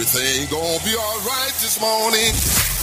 everything, 0.00 0.46
everything 0.46 0.58
gonna 0.58 0.84
be 0.84 0.96
alright 0.96 1.52
this 1.60 1.78
morning. 1.78 2.32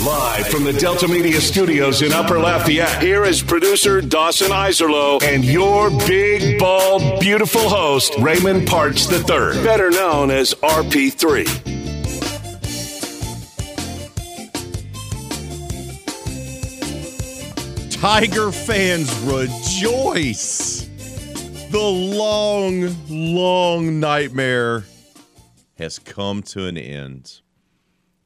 Live 0.06 0.48
from 0.50 0.64
the 0.64 0.74
Delta 0.74 1.08
Media 1.08 1.42
Studios 1.42 2.04
in 2.04 2.14
Upper 2.14 2.38
Lafayette, 2.38 3.02
here 3.02 3.24
is 3.24 3.42
producer 3.42 4.02
Dawson 4.02 4.52
Iserlo 4.52 5.22
and 5.24 5.44
your 5.44 5.90
big, 6.06 6.60
bald, 6.60 7.20
beautiful 7.20 7.68
host, 7.70 8.14
Raymond 8.20 8.68
Partsch 8.68 9.12
III, 9.12 9.64
better 9.64 9.90
known 9.90 10.30
as 10.30 10.54
RP3. 10.56 11.46
Tiger 18.00 18.52
fans 18.52 19.12
rejoice. 19.22 20.88
The 21.72 21.80
long, 21.80 22.96
long 23.10 24.00
nightmare 24.00 24.86
has 25.78 26.00
come 26.00 26.42
to 26.44 26.66
an 26.66 26.78
end. 26.78 27.42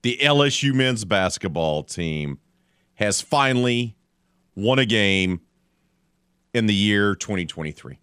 The 0.02 0.18
LSU 0.22 0.74
men's 0.74 1.06
basketball 1.06 1.84
team 1.84 2.40
has 2.96 3.22
finally 3.22 3.96
won 4.56 4.80
a 4.80 4.86
game 4.86 5.42
in 6.54 6.66
the 6.66 6.74
year 6.74 7.16
2023. 7.16 8.00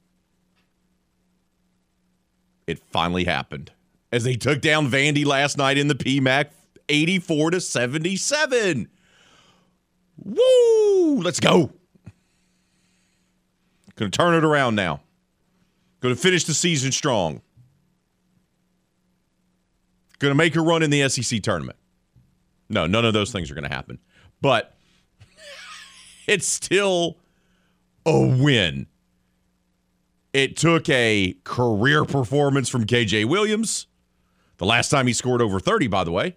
It 2.66 2.78
finally 2.90 3.24
happened 3.24 3.72
as 4.12 4.24
they 4.24 4.36
took 4.36 4.60
down 4.60 4.90
Vandy 4.90 5.24
last 5.24 5.56
night 5.56 5.78
in 5.78 5.88
the 5.88 5.94
PMAC 5.94 6.50
84 6.88 7.52
to 7.52 7.60
77. 7.60 8.88
Woo! 10.24 11.20
Let's 11.22 11.40
go. 11.40 11.72
Going 13.96 14.10
to 14.10 14.16
turn 14.16 14.34
it 14.34 14.44
around 14.44 14.74
now. 14.74 15.00
Going 16.00 16.14
to 16.14 16.20
finish 16.20 16.44
the 16.44 16.54
season 16.54 16.92
strong. 16.92 17.42
Going 20.18 20.30
to 20.30 20.36
make 20.36 20.56
a 20.56 20.60
run 20.60 20.82
in 20.82 20.90
the 20.90 21.08
SEC 21.08 21.42
tournament. 21.42 21.78
No, 22.68 22.86
none 22.86 23.04
of 23.04 23.12
those 23.12 23.30
things 23.30 23.50
are 23.50 23.54
going 23.54 23.68
to 23.68 23.74
happen. 23.74 23.98
But 24.40 24.76
it's 26.26 26.46
still 26.46 27.18
a 28.04 28.18
win. 28.18 28.86
It 30.32 30.56
took 30.56 30.88
a 30.88 31.36
career 31.44 32.04
performance 32.04 32.68
from 32.68 32.84
KJ 32.84 33.24
Williams. 33.26 33.86
The 34.58 34.66
last 34.66 34.88
time 34.88 35.06
he 35.06 35.12
scored 35.12 35.40
over 35.40 35.60
30, 35.60 35.86
by 35.86 36.04
the 36.04 36.12
way, 36.12 36.36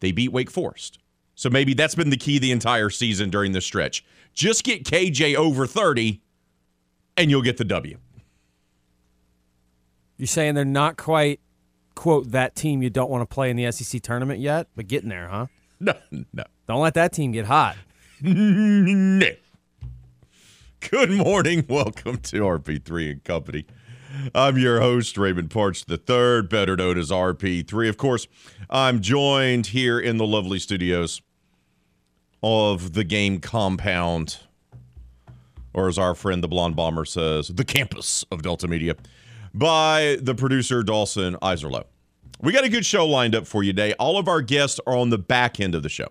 they 0.00 0.12
beat 0.12 0.32
Wake 0.32 0.50
Forest. 0.50 0.98
So 1.34 1.48
maybe 1.48 1.74
that's 1.74 1.94
been 1.94 2.10
the 2.10 2.16
key 2.16 2.38
the 2.38 2.52
entire 2.52 2.90
season 2.90 3.30
during 3.30 3.52
this 3.52 3.64
stretch. 3.64 4.04
Just 4.34 4.64
get 4.64 4.84
KJ 4.84 5.34
over 5.34 5.66
30 5.66 6.20
and 7.16 7.30
you'll 7.30 7.42
get 7.42 7.56
the 7.56 7.64
W. 7.64 7.98
You're 10.16 10.26
saying 10.26 10.54
they're 10.54 10.64
not 10.64 10.96
quite, 10.96 11.40
quote, 11.98 12.30
that 12.30 12.54
team 12.54 12.80
you 12.80 12.88
don't 12.88 13.10
want 13.10 13.28
to 13.28 13.34
play 13.34 13.50
in 13.50 13.56
the 13.56 13.70
SEC 13.72 14.00
tournament 14.00 14.38
yet, 14.38 14.68
but 14.76 14.86
getting 14.86 15.08
there, 15.08 15.26
huh? 15.26 15.46
No, 15.80 15.94
no. 16.10 16.44
Don't 16.68 16.80
let 16.80 16.94
that 16.94 17.12
team 17.12 17.32
get 17.32 17.46
hot. 17.46 17.76
no. 18.22 19.26
Good 20.90 21.10
morning. 21.10 21.66
Welcome 21.68 22.18
to 22.18 22.40
RP3 22.42 23.10
and 23.10 23.24
Company. 23.24 23.66
I'm 24.32 24.56
your 24.56 24.80
host, 24.80 25.18
Raymond 25.18 25.50
Partsch 25.50 25.84
III, 25.90 26.42
better 26.42 26.76
known 26.76 26.98
as 26.98 27.10
RP3. 27.10 27.88
Of 27.88 27.96
course, 27.96 28.28
I'm 28.70 29.00
joined 29.00 29.66
here 29.66 29.98
in 29.98 30.18
the 30.18 30.26
lovely 30.26 30.60
studios 30.60 31.20
of 32.44 32.94
the 32.94 33.02
game 33.02 33.40
compound, 33.40 34.38
or 35.74 35.88
as 35.88 35.98
our 35.98 36.14
friend 36.14 36.44
the 36.44 36.48
Blonde 36.48 36.76
Bomber 36.76 37.04
says, 37.04 37.48
the 37.48 37.64
campus 37.64 38.24
of 38.30 38.42
Delta 38.42 38.68
Media, 38.68 38.94
by 39.52 40.16
the 40.20 40.36
producer, 40.36 40.84
Dawson 40.84 41.34
Iserlo. 41.42 41.84
We 42.40 42.52
got 42.52 42.64
a 42.64 42.68
good 42.68 42.86
show 42.86 43.04
lined 43.04 43.34
up 43.34 43.46
for 43.46 43.64
you 43.64 43.72
today. 43.72 43.94
All 43.94 44.16
of 44.16 44.28
our 44.28 44.40
guests 44.40 44.78
are 44.86 44.96
on 44.96 45.10
the 45.10 45.18
back 45.18 45.58
end 45.58 45.74
of 45.74 45.82
the 45.82 45.88
show. 45.88 46.08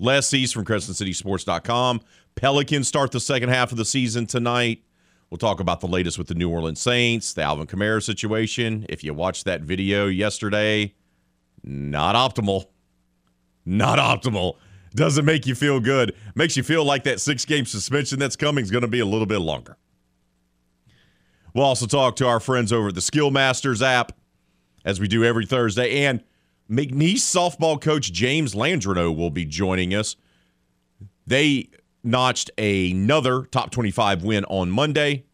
Les 0.00 0.34
East 0.34 0.52
from 0.52 0.64
CrescentCitySports.com. 0.64 2.00
Pelicans 2.34 2.88
start 2.88 3.12
the 3.12 3.20
second 3.20 3.50
half 3.50 3.70
of 3.70 3.78
the 3.78 3.84
season 3.84 4.26
tonight. 4.26 4.82
We'll 5.30 5.38
talk 5.38 5.60
about 5.60 5.80
the 5.80 5.86
latest 5.86 6.18
with 6.18 6.26
the 6.26 6.34
New 6.34 6.50
Orleans 6.50 6.80
Saints, 6.80 7.32
the 7.32 7.42
Alvin 7.42 7.68
Kamara 7.68 8.02
situation. 8.02 8.84
If 8.88 9.04
you 9.04 9.14
watched 9.14 9.44
that 9.44 9.60
video 9.62 10.06
yesterday, 10.06 10.94
not 11.62 12.16
optimal. 12.16 12.66
Not 13.64 13.98
optimal. 13.98 14.56
Doesn't 14.94 15.24
make 15.24 15.46
you 15.46 15.54
feel 15.54 15.78
good. 15.78 16.14
Makes 16.34 16.56
you 16.56 16.64
feel 16.64 16.84
like 16.84 17.04
that 17.04 17.20
six 17.20 17.44
game 17.44 17.64
suspension 17.64 18.18
that's 18.18 18.36
coming 18.36 18.64
is 18.64 18.70
going 18.70 18.82
to 18.82 18.88
be 18.88 19.00
a 19.00 19.06
little 19.06 19.26
bit 19.26 19.38
longer. 19.38 19.76
We'll 21.54 21.64
also 21.64 21.86
talk 21.86 22.16
to 22.16 22.26
our 22.26 22.40
friends 22.40 22.72
over 22.72 22.88
at 22.88 22.96
the 22.96 23.00
Skill 23.00 23.30
Masters 23.30 23.80
app, 23.80 24.12
as 24.84 25.00
we 25.00 25.08
do 25.08 25.24
every 25.24 25.46
Thursday. 25.46 26.04
And 26.04 26.22
McNeese 26.70 27.16
softball 27.16 27.80
coach 27.80 28.12
James 28.12 28.54
Landreneau 28.54 29.16
will 29.16 29.30
be 29.30 29.44
joining 29.44 29.94
us. 29.94 30.16
They 31.26 31.70
notched 32.02 32.50
another 32.58 33.44
top 33.44 33.70
25 33.70 34.22
win 34.22 34.44
on 34.46 34.70
Monday, 34.70 35.24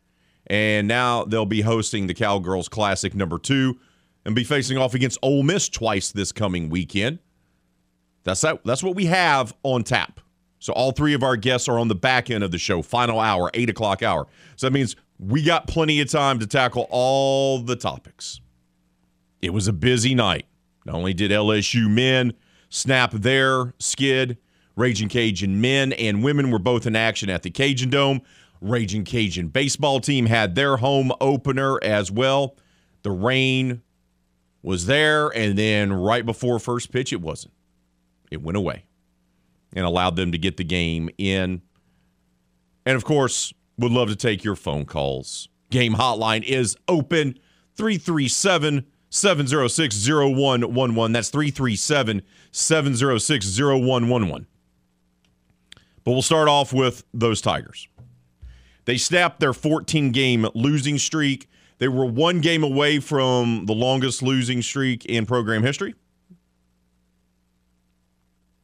and 0.47 0.87
now 0.87 1.25
they'll 1.25 1.47
be 1.47 1.63
hosting 1.63 2.07
the 2.07 2.15
Cowgirls 2.15 2.69
Classic 2.69 3.15
number 3.15 3.39
two 3.39 3.79
and 4.25 4.35
be 4.35 4.45
facing 4.45 4.79
off 4.79 4.95
against 4.95 5.19
Ole 5.23 5.43
Miss 5.43 5.69
twice 5.69 6.13
this 6.13 6.33
coming 6.33 6.69
weekend. 6.69 7.19
That's 8.25 8.41
that, 8.43 8.65
that's 8.65 8.83
what 8.83 8.95
we 8.95 9.07
have 9.07 9.55
on 9.63 9.83
tap. 9.83 10.21
So 10.59 10.75
all 10.75 10.93
three 10.93 11.15
of 11.15 11.23
our 11.23 11.37
guests 11.37 11.69
are 11.69 11.79
on 11.79 11.89
the 11.89 11.95
back 11.95 12.31
end 12.31 12.45
of 12.45 12.51
the 12.51 12.59
show, 12.59 12.83
final 12.83 13.19
hour, 13.19 13.51
eight 13.55 13.71
o'clock 13.71 14.03
hour. 14.03 14.27
So 14.57 14.67
that 14.67 14.73
means 14.73 14.95
we 15.19 15.43
got 15.43 15.67
plenty 15.67 16.01
of 16.01 16.11
time 16.11 16.39
to 16.39 16.47
tackle 16.47 16.87
all 16.91 17.61
the 17.61 17.77
topics. 17.77 18.41
It 19.43 19.53
was 19.53 19.69
a 19.69 19.73
busy 19.73 20.15
night. 20.15 20.47
Not 20.85 20.95
only 20.95 21.15
did 21.15 21.31
LSU 21.31 21.89
men 21.89 22.33
snap 22.69 23.13
their 23.13 23.75
skid, 23.79 24.39
Raging 24.77 25.09
Cajun 25.09 25.61
men 25.61 25.93
and 25.93 26.23
women 26.23 26.51
were 26.51 26.59
both 26.59 26.87
in 26.87 26.97
action 26.97 27.29
at 27.29 27.43
the 27.43 27.51
Cajun 27.51 27.91
Dome. 27.91 28.23
Raging 28.61 29.05
Cajun 29.05 29.49
baseball 29.49 30.01
team 30.01 30.27
had 30.27 30.55
their 30.55 30.77
home 30.79 31.13
opener 31.21 31.83
as 31.83 32.11
well. 32.11 32.57
The 33.03 33.11
rain 33.11 33.83
was 34.63 34.87
there, 34.87 35.29
and 35.29 35.59
then 35.59 35.93
right 35.93 36.25
before 36.25 36.59
first 36.59 36.93
pitch, 36.93 37.13
it 37.13 37.21
wasn't. 37.21 37.55
It 38.31 38.43
went 38.43 38.57
away 38.57 38.85
and 39.75 39.85
allowed 39.85 40.17
them 40.17 40.33
to 40.33 40.39
get 40.39 40.57
the 40.57 40.65
game 40.65 41.11
in. 41.19 41.63
And 42.87 42.97
of 42.97 43.05
course, 43.05 43.53
would 43.79 43.93
love 43.93 44.09
to 44.09 44.17
take 44.17 44.45
your 44.45 44.57
phone 44.57 44.85
calls. 44.85 45.49
Game 45.71 45.95
hotline 45.95 46.43
is 46.43 46.77
open 46.89 47.39
337 47.77 48.85
706 49.11 50.09
0111. 50.09 51.13
That's 51.13 51.29
337 51.29 52.23
706 52.53 53.59
0111. 53.59 54.47
But 56.05 56.13
we'll 56.13 56.23
start 56.23 56.49
off 56.49 56.73
with 56.73 57.05
those 57.13 57.41
Tigers. 57.41 57.89
They 58.87 58.97
snapped 58.97 59.41
their 59.41 59.53
14 59.53 60.13
game 60.13 60.47
losing 60.55 60.99
streak. 60.99 61.49
They 61.79 61.89
were 61.89 62.07
one 62.07 62.41
game 62.41 62.63
away 62.63 62.99
from 62.99 63.67
the 63.67 63.75
longest 63.75 64.23
losing 64.23 64.63
streak 64.63 65.05
in 65.05 65.27
program 65.27 65.63
history. 65.63 65.95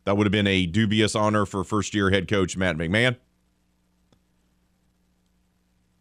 That 0.05 0.17
would 0.17 0.27
have 0.27 0.33
been 0.33 0.47
a 0.47 0.67
dubious 0.67 1.15
honor 1.15 1.47
for 1.47 1.65
first 1.65 1.95
year 1.95 2.11
head 2.11 2.29
coach 2.29 2.57
Matt 2.57 2.77
McMahon. 2.77 3.17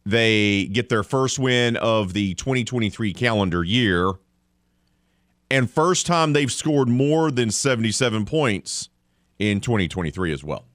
They 0.05 0.65
get 0.65 0.89
their 0.89 1.01
first 1.01 1.39
win 1.39 1.77
of 1.77 2.13
the 2.13 2.35
2023 2.35 3.13
calendar 3.13 3.63
year, 3.63 4.11
and 5.49 5.69
first 5.69 6.05
time 6.05 6.33
they've 6.33 6.51
scored 6.51 6.89
more 6.89 7.31
than 7.31 7.51
77 7.51 8.25
points 8.25 8.89
in 9.39 9.59
2023 9.59 10.33
as 10.33 10.43
well. 10.43 10.65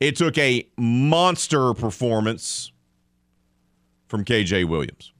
It 0.00 0.16
took 0.16 0.36
a 0.38 0.66
monster 0.76 1.74
performance 1.74 2.72
from 4.08 4.24
KJ 4.24 4.64
Williams. 4.64 5.12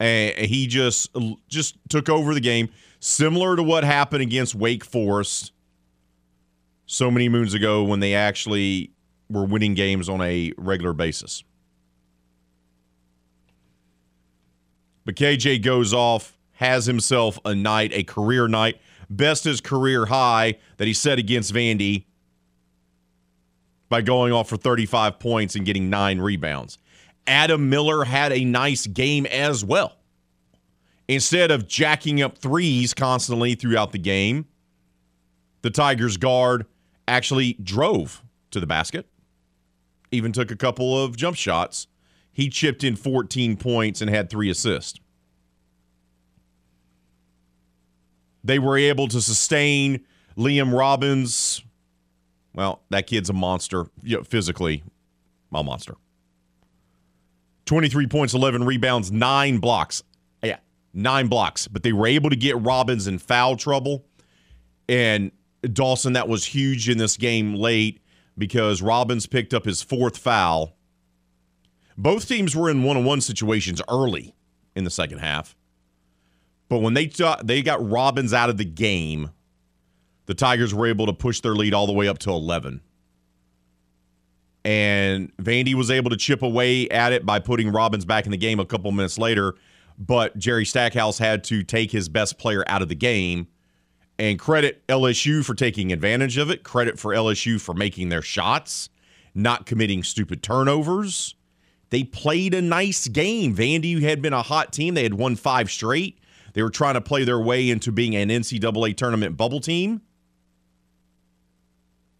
And 0.00 0.36
he 0.36 0.66
just 0.66 1.14
just 1.48 1.76
took 1.88 2.08
over 2.08 2.34
the 2.34 2.40
game, 2.40 2.70
similar 2.98 3.54
to 3.54 3.62
what 3.62 3.84
happened 3.84 4.22
against 4.22 4.54
Wake 4.54 4.84
Forest 4.84 5.52
so 6.86 7.10
many 7.10 7.28
moons 7.28 7.54
ago 7.54 7.84
when 7.84 8.00
they 8.00 8.14
actually 8.14 8.90
were 9.30 9.44
winning 9.44 9.74
games 9.74 10.08
on 10.08 10.20
a 10.20 10.52
regular 10.56 10.92
basis. 10.92 11.44
But 15.04 15.16
KJ 15.16 15.62
goes 15.62 15.92
off, 15.92 16.38
has 16.52 16.86
himself 16.86 17.38
a 17.44 17.54
night, 17.54 17.92
a 17.92 18.04
career 18.04 18.48
night, 18.48 18.80
best 19.10 19.44
his 19.44 19.60
career 19.60 20.06
high 20.06 20.58
that 20.76 20.86
he 20.86 20.92
set 20.92 21.18
against 21.18 21.52
Vandy 21.52 22.04
by 23.88 24.00
going 24.00 24.32
off 24.32 24.48
for 24.48 24.56
35 24.56 25.18
points 25.18 25.54
and 25.54 25.66
getting 25.66 25.90
nine 25.90 26.18
rebounds. 26.18 26.78
Adam 27.26 27.68
Miller 27.68 28.04
had 28.04 28.32
a 28.32 28.44
nice 28.44 28.86
game 28.86 29.26
as 29.26 29.64
well. 29.64 29.96
Instead 31.08 31.50
of 31.50 31.68
jacking 31.68 32.22
up 32.22 32.38
threes 32.38 32.94
constantly 32.94 33.54
throughout 33.54 33.92
the 33.92 33.98
game, 33.98 34.46
the 35.62 35.70
Tigers 35.70 36.16
guard 36.16 36.66
actually 37.06 37.54
drove 37.62 38.22
to 38.50 38.60
the 38.60 38.66
basket, 38.66 39.06
even 40.10 40.32
took 40.32 40.50
a 40.50 40.56
couple 40.56 41.02
of 41.02 41.16
jump 41.16 41.36
shots, 41.36 41.86
he 42.32 42.48
chipped 42.48 42.82
in 42.82 42.96
14 42.96 43.56
points 43.56 44.00
and 44.00 44.10
had 44.10 44.30
three 44.30 44.50
assists. 44.50 44.98
They 48.44 48.58
were 48.58 48.76
able 48.76 49.06
to 49.08 49.20
sustain 49.20 50.04
Liam 50.36 50.76
Robbins. 50.76 51.62
Well, 52.54 52.82
that 52.90 53.06
kid's 53.06 53.30
a 53.30 53.34
monster, 53.34 53.86
you 54.02 54.16
know, 54.16 54.24
physically, 54.24 54.82
a 55.52 55.62
monster. 55.62 55.94
23 57.66 58.06
points, 58.08 58.34
11 58.34 58.64
rebounds, 58.64 59.12
nine 59.12 59.58
blocks. 59.58 60.02
Yeah, 60.42 60.58
nine 60.92 61.28
blocks. 61.28 61.68
But 61.68 61.82
they 61.82 61.92
were 61.92 62.06
able 62.06 62.30
to 62.30 62.36
get 62.36 62.60
Robbins 62.60 63.06
in 63.06 63.18
foul 63.18 63.56
trouble. 63.56 64.04
And 64.88 65.30
Dawson, 65.62 66.14
that 66.14 66.28
was 66.28 66.44
huge 66.44 66.88
in 66.88 66.98
this 66.98 67.16
game 67.16 67.54
late 67.54 68.02
because 68.36 68.82
Robbins 68.82 69.26
picked 69.26 69.54
up 69.54 69.64
his 69.64 69.82
fourth 69.82 70.18
foul. 70.18 70.76
Both 71.96 72.28
teams 72.28 72.56
were 72.56 72.70
in 72.70 72.82
one 72.82 72.96
on 72.96 73.04
one 73.04 73.20
situations 73.20 73.82
early 73.88 74.34
in 74.74 74.84
the 74.84 74.90
second 74.90 75.18
half. 75.18 75.54
But 76.68 76.78
when 76.80 76.94
they 76.94 77.06
t- 77.06 77.34
they 77.44 77.62
got 77.62 77.86
Robbins 77.86 78.32
out 78.32 78.48
of 78.48 78.56
the 78.56 78.64
game, 78.64 79.30
the 80.26 80.34
Tigers 80.34 80.72
were 80.72 80.86
able 80.86 81.06
to 81.06 81.12
push 81.12 81.40
their 81.40 81.54
lead 81.54 81.74
all 81.74 81.86
the 81.86 81.92
way 81.92 82.08
up 82.08 82.18
to 82.20 82.30
11. 82.30 82.80
And 84.64 85.36
Vandy 85.36 85.74
was 85.74 85.90
able 85.90 86.10
to 86.10 86.16
chip 86.16 86.42
away 86.42 86.88
at 86.88 87.12
it 87.12 87.26
by 87.26 87.40
putting 87.40 87.70
Robbins 87.70 88.04
back 88.04 88.24
in 88.24 88.30
the 88.30 88.36
game 88.36 88.60
a 88.60 88.64
couple 88.64 88.90
minutes 88.92 89.18
later. 89.18 89.54
But 89.98 90.38
Jerry 90.38 90.64
Stackhouse 90.64 91.18
had 91.18 91.44
to 91.44 91.62
take 91.62 91.90
his 91.90 92.08
best 92.08 92.38
player 92.38 92.64
out 92.68 92.80
of 92.80 92.88
the 92.88 92.94
game. 92.94 93.48
And 94.18 94.38
credit 94.38 94.86
LSU 94.86 95.44
for 95.44 95.54
taking 95.54 95.92
advantage 95.92 96.38
of 96.38 96.50
it. 96.50 96.62
Credit 96.62 96.98
for 96.98 97.12
LSU 97.12 97.60
for 97.60 97.74
making 97.74 98.08
their 98.08 98.22
shots, 98.22 98.88
not 99.34 99.66
committing 99.66 100.04
stupid 100.04 100.42
turnovers. 100.42 101.34
They 101.92 102.04
played 102.04 102.54
a 102.54 102.62
nice 102.62 103.06
game. 103.06 103.54
Vandy 103.54 104.00
had 104.00 104.22
been 104.22 104.32
a 104.32 104.40
hot 104.40 104.72
team. 104.72 104.94
They 104.94 105.02
had 105.02 105.12
won 105.12 105.36
five 105.36 105.70
straight. 105.70 106.18
They 106.54 106.62
were 106.62 106.70
trying 106.70 106.94
to 106.94 107.02
play 107.02 107.24
their 107.24 107.38
way 107.38 107.68
into 107.68 107.92
being 107.92 108.16
an 108.16 108.30
NCAA 108.30 108.96
tournament 108.96 109.36
bubble 109.36 109.60
team. 109.60 110.00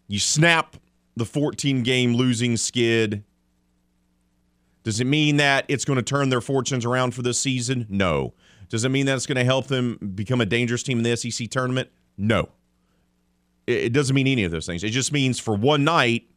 You 0.09 0.19
snap 0.19 0.77
the 1.17 1.25
14 1.25 1.85
game 1.85 2.15
losing 2.15 2.59
skid. 2.59 3.25
Does 4.83 5.01
it 5.01 5.07
mean 5.07 5.39
that 5.39 5.65
it's 5.69 5.87
going 5.87 5.97
to 5.97 6.03
turn 6.03 6.29
their 6.29 6.43
fortunes 6.43 6.85
around 6.85 7.15
for 7.15 7.23
this 7.23 7.39
season? 7.39 7.87
No. 7.89 8.35
Does 8.69 8.85
it 8.85 8.91
mean 8.91 9.07
that 9.07 9.15
it's 9.15 9.27
going 9.27 9.37
to 9.37 9.45
help 9.45 9.69
them 9.69 9.97
become 10.15 10.43
a 10.43 10.47
dangerous 10.47 10.83
team 10.83 10.99
in 10.99 11.05
the 11.05 11.17
SEC 11.17 11.49
tournament? 11.49 11.89
No. 12.19 12.51
It 13.67 13.95
doesn't 13.95 14.15
mean 14.15 14.27
any 14.27 14.45
of 14.45 14.51
those 14.51 14.67
things. 14.67 14.85
It 14.85 14.91
just 14.91 15.13
means 15.13 15.41
for 15.41 15.55
one 15.55 15.83
night, 15.83 16.29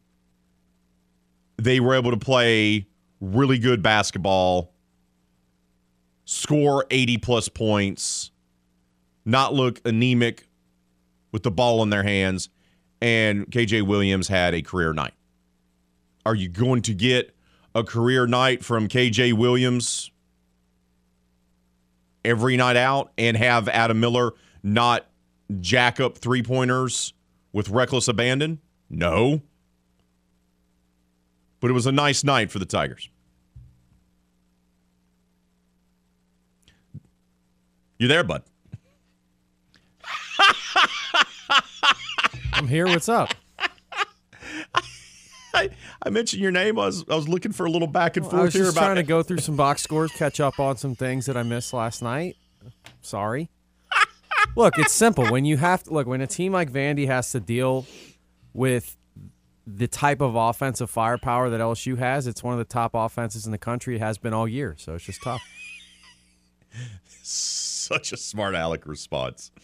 they 1.58 1.80
were 1.80 1.94
able 1.94 2.12
to 2.12 2.16
play 2.16 2.86
really 3.34 3.58
good 3.58 3.82
basketball, 3.82 4.72
score 6.24 6.86
80 6.90 7.18
plus 7.18 7.48
points, 7.48 8.30
not 9.24 9.54
look 9.54 9.80
anemic 9.84 10.46
with 11.32 11.42
the 11.42 11.50
ball 11.50 11.82
in 11.82 11.90
their 11.90 12.02
hands, 12.02 12.48
and 13.00 13.46
KJ 13.50 13.82
Williams 13.82 14.28
had 14.28 14.54
a 14.54 14.62
career 14.62 14.92
night. 14.92 15.14
Are 16.24 16.34
you 16.34 16.48
going 16.48 16.82
to 16.82 16.94
get 16.94 17.34
a 17.74 17.84
career 17.84 18.26
night 18.26 18.64
from 18.64 18.88
KJ 18.88 19.34
Williams 19.34 20.10
every 22.24 22.56
night 22.56 22.76
out 22.76 23.12
and 23.18 23.36
have 23.36 23.68
Adam 23.68 24.00
Miller 24.00 24.32
not 24.62 25.06
jack 25.60 26.00
up 26.00 26.18
three 26.18 26.42
pointers 26.42 27.12
with 27.52 27.68
reckless 27.68 28.08
abandon? 28.08 28.60
No. 28.88 29.42
But 31.60 31.70
it 31.70 31.74
was 31.74 31.86
a 31.86 31.92
nice 31.92 32.24
night 32.24 32.50
for 32.50 32.58
the 32.58 32.66
Tigers. 32.66 33.08
You 37.98 38.08
there, 38.08 38.24
bud? 38.24 38.42
I'm 42.52 42.68
here. 42.68 42.86
What's 42.86 43.08
up? 43.08 43.34
I, 45.54 45.70
I 46.02 46.10
mentioned 46.10 46.42
your 46.42 46.50
name. 46.50 46.78
I 46.78 46.86
was 46.86 47.04
I 47.08 47.14
was 47.14 47.26
looking 47.28 47.52
for 47.52 47.64
a 47.64 47.70
little 47.70 47.88
back 47.88 48.18
and 48.18 48.26
forth 48.26 48.34
I 48.40 48.42
was 48.44 48.52
just 48.52 48.76
trying 48.76 48.96
to 48.96 49.02
go 49.02 49.22
through 49.22 49.38
some 49.38 49.56
box 49.56 49.82
scores, 49.82 50.12
catch 50.12 50.40
up 50.40 50.60
on 50.60 50.76
some 50.76 50.94
things 50.94 51.24
that 51.26 51.36
I 51.38 51.42
missed 51.42 51.72
last 51.72 52.02
night. 52.02 52.36
Sorry. 53.00 53.48
look, 54.56 54.78
it's 54.78 54.92
simple. 54.92 55.26
When 55.30 55.46
you 55.46 55.56
have 55.56 55.84
to 55.84 55.92
look, 55.94 56.06
when 56.06 56.20
a 56.20 56.26
team 56.26 56.52
like 56.52 56.70
Vandy 56.70 57.06
has 57.06 57.32
to 57.32 57.40
deal 57.40 57.86
with 58.52 58.96
the 59.66 59.88
type 59.88 60.20
of 60.20 60.34
offensive 60.34 60.90
firepower 60.90 61.48
that 61.48 61.60
LSU 61.60 61.96
has, 61.96 62.26
it's 62.26 62.42
one 62.42 62.52
of 62.52 62.58
the 62.58 62.64
top 62.64 62.90
offenses 62.94 63.46
in 63.46 63.52
the 63.52 63.58
country. 63.58 63.96
It 63.96 64.00
has 64.00 64.18
been 64.18 64.34
all 64.34 64.46
year, 64.46 64.74
so 64.78 64.96
it's 64.96 65.04
just 65.04 65.22
tough. 65.22 65.40
such 67.86 68.12
a 68.12 68.16
smart 68.16 68.54
aleck 68.54 68.86
response. 68.86 69.50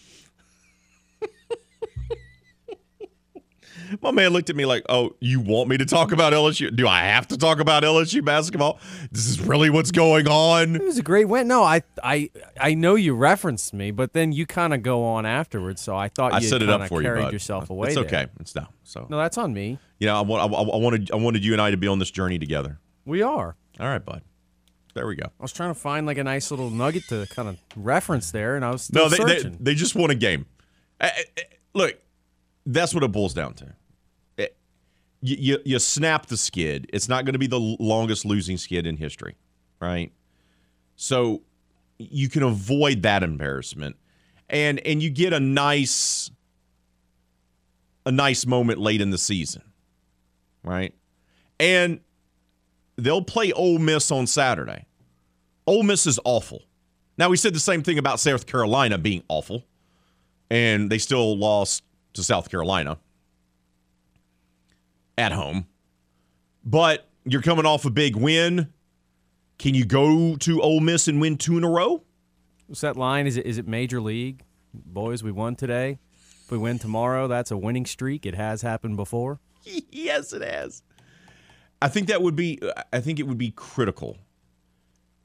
My 4.01 4.11
man 4.11 4.33
looked 4.33 4.49
at 4.49 4.57
me 4.57 4.65
like, 4.65 4.85
"Oh, 4.89 5.17
you 5.21 5.41
want 5.41 5.69
me 5.69 5.77
to 5.77 5.85
talk 5.85 6.13
about 6.13 6.33
LSU? 6.33 6.75
Do 6.75 6.89
I 6.89 7.01
have 7.01 7.29
to 7.29 7.37
talk 7.37 7.61
about 7.61 7.83
LSU 7.83 8.25
basketball? 8.25 8.79
This 9.11 9.27
is 9.27 9.41
really 9.41 9.69
what's 9.71 9.91
going 9.91 10.27
on." 10.29 10.77
It 10.77 10.83
was 10.83 10.99
a 10.99 11.03
great 11.03 11.27
win. 11.27 11.47
No, 11.49 11.63
I 11.63 11.83
I 12.03 12.31
I 12.59 12.73
know 12.75 12.95
you 12.95 13.15
referenced 13.15 13.75
me, 13.75 13.91
but 13.91 14.15
then 14.15 14.33
you 14.33 14.47
kind 14.47 14.73
of 14.73 14.83
go 14.83 15.05
on 15.05 15.27
afterwards. 15.27 15.83
So 15.83 15.95
I 15.97 16.09
thought 16.09 16.33
I 16.33 16.39
you 16.39 16.49
set 16.49 16.63
it 16.63 16.71
up 16.71 16.89
for 16.89 17.03
you, 17.03 17.09
carried 17.09 17.23
bud. 17.25 17.33
yourself 17.35 17.69
away. 17.71 17.89
It's 17.89 17.97
there. 17.97 18.05
okay. 18.05 18.27
It's 18.41 18.53
down. 18.53 18.69
So 18.83 19.07
No, 19.11 19.19
that's 19.19 19.37
on 19.37 19.53
me. 19.53 19.79
you 19.99 20.07
know, 20.07 20.17
I, 20.17 20.23
want, 20.23 20.53
I, 20.53 20.57
I 20.57 20.77
wanted 20.77 21.11
I 21.11 21.17
wanted 21.17 21.45
you 21.45 21.53
and 21.53 21.61
I 21.61 21.71
to 21.71 21.77
be 21.77 21.89
on 21.89 21.99
this 21.99 22.11
journey 22.11 22.39
together. 22.39 22.79
We 23.05 23.21
are. 23.23 23.57
All 23.81 23.89
right, 23.89 24.05
bud. 24.05 24.23
There 24.95 25.07
we 25.07 25.17
go. 25.17 25.27
I 25.27 25.43
was 25.43 25.53
trying 25.53 25.71
to 25.73 25.79
find 25.79 26.07
like 26.07 26.19
a 26.19 26.25
nice 26.25 26.51
little 26.51 26.69
nugget 26.71 27.05
to 27.09 27.27
kind 27.31 27.49
of 27.49 27.59
reference 27.77 28.31
there, 28.31 28.57
and 28.57 28.65
I 28.65 28.71
was 28.71 28.93
No, 28.93 29.09
they, 29.09 29.17
they 29.19 29.39
searching. 29.39 29.57
they 29.61 29.75
just 29.75 29.95
won 29.95 30.11
a 30.11 30.15
game. 30.15 30.47
Eh, 31.01 31.09
eh, 31.17 31.23
eh, 31.37 31.43
Look, 31.75 31.99
that's 32.67 32.93
what 32.95 33.03
it 33.03 33.11
boils 33.13 33.33
down 33.35 33.55
to. 33.55 33.75
You, 35.25 35.37
you, 35.39 35.59
you 35.65 35.79
snap 35.79 36.27
the 36.27 36.37
skid. 36.37 36.91
It's 36.93 37.09
not 37.09 37.25
going 37.25 37.35
to 37.35 37.39
be 37.39 37.47
the 37.47 37.61
longest 37.61 38.25
losing 38.25 38.57
skid 38.57 38.89
in 38.89 38.97
history, 38.97 39.37
right? 39.81 40.11
So 40.97 41.43
you 41.97 42.29
can 42.29 42.43
avoid 42.43 43.03
that 43.03 43.23
embarrassment, 43.23 43.95
and 44.51 44.81
and 44.81 45.01
you 45.01 45.11
get 45.11 45.33
a 45.33 45.39
nice 45.39 46.29
a 48.05 48.11
nice 48.11 48.45
moment 48.47 48.81
late 48.81 49.01
in 49.01 49.11
the 49.11 49.19
season, 49.19 49.63
right? 50.65 50.93
And 51.61 52.01
they'll 52.97 53.23
play 53.23 53.53
Ole 53.53 53.79
Miss 53.79 54.11
on 54.11 54.27
Saturday. 54.27 54.87
Ole 55.67 55.83
Miss 55.83 56.07
is 56.07 56.19
awful. 56.25 56.63
Now 57.19 57.29
we 57.29 57.37
said 57.37 57.55
the 57.55 57.61
same 57.61 57.83
thing 57.83 57.99
about 57.99 58.21
South 58.21 58.47
Carolina 58.47 58.99
being 58.99 59.23
awful, 59.29 59.65
and 60.51 60.91
they 60.91 60.99
still 60.99 61.37
lost 61.37 61.85
to 62.15 62.23
South 62.23 62.51
Carolina 62.51 62.99
at 65.19 65.33
home. 65.33 65.67
But 66.65 67.09
you're 67.25 67.43
coming 67.43 67.67
off 67.67 67.85
a 67.85 67.91
big 67.91 68.17
win. 68.17 68.73
Can 69.59 69.75
you 69.75 69.85
go 69.85 70.37
to 70.37 70.61
Ole 70.61 70.81
Miss 70.81 71.07
and 71.09 71.21
win 71.21 71.37
two 71.37 71.57
in 71.57 71.65
a 71.65 71.71
row? 71.71 72.03
What's 72.67 72.81
that 72.81 72.97
line? 72.97 73.27
Is 73.27 73.37
it 73.37 73.47
is 73.47 73.59
it 73.59 73.69
major 73.69 74.01
league? 74.01 74.45
Boys, 74.75 75.23
we 75.23 75.31
won 75.31 75.55
today. 75.55 75.99
If 76.45 76.51
we 76.51 76.59
win 76.59 76.79
tomorrow, 76.79 77.29
that's 77.29 77.51
a 77.51 77.57
winning 77.57 77.87
streak. 77.87 78.25
It 78.25 78.35
has 78.35 78.63
happened 78.63 78.97
before. 78.97 79.41
yes, 79.65 80.33
it 80.33 80.43
has. 80.43 80.83
I 81.83 81.89
think 81.89 82.09
that 82.09 82.23
would 82.23 82.37
be. 82.37 82.61
I 82.93 83.01
think 83.01 83.19
it 83.19 83.25
would 83.25 83.39
be 83.39 83.51
critical 83.51 84.19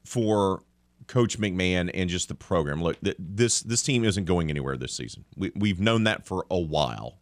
for 0.04 0.62
Coach 1.06 1.38
McMahon 1.38 1.90
and 1.94 2.10
just 2.10 2.28
the 2.28 2.34
program. 2.34 2.82
Look, 2.82 3.00
th- 3.00 3.16
this 3.18 3.62
this 3.62 3.82
team 3.82 4.04
isn't 4.04 4.24
going 4.24 4.50
anywhere 4.50 4.76
this 4.76 4.92
season. 4.92 5.24
We, 5.36 5.52
we've 5.54 5.80
known 5.80 6.04
that 6.04 6.26
for 6.26 6.46
a 6.50 6.58
while, 6.58 7.18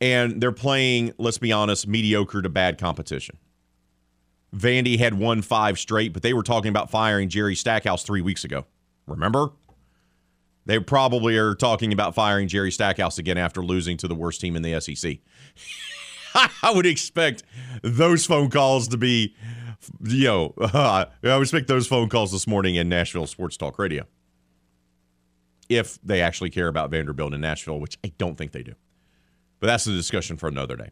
and 0.00 0.40
they're 0.40 0.52
playing. 0.52 1.14
Let's 1.18 1.38
be 1.38 1.52
honest, 1.52 1.88
mediocre 1.88 2.42
to 2.42 2.48
bad 2.48 2.78
competition. 2.78 3.38
Vandy 4.54 4.98
had 4.98 5.14
won 5.14 5.42
five 5.42 5.78
straight, 5.78 6.12
but 6.12 6.22
they 6.22 6.32
were 6.32 6.42
talking 6.42 6.68
about 6.68 6.90
firing 6.90 7.28
Jerry 7.28 7.54
Stackhouse 7.54 8.04
three 8.04 8.20
weeks 8.20 8.44
ago. 8.44 8.66
Remember? 9.06 9.50
They 10.66 10.80
probably 10.80 11.36
are 11.36 11.54
talking 11.54 11.92
about 11.92 12.14
firing 12.14 12.48
Jerry 12.48 12.72
Stackhouse 12.72 13.18
again 13.18 13.38
after 13.38 13.62
losing 13.62 13.96
to 13.98 14.08
the 14.08 14.16
worst 14.16 14.40
team 14.40 14.56
in 14.56 14.62
the 14.62 14.80
SEC. 14.80 15.18
I 16.62 16.72
would 16.74 16.86
expect 16.86 17.44
those 17.82 18.26
phone 18.26 18.50
calls 18.50 18.88
to 18.88 18.96
be, 18.96 19.34
you 20.02 20.24
know, 20.24 20.54
uh, 20.60 21.06
I 21.22 21.36
would 21.36 21.42
expect 21.42 21.68
those 21.68 21.86
phone 21.86 22.08
calls 22.08 22.32
this 22.32 22.46
morning 22.46 22.74
in 22.74 22.88
Nashville 22.88 23.26
Sports 23.26 23.56
Talk 23.56 23.78
Radio. 23.78 24.04
If 25.68 25.98
they 26.02 26.20
actually 26.20 26.50
care 26.50 26.68
about 26.68 26.90
Vanderbilt 26.90 27.32
in 27.34 27.40
Nashville, 27.40 27.80
which 27.80 27.98
I 28.04 28.12
don't 28.18 28.36
think 28.36 28.52
they 28.52 28.62
do. 28.62 28.74
But 29.58 29.68
that's 29.68 29.86
a 29.86 29.92
discussion 29.92 30.36
for 30.36 30.48
another 30.48 30.76
day. 30.76 30.90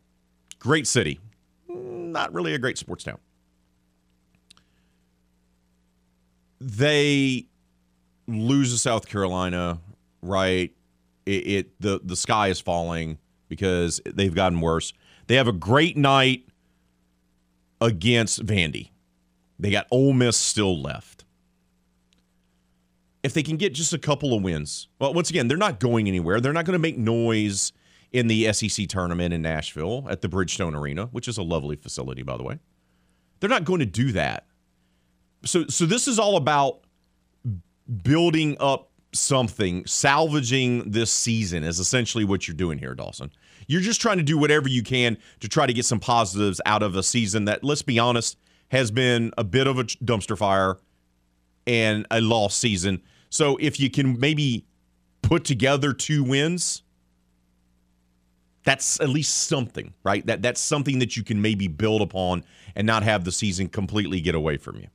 Great 0.58 0.86
city, 0.86 1.20
not 1.68 2.32
really 2.32 2.54
a 2.54 2.58
great 2.58 2.78
sports 2.78 3.04
town. 3.04 3.18
They 6.60 7.46
lose 8.26 8.72
to 8.72 8.78
South 8.78 9.06
Carolina, 9.06 9.78
right? 10.22 10.72
It, 11.26 11.46
it 11.46 11.80
the 11.80 12.00
the 12.02 12.16
sky 12.16 12.48
is 12.48 12.60
falling 12.60 13.18
because 13.48 14.00
they've 14.06 14.34
gotten 14.34 14.60
worse. 14.60 14.94
They 15.26 15.36
have 15.36 15.48
a 15.48 15.52
great 15.52 15.96
night 15.96 16.48
against 17.80 18.44
Vandy. 18.44 18.90
They 19.58 19.70
got 19.70 19.86
Ole 19.90 20.12
Miss 20.12 20.36
still 20.36 20.80
left. 20.80 21.24
If 23.22 23.32
they 23.32 23.42
can 23.42 23.56
get 23.56 23.72
just 23.72 23.92
a 23.92 23.98
couple 23.98 24.34
of 24.34 24.42
wins, 24.42 24.88
well, 24.98 25.14
once 25.14 25.30
again, 25.30 25.48
they're 25.48 25.56
not 25.56 25.80
going 25.80 26.08
anywhere. 26.08 26.40
They're 26.40 26.52
not 26.52 26.66
going 26.66 26.74
to 26.74 26.82
make 26.82 26.98
noise 26.98 27.72
in 28.12 28.26
the 28.28 28.52
SEC 28.52 28.86
tournament 28.88 29.32
in 29.32 29.42
Nashville 29.42 30.06
at 30.10 30.20
the 30.20 30.28
Bridgestone 30.28 30.76
Arena, 30.76 31.06
which 31.06 31.26
is 31.26 31.38
a 31.38 31.42
lovely 31.42 31.76
facility, 31.76 32.22
by 32.22 32.36
the 32.36 32.42
way. 32.42 32.58
They're 33.40 33.50
not 33.50 33.64
going 33.64 33.80
to 33.80 33.86
do 33.86 34.12
that. 34.12 34.46
So, 35.44 35.66
so 35.66 35.86
this 35.86 36.06
is 36.06 36.18
all 36.18 36.36
about 36.36 36.80
building 38.02 38.56
up 38.60 38.90
something, 39.12 39.86
salvaging 39.86 40.90
this 40.90 41.10
season 41.10 41.64
is 41.64 41.78
essentially 41.78 42.24
what 42.24 42.46
you're 42.46 42.56
doing 42.56 42.78
here, 42.78 42.94
Dawson. 42.94 43.30
You're 43.66 43.80
just 43.80 44.00
trying 44.00 44.18
to 44.18 44.23
do 44.23 44.38
whatever 44.38 44.68
you 44.68 44.83
can 44.83 45.16
to 45.40 45.49
try 45.49 45.66
to 45.66 45.73
get 45.73 45.85
some 45.85 46.00
positives 46.00 46.61
out 46.66 46.83
of 46.83 46.97
a 46.97 47.02
season 47.02 47.47
that, 47.47 47.64
let's 47.64 47.83
be 47.83 47.99
honest, 47.99 48.38
has 48.68 48.90
been 48.90 49.33
a 49.38 49.44
bit 49.44 49.66
of 49.66 49.78
a 49.78 49.85
dumpster 49.85 50.37
fire 50.37 50.78
and 51.66 52.06
a 52.11 52.21
lost 52.21 52.59
season. 52.59 53.02
So 53.30 53.56
if 53.61 53.80
you 53.80 53.90
can 53.90 54.18
maybe 54.18 54.64
put 55.23 55.44
together 55.44 55.92
two 55.92 56.23
wins, 56.23 56.83
that's 58.64 58.99
at 59.00 59.09
least 59.09 59.35
something, 59.47 59.92
right? 60.02 60.25
That 60.26 60.42
that's 60.42 60.61
something 60.61 60.99
that 61.00 61.16
you 61.16 61.23
can 61.23 61.40
maybe 61.40 61.68
build 61.68 62.00
upon 62.00 62.44
and 62.75 62.87
not 62.87 63.02
have 63.02 63.25
the 63.25 63.33
season 63.33 63.68
completely 63.68 64.21
get 64.21 64.35
away 64.35 64.56
from 64.56 64.76
you. 64.76 64.88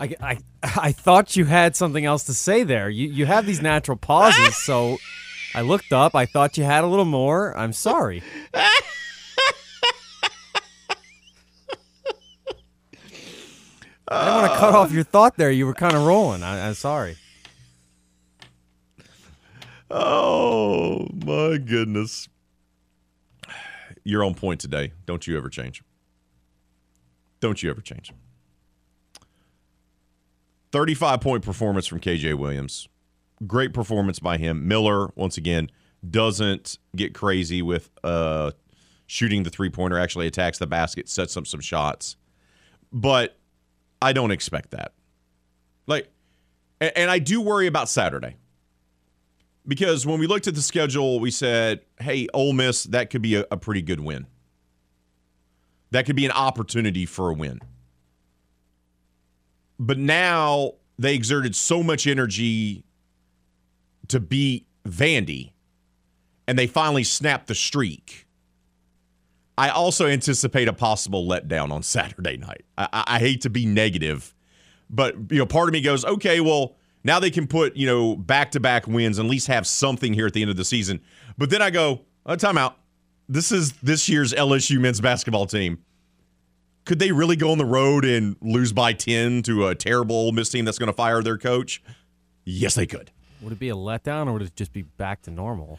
I, 0.00 0.14
I, 0.20 0.38
I 0.62 0.92
thought 0.92 1.36
you 1.36 1.44
had 1.44 1.76
something 1.76 2.04
else 2.04 2.24
to 2.24 2.34
say 2.34 2.62
there. 2.64 2.88
You 2.88 3.08
you 3.08 3.26
have 3.26 3.46
these 3.46 3.62
natural 3.62 3.96
pauses, 3.96 4.56
so 4.56 4.96
I 5.54 5.60
looked 5.60 5.92
up. 5.92 6.14
I 6.14 6.26
thought 6.26 6.56
you 6.56 6.64
had 6.64 6.82
a 6.84 6.86
little 6.86 7.04
more. 7.04 7.56
I'm 7.56 7.72
sorry. 7.72 8.22
I 14.12 14.24
didn't 14.24 14.40
want 14.40 14.52
to 14.52 14.58
cut 14.58 14.74
off 14.74 14.90
your 14.90 15.04
thought 15.04 15.36
there. 15.36 15.52
You 15.52 15.66
were 15.66 15.74
kind 15.74 15.94
of 15.94 16.04
rolling. 16.04 16.42
I, 16.42 16.66
I'm 16.66 16.74
sorry. 16.74 17.16
Oh 19.88 21.06
my 21.24 21.58
goodness. 21.58 22.28
You're 24.02 24.24
on 24.24 24.34
point 24.34 24.60
today. 24.60 24.92
Don't 25.06 25.26
you 25.28 25.36
ever 25.36 25.48
change. 25.48 25.84
Don't 27.38 27.62
you 27.62 27.70
ever 27.70 27.80
change. 27.80 28.12
35 30.72 31.20
point 31.20 31.44
performance 31.44 31.86
from 31.86 32.00
KJ 32.00 32.34
Williams. 32.34 32.88
Great 33.46 33.72
performance 33.72 34.18
by 34.18 34.36
him. 34.36 34.68
Miller, 34.68 35.10
once 35.14 35.36
again, 35.36 35.70
doesn't 36.08 36.78
get 36.94 37.14
crazy 37.14 37.62
with 37.62 37.90
uh, 38.04 38.52
shooting 39.06 39.42
the 39.42 39.50
three 39.50 39.70
pointer, 39.70 39.98
actually 39.98 40.26
attacks 40.26 40.58
the 40.58 40.66
basket, 40.66 41.08
sets 41.08 41.36
up 41.36 41.46
some 41.46 41.60
shots. 41.60 42.16
But 42.92 43.36
I 44.02 44.12
don't 44.12 44.30
expect 44.30 44.70
that. 44.70 44.92
Like, 45.86 46.08
and, 46.80 46.92
and 46.96 47.10
I 47.10 47.18
do 47.18 47.40
worry 47.40 47.66
about 47.66 47.88
Saturday 47.88 48.36
because 49.66 50.06
when 50.06 50.20
we 50.20 50.26
looked 50.26 50.46
at 50.46 50.54
the 50.54 50.62
schedule, 50.62 51.20
we 51.20 51.30
said, 51.30 51.80
hey, 52.00 52.28
Ole 52.32 52.52
Miss, 52.52 52.84
that 52.84 53.10
could 53.10 53.22
be 53.22 53.36
a, 53.36 53.46
a 53.50 53.56
pretty 53.56 53.82
good 53.82 54.00
win. 54.00 54.26
That 55.90 56.06
could 56.06 56.16
be 56.16 56.24
an 56.24 56.32
opportunity 56.32 57.04
for 57.04 57.30
a 57.30 57.34
win. 57.34 57.60
But 59.80 59.96
now 59.96 60.74
they 60.98 61.14
exerted 61.14 61.56
so 61.56 61.82
much 61.82 62.06
energy 62.06 62.84
to 64.08 64.20
beat 64.20 64.66
Vandy, 64.86 65.52
and 66.46 66.58
they 66.58 66.66
finally 66.66 67.02
snapped 67.02 67.46
the 67.46 67.54
streak. 67.54 68.26
I 69.56 69.70
also 69.70 70.06
anticipate 70.06 70.68
a 70.68 70.74
possible 70.74 71.26
letdown 71.26 71.72
on 71.72 71.82
Saturday 71.82 72.36
night. 72.36 72.64
I, 72.76 73.04
I, 73.06 73.18
hate 73.18 73.40
to 73.42 73.50
be 73.50 73.64
negative, 73.64 74.34
but 74.90 75.14
you 75.30 75.38
know, 75.38 75.46
part 75.46 75.70
of 75.70 75.72
me 75.72 75.80
goes, 75.80 76.04
okay, 76.04 76.40
well, 76.40 76.76
now 77.02 77.18
they 77.18 77.30
can 77.30 77.46
put 77.46 77.74
you 77.74 77.86
know 77.86 78.16
back 78.16 78.50
to 78.50 78.60
back 78.60 78.86
wins 78.86 79.18
and 79.18 79.26
at 79.26 79.30
least 79.30 79.46
have 79.46 79.66
something 79.66 80.12
here 80.12 80.26
at 80.26 80.34
the 80.34 80.42
end 80.42 80.50
of 80.50 80.58
the 80.58 80.64
season. 80.64 81.00
But 81.38 81.48
then 81.48 81.62
I 81.62 81.70
go, 81.70 81.92
uh, 82.26 82.32
oh, 82.32 82.36
time 82.36 82.58
out. 82.58 82.76
This 83.30 83.50
is 83.50 83.72
this 83.82 84.10
year's 84.10 84.34
LSU 84.34 84.78
men's 84.78 85.00
basketball 85.00 85.46
team 85.46 85.78
could 86.84 86.98
they 86.98 87.12
really 87.12 87.36
go 87.36 87.52
on 87.52 87.58
the 87.58 87.64
road 87.64 88.04
and 88.04 88.36
lose 88.40 88.72
by 88.72 88.92
10 88.92 89.42
to 89.42 89.68
a 89.68 89.74
terrible 89.74 90.16
Ole 90.16 90.32
Miss 90.32 90.48
team 90.48 90.64
that's 90.64 90.78
going 90.78 90.88
to 90.88 90.92
fire 90.92 91.22
their 91.22 91.38
coach? 91.38 91.82
Yes, 92.44 92.74
they 92.74 92.86
could. 92.86 93.10
Would 93.42 93.52
it 93.52 93.58
be 93.58 93.68
a 93.68 93.74
letdown 93.74 94.26
or 94.26 94.34
would 94.34 94.42
it 94.42 94.56
just 94.56 94.72
be 94.72 94.82
back 94.82 95.22
to 95.22 95.30
normal? 95.30 95.78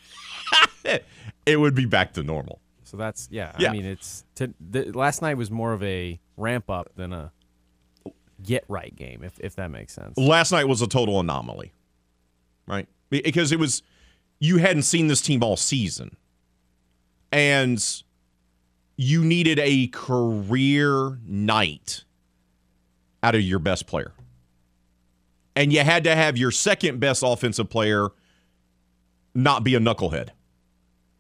it 1.46 1.58
would 1.60 1.76
be 1.76 1.86
back 1.86 2.14
to 2.14 2.24
normal. 2.24 2.60
So 2.84 2.98
that's 2.98 3.30
yeah. 3.32 3.54
yeah. 3.58 3.70
I 3.70 3.72
mean, 3.72 3.86
it's 3.86 4.26
to, 4.36 4.54
the, 4.60 4.92
last 4.92 5.22
night 5.22 5.38
was 5.38 5.50
more 5.50 5.74
of 5.74 5.82
a 5.84 6.20
ramp 6.38 6.70
up 6.70 6.90
than 6.96 7.14
a 7.14 7.32
get 8.44 8.66
right 8.68 8.94
game, 8.96 9.24
if 9.24 9.40
if 9.40 9.56
that 9.56 9.72
makes 9.72 9.94
sense. 9.94 10.18
Last 10.18 10.52
night 10.52 10.68
was 10.68 10.82
a 10.82 10.88
total 10.88 11.20
anomaly, 11.20 11.72
right? 12.68 12.88
Because 13.10 13.52
it 13.52 13.60
was 13.60 13.82
you 14.40 14.58
hadn't 14.58 14.84
seen 14.84 15.08
this 15.08 15.22
team 15.22 15.42
all 15.44 15.56
season, 15.56 16.18
and 17.32 17.82
you 18.98 19.24
needed 19.24 19.60
a 19.60 19.88
career 19.88 21.20
night 21.26 22.04
out 23.24 23.36
of 23.36 23.42
your 23.42 23.60
best 23.60 23.88
player. 23.88 24.14
And 25.56 25.74
you 25.74 25.82
had 25.82 26.04
to 26.06 26.16
have 26.16 26.38
your 26.38 26.52
second 26.52 27.00
best 27.00 27.24
offensive 27.26 27.70
player 27.70 28.10
not 29.34 29.64
be 29.64 29.76
a 29.76 29.80
knucklehead 29.80 30.30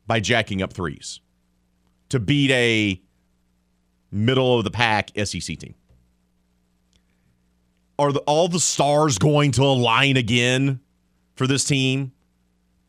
by 0.07 0.19
jacking 0.19 0.61
up 0.61 0.73
threes 0.73 1.19
to 2.09 2.19
beat 2.19 2.51
a 2.51 3.01
middle 4.11 4.57
of 4.57 4.63
the 4.63 4.71
pack 4.71 5.11
SEC 5.17 5.57
team. 5.57 5.75
Are 7.97 8.11
the, 8.11 8.19
all 8.21 8.47
the 8.47 8.59
stars 8.59 9.17
going 9.17 9.51
to 9.53 9.63
align 9.63 10.17
again 10.17 10.79
for 11.35 11.47
this 11.47 11.63
team? 11.63 12.11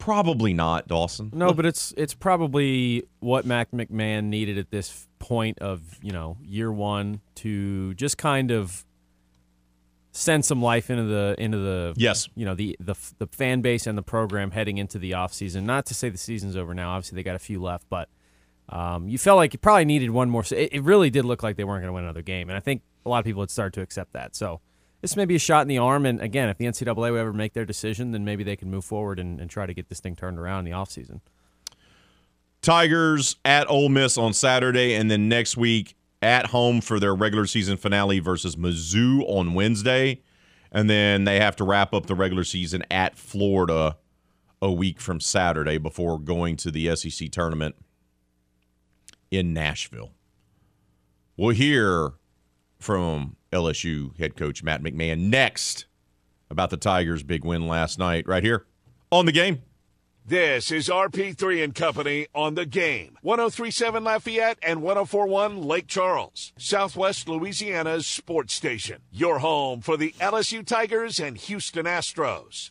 Probably 0.03 0.53
not, 0.53 0.89
Dawson. 0.89 1.31
No, 1.33 1.53
but 1.53 1.65
it's 1.65 1.95
it's 1.97 2.13
probably 2.13 3.05
what 3.21 3.47
Mac 3.47 3.71
McMahon 3.71 4.25
needed 4.25 4.59
at 4.59 4.69
this 4.69 5.07
point 5.21 5.61
of 5.61 5.81
you 6.03 6.11
know 6.11 6.39
year 6.43 6.73
one 6.73 7.21
to 7.37 7.95
just 7.95 8.19
kind 8.19 8.51
of 8.51 8.85
send 10.11 10.45
some 10.45 10.61
life 10.61 10.91
into 10.91 11.05
the 11.05 11.37
into 11.39 11.59
the 11.59 11.95
yes 11.97 12.29
you 12.35 12.45
know 12.45 12.57
the 12.57 12.77
the 12.81 12.97
the 13.19 13.29
fan 13.29 13.61
base 13.61 13.87
and 13.87 13.97
the 13.97 14.03
program 14.03 14.51
heading 14.51 14.77
into 14.79 14.99
the 14.99 15.15
off 15.15 15.33
season. 15.33 15.65
Not 15.67 15.87
to 15.87 15.95
say 15.95 16.09
the 16.09 16.19
season's 16.19 16.57
over 16.57 16.75
now. 16.75 16.91
Obviously, 16.91 17.15
they 17.15 17.23
got 17.23 17.37
a 17.37 17.39
few 17.39 17.63
left, 17.63 17.89
but 17.89 18.09
um, 18.71 19.09
you 19.09 19.19
felt 19.19 19.37
like 19.37 19.53
you 19.53 19.61
probably 19.61 19.85
needed 19.85 20.11
one 20.11 20.31
more. 20.31 20.43
It, 20.51 20.73
it 20.73 20.83
really 20.83 21.11
did 21.11 21.25
look 21.25 21.45
like 21.45 21.55
they 21.55 21.63
weren't 21.63 21.83
going 21.83 21.91
to 21.91 21.95
win 21.95 22.03
another 22.03 22.23
game, 22.23 22.51
and 22.51 22.57
I 22.57 22.61
think 22.61 22.83
a 23.07 23.09
lot 23.09 23.21
of 23.21 23.25
people 23.25 23.43
had 23.43 23.53
started 23.53 23.75
to 23.75 23.83
accept 23.83 24.15
that. 24.15 24.35
So 24.35 24.61
this 25.03 25.17
may 25.17 25.25
be 25.25 25.35
a 25.35 25.39
shot 25.39 25.63
in 25.63 25.69
the 25.69 25.79
arm. 25.79 26.07
And 26.07 26.21
again, 26.21 26.49
if 26.49 26.57
the 26.57 26.65
NCAA 26.65 26.97
would 26.97 27.21
ever 27.21 27.33
make 27.33 27.53
their 27.53 27.67
decision, 27.67 28.13
then 28.13 28.25
maybe 28.25 28.45
they 28.45 28.57
can 28.57 28.71
move 28.71 28.85
forward 28.85 29.19
and, 29.19 29.41
and 29.41 29.51
try 29.51 29.67
to 29.67 29.75
get 29.75 29.89
this 29.89 30.01
thing 30.01 30.17
turned 30.17 30.39
around 30.39 30.61
in 30.61 30.73
the 30.73 30.79
offseason. 30.79 31.21
Tigers 32.63 33.37
at 33.45 33.69
Ole 33.69 33.89
Miss 33.89 34.17
on 34.17 34.33
Saturday, 34.33 34.95
and 34.95 35.11
then 35.11 35.29
next 35.29 35.57
week 35.57 35.97
at 36.23 36.47
home 36.47 36.81
for 36.81 37.01
their 37.01 37.15
regular 37.15 37.47
season 37.47 37.77
finale 37.77 38.21
versus 38.21 38.55
Mizzou 38.55 39.25
on 39.27 39.55
Wednesday. 39.55 40.23
And 40.71 40.89
then 40.89 41.25
they 41.25 41.41
have 41.41 41.57
to 41.57 41.65
wrap 41.65 41.93
up 41.93 42.07
the 42.07 42.15
regular 42.15 42.45
season 42.45 42.85
at 42.89 43.19
Florida 43.19 43.97
a 44.63 44.71
week 44.71 45.01
from 45.01 45.19
Saturday 45.19 45.77
before 45.79 46.21
going 46.21 46.55
to 46.59 46.71
the 46.71 46.95
SEC 46.95 47.31
tournament 47.33 47.75
in 49.33 49.53
Nashville. 49.53 50.13
We'll 51.37 51.51
hear 51.51 52.13
from 52.79 53.37
LSU 53.53 54.19
head 54.19 54.37
coach 54.37 54.63
Matt 54.63 54.83
McMahon 54.83 55.29
next 55.29 55.87
about 56.51 56.71
the 56.71 56.77
Tigers' 56.77 57.23
big 57.23 57.45
win 57.45 57.67
last 57.67 57.99
night, 57.99 58.27
right 58.27 58.43
here 58.43 58.67
on 59.11 59.27
the 59.27 59.33
game. 59.33 59.63
This 60.25 60.71
is 60.71 60.89
RP3 60.89 61.65
and 61.65 61.75
Company 61.75 62.29
on 62.33 62.55
the 62.55 62.65
game. 62.65 63.19
1037 63.23 64.05
Lafayette 64.05 64.59
and 64.63 64.81
1041 64.81 65.61
Lake 65.61 65.89
Charles, 65.89 66.53
Southwest 66.57 67.29
Louisiana's 67.29 68.07
sports 68.07 68.55
station. 68.55 69.03
Your 69.11 69.41
home 69.41 69.81
for 69.81 69.97
the 69.97 70.15
LSU 70.21 70.65
Tigers 70.65 71.19
and 71.19 71.37
Houston 71.37 71.87
Astros. 71.87 72.71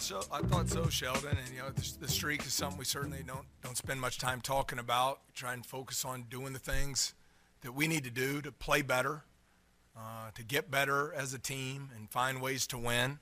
So. 0.00 0.22
I 0.32 0.40
thought 0.42 0.68
so, 0.68 0.88
Sheldon. 0.88 1.36
And 1.36 1.54
you 1.54 1.60
know, 1.62 1.70
the, 1.70 1.92
the, 2.00 2.08
streak 2.08 2.46
is 2.46 2.52
something 2.54 2.78
we 2.78 2.84
certainly 2.84 3.22
don't 3.26 3.46
don't 3.62 3.76
spend 3.76 4.00
much 4.00 4.18
time 4.18 4.40
talking 4.40 4.78
about. 4.78 5.20
Try 5.34 5.52
and 5.54 5.64
focus 5.66 6.04
on 6.04 6.24
doing 6.30 6.52
the 6.52 6.58
things 6.58 7.14
that 7.62 7.72
we 7.72 7.88
need 7.88 8.04
to 8.04 8.10
do 8.10 8.40
to 8.42 8.52
play 8.52 8.82
better. 8.82 9.24
uh, 9.96 10.30
to 10.34 10.42
get 10.42 10.70
better 10.70 11.12
as 11.14 11.34
a 11.34 11.38
team 11.38 11.90
and 11.96 12.08
find 12.10 12.40
ways 12.40 12.66
to 12.68 12.78
win. 12.78 13.18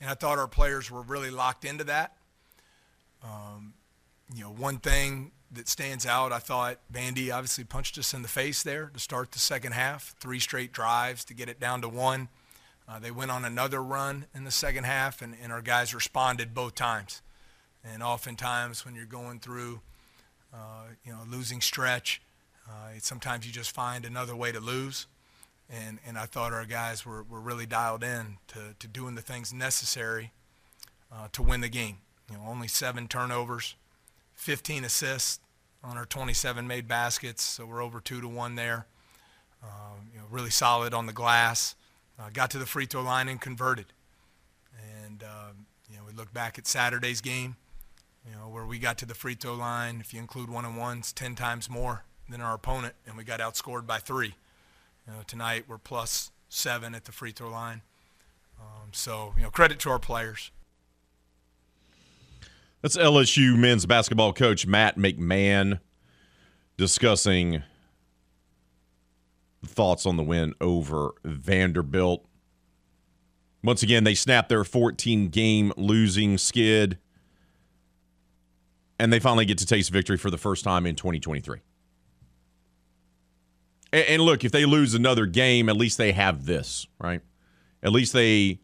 And 0.00 0.10
I 0.10 0.14
thought 0.14 0.38
our 0.38 0.48
players 0.48 0.90
were 0.90 1.02
really 1.02 1.30
locked 1.30 1.64
into 1.64 1.84
that. 1.84 2.16
Um, 3.22 3.74
you 4.34 4.42
know, 4.42 4.50
one 4.50 4.78
thing 4.78 5.32
that 5.52 5.68
stands 5.68 6.06
out, 6.06 6.32
I 6.32 6.38
thought 6.38 6.78
Vandy 6.92 7.32
obviously 7.32 7.64
punched 7.64 7.98
us 7.98 8.12
in 8.14 8.22
the 8.22 8.28
face 8.28 8.62
there 8.62 8.90
to 8.92 8.98
start 8.98 9.32
the 9.32 9.38
second 9.38 9.72
half. 9.72 10.14
Three 10.18 10.40
straight 10.40 10.72
drives 10.72 11.24
to 11.26 11.34
get 11.34 11.48
it 11.48 11.60
down 11.60 11.82
to 11.82 11.88
one. 11.88 12.28
Uh, 12.88 12.98
they 12.98 13.10
went 13.10 13.30
on 13.30 13.44
another 13.44 13.82
run 13.82 14.26
in 14.34 14.44
the 14.44 14.50
second 14.50 14.84
half, 14.84 15.22
and, 15.22 15.34
and 15.42 15.52
our 15.52 15.62
guys 15.62 15.94
responded 15.94 16.54
both 16.54 16.74
times. 16.74 17.22
And 17.82 18.02
oftentimes, 18.02 18.84
when 18.84 18.94
you're 18.94 19.06
going 19.06 19.40
through, 19.40 19.80
uh, 20.52 20.88
you 21.04 21.12
know, 21.12 21.20
losing 21.28 21.60
stretch, 21.60 22.20
uh, 22.68 22.90
sometimes 22.98 23.46
you 23.46 23.52
just 23.52 23.70
find 23.72 24.04
another 24.04 24.36
way 24.36 24.52
to 24.52 24.60
lose. 24.60 25.06
And, 25.70 25.98
and 26.06 26.18
I 26.18 26.26
thought 26.26 26.52
our 26.52 26.66
guys 26.66 27.06
were, 27.06 27.22
were 27.22 27.40
really 27.40 27.66
dialed 27.66 28.04
in 28.04 28.36
to, 28.48 28.74
to 28.78 28.86
doing 28.86 29.14
the 29.14 29.22
things 29.22 29.52
necessary 29.52 30.32
uh, 31.12 31.28
to 31.32 31.42
win 31.42 31.60
the 31.60 31.68
game. 31.68 31.98
You 32.30 32.36
know, 32.36 32.44
only 32.46 32.68
seven 32.68 33.08
turnovers, 33.08 33.76
15 34.34 34.84
assists 34.84 35.40
on 35.82 35.96
our 35.96 36.06
27 36.06 36.66
made 36.66 36.88
baskets, 36.88 37.42
so 37.42 37.66
we're 37.66 37.82
over 37.82 38.00
two 38.00 38.20
to 38.20 38.28
one 38.28 38.54
there. 38.54 38.86
Um, 39.62 40.08
you 40.12 40.18
know, 40.18 40.26
really 40.30 40.50
solid 40.50 40.92
on 40.92 41.06
the 41.06 41.12
glass. 41.12 41.74
Uh, 42.18 42.30
got 42.32 42.50
to 42.50 42.58
the 42.58 42.66
free 42.66 42.86
throw 42.86 43.02
line 43.02 43.28
and 43.28 43.40
converted. 43.40 43.86
And 45.02 45.22
um, 45.22 45.66
you 45.90 45.96
know, 45.96 46.02
we 46.06 46.12
look 46.12 46.32
back 46.32 46.58
at 46.58 46.66
Saturday's 46.66 47.20
game, 47.20 47.56
you 48.28 48.36
know, 48.36 48.48
where 48.48 48.64
we 48.64 48.78
got 48.78 48.98
to 48.98 49.06
the 49.06 49.14
free 49.14 49.34
throw 49.34 49.54
line. 49.54 49.98
If 50.00 50.14
you 50.14 50.20
include 50.20 50.50
one 50.50 50.64
on 50.64 50.76
ones, 50.76 51.12
10 51.12 51.34
times 51.34 51.68
more 51.68 52.04
than 52.28 52.40
our 52.40 52.54
opponent, 52.54 52.94
and 53.06 53.16
we 53.16 53.24
got 53.24 53.40
outscored 53.40 53.86
by 53.86 53.98
three. 53.98 54.34
You 55.06 55.12
know, 55.12 55.20
tonight 55.26 55.64
we're 55.68 55.78
plus 55.78 56.30
seven 56.48 56.94
at 56.94 57.04
the 57.04 57.12
free 57.12 57.32
throw 57.32 57.50
line. 57.50 57.82
Um, 58.60 58.90
so 58.92 59.34
you 59.36 59.42
know, 59.42 59.50
credit 59.50 59.78
to 59.80 59.90
our 59.90 59.98
players. 59.98 60.50
That's 62.80 62.96
LSU 62.96 63.56
men's 63.56 63.86
basketball 63.86 64.32
coach 64.32 64.66
Matt 64.66 64.96
McMahon 64.98 65.80
discussing 66.76 67.62
thoughts 69.68 70.06
on 70.06 70.16
the 70.16 70.22
win 70.22 70.54
over 70.60 71.12
Vanderbilt. 71.24 72.24
Once 73.62 73.82
again, 73.82 74.04
they 74.04 74.14
snapped 74.14 74.48
their 74.48 74.64
14 74.64 75.28
game 75.28 75.72
losing 75.76 76.36
skid, 76.36 76.98
and 78.98 79.12
they 79.12 79.18
finally 79.18 79.46
get 79.46 79.58
to 79.58 79.66
taste 79.66 79.90
victory 79.90 80.18
for 80.18 80.30
the 80.30 80.38
first 80.38 80.64
time 80.64 80.86
in 80.86 80.94
2023. 80.94 81.60
And, 83.92 84.04
and 84.06 84.22
look, 84.22 84.44
if 84.44 84.52
they 84.52 84.66
lose 84.66 84.94
another 84.94 85.24
game, 85.24 85.68
at 85.68 85.76
least 85.76 85.96
they 85.96 86.12
have 86.12 86.44
this, 86.44 86.86
right? 87.00 87.22
At 87.82 87.92
least 87.92 88.12
they 88.12 88.60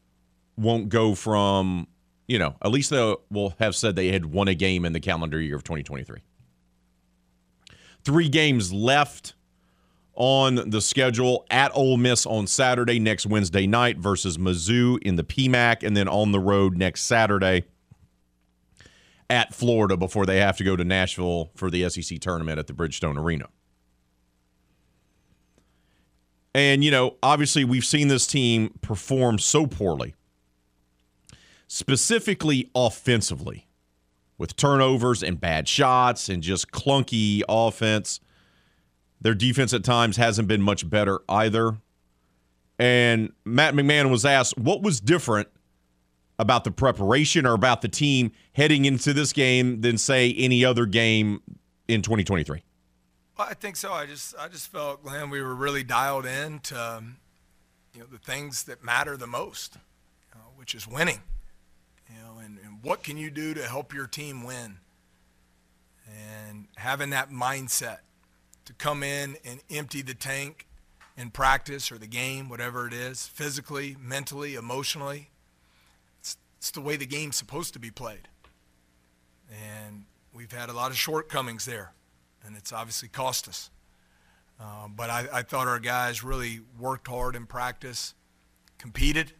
won't 0.56 0.88
go 0.88 1.14
from, 1.14 1.86
you 2.28 2.38
know, 2.38 2.56
at 2.62 2.70
least 2.70 2.90
they 2.90 3.14
will 3.30 3.54
have 3.58 3.74
said 3.74 3.96
they 3.96 4.12
had 4.12 4.26
won 4.26 4.48
a 4.48 4.54
game 4.54 4.84
in 4.84 4.92
the 4.92 5.00
calendar 5.00 5.40
year 5.40 5.56
of 5.56 5.64
2023. 5.64 6.20
Three 8.02 8.28
games 8.28 8.72
left 8.72 9.34
on 10.22 10.68
the 10.68 10.82
schedule 10.82 11.46
at 11.50 11.72
Ole 11.74 11.96
Miss 11.96 12.26
on 12.26 12.46
Saturday 12.46 12.98
next 12.98 13.24
Wednesday 13.24 13.66
night 13.66 13.96
versus 13.96 14.36
Mizzou 14.36 14.98
in 15.00 15.16
the 15.16 15.24
PMAC, 15.24 15.82
and 15.82 15.96
then 15.96 16.08
on 16.08 16.30
the 16.30 16.38
road 16.38 16.76
next 16.76 17.04
Saturday 17.04 17.64
at 19.30 19.54
Florida 19.54 19.96
before 19.96 20.26
they 20.26 20.36
have 20.36 20.58
to 20.58 20.64
go 20.64 20.76
to 20.76 20.84
Nashville 20.84 21.50
for 21.54 21.70
the 21.70 21.88
SEC 21.88 22.18
tournament 22.20 22.58
at 22.58 22.66
the 22.66 22.74
Bridgestone 22.74 23.16
Arena. 23.16 23.46
And, 26.54 26.84
you 26.84 26.90
know, 26.90 27.16
obviously 27.22 27.64
we've 27.64 27.86
seen 27.86 28.08
this 28.08 28.26
team 28.26 28.74
perform 28.82 29.38
so 29.38 29.66
poorly, 29.66 30.14
specifically 31.66 32.70
offensively, 32.74 33.68
with 34.36 34.54
turnovers 34.54 35.22
and 35.22 35.40
bad 35.40 35.66
shots 35.66 36.28
and 36.28 36.42
just 36.42 36.72
clunky 36.72 37.40
offense. 37.48 38.20
Their 39.20 39.34
defense 39.34 39.72
at 39.74 39.84
times 39.84 40.16
hasn't 40.16 40.48
been 40.48 40.62
much 40.62 40.88
better 40.88 41.20
either. 41.28 41.76
And 42.78 43.32
Matt 43.44 43.74
McMahon 43.74 44.10
was 44.10 44.24
asked 44.24 44.56
what 44.56 44.82
was 44.82 45.00
different 45.00 45.48
about 46.38 46.64
the 46.64 46.70
preparation 46.70 47.44
or 47.44 47.52
about 47.52 47.82
the 47.82 47.88
team 47.88 48.32
heading 48.54 48.86
into 48.86 49.12
this 49.12 49.32
game 49.34 49.82
than, 49.82 49.98
say, 49.98 50.32
any 50.32 50.64
other 50.64 50.86
game 50.86 51.42
in 51.86 52.00
2023. 52.00 52.62
I 53.38 53.54
think 53.54 53.76
so. 53.76 53.92
I 53.92 54.06
just 54.06 54.34
I 54.38 54.48
just 54.48 54.70
felt, 54.70 55.02
Glenn, 55.02 55.30
we 55.30 55.40
were 55.40 55.54
really 55.54 55.82
dialed 55.82 56.26
in 56.26 56.58
to 56.60 57.02
you 57.94 58.00
know 58.00 58.06
the 58.06 58.18
things 58.18 58.64
that 58.64 58.84
matter 58.84 59.16
the 59.16 59.26
most, 59.26 59.76
you 60.32 60.38
know, 60.38 60.46
which 60.56 60.74
is 60.74 60.86
winning. 60.86 61.20
You 62.08 62.22
know, 62.22 62.38
and, 62.38 62.58
and 62.64 62.82
what 62.82 63.02
can 63.02 63.16
you 63.16 63.30
do 63.30 63.54
to 63.54 63.66
help 63.66 63.94
your 63.94 64.06
team 64.06 64.44
win? 64.44 64.78
And 66.06 66.66
having 66.76 67.10
that 67.10 67.30
mindset 67.30 67.98
to 68.70 68.74
come 68.76 69.02
in 69.02 69.36
and 69.44 69.60
empty 69.68 70.00
the 70.00 70.14
tank 70.14 70.66
in 71.16 71.30
practice 71.30 71.90
or 71.90 71.98
the 71.98 72.06
game, 72.06 72.48
whatever 72.48 72.86
it 72.86 72.92
is, 72.92 73.26
physically, 73.26 73.96
mentally, 74.00 74.54
emotionally. 74.54 75.30
It's, 76.20 76.36
it's 76.56 76.70
the 76.70 76.80
way 76.80 76.96
the 76.96 77.06
game's 77.06 77.36
supposed 77.36 77.72
to 77.72 77.80
be 77.80 77.90
played. 77.90 78.28
And 79.50 80.04
we've 80.32 80.52
had 80.52 80.68
a 80.68 80.72
lot 80.72 80.90
of 80.90 80.96
shortcomings 80.96 81.64
there 81.64 81.92
and 82.46 82.56
it's 82.56 82.72
obviously 82.72 83.08
cost 83.08 83.48
us. 83.48 83.70
Uh, 84.60 84.88
but 84.88 85.10
I, 85.10 85.26
I, 85.32 85.42
thought 85.42 85.66
our 85.66 85.78
guys 85.78 86.22
really 86.22 86.60
worked 86.78 87.08
hard 87.08 87.34
in 87.34 87.46
practice, 87.46 88.14
competed, 88.78 89.32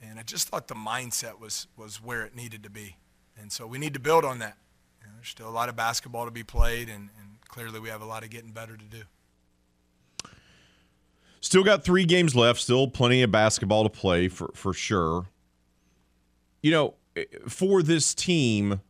and 0.00 0.18
I 0.18 0.22
just 0.22 0.48
thought 0.48 0.68
the 0.68 0.74
mindset 0.74 1.40
was 1.40 1.66
was 1.76 1.96
where 1.96 2.24
it 2.24 2.34
needed 2.34 2.62
to 2.62 2.70
be. 2.70 2.96
And 3.38 3.50
so 3.50 3.66
we 3.66 3.78
need 3.78 3.94
to 3.94 4.00
build 4.00 4.24
on 4.24 4.38
that. 4.38 4.56
You 5.00 5.08
know, 5.08 5.14
there's 5.16 5.28
still 5.28 5.48
a 5.48 5.50
lot 5.50 5.68
of 5.68 5.74
basketball 5.74 6.24
to 6.24 6.30
be 6.30 6.44
played, 6.44 6.88
and, 6.88 7.10
and 7.18 7.25
clearly 7.48 7.80
we 7.80 7.88
have 7.88 8.02
a 8.02 8.06
lot 8.06 8.22
of 8.22 8.30
getting 8.30 8.50
better 8.50 8.76
to 8.76 8.84
do. 8.84 9.02
Still 11.40 11.62
got 11.62 11.84
three 11.84 12.04
games 12.04 12.34
left. 12.34 12.60
Still 12.60 12.88
plenty 12.88 13.22
of 13.22 13.30
basketball 13.30 13.84
to 13.84 13.90
play 13.90 14.28
for 14.28 14.50
for 14.54 14.72
sure. 14.72 15.26
You 16.62 16.70
know, 16.70 16.94
eh, 17.16 17.24
for 17.48 17.82
this 17.82 18.14
team 18.14 18.80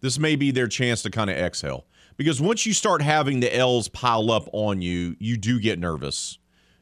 this 0.00 0.18
may 0.18 0.36
be 0.36 0.50
their 0.50 0.68
chance 0.68 1.02
to 1.02 1.10
kind 1.10 1.30
of 1.30 1.36
exhale. 1.36 1.86
Because 2.16 2.40
once 2.40 2.66
you 2.66 2.72
start 2.72 3.02
having 3.02 3.40
the 3.40 3.54
L's 3.54 3.88
pile 3.88 4.30
up 4.30 4.48
on 4.52 4.82
you, 4.82 5.16
you 5.18 5.36
do 5.36 5.60
get 5.60 5.78
nervous. 5.78 6.38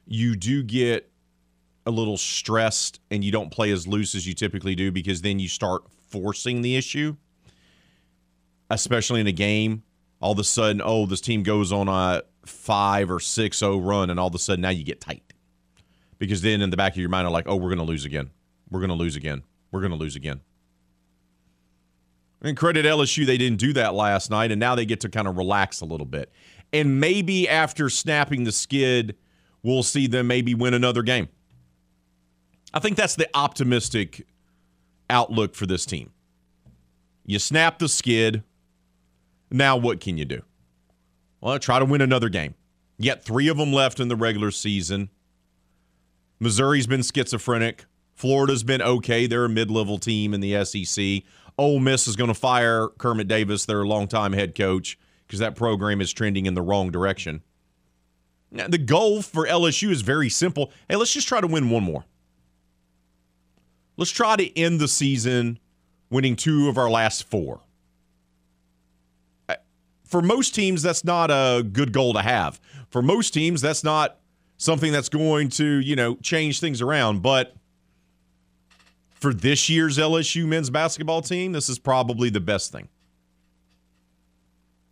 You 0.06 0.36
do 0.36 0.62
get 0.62 1.10
a 1.84 1.90
little 1.90 2.16
stressed 2.16 3.00
and 3.10 3.22
you 3.22 3.30
don't 3.30 3.50
play 3.50 3.70
as 3.70 3.86
loose 3.86 4.14
as 4.14 4.26
you 4.26 4.34
typically 4.34 4.74
do 4.74 4.90
because 4.90 5.22
then 5.22 5.38
you 5.38 5.48
start 5.48 5.82
forcing 6.08 6.62
the 6.62 6.76
issue, 6.76 7.16
especially 8.70 9.20
in 9.20 9.26
a 9.26 9.32
game. 9.32 9.82
All 10.20 10.32
of 10.32 10.38
a 10.38 10.44
sudden, 10.44 10.80
oh, 10.84 11.06
this 11.06 11.20
team 11.20 11.42
goes 11.42 11.72
on 11.72 11.88
a 11.88 12.22
5 12.46 13.10
or 13.10 13.20
six 13.20 13.58
zero 13.58 13.78
run, 13.78 14.10
and 14.10 14.18
all 14.18 14.28
of 14.28 14.34
a 14.34 14.38
sudden 14.38 14.62
now 14.62 14.70
you 14.70 14.84
get 14.84 15.00
tight. 15.00 15.22
Because 16.18 16.40
then 16.42 16.62
in 16.62 16.70
the 16.70 16.76
back 16.76 16.92
of 16.92 16.98
your 16.98 17.10
mind, 17.10 17.26
are 17.26 17.30
like, 17.30 17.46
oh, 17.46 17.56
we're 17.56 17.68
going 17.68 17.78
to 17.78 17.84
lose 17.84 18.04
again. 18.04 18.30
We're 18.70 18.80
going 18.80 18.90
to 18.90 18.96
lose 18.96 19.16
again. 19.16 19.42
We're 19.70 19.80
going 19.80 19.92
to 19.92 19.98
lose 19.98 20.16
again. 20.16 20.40
And 22.42 22.56
credit 22.56 22.86
LSU, 22.86 23.26
they 23.26 23.38
didn't 23.38 23.58
do 23.58 23.72
that 23.74 23.94
last 23.94 24.30
night, 24.30 24.50
and 24.50 24.60
now 24.60 24.74
they 24.74 24.86
get 24.86 25.00
to 25.00 25.08
kind 25.08 25.26
of 25.26 25.36
relax 25.36 25.80
a 25.80 25.84
little 25.84 26.06
bit. 26.06 26.32
And 26.72 27.00
maybe 27.00 27.48
after 27.48 27.88
snapping 27.88 28.44
the 28.44 28.52
skid, 28.52 29.16
we'll 29.62 29.82
see 29.82 30.06
them 30.06 30.26
maybe 30.26 30.54
win 30.54 30.74
another 30.74 31.02
game. 31.02 31.28
I 32.72 32.78
think 32.78 32.96
that's 32.96 33.16
the 33.16 33.28
optimistic 33.34 34.26
outlook 35.08 35.54
for 35.54 35.66
this 35.66 35.86
team. 35.86 36.12
You 37.24 37.38
snap 37.38 37.78
the 37.78 37.88
skid. 37.88 38.42
Now, 39.50 39.76
what 39.76 40.00
can 40.00 40.18
you 40.18 40.24
do? 40.24 40.42
Well, 41.40 41.58
try 41.58 41.78
to 41.78 41.84
win 41.84 42.00
another 42.00 42.28
game. 42.28 42.54
You 42.98 43.10
got 43.10 43.22
three 43.22 43.48
of 43.48 43.56
them 43.56 43.72
left 43.72 44.00
in 44.00 44.08
the 44.08 44.16
regular 44.16 44.50
season. 44.50 45.10
Missouri's 46.40 46.86
been 46.86 47.02
schizophrenic. 47.02 47.84
Florida's 48.14 48.62
been 48.62 48.82
okay. 48.82 49.26
They're 49.26 49.44
a 49.44 49.48
mid 49.48 49.70
level 49.70 49.98
team 49.98 50.32
in 50.34 50.40
the 50.40 50.64
SEC. 50.64 51.22
Ole 51.58 51.80
Miss 51.80 52.08
is 52.08 52.16
going 52.16 52.28
to 52.28 52.34
fire 52.34 52.88
Kermit 52.98 53.28
Davis, 53.28 53.64
their 53.64 53.86
longtime 53.86 54.32
head 54.32 54.54
coach, 54.54 54.98
because 55.26 55.38
that 55.38 55.56
program 55.56 56.00
is 56.00 56.12
trending 56.12 56.46
in 56.46 56.54
the 56.54 56.62
wrong 56.62 56.90
direction. 56.90 57.42
Now, 58.50 58.68
the 58.68 58.78
goal 58.78 59.22
for 59.22 59.46
LSU 59.46 59.90
is 59.90 60.02
very 60.02 60.28
simple. 60.28 60.72
Hey, 60.88 60.96
let's 60.96 61.12
just 61.12 61.28
try 61.28 61.40
to 61.40 61.46
win 61.46 61.70
one 61.70 61.82
more. 61.82 62.04
Let's 63.96 64.10
try 64.10 64.36
to 64.36 64.58
end 64.58 64.80
the 64.80 64.88
season 64.88 65.58
winning 66.10 66.36
two 66.36 66.68
of 66.68 66.78
our 66.78 66.90
last 66.90 67.24
four. 67.24 67.60
For 70.06 70.22
most 70.22 70.54
teams, 70.54 70.82
that's 70.82 71.04
not 71.04 71.30
a 71.30 71.62
good 71.62 71.92
goal 71.92 72.12
to 72.14 72.22
have. 72.22 72.60
For 72.90 73.02
most 73.02 73.34
teams, 73.34 73.60
that's 73.60 73.82
not 73.82 74.18
something 74.56 74.92
that's 74.92 75.08
going 75.08 75.48
to, 75.50 75.80
you 75.80 75.96
know, 75.96 76.16
change 76.16 76.60
things 76.60 76.80
around. 76.80 77.22
But 77.22 77.54
for 79.14 79.34
this 79.34 79.68
year's 79.68 79.98
LSU 79.98 80.46
men's 80.46 80.70
basketball 80.70 81.22
team, 81.22 81.52
this 81.52 81.68
is 81.68 81.78
probably 81.78 82.30
the 82.30 82.40
best 82.40 82.70
thing. 82.72 82.88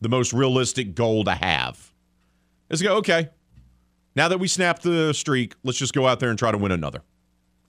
The 0.00 0.08
most 0.08 0.32
realistic 0.32 0.94
goal 0.94 1.24
to 1.24 1.32
have 1.34 1.92
is 2.68 2.82
go, 2.82 2.96
okay, 2.96 3.30
Now 4.16 4.28
that 4.28 4.38
we 4.38 4.48
snapped 4.48 4.82
the 4.82 5.12
streak, 5.12 5.54
let's 5.64 5.78
just 5.78 5.92
go 5.92 6.06
out 6.06 6.20
there 6.20 6.30
and 6.30 6.38
try 6.38 6.52
to 6.52 6.58
win 6.58 6.72
another 6.72 7.02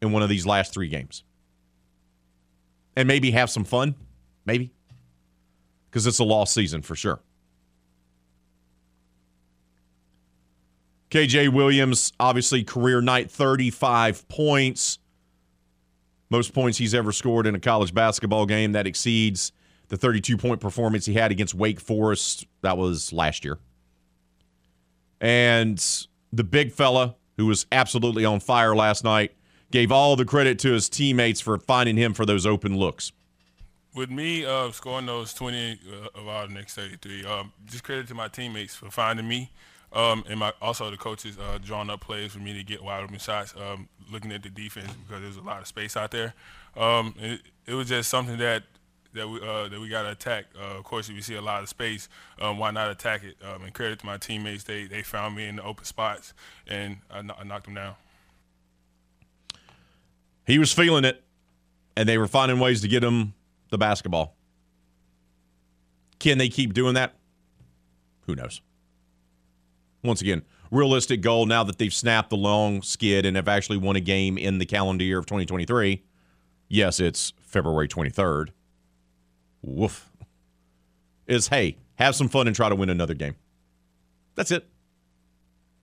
in 0.02 0.12
one 0.12 0.22
of 0.22 0.30
these 0.30 0.46
last 0.46 0.74
three 0.74 0.88
games. 0.88 1.24
And 2.96 3.08
maybe 3.08 3.32
have 3.32 3.50
some 3.50 3.64
fun. 3.64 3.96
Maybe. 4.46 4.72
Because 5.90 6.08
it's 6.08 6.20
a 6.20 6.24
lost 6.24 6.54
season 6.54 6.82
for 6.82 6.96
sure. 6.96 7.20
KJ 11.12 11.50
Williams, 11.50 12.12
obviously, 12.20 12.64
career 12.64 13.02
night 13.02 13.30
35 13.30 14.28
points. 14.28 15.00
Most 16.30 16.54
points 16.54 16.78
he's 16.78 16.94
ever 16.94 17.12
scored 17.12 17.46
in 17.46 17.56
a 17.56 17.60
college 17.60 17.94
basketball 17.94 18.46
game. 18.46 18.72
That 18.72 18.88
exceeds 18.88 19.52
the 19.90 19.98
32 19.98 20.38
point 20.38 20.60
performance 20.60 21.06
he 21.06 21.14
had 21.14 21.32
against 21.32 21.54
Wake 21.54 21.80
Forest. 21.80 22.46
That 22.62 22.78
was 22.78 23.14
last 23.14 23.46
year. 23.46 23.60
And 25.22 25.84
the 26.34 26.44
big 26.44 26.72
fella, 26.72 27.16
who 27.38 27.46
was 27.46 27.66
absolutely 27.72 28.26
on 28.26 28.40
fire 28.40 28.76
last 28.76 29.04
night, 29.04 29.34
gave 29.72 29.92
all 29.92 30.16
the 30.16 30.26
credit 30.26 30.60
to 30.60 30.72
his 30.72 30.90
teammates 30.90 31.40
for 31.40 31.58
finding 31.58 31.98
him 31.98 32.14
for 32.14 32.26
those 32.26 32.46
open 32.46 32.78
looks. 32.78 33.12
With 33.94 34.10
me 34.10 34.46
uh, 34.46 34.72
scoring 34.72 35.06
those 35.06 35.34
20 35.34 35.80
uh, 35.90 36.20
of 36.20 36.28
our 36.28 36.48
next 36.48 36.76
33, 36.76 37.26
um, 37.26 37.54
just 37.66 37.84
credit 37.84 38.08
to 38.08 38.14
my 38.14 38.28
teammates 38.28 38.76
for 38.76 38.90
finding 38.90 39.28
me. 39.28 39.52
Um, 39.94 40.24
and 40.30 40.40
my 40.40 40.52
also 40.62 40.92
the 40.92 40.98
coaches 40.98 41.38
uh, 41.38 41.58
drawing 41.64 41.90
up 41.90 42.02
plays 42.02 42.34
for 42.34 42.40
me 42.40 42.54
to 42.54 42.64
get 42.64 42.84
wide 42.84 43.04
open 43.04 43.18
shots, 43.18 43.54
um, 43.56 43.88
looking 44.12 44.32
at 44.32 44.44
the 44.44 44.50
defense 44.50 44.92
because 44.92 45.22
there's 45.22 45.38
a 45.38 45.42
lot 45.42 45.62
of 45.62 45.68
space 45.68 45.96
out 45.96 46.12
there. 46.12 46.34
Um, 46.76 47.16
it, 47.18 47.42
it, 47.66 47.74
was 47.74 47.88
just 47.88 48.10
something 48.10 48.38
that 48.40 48.64
that 49.14 49.30
we 49.30 49.40
uh, 49.42 49.70
that 49.70 49.80
we 49.80 49.88
got 49.88 50.04
to 50.04 50.12
attack. 50.12 50.46
Uh, 50.60 50.78
of 50.78 50.84
course, 50.84 51.10
if 51.10 51.16
you 51.16 51.22
see 51.22 51.36
a 51.36 51.42
lot 51.42 51.64
of 51.64 51.70
space, 51.70 52.10
um, 52.42 52.58
why 52.58 52.72
not 52.72 52.92
attack 52.92 53.24
it? 53.24 53.38
Um, 53.44 53.64
and 53.64 53.74
credit 53.74 54.00
to 54.00 54.06
my 54.06 54.18
teammates, 54.18 54.64
they 54.64 54.86
they 54.86 55.02
found 55.02 55.36
me 55.36 55.48
in 55.48 55.58
the 55.58 55.64
open 55.64 55.86
spots 55.86 56.34
and 56.68 56.98
I, 57.10 57.20
I 57.20 57.44
knocked 57.44 57.66
them 57.66 57.76
down. 57.76 57.96
He 60.46 60.60
was 60.60 60.72
feeling 60.74 61.06
it, 61.06 61.24
and 61.96 62.08
they 62.08 62.18
were 62.18 62.28
finding 62.28 62.60
ways 62.60 62.82
to 62.82 62.88
get 62.88 63.04
him 63.04 63.34
the 63.70 63.78
basketball. 63.78 64.36
Can 66.20 66.38
they 66.38 66.50
keep 66.50 66.74
doing 66.74 66.94
that? 66.96 67.16
Who 68.28 68.36
knows? 68.36 68.62
Once 70.06 70.22
again, 70.22 70.44
realistic 70.72 71.22
goal 71.22 71.46
now 71.46 71.64
that 71.64 71.78
they've 71.78 71.94
snapped 71.94 72.30
the 72.30 72.38
long 72.38 72.82
skid 72.82 73.26
and 73.26 73.36
have 73.36 73.48
actually 73.48 73.78
won 73.78 73.96
a 73.96 74.02
game 74.02 74.38
in 74.38 74.58
the 74.58 74.66
calendar 74.66 75.04
year 75.04 75.20
of 75.20 75.26
2023. 75.26 76.04
Yes, 76.68 77.00
it's 77.00 77.34
February 77.42 77.88
23rd. 77.88 78.50
Woof. 79.62 80.12
Is 81.28 81.48
hey, 81.48 81.78
have 81.96 82.16
some 82.16 82.30
fun 82.30 82.48
and 82.48 82.56
try 82.56 82.70
to 82.70 82.76
win 82.76 82.90
another 82.90 83.14
game. 83.14 83.36
That's 84.36 84.52
it. 84.52 84.68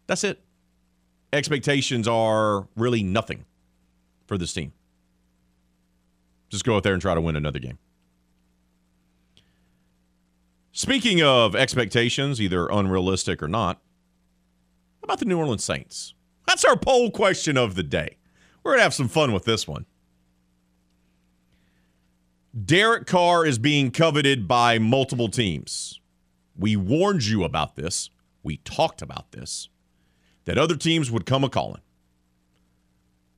That's 0.06 0.24
it. 0.24 0.40
Expectations 1.32 2.06
are 2.06 2.68
really 2.76 3.02
nothing 3.02 3.44
for 4.26 4.36
this 4.36 4.52
team. 4.52 4.72
Just 6.50 6.64
go 6.64 6.76
out 6.76 6.82
there 6.82 6.92
and 6.92 7.00
try 7.00 7.14
to 7.14 7.20
win 7.20 7.34
another 7.34 7.58
game. 7.58 7.78
Speaking 10.72 11.22
of 11.22 11.56
expectations, 11.56 12.40
either 12.40 12.66
unrealistic 12.68 13.42
or 13.42 13.48
not, 13.48 13.80
about 15.02 15.18
the 15.18 15.24
New 15.24 15.38
Orleans 15.38 15.64
Saints? 15.64 16.14
That's 16.46 16.64
our 16.64 16.76
poll 16.76 17.10
question 17.10 17.56
of 17.56 17.74
the 17.74 17.82
day. 17.82 18.16
We're 18.62 18.72
going 18.72 18.80
to 18.80 18.84
have 18.84 18.94
some 18.94 19.08
fun 19.08 19.32
with 19.32 19.44
this 19.44 19.66
one. 19.66 19.86
Derek 22.64 23.06
Carr 23.06 23.46
is 23.46 23.58
being 23.58 23.90
coveted 23.90 24.46
by 24.46 24.78
multiple 24.78 25.28
teams. 25.28 26.00
We 26.56 26.76
warned 26.76 27.24
you 27.24 27.44
about 27.44 27.76
this. 27.76 28.10
We 28.42 28.58
talked 28.58 29.00
about 29.00 29.32
this. 29.32 29.68
That 30.44 30.58
other 30.58 30.76
teams 30.76 31.10
would 31.10 31.24
come 31.24 31.44
a 31.44 31.48
calling. 31.48 31.80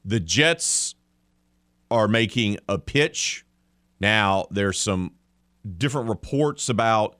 The 0.04 0.20
Jets 0.20 0.94
are 1.90 2.08
making 2.08 2.58
a 2.68 2.78
pitch. 2.78 3.46
Now, 4.00 4.46
there's 4.50 4.78
some 4.80 5.12
different 5.78 6.08
reports 6.08 6.68
about 6.68 7.16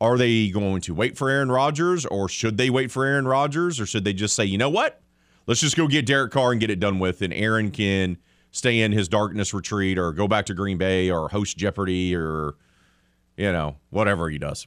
are 0.00 0.18
they 0.18 0.50
going 0.50 0.80
to 0.82 0.94
wait 0.94 1.16
for 1.16 1.30
Aaron 1.30 1.50
Rodgers 1.50 2.04
or 2.06 2.28
should 2.28 2.56
they 2.56 2.70
wait 2.70 2.90
for 2.90 3.04
Aaron 3.04 3.26
Rodgers 3.26 3.80
or 3.80 3.86
should 3.86 4.04
they 4.04 4.12
just 4.12 4.34
say, 4.34 4.44
you 4.44 4.58
know 4.58 4.70
what? 4.70 5.00
Let's 5.46 5.60
just 5.60 5.76
go 5.76 5.86
get 5.86 6.06
Derek 6.06 6.32
Carr 6.32 6.52
and 6.52 6.60
get 6.60 6.70
it 6.70 6.80
done 6.80 6.98
with, 6.98 7.20
and 7.20 7.32
Aaron 7.32 7.70
can 7.70 8.16
stay 8.50 8.80
in 8.80 8.92
his 8.92 9.08
darkness 9.08 9.52
retreat 9.52 9.98
or 9.98 10.12
go 10.12 10.28
back 10.28 10.46
to 10.46 10.54
Green 10.54 10.78
Bay 10.78 11.10
or 11.10 11.28
host 11.28 11.56
Jeopardy 11.56 12.14
or, 12.14 12.54
you 13.36 13.52
know, 13.52 13.76
whatever 13.90 14.30
he 14.30 14.38
does. 14.38 14.66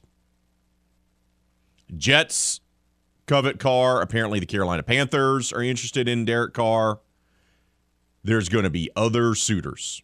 Jets 1.96 2.60
covet 3.26 3.58
Carr. 3.58 4.02
Apparently, 4.02 4.38
the 4.38 4.46
Carolina 4.46 4.82
Panthers 4.82 5.52
are 5.52 5.62
interested 5.62 6.06
in 6.06 6.24
Derek 6.24 6.52
Carr. 6.52 7.00
There's 8.22 8.48
going 8.48 8.64
to 8.64 8.70
be 8.70 8.90
other 8.94 9.34
suitors. 9.34 10.02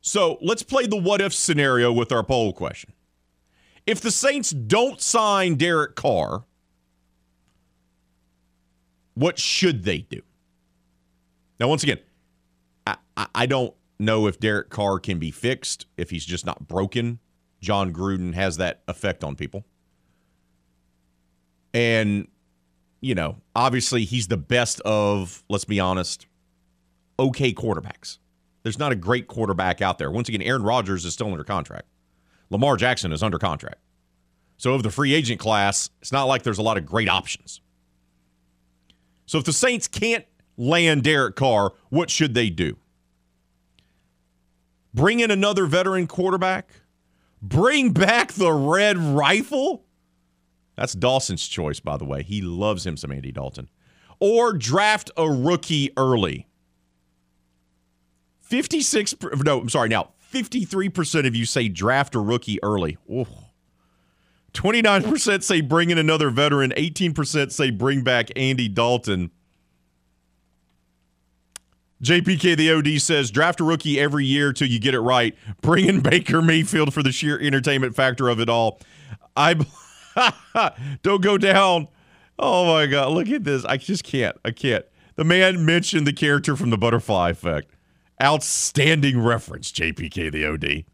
So 0.00 0.38
let's 0.40 0.62
play 0.62 0.86
the 0.86 0.96
what 0.96 1.20
if 1.20 1.32
scenario 1.32 1.92
with 1.92 2.12
our 2.12 2.24
poll 2.24 2.52
question. 2.52 2.93
If 3.86 4.00
the 4.00 4.10
Saints 4.10 4.50
don't 4.50 5.00
sign 5.00 5.56
Derek 5.56 5.94
Carr, 5.94 6.44
what 9.14 9.38
should 9.38 9.84
they 9.84 9.98
do? 9.98 10.22
Now, 11.60 11.68
once 11.68 11.82
again, 11.82 11.98
I, 12.86 12.96
I 13.34 13.46
don't 13.46 13.74
know 13.98 14.26
if 14.26 14.40
Derek 14.40 14.70
Carr 14.70 14.98
can 14.98 15.18
be 15.18 15.30
fixed, 15.30 15.86
if 15.96 16.10
he's 16.10 16.24
just 16.24 16.44
not 16.44 16.66
broken. 16.66 17.20
Jon 17.60 17.92
Gruden 17.92 18.34
has 18.34 18.56
that 18.56 18.82
effect 18.88 19.22
on 19.24 19.36
people. 19.36 19.64
And, 21.72 22.28
you 23.00 23.14
know, 23.14 23.36
obviously 23.54 24.04
he's 24.04 24.28
the 24.28 24.36
best 24.36 24.80
of, 24.80 25.42
let's 25.48 25.64
be 25.64 25.80
honest, 25.80 26.26
okay 27.18 27.52
quarterbacks. 27.52 28.18
There's 28.62 28.78
not 28.78 28.92
a 28.92 28.96
great 28.96 29.28
quarterback 29.28 29.82
out 29.82 29.98
there. 29.98 30.10
Once 30.10 30.28
again, 30.28 30.42
Aaron 30.42 30.62
Rodgers 30.62 31.04
is 31.04 31.12
still 31.12 31.30
under 31.30 31.44
contract. 31.44 31.86
Lamar 32.50 32.76
Jackson 32.76 33.12
is 33.12 33.22
under 33.22 33.38
contract. 33.38 33.78
So, 34.56 34.74
of 34.74 34.82
the 34.82 34.90
free 34.90 35.14
agent 35.14 35.40
class, 35.40 35.90
it's 36.00 36.12
not 36.12 36.24
like 36.24 36.42
there's 36.42 36.58
a 36.58 36.62
lot 36.62 36.76
of 36.76 36.86
great 36.86 37.08
options. 37.08 37.60
So, 39.26 39.38
if 39.38 39.44
the 39.44 39.52
Saints 39.52 39.88
can't 39.88 40.24
land 40.56 41.02
Derek 41.02 41.36
Carr, 41.36 41.72
what 41.88 42.10
should 42.10 42.34
they 42.34 42.50
do? 42.50 42.76
Bring 44.92 45.20
in 45.20 45.30
another 45.30 45.66
veteran 45.66 46.06
quarterback? 46.06 46.70
Bring 47.42 47.90
back 47.90 48.32
the 48.32 48.52
red 48.52 48.96
rifle? 48.96 49.84
That's 50.76 50.94
Dawson's 50.94 51.46
choice, 51.46 51.80
by 51.80 51.96
the 51.96 52.04
way. 52.04 52.22
He 52.22 52.40
loves 52.40 52.86
him 52.86 52.96
some 52.96 53.12
Andy 53.12 53.32
Dalton. 53.32 53.68
Or 54.20 54.52
draft 54.52 55.10
a 55.16 55.28
rookie 55.28 55.90
early. 55.96 56.46
56, 58.40 59.16
no, 59.44 59.60
I'm 59.60 59.68
sorry, 59.68 59.88
now 59.88 60.13
53% 60.34 61.26
of 61.26 61.34
you 61.34 61.46
say 61.46 61.68
draft 61.68 62.14
a 62.14 62.20
rookie 62.20 62.62
early. 62.62 62.98
Ooh. 63.10 63.26
29% 64.52 65.42
say 65.42 65.60
bring 65.60 65.90
in 65.90 65.98
another 65.98 66.30
veteran. 66.30 66.72
18% 66.76 67.50
say 67.50 67.70
bring 67.70 68.02
back 68.02 68.30
Andy 68.36 68.68
Dalton. 68.68 69.30
JPK 72.02 72.56
the 72.56 72.70
OD 72.70 73.00
says 73.00 73.30
draft 73.30 73.60
a 73.60 73.64
rookie 73.64 73.98
every 73.98 74.26
year 74.26 74.52
till 74.52 74.68
you 74.68 74.78
get 74.78 74.94
it 74.94 75.00
right. 75.00 75.34
Bring 75.62 75.86
in 75.86 76.00
Baker 76.02 76.42
Mayfield 76.42 76.92
for 76.92 77.02
the 77.02 77.12
sheer 77.12 77.40
entertainment 77.40 77.96
factor 77.96 78.28
of 78.28 78.40
it 78.40 78.48
all. 78.48 78.80
I 79.36 79.56
don't 81.02 81.22
go 81.22 81.38
down. 81.38 81.88
Oh 82.38 82.66
my 82.66 82.86
god, 82.86 83.12
look 83.12 83.28
at 83.28 83.44
this. 83.44 83.64
I 83.64 83.76
just 83.76 84.04
can't. 84.04 84.36
I 84.44 84.50
can't. 84.50 84.84
The 85.16 85.24
man 85.24 85.64
mentioned 85.64 86.06
the 86.06 86.12
character 86.12 86.56
from 86.56 86.70
the 86.70 86.78
butterfly 86.78 87.30
effect. 87.30 87.73
Outstanding 88.22 89.20
reference, 89.20 89.72
JPK 89.72 90.30
the 90.30 90.46
OD. 90.46 90.84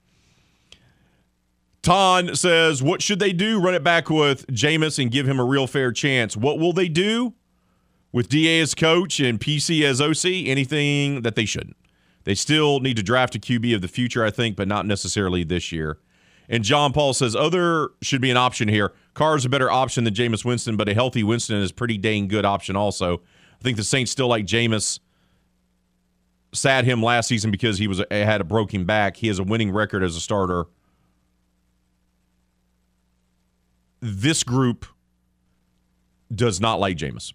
Ton 1.82 2.34
says, 2.34 2.82
What 2.82 3.02
should 3.02 3.18
they 3.18 3.32
do? 3.32 3.60
Run 3.60 3.74
it 3.74 3.84
back 3.84 4.10
with 4.10 4.46
Jameis 4.48 4.98
and 5.00 5.10
give 5.10 5.26
him 5.26 5.40
a 5.40 5.44
real 5.44 5.66
fair 5.66 5.92
chance. 5.92 6.36
What 6.36 6.58
will 6.58 6.72
they 6.72 6.88
do 6.88 7.34
with 8.12 8.28
DA 8.28 8.60
as 8.60 8.74
coach 8.74 9.20
and 9.20 9.40
PC 9.40 9.82
as 9.82 10.00
OC? 10.00 10.46
Anything 10.46 11.22
that 11.22 11.36
they 11.36 11.44
shouldn't. 11.44 11.76
They 12.24 12.34
still 12.34 12.80
need 12.80 12.96
to 12.96 13.02
draft 13.02 13.34
a 13.34 13.38
QB 13.38 13.74
of 13.74 13.80
the 13.80 13.88
future, 13.88 14.24
I 14.24 14.30
think, 14.30 14.56
but 14.56 14.68
not 14.68 14.86
necessarily 14.86 15.42
this 15.42 15.72
year. 15.72 15.98
And 16.50 16.64
John 16.64 16.92
Paul 16.92 17.14
says, 17.14 17.34
Other 17.34 17.90
should 18.02 18.20
be 18.20 18.30
an 18.30 18.36
option 18.36 18.68
here. 18.68 18.92
Carr 19.14 19.36
is 19.36 19.44
a 19.44 19.48
better 19.48 19.70
option 19.70 20.04
than 20.04 20.14
Jameis 20.14 20.44
Winston, 20.44 20.76
but 20.76 20.88
a 20.88 20.94
healthy 20.94 21.22
Winston 21.22 21.56
is 21.56 21.72
pretty 21.72 21.96
dang 21.96 22.28
good 22.28 22.44
option 22.44 22.76
also. 22.76 23.18
I 23.18 23.62
think 23.62 23.76
the 23.76 23.84
Saints 23.84 24.10
still 24.10 24.28
like 24.28 24.46
Jameis 24.46 25.00
sat 26.52 26.84
him 26.84 27.02
last 27.02 27.28
season 27.28 27.50
because 27.50 27.78
he 27.78 27.86
was 27.86 28.02
had 28.10 28.40
a 28.40 28.44
broken 28.44 28.84
back. 28.84 29.16
He 29.16 29.28
has 29.28 29.38
a 29.38 29.44
winning 29.44 29.70
record 29.70 30.02
as 30.02 30.16
a 30.16 30.20
starter. 30.20 30.64
This 34.00 34.42
group 34.42 34.86
does 36.34 36.60
not 36.60 36.80
like 36.80 36.96
Jameis. 36.96 37.32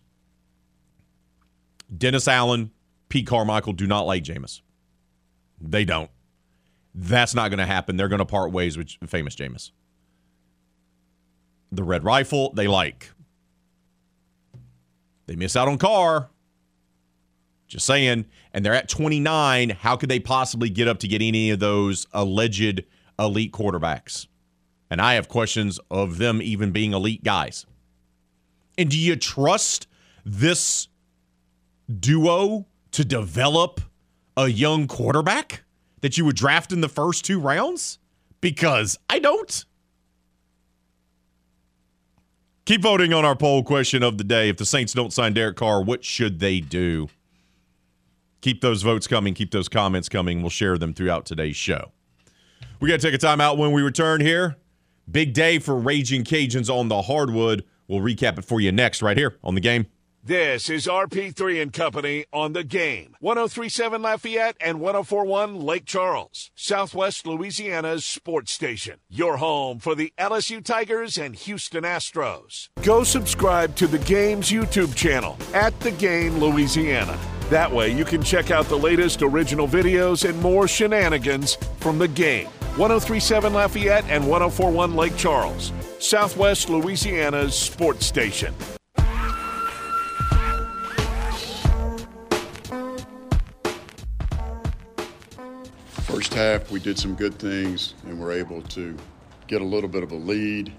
Dennis 1.95 2.27
Allen, 2.27 2.71
Pete 3.09 3.27
Carmichael 3.27 3.73
do 3.73 3.85
not 3.85 4.01
like 4.01 4.23
Jameis. 4.23 4.61
They 5.61 5.85
don't. 5.85 6.09
That's 6.93 7.35
not 7.35 7.49
going 7.49 7.59
to 7.59 7.65
happen. 7.65 7.97
They're 7.97 8.07
going 8.07 8.19
to 8.19 8.25
part 8.25 8.51
ways 8.51 8.77
with 8.77 8.89
famous 9.07 9.35
Jameis. 9.35 9.71
The 11.71 11.83
Red 11.83 12.03
Rifle, 12.03 12.53
they 12.53 12.67
like. 12.67 13.11
They 15.27 15.35
miss 15.35 15.55
out 15.55 15.67
on 15.67 15.77
Carr. 15.77 16.29
Just 17.67 17.85
saying. 17.85 18.25
And 18.55 18.65
they're 18.65 18.73
at 18.73 18.87
29. 18.87 19.71
How 19.71 19.97
could 19.97 20.07
they 20.07 20.21
possibly 20.21 20.69
get 20.69 20.87
up 20.87 20.99
to 20.99 21.09
get 21.09 21.21
any 21.21 21.51
of 21.51 21.59
those 21.59 22.07
alleged 22.13 22.83
elite 23.19 23.51
quarterbacks? 23.51 24.27
And 24.89 25.01
I 25.01 25.15
have 25.15 25.27
questions 25.27 25.77
of 25.91 26.19
them 26.19 26.41
even 26.41 26.71
being 26.71 26.93
elite 26.93 27.21
guys. 27.21 27.65
And 28.77 28.89
do 28.89 28.97
you 28.97 29.17
trust 29.17 29.87
this 30.25 30.87
duo 31.99 32.65
to 32.91 33.03
develop 33.03 33.81
a 34.37 34.47
young 34.47 34.87
quarterback 34.87 35.65
that 35.99 36.17
you 36.17 36.23
would 36.23 36.37
draft 36.37 36.71
in 36.71 36.79
the 36.79 36.87
first 36.87 37.25
two 37.25 37.41
rounds? 37.41 37.99
Because 38.39 38.97
I 39.09 39.19
don't. 39.19 39.65
Keep 42.63 42.83
voting 42.83 43.11
on 43.11 43.25
our 43.25 43.35
poll 43.35 43.63
question 43.63 44.01
of 44.01 44.17
the 44.17 44.23
day. 44.23 44.47
If 44.47 44.55
the 44.55 44.65
Saints 44.65 44.93
don't 44.93 45.11
sign 45.11 45.33
Derek 45.33 45.57
Carr, 45.57 45.83
what 45.83 46.05
should 46.05 46.39
they 46.39 46.61
do? 46.61 47.09
Keep 48.45 48.61
those 48.61 48.83
votes 48.83 49.07
coming. 49.07 49.33
Keep 49.33 49.49
those 49.49 49.67
comments 49.67 50.07
coming. 50.07 50.43
We'll 50.43 50.51
share 50.51 50.77
them 50.77 50.93
throughout 50.93 51.25
today's 51.25 51.55
show. 51.55 51.91
We 52.79 52.87
got 52.87 52.99
to 52.99 53.07
take 53.07 53.15
a 53.15 53.17
time 53.17 53.41
out 53.41 53.57
when 53.57 53.71
we 53.71 53.81
return 53.81 54.21
here. 54.21 54.57
Big 55.09 55.33
day 55.33 55.57
for 55.57 55.75
Raging 55.75 56.23
Cajuns 56.23 56.69
on 56.69 56.87
the 56.87 57.01
hardwood. 57.01 57.65
We'll 57.87 58.01
recap 58.01 58.37
it 58.37 58.45
for 58.45 58.61
you 58.61 58.71
next, 58.71 59.01
right 59.01 59.17
here 59.17 59.35
on 59.43 59.55
the 59.55 59.61
game. 59.61 59.87
This 60.23 60.69
is 60.69 60.85
RP3 60.85 61.59
and 61.59 61.73
Company 61.73 62.25
on 62.31 62.53
the 62.53 62.63
game. 62.63 63.15
1037 63.19 64.03
Lafayette 64.03 64.57
and 64.61 64.79
1041 64.79 65.59
Lake 65.59 65.85
Charles, 65.85 66.51
Southwest 66.53 67.25
Louisiana's 67.25 68.05
sports 68.05 68.51
station. 68.51 68.99
Your 69.09 69.37
home 69.37 69.79
for 69.79 69.95
the 69.95 70.13
LSU 70.19 70.63
Tigers 70.63 71.17
and 71.17 71.35
Houston 71.35 71.83
Astros. 71.83 72.69
Go 72.83 73.03
subscribe 73.03 73.75
to 73.77 73.87
the 73.87 73.97
game's 73.97 74.51
YouTube 74.51 74.93
channel 74.93 75.35
at 75.55 75.79
The 75.79 75.89
Game 75.89 76.37
Louisiana. 76.37 77.19
That 77.49 77.71
way 77.71 77.91
you 77.91 78.05
can 78.05 78.23
check 78.23 78.49
out 78.49 78.65
the 78.65 78.77
latest 78.77 79.21
original 79.21 79.67
videos 79.67 80.27
and 80.27 80.41
more 80.41 80.67
shenanigans 80.67 81.59
from 81.79 81.99
the 81.99 82.07
game. 82.07 82.47
1037 82.77 83.53
Lafayette 83.53 84.03
and 84.09 84.27
1041 84.27 84.95
Lake 84.95 85.15
Charles, 85.15 85.71
Southwest 85.99 86.69
Louisiana's 86.69 87.55
sports 87.55 88.07
station. 88.07 88.51
First 96.01 96.33
half, 96.33 96.71
we 96.71 96.79
did 96.79 96.97
some 96.97 97.13
good 97.13 97.37
things 97.37 97.93
and 98.07 98.19
were 98.19 98.31
able 98.31 98.63
to 98.63 98.97
get 99.45 99.61
a 99.61 99.65
little 99.65 99.89
bit 99.89 100.01
of 100.01 100.11
a 100.11 100.15
lead. 100.15 100.73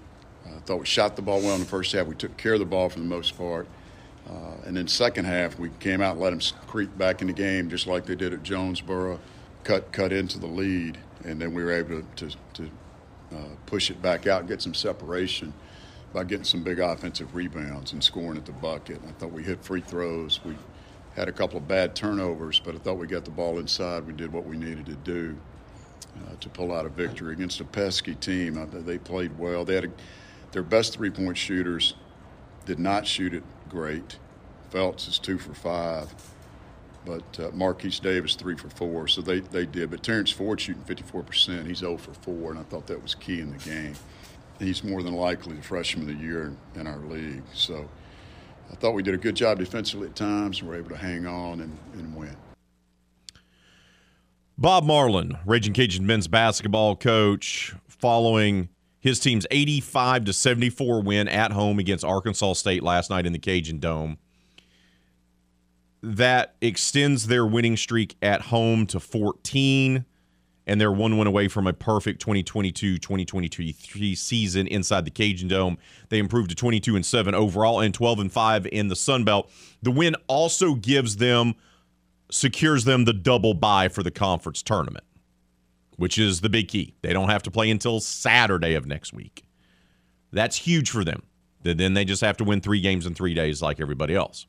I 0.45 0.59
thought 0.65 0.79
we 0.79 0.85
shot 0.85 1.15
the 1.15 1.21
ball 1.21 1.39
well 1.39 1.53
in 1.53 1.61
the 1.61 1.65
first 1.65 1.93
half. 1.93 2.07
We 2.07 2.15
took 2.15 2.35
care 2.35 2.53
of 2.53 2.59
the 2.59 2.65
ball 2.65 2.89
for 2.89 2.99
the 2.99 3.05
most 3.05 3.37
part. 3.37 3.67
Uh, 4.29 4.55
and 4.65 4.75
then 4.75 4.87
second 4.87 5.25
half, 5.25 5.57
we 5.57 5.69
came 5.79 6.01
out 6.01 6.13
and 6.13 6.21
let 6.21 6.31
them 6.31 6.41
creep 6.67 6.95
back 6.97 7.21
in 7.21 7.27
the 7.27 7.33
game 7.33 7.69
just 7.69 7.87
like 7.87 8.05
they 8.05 8.15
did 8.15 8.33
at 8.33 8.43
Jonesboro, 8.43 9.19
cut 9.63 9.91
cut 9.91 10.11
into 10.11 10.37
the 10.39 10.47
lead, 10.47 10.97
and 11.23 11.41
then 11.41 11.53
we 11.53 11.63
were 11.63 11.71
able 11.71 12.01
to, 12.01 12.27
to, 12.27 12.35
to 12.53 12.69
uh, 13.33 13.55
push 13.65 13.89
it 13.89 14.01
back 14.01 14.27
out 14.27 14.41
and 14.41 14.49
get 14.49 14.61
some 14.61 14.73
separation 14.73 15.53
by 16.13 16.23
getting 16.23 16.43
some 16.43 16.63
big 16.63 16.79
offensive 16.79 17.35
rebounds 17.35 17.93
and 17.93 18.03
scoring 18.03 18.37
at 18.37 18.45
the 18.45 18.51
bucket. 18.53 18.99
I 19.07 19.11
thought 19.13 19.31
we 19.31 19.43
hit 19.43 19.63
free 19.63 19.81
throws. 19.81 20.39
We 20.43 20.55
had 21.15 21.27
a 21.29 21.33
couple 21.33 21.57
of 21.57 21.67
bad 21.67 21.95
turnovers, 21.95 22.59
but 22.59 22.75
I 22.75 22.79
thought 22.79 22.97
we 22.97 23.07
got 23.07 23.25
the 23.25 23.31
ball 23.31 23.59
inside. 23.59 24.05
We 24.05 24.13
did 24.13 24.31
what 24.31 24.45
we 24.45 24.57
needed 24.57 24.85
to 24.87 24.95
do 24.95 25.37
uh, 26.17 26.35
to 26.39 26.49
pull 26.49 26.73
out 26.73 26.85
a 26.85 26.89
victory 26.89 27.33
against 27.33 27.59
a 27.61 27.65
pesky 27.65 28.15
team. 28.15 28.57
Uh, 28.57 28.65
they 28.71 28.97
played 28.97 29.37
well. 29.37 29.63
They 29.63 29.75
had 29.75 29.85
a, 29.85 29.91
their 30.51 30.63
best 30.63 30.93
three-point 30.93 31.37
shooters 31.37 31.95
did 32.65 32.79
not 32.79 33.07
shoot 33.07 33.33
it 33.33 33.43
great. 33.69 34.17
Phelps 34.69 35.07
is 35.07 35.19
two 35.19 35.37
for 35.37 35.53
five, 35.53 36.13
but 37.05 37.39
uh, 37.39 37.51
Marquise 37.53 37.99
Davis 37.99 38.35
three 38.35 38.57
for 38.57 38.69
four. 38.69 39.07
So 39.07 39.21
they, 39.21 39.39
they 39.39 39.65
did. 39.65 39.91
But 39.91 40.03
Terrence 40.03 40.31
Ford 40.31 40.59
shooting 40.59 40.83
54%. 40.83 41.65
He's 41.65 41.79
0 41.79 41.97
for 41.97 42.13
four, 42.13 42.51
and 42.51 42.59
I 42.59 42.63
thought 42.63 42.87
that 42.87 43.01
was 43.01 43.15
key 43.15 43.39
in 43.39 43.51
the 43.51 43.57
game. 43.57 43.93
He's 44.59 44.83
more 44.83 45.03
than 45.03 45.13
likely 45.13 45.55
the 45.55 45.61
freshman 45.61 46.09
of 46.09 46.17
the 46.17 46.23
year 46.23 46.53
in 46.75 46.87
our 46.87 46.97
league. 46.97 47.43
So 47.53 47.87
I 48.71 48.75
thought 48.75 48.93
we 48.93 49.03
did 49.03 49.13
a 49.13 49.17
good 49.17 49.35
job 49.35 49.59
defensively 49.59 50.07
at 50.07 50.15
times 50.15 50.59
and 50.59 50.69
were 50.69 50.75
able 50.75 50.89
to 50.89 50.97
hang 50.97 51.25
on 51.25 51.61
and, 51.61 51.77
and 51.93 52.15
win. 52.15 52.35
Bob 54.57 54.83
Marlin, 54.83 55.37
Raging 55.45 55.73
Cajun 55.73 56.05
men's 56.05 56.27
basketball 56.27 56.95
coach, 56.95 57.75
following 57.87 58.69
his 59.07 59.19
team's 59.19 59.47
85 59.49 60.25
to 60.25 60.33
74 60.33 61.01
win 61.01 61.27
at 61.27 61.51
home 61.51 61.79
against 61.79 62.03
Arkansas 62.03 62.53
State 62.53 62.83
last 62.83 63.09
night 63.09 63.25
in 63.25 63.33
the 63.33 63.39
Cajun 63.39 63.79
Dome. 63.79 64.17
That 66.03 66.55
extends 66.61 67.27
their 67.27 67.45
winning 67.45 67.77
streak 67.77 68.15
at 68.21 68.41
home 68.41 68.85
to 68.87 68.99
14 68.99 70.05
and 70.67 70.81
they're 70.81 70.91
one 70.91 71.17
win 71.17 71.27
away 71.27 71.47
from 71.47 71.65
a 71.65 71.73
perfect 71.73 72.19
2022 72.19 72.97
2023 72.97 74.15
season 74.15 74.67
inside 74.67 75.05
the 75.05 75.11
Cajun 75.11 75.47
Dome. 75.47 75.77
They 76.09 76.19
improved 76.19 76.49
to 76.49 76.55
22 76.55 76.95
and 76.97 77.05
7 77.05 77.33
overall 77.33 77.79
and 77.79 77.93
12 77.93 78.19
and 78.19 78.31
5 78.31 78.67
in 78.67 78.89
the 78.89 78.95
Sun 78.95 79.23
Belt. 79.23 79.49
The 79.81 79.91
win 79.91 80.15
also 80.27 80.75
gives 80.75 81.17
them 81.17 81.55
secures 82.29 82.83
them 82.83 83.05
the 83.05 83.13
double 83.13 83.53
bye 83.53 83.87
for 83.87 84.03
the 84.03 84.11
conference 84.11 84.61
tournament, 84.61 85.05
which 85.97 86.17
is 86.17 86.41
the 86.41 86.49
big 86.49 86.69
key. 86.69 86.95
They 87.01 87.13
don't 87.13 87.29
have 87.29 87.43
to 87.43 87.51
play 87.51 87.69
until 87.69 87.99
Saturday 87.99 88.73
of 88.73 88.85
next 88.85 89.13
week. 89.13 89.43
That's 90.31 90.55
huge 90.55 90.89
for 90.89 91.03
them. 91.03 91.23
Then 91.63 91.93
they 91.93 92.05
just 92.05 92.21
have 92.21 92.37
to 92.37 92.45
win 92.45 92.61
3 92.61 92.79
games 92.79 93.05
in 93.05 93.13
3 93.13 93.33
days 93.33 93.61
like 93.61 93.81
everybody 93.81 94.15
else. 94.15 94.47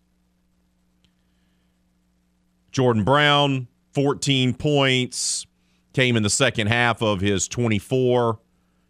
Jordan 2.70 3.02
Brown 3.02 3.66
14 3.92 4.54
points, 4.54 5.46
came 5.92 6.16
in 6.16 6.22
the 6.22 6.30
second 6.30 6.68
half 6.68 7.02
of 7.02 7.20
his 7.20 7.48
24. 7.48 8.38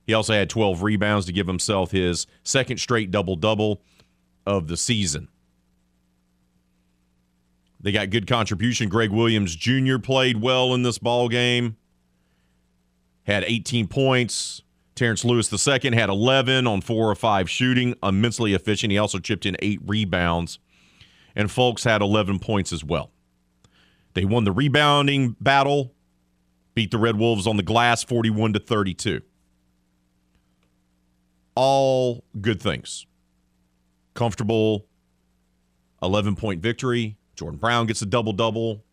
He 0.07 0.13
also 0.13 0.35
had 0.35 0.51
12 0.51 0.83
rebounds 0.83 1.25
to 1.25 1.33
give 1.33 1.47
himself 1.47 1.91
his 1.91 2.27
second 2.43 2.79
straight 2.79 3.11
double 3.11 3.37
double 3.37 3.81
of 4.45 4.69
the 4.69 4.77
season. 4.77 5.29
They 7.81 7.93
got 7.93 8.11
good 8.11 8.27
contribution. 8.27 8.89
Greg 8.91 9.11
Williams 9.11 9.57
Jr. 9.57 9.99
played 9.99 10.43
well 10.43 10.75
in 10.75 10.83
this 10.83 10.99
ball 10.99 11.29
game. 11.29 11.77
Had 13.29 13.45
18 13.45 13.87
points. 13.87 14.63
Terrence 14.95 15.25
Lewis 15.25 15.53
II 15.53 15.95
had 15.95 16.09
11 16.09 16.67
on 16.67 16.81
four 16.81 17.09
or 17.09 17.15
five 17.15 17.49
shooting, 17.49 17.95
immensely 18.03 18.55
efficient. 18.55 18.91
He 18.91 18.99
also 18.99 19.21
chipped 19.21 19.47
in 19.47 19.57
eight 19.61 19.81
rebounds. 19.87 20.59
And 21.37 21.49
Fulks 21.49 21.85
had 21.85 22.03
11 22.03 22.41
points 22.41 22.73
as 22.73 22.83
well. 22.83 23.13
They 24.15 24.25
won 24.25 24.43
the 24.43 24.51
rebounding 24.51 25.37
battle 25.41 25.95
beat 26.75 26.91
the 26.91 26.99
Red 26.99 27.17
Wolves 27.17 27.47
on 27.47 27.57
the 27.57 27.63
glass 27.63 28.03
41 28.03 28.53
to 28.55 28.61
32. 28.61 29.21
All 31.55 32.25
good 32.41 32.63
things. 32.63 33.05
Comfortable 34.15 34.87
11 36.03 36.37
point 36.37 36.63
victory. 36.63 37.19
Jordan 37.37 37.59
Brown 37.59 37.87
gets 37.87 38.01
a 38.01 38.07
double 38.07 38.33
double, 38.33 38.85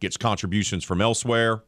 gets 0.00 0.16
contributions 0.16 0.84
from 0.84 1.00
elsewhere, 1.00 1.62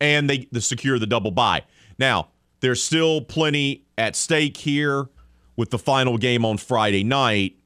and 0.00 0.28
they, 0.28 0.48
they 0.52 0.60
secure 0.60 0.98
the 0.98 1.06
double 1.06 1.30
bye. 1.30 1.62
Now, 1.98 2.28
there's 2.60 2.82
still 2.82 3.20
plenty 3.20 3.84
at 3.98 4.16
stake 4.16 4.56
here 4.56 5.06
with 5.56 5.70
the 5.70 5.78
final 5.78 6.18
game 6.18 6.44
on 6.44 6.58
Friday 6.58 7.04
night 7.04 7.56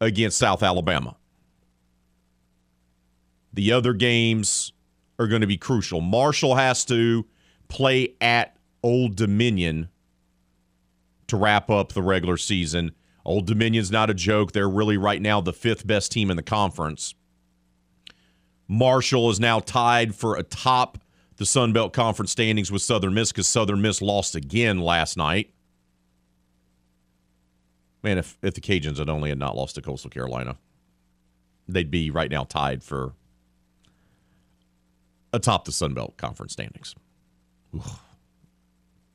against 0.00 0.38
South 0.38 0.62
Alabama. 0.62 1.16
The 3.52 3.72
other 3.72 3.92
games 3.92 4.72
are 5.18 5.26
going 5.26 5.40
to 5.40 5.46
be 5.46 5.56
crucial. 5.56 6.00
Marshall 6.00 6.54
has 6.54 6.84
to 6.86 7.26
play 7.68 8.14
at 8.20 8.56
Old 8.82 9.16
Dominion 9.16 9.88
to 11.26 11.36
wrap 11.36 11.70
up 11.70 11.92
the 11.92 12.02
regular 12.02 12.36
season. 12.36 12.92
Old 13.24 13.46
Dominion's 13.46 13.90
not 13.90 14.10
a 14.10 14.14
joke. 14.14 14.52
They're 14.52 14.68
really 14.68 14.96
right 14.96 15.20
now 15.20 15.40
the 15.40 15.52
fifth 15.52 15.86
best 15.86 16.10
team 16.10 16.30
in 16.30 16.36
the 16.36 16.42
conference. 16.42 17.14
Marshall 18.66 19.30
is 19.30 19.40
now 19.40 19.58
tied 19.58 20.14
for 20.14 20.36
atop 20.36 20.98
the 21.40 21.46
Sun 21.46 21.72
Belt 21.72 21.94
Conference 21.94 22.30
standings 22.30 22.70
with 22.70 22.82
Southern 22.82 23.14
Miss 23.14 23.32
because 23.32 23.48
Southern 23.48 23.80
Miss 23.80 24.02
lost 24.02 24.34
again 24.34 24.78
last 24.78 25.16
night. 25.16 25.54
Man, 28.02 28.18
if, 28.18 28.36
if 28.42 28.52
the 28.52 28.60
Cajuns 28.60 28.98
had 28.98 29.08
only 29.08 29.30
had 29.30 29.38
not 29.38 29.56
lost 29.56 29.76
to 29.76 29.80
Coastal 29.80 30.10
Carolina, 30.10 30.58
they'd 31.66 31.90
be 31.90 32.10
right 32.10 32.30
now 32.30 32.44
tied 32.44 32.84
for 32.84 33.14
atop 35.32 35.64
the 35.64 35.72
Sun 35.72 35.94
Belt 35.94 36.18
Conference 36.18 36.52
standings. 36.52 36.94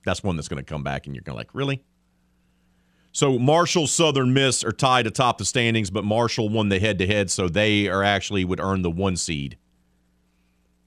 That's 0.04 0.24
one 0.24 0.36
that's 0.36 0.48
going 0.48 0.58
to 0.58 0.68
come 0.68 0.82
back, 0.82 1.06
and 1.06 1.16
you're 1.16 1.22
going 1.22 1.36
to 1.36 1.38
like, 1.38 1.54
really? 1.54 1.84
So 3.12 3.38
Marshall, 3.38 3.86
Southern 3.86 4.34
Miss 4.34 4.64
are 4.64 4.72
tied 4.72 5.06
atop 5.06 5.38
the 5.38 5.46
standings, 5.46 5.92
but 5.92 6.04
Marshall 6.04 6.50
won 6.50 6.70
the 6.70 6.80
head-to-head, 6.80 7.30
so 7.30 7.48
they 7.48 7.88
are 7.88 8.02
actually 8.02 8.46
would 8.46 8.60
earn 8.60 8.82
the 8.82 8.90
one 8.90 9.16
seed 9.16 9.60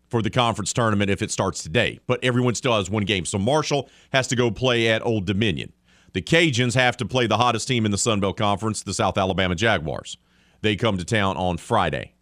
for 0.08 0.22
the 0.22 0.30
conference 0.30 0.72
tournament 0.72 1.10
if 1.10 1.22
it 1.22 1.30
starts 1.30 1.62
today. 1.62 2.00
But 2.06 2.22
everyone 2.22 2.54
still 2.54 2.76
has 2.76 2.90
one 2.90 3.04
game, 3.04 3.24
so 3.24 3.38
Marshall 3.38 3.88
has 4.12 4.26
to 4.28 4.36
go 4.36 4.50
play 4.50 4.88
at 4.88 5.04
Old 5.04 5.26
Dominion. 5.26 5.72
The 6.12 6.22
Cajuns 6.22 6.74
have 6.74 6.96
to 6.98 7.06
play 7.06 7.26
the 7.26 7.36
hottest 7.36 7.68
team 7.68 7.84
in 7.84 7.90
the 7.90 7.98
Sun 7.98 8.20
Belt 8.20 8.36
Conference, 8.36 8.82
the 8.82 8.94
South 8.94 9.18
Alabama 9.18 9.54
Jaguars. 9.54 10.16
They 10.62 10.74
come 10.74 10.98
to 10.98 11.04
town 11.04 11.36
on 11.36 11.58
Friday. 11.58 12.14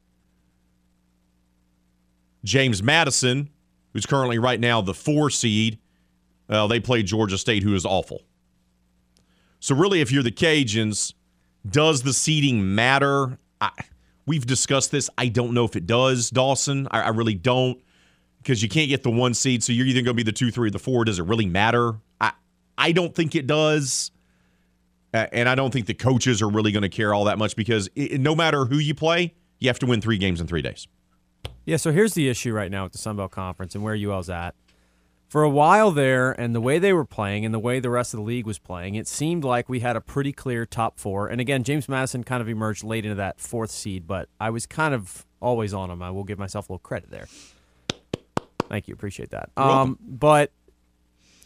James 2.45 2.83
Madison, 2.83 3.51
who's 3.93 4.07
currently 4.07 4.39
right 4.39 4.61
now 4.61 4.81
the 4.81 4.95
four 4.95 5.31
seed, 5.31 5.79
well, 6.49 6.69
they 6.69 6.81
play 6.81 7.03
Georgia 7.03 7.39
State, 7.39 7.63
who 7.63 7.75
is 7.75 7.85
awful. 7.85 8.23
So, 9.59 9.75
really, 9.75 10.01
if 10.01 10.13
you're 10.13 10.23
the 10.23 10.31
Cajuns, 10.31 11.15
does 11.69 12.03
the 12.03 12.13
seeding 12.13 12.75
matter? 12.75 13.39
I, 13.61 13.71
we've 14.27 14.47
discussed 14.47 14.91
this. 14.91 15.09
I 15.17 15.29
don't 15.29 15.55
know 15.55 15.65
if 15.65 15.77
it 15.77 15.87
does, 15.87 16.31
Dawson. 16.31 16.89
I, 16.91 17.03
I 17.03 17.09
really 17.09 17.35
don't 17.35 17.81
because 18.39 18.63
you 18.63 18.69
can't 18.69 18.89
get 18.89 19.03
the 19.03 19.11
one 19.11 19.35
seed. 19.35 19.63
So, 19.63 19.73
you're 19.73 19.87
either 19.87 20.03
going 20.03 20.15
to 20.15 20.15
be 20.15 20.23
the 20.23 20.33
two, 20.33 20.51
three, 20.51 20.69
or 20.69 20.71
the 20.71 20.79
four. 20.79 21.05
Does 21.05 21.19
it 21.19 21.25
really 21.25 21.47
matter? 21.47 21.95
I, 22.21 22.33
I 22.79 22.93
don't 22.93 23.15
think 23.15 23.35
it 23.35 23.47
does. 23.47 24.11
And 25.13 25.49
I 25.49 25.55
don't 25.55 25.71
think 25.73 25.87
the 25.87 25.95
coaches 25.95 26.43
are 26.43 26.49
really 26.49 26.73
going 26.73 26.83
to 26.83 26.91
care 26.91 27.15
all 27.15 27.25
that 27.25 27.39
much 27.39 27.57
because 27.57 27.89
it, 27.95 28.21
no 28.21 28.35
matter 28.35 28.67
who 28.67 28.77
you 28.77 28.95
play, 28.95 29.35
you 29.61 29.69
have 29.69 29.79
to 29.79 29.87
win 29.87 30.03
three 30.03 30.19
games 30.19 30.43
in 30.43 30.47
three 30.47 30.61
days. 30.61 30.87
Yeah, 31.65 31.79
so 31.79 31.91
here's 31.91 32.15
the 32.15 32.29
issue 32.29 32.53
right 32.53 32.71
now 32.71 32.85
with 32.85 32.93
the 32.93 32.99
Sun 32.99 33.17
Belt 33.17 33.31
Conference 33.33 33.75
and 33.75 33.83
where 33.83 33.97
UL's 33.97 34.29
at. 34.29 34.55
For 35.29 35.43
a 35.43 35.51
while 35.51 35.91
there, 35.91 36.33
and 36.33 36.55
the 36.55 36.61
way 36.61 36.79
they 36.79 36.93
were 36.93 37.05
playing 37.05 37.45
and 37.45 37.53
the 37.53 37.59
way 37.59 37.81
the 37.81 37.91
rest 37.91 38.15
of 38.15 38.19
the 38.19 38.25
league 38.25 38.47
was 38.47 38.59
playing, 38.61 38.95
it 38.95 39.09
seemed 39.09 39.43
like 39.43 39.69
we 39.69 39.81
had 39.81 39.97
a 39.97 40.01
pretty 40.01 40.33
clear 40.33 40.65
top 40.65 41.01
four. 41.01 41.27
And 41.27 41.41
again, 41.41 41.65
James 41.65 41.89
Madison 41.89 42.23
kind 42.23 42.41
of 42.41 42.49
emerged 42.49 42.85
late 42.85 43.05
into 43.05 43.17
that 43.17 43.41
fourth 43.41 43.73
seed, 43.73 44.07
but 44.07 44.29
I 44.41 44.51
was 44.51 44.67
kind 44.67 44.95
of 44.95 45.27
always 45.41 45.75
on 45.75 45.91
him. 45.91 46.01
I 46.01 46.11
will 46.11 46.25
give 46.25 46.39
myself 46.39 46.69
a 46.69 46.73
little 46.73 46.79
credit 46.79 47.11
there. 47.11 47.27
Thank 48.69 48.87
you. 48.87 48.95
Appreciate 48.95 49.31
that. 49.31 49.51
Um, 49.57 49.99
but 50.01 50.53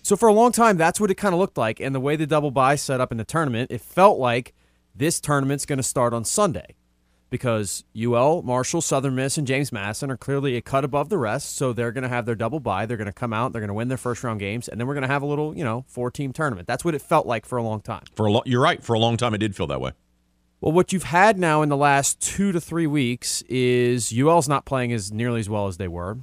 so 0.03 0.15
for 0.15 0.29
a 0.29 0.33
long 0.33 0.53
time, 0.53 0.77
that's 0.77 1.01
what 1.01 1.11
it 1.11 1.15
kind 1.15 1.35
of 1.35 1.39
looked 1.39 1.59
like. 1.59 1.81
And 1.81 1.95
the 1.95 2.01
way 2.01 2.17
the 2.17 2.27
double 2.27 2.51
bye 2.51 2.77
set 2.77 3.01
up 3.01 3.13
in 3.13 3.19
the 3.19 3.25
tournament, 3.25 3.71
it 3.71 3.81
felt 3.81 4.19
like 4.19 4.55
this 4.95 5.21
tournament's 5.21 5.65
going 5.65 5.79
to 5.79 5.83
start 5.83 6.13
on 6.13 6.25
Sunday 6.25 6.75
because 7.31 7.85
UL, 7.97 8.43
Marshall, 8.43 8.81
Southern 8.81 9.15
Miss, 9.15 9.39
and 9.39 9.47
James 9.47 9.73
Madison 9.73 10.11
are 10.11 10.17
clearly 10.17 10.57
a 10.57 10.61
cut 10.61 10.85
above 10.85 11.09
the 11.09 11.19
rest. 11.19 11.57
So 11.57 11.73
they're 11.73 11.93
going 11.93 12.03
to 12.03 12.09
have 12.09 12.27
their 12.27 12.35
double 12.35 12.61
bye. 12.61 12.87
They're 12.87 12.97
going 12.97 13.07
to 13.07 13.13
come 13.13 13.33
out. 13.33 13.53
They're 13.53 13.61
going 13.61 13.69
to 13.69 13.75
win 13.75 13.89
their 13.89 13.97
first 13.97 14.23
round 14.23 14.41
games, 14.41 14.69
and 14.69 14.79
then 14.79 14.87
we're 14.87 14.95
going 14.95 15.03
to 15.03 15.09
have 15.09 15.23
a 15.23 15.27
little, 15.27 15.57
you 15.57 15.65
know, 15.65 15.85
four 15.89 16.11
team 16.11 16.33
tournament. 16.33 16.67
That's 16.67 16.85
what 16.85 16.95
it 16.95 17.03
felt 17.03 17.27
like 17.27 17.47
for 17.47 17.57
a 17.57 17.63
long 17.63 17.81
time. 17.81 18.05
For 18.15 18.27
a 18.27 18.33
lo- 18.33 18.43
you're 18.45 18.61
right. 18.61 18.83
For 18.83 18.95
a 18.95 18.99
long 18.99 19.17
time, 19.17 19.33
it 19.35 19.39
did 19.39 19.57
feel 19.57 19.69
that 19.69 19.81
way. 19.81 19.93
Well, 20.61 20.73
what 20.73 20.93
you've 20.93 21.05
had 21.05 21.39
now 21.39 21.63
in 21.63 21.71
the 21.71 21.77
last 21.77 22.21
two 22.21 22.53
to 22.53 22.61
three 22.61 22.87
weeks 22.87 23.43
is 23.49 24.13
UL's 24.13 24.49
not 24.49 24.67
playing 24.67 24.93
as 24.93 25.11
nearly 25.11 25.41
as 25.41 25.49
well 25.49 25.69
as 25.69 25.79
they 25.79 25.89
were. 25.89 26.19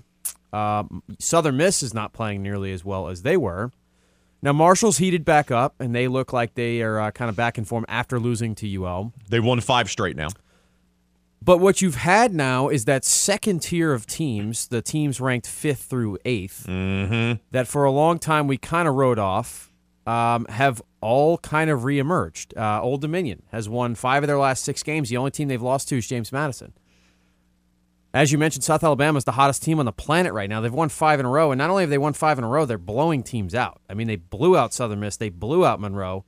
Um, 0.54 1.02
Southern 1.18 1.58
Miss 1.58 1.82
is 1.82 1.94
not 1.94 2.14
playing 2.14 2.44
nearly 2.44 2.72
as 2.72 2.86
well 2.86 3.08
as 3.08 3.24
they 3.24 3.36
were. 3.36 3.72
Now 4.42 4.54
Marshall's 4.54 5.00
heated 5.00 5.26
back 5.26 5.50
up, 5.50 5.76
and 5.80 5.96
they 5.96 6.08
look 6.08 6.32
like 6.32 6.54
they 6.54 6.82
are 6.82 7.00
uh, 7.00 7.12
kind 7.12 7.30
of 7.30 7.36
back 7.36 7.58
in 7.58 7.66
form 7.66 7.86
after 7.88 8.20
losing 8.20 8.54
to 8.56 8.84
UL. 8.84 9.12
They 9.30 9.40
won 9.40 9.60
five 9.62 9.90
straight 9.90 10.16
now. 10.16 10.30
But 11.42 11.60
what 11.60 11.82
you've 11.82 11.96
had 11.96 12.34
now 12.34 12.68
is 12.68 12.86
that 12.86 13.06
second 13.06 13.62
tier 13.62 13.94
of 13.94 14.06
teams, 14.06 14.68
the 14.68 14.82
teams 14.82 15.22
ranked 15.22 15.48
fifth 15.48 15.84
through 15.84 16.18
8th 16.26 16.66
that 17.52 17.68
for 17.68 17.86
a 17.86 17.92
long 17.92 18.20
time 18.20 18.48
we 18.48 18.58
kind 18.58 18.88
of 18.88 18.96
wrote 18.96 19.20
off, 19.20 19.72
um, 20.06 20.46
have 20.50 20.82
all 21.00 21.38
kind 21.38 21.70
of 21.70 21.82
reemerged. 21.82 22.58
Uh, 22.58 22.82
Old 22.82 23.02
Dominion 23.02 23.44
has 23.52 23.70
won 23.70 23.94
five 23.96 24.24
of 24.24 24.28
their 24.28 24.38
last 24.40 24.64
six 24.64 24.82
games. 24.84 25.10
The 25.10 25.18
only 25.18 25.32
team 25.32 25.48
they've 25.48 25.62
lost 25.62 25.88
to 25.90 25.98
is 25.98 26.08
James 26.08 26.32
Madison. 26.32 26.74
As 28.14 28.32
you 28.32 28.38
mentioned, 28.38 28.64
South 28.64 28.84
Alabama 28.84 29.18
is 29.18 29.26
the 29.26 29.34
hottest 29.34 29.62
team 29.62 29.80
on 29.80 29.86
the 29.86 29.92
planet 29.92 30.34
right 30.34 30.50
now. 30.50 30.60
They've 30.60 30.74
won 30.74 30.90
five 30.90 31.20
in 31.20 31.26
a 31.26 31.30
row, 31.30 31.52
and 31.52 31.60
not 31.60 31.70
only 31.70 31.84
have 31.84 31.90
they 31.90 31.98
won 31.98 32.14
five 32.14 32.38
in 32.38 32.44
a 32.44 32.48
row, 32.48 32.66
they're 32.66 32.78
blowing 32.78 33.22
teams 33.22 33.54
out. 33.54 33.80
I 33.90 33.94
mean, 33.94 34.08
they 34.08 34.16
blew 34.16 34.58
out 34.58 34.74
Southern 34.74 35.02
Miss, 35.02 35.18
they 35.18 35.30
blew 35.30 35.66
out 35.66 35.80
Monroe. 35.80 36.26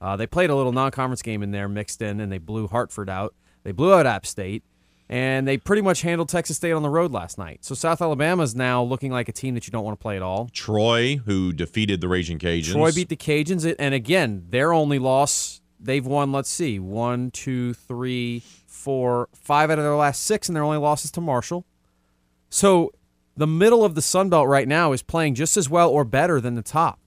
Uh, 0.00 0.16
they 0.16 0.26
played 0.26 0.50
a 0.50 0.56
little 0.56 0.72
non-conference 0.72 1.22
game 1.22 1.42
in 1.42 1.50
there 1.50 1.68
mixed 1.68 2.02
in, 2.02 2.20
and 2.20 2.32
they 2.32 2.38
blew 2.38 2.66
Hartford 2.66 3.08
out. 3.08 3.34
They 3.62 3.72
blew 3.72 3.92
out 3.92 4.06
App 4.06 4.26
State, 4.26 4.62
and 5.08 5.46
they 5.46 5.56
pretty 5.56 5.82
much 5.82 6.02
handled 6.02 6.28
Texas 6.28 6.56
State 6.56 6.72
on 6.72 6.82
the 6.82 6.88
road 6.88 7.12
last 7.12 7.36
night. 7.36 7.64
So 7.64 7.74
South 7.74 8.00
Alabama 8.00 8.42
is 8.42 8.54
now 8.54 8.82
looking 8.82 9.10
like 9.10 9.28
a 9.28 9.32
team 9.32 9.54
that 9.54 9.66
you 9.66 9.70
don't 9.70 9.84
want 9.84 9.98
to 9.98 10.02
play 10.02 10.16
at 10.16 10.22
all. 10.22 10.48
Troy, 10.52 11.16
who 11.24 11.52
defeated 11.52 12.00
the 12.00 12.08
Raging 12.08 12.38
Cajuns. 12.38 12.72
Troy 12.72 12.92
beat 12.92 13.08
the 13.08 13.16
Cajuns, 13.16 13.74
and 13.78 13.94
again, 13.94 14.46
their 14.50 14.72
only 14.72 14.98
loss, 14.98 15.60
they've 15.78 16.06
won, 16.06 16.32
let's 16.32 16.50
see, 16.50 16.78
one, 16.78 17.30
two, 17.30 17.74
three, 17.74 18.42
four, 18.66 19.28
five 19.34 19.70
out 19.70 19.78
of 19.78 19.84
their 19.84 19.96
last 19.96 20.22
six, 20.22 20.48
and 20.48 20.56
their 20.56 20.62
only 20.62 20.78
losses 20.78 21.10
to 21.12 21.20
Marshall. 21.20 21.66
So 22.48 22.92
the 23.36 23.46
middle 23.46 23.84
of 23.84 23.94
the 23.94 24.02
Sun 24.02 24.30
Belt 24.30 24.48
right 24.48 24.68
now 24.68 24.92
is 24.92 25.02
playing 25.02 25.34
just 25.34 25.56
as 25.56 25.68
well 25.68 25.90
or 25.90 26.04
better 26.04 26.40
than 26.40 26.54
the 26.54 26.62
top. 26.62 26.98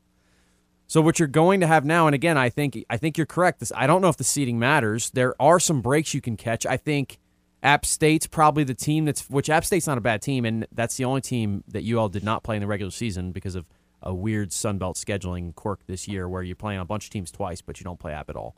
So 0.94 1.02
what 1.02 1.18
you're 1.18 1.28
going 1.28 1.60
to 1.62 1.66
have 1.66 1.86
now, 1.86 2.06
and 2.06 2.14
again, 2.14 2.38
I 2.38 2.50
think 2.50 2.78
I 2.88 2.98
think 2.98 3.18
you're 3.18 3.26
correct. 3.26 3.60
This 3.60 3.72
I 3.76 3.88
don't 3.88 4.00
know 4.00 4.10
if 4.10 4.18
the 4.18 4.24
seeding 4.24 4.60
matters. 4.60 5.10
There 5.10 5.34
are 5.42 5.60
some 5.60 5.82
breaks 5.82 6.14
you 6.14 6.22
can 6.22 6.38
catch. 6.38 6.68
I 6.68 6.78
think 6.78 7.18
App 7.64 7.84
State's 7.84 8.28
probably 8.28 8.64
the 8.64 8.76
team 8.76 9.06
that's 9.06 9.28
which 9.28 9.50
App 9.50 9.66
State's 9.66 9.88
not 9.88 9.98
a 9.98 10.02
bad 10.02 10.22
team, 10.22 10.46
and 10.46 10.68
that's 10.72 10.96
the 10.96 11.06
only 11.06 11.22
team 11.22 11.64
that 11.68 11.84
UL 11.84 12.10
did 12.10 12.24
not 12.24 12.44
play 12.44 12.58
in 12.58 12.62
the 12.62 12.68
regular 12.68 12.92
season 12.92 13.32
because 13.32 13.56
of 13.56 13.68
a 14.04 14.14
weird 14.14 14.54
Sun 14.54 14.78
Belt 14.78 14.96
scheduling 14.96 15.56
quirk 15.56 15.84
this 15.88 16.08
year 16.08 16.30
where 16.30 16.44
you're 16.44 16.56
playing 16.56 16.80
a 16.80 16.86
bunch 16.86 17.06
of 17.06 17.10
teams 17.10 17.32
twice, 17.32 17.60
but 17.60 17.80
you 17.80 17.84
don't 17.84 18.00
play 18.00 18.14
App 18.14 18.30
at 18.30 18.36
all. 18.36 18.56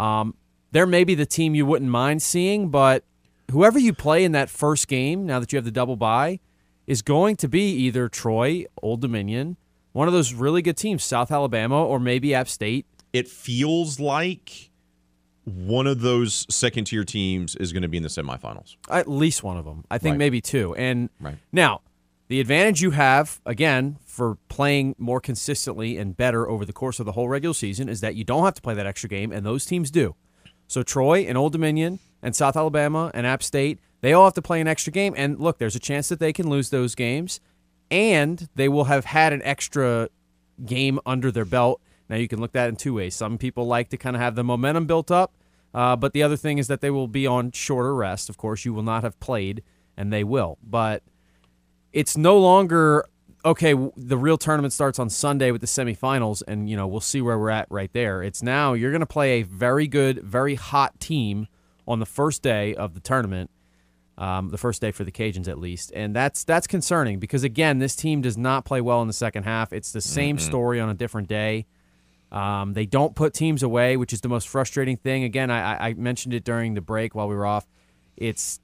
Um, 0.00 0.36
they're 0.70 0.86
maybe 0.86 1.14
the 1.14 1.26
team 1.26 1.54
you 1.54 1.66
wouldn't 1.66 1.90
mind 1.90 2.22
seeing, 2.22 2.70
but 2.70 3.04
whoever 3.50 3.78
you 3.78 3.92
play 3.92 4.24
in 4.24 4.32
that 4.32 4.48
first 4.48 4.88
game, 4.88 5.26
now 5.26 5.40
that 5.40 5.52
you 5.52 5.58
have 5.58 5.66
the 5.66 5.70
double 5.70 5.96
bye, 5.96 6.40
is 6.86 7.02
going 7.02 7.36
to 7.36 7.48
be 7.48 7.70
either 7.70 8.08
Troy, 8.08 8.64
Old 8.82 9.02
Dominion, 9.02 9.58
one 9.94 10.06
of 10.08 10.12
those 10.12 10.34
really 10.34 10.60
good 10.60 10.76
teams, 10.76 11.02
South 11.02 11.30
Alabama, 11.32 11.82
or 11.82 11.98
maybe 11.98 12.34
App 12.34 12.48
State. 12.48 12.84
It 13.12 13.28
feels 13.28 13.98
like 14.00 14.70
one 15.44 15.86
of 15.86 16.00
those 16.00 16.46
second 16.52 16.84
tier 16.86 17.04
teams 17.04 17.54
is 17.56 17.72
going 17.72 17.82
to 17.82 17.88
be 17.88 17.96
in 17.96 18.02
the 18.02 18.08
semifinals. 18.08 18.76
At 18.90 19.08
least 19.08 19.42
one 19.42 19.56
of 19.56 19.64
them. 19.64 19.84
I 19.90 19.98
think 19.98 20.14
Right. 20.14 20.18
maybe 20.18 20.40
two. 20.40 20.74
And 20.74 21.10
Right. 21.20 21.36
now, 21.52 21.82
the 22.28 22.40
advantage 22.40 22.80
you 22.82 22.90
have, 22.90 23.40
again, 23.46 23.98
for 24.04 24.36
playing 24.48 24.96
more 24.98 25.20
consistently 25.20 25.96
and 25.96 26.16
better 26.16 26.48
over 26.48 26.64
the 26.64 26.72
course 26.72 26.98
of 26.98 27.06
the 27.06 27.12
whole 27.12 27.28
regular 27.28 27.54
season 27.54 27.88
is 27.88 28.00
that 28.00 28.16
you 28.16 28.24
don't 28.24 28.44
have 28.44 28.54
to 28.54 28.62
play 28.62 28.74
that 28.74 28.86
extra 28.86 29.08
game, 29.08 29.30
and 29.30 29.46
those 29.46 29.64
teams 29.64 29.90
do. 29.90 30.16
So 30.66 30.82
Troy 30.82 31.20
and 31.20 31.38
Old 31.38 31.52
Dominion 31.52 32.00
and 32.22 32.34
South 32.34 32.56
Alabama 32.56 33.10
and 33.14 33.26
App 33.26 33.42
State, 33.42 33.78
they 34.00 34.12
all 34.12 34.24
have 34.24 34.34
to 34.34 34.42
play 34.42 34.60
an 34.60 34.66
extra 34.66 34.92
game. 34.92 35.14
And 35.16 35.38
look, 35.38 35.58
there's 35.58 35.76
a 35.76 35.80
chance 35.80 36.08
that 36.08 36.18
they 36.18 36.32
can 36.32 36.48
lose 36.48 36.70
those 36.70 36.94
games, 36.94 37.38
and 37.90 38.48
they 38.54 38.68
will 38.68 38.84
have 38.84 39.04
had 39.04 39.32
an 39.32 39.42
extra 39.44 40.08
game 40.64 40.98
under 41.04 41.30
their 41.30 41.44
belt. 41.44 41.80
Now 42.08 42.16
you 42.16 42.28
can 42.28 42.40
look 42.40 42.50
at 42.50 42.54
that 42.54 42.68
in 42.68 42.76
two 42.76 42.94
ways. 42.94 43.14
Some 43.14 43.38
people 43.38 43.66
like 43.66 43.88
to 43.90 43.96
kind 43.96 44.14
of 44.16 44.22
have 44.22 44.34
the 44.34 44.44
momentum 44.44 44.86
built 44.86 45.10
up, 45.10 45.32
uh, 45.72 45.96
but 45.96 46.12
the 46.12 46.22
other 46.22 46.36
thing 46.36 46.58
is 46.58 46.68
that 46.68 46.80
they 46.80 46.90
will 46.90 47.08
be 47.08 47.26
on 47.26 47.50
shorter 47.52 47.94
rest. 47.94 48.28
Of 48.28 48.36
course, 48.36 48.64
you 48.64 48.72
will 48.74 48.82
not 48.82 49.02
have 49.02 49.18
played, 49.20 49.62
and 49.96 50.12
they 50.12 50.24
will. 50.24 50.58
But 50.62 51.02
it's 51.92 52.16
no 52.16 52.38
longer 52.38 53.06
okay. 53.44 53.74
The 53.96 54.18
real 54.18 54.38
tournament 54.38 54.72
starts 54.72 54.98
on 54.98 55.10
Sunday 55.10 55.50
with 55.50 55.60
the 55.60 55.66
semifinals, 55.66 56.42
and 56.46 56.68
you 56.68 56.76
know 56.76 56.86
we'll 56.86 57.00
see 57.00 57.20
where 57.20 57.38
we're 57.38 57.50
at 57.50 57.66
right 57.70 57.92
there. 57.92 58.22
It's 58.22 58.42
now 58.42 58.74
you're 58.74 58.90
going 58.90 59.00
to 59.00 59.06
play 59.06 59.40
a 59.40 59.42
very 59.42 59.86
good, 59.86 60.22
very 60.22 60.56
hot 60.56 61.00
team 61.00 61.48
on 61.86 62.00
the 62.00 62.06
first 62.06 62.42
day 62.42 62.74
of 62.74 62.94
the 62.94 63.00
tournament. 63.00 63.50
Um, 64.16 64.50
the 64.50 64.58
first 64.58 64.80
day 64.80 64.92
for 64.92 65.02
the 65.02 65.10
Cajuns, 65.10 65.48
at 65.48 65.58
least, 65.58 65.90
and 65.92 66.14
that's 66.14 66.44
that's 66.44 66.68
concerning 66.68 67.18
because 67.18 67.42
again, 67.42 67.80
this 67.80 67.96
team 67.96 68.20
does 68.20 68.38
not 68.38 68.64
play 68.64 68.80
well 68.80 69.02
in 69.02 69.08
the 69.08 69.12
second 69.12 69.42
half. 69.42 69.72
It's 69.72 69.90
the 69.90 70.00
same 70.00 70.36
story 70.38 70.78
on 70.78 70.88
a 70.88 70.94
different 70.94 71.26
day. 71.28 71.66
Um, 72.30 72.74
they 72.74 72.86
don't 72.86 73.14
put 73.16 73.34
teams 73.34 73.62
away, 73.62 73.96
which 73.96 74.12
is 74.12 74.20
the 74.20 74.28
most 74.28 74.46
frustrating 74.48 74.96
thing. 74.96 75.24
Again, 75.24 75.50
I, 75.50 75.74
I- 75.74 75.88
I 75.88 75.94
mentioned 75.94 76.32
it 76.34 76.44
during 76.44 76.74
the 76.74 76.80
break 76.80 77.14
while 77.14 77.28
we 77.28 77.34
were 77.34 77.46
off. 77.46 77.66
It's 78.16 78.60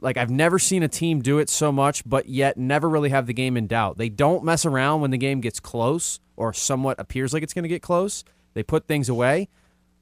like 0.00 0.16
I've 0.16 0.30
never 0.30 0.58
seen 0.58 0.82
a 0.82 0.88
team 0.88 1.20
do 1.20 1.38
it 1.38 1.48
so 1.50 1.70
much, 1.72 2.02
but 2.08 2.28
yet 2.28 2.56
never 2.56 2.88
really 2.88 3.10
have 3.10 3.26
the 3.26 3.32
game 3.34 3.56
in 3.56 3.66
doubt. 3.66 3.98
They 3.98 4.08
don't 4.08 4.44
mess 4.44 4.64
around 4.66 5.02
when 5.02 5.10
the 5.10 5.18
game 5.18 5.40
gets 5.40 5.60
close 5.60 6.20
or 6.36 6.52
somewhat 6.52 6.98
appears 6.98 7.32
like 7.34 7.42
it's 7.42 7.52
going 7.54 7.62
to 7.64 7.68
get 7.68 7.82
close. 7.82 8.24
They 8.54 8.62
put 8.62 8.86
things 8.86 9.08
away, 9.10 9.48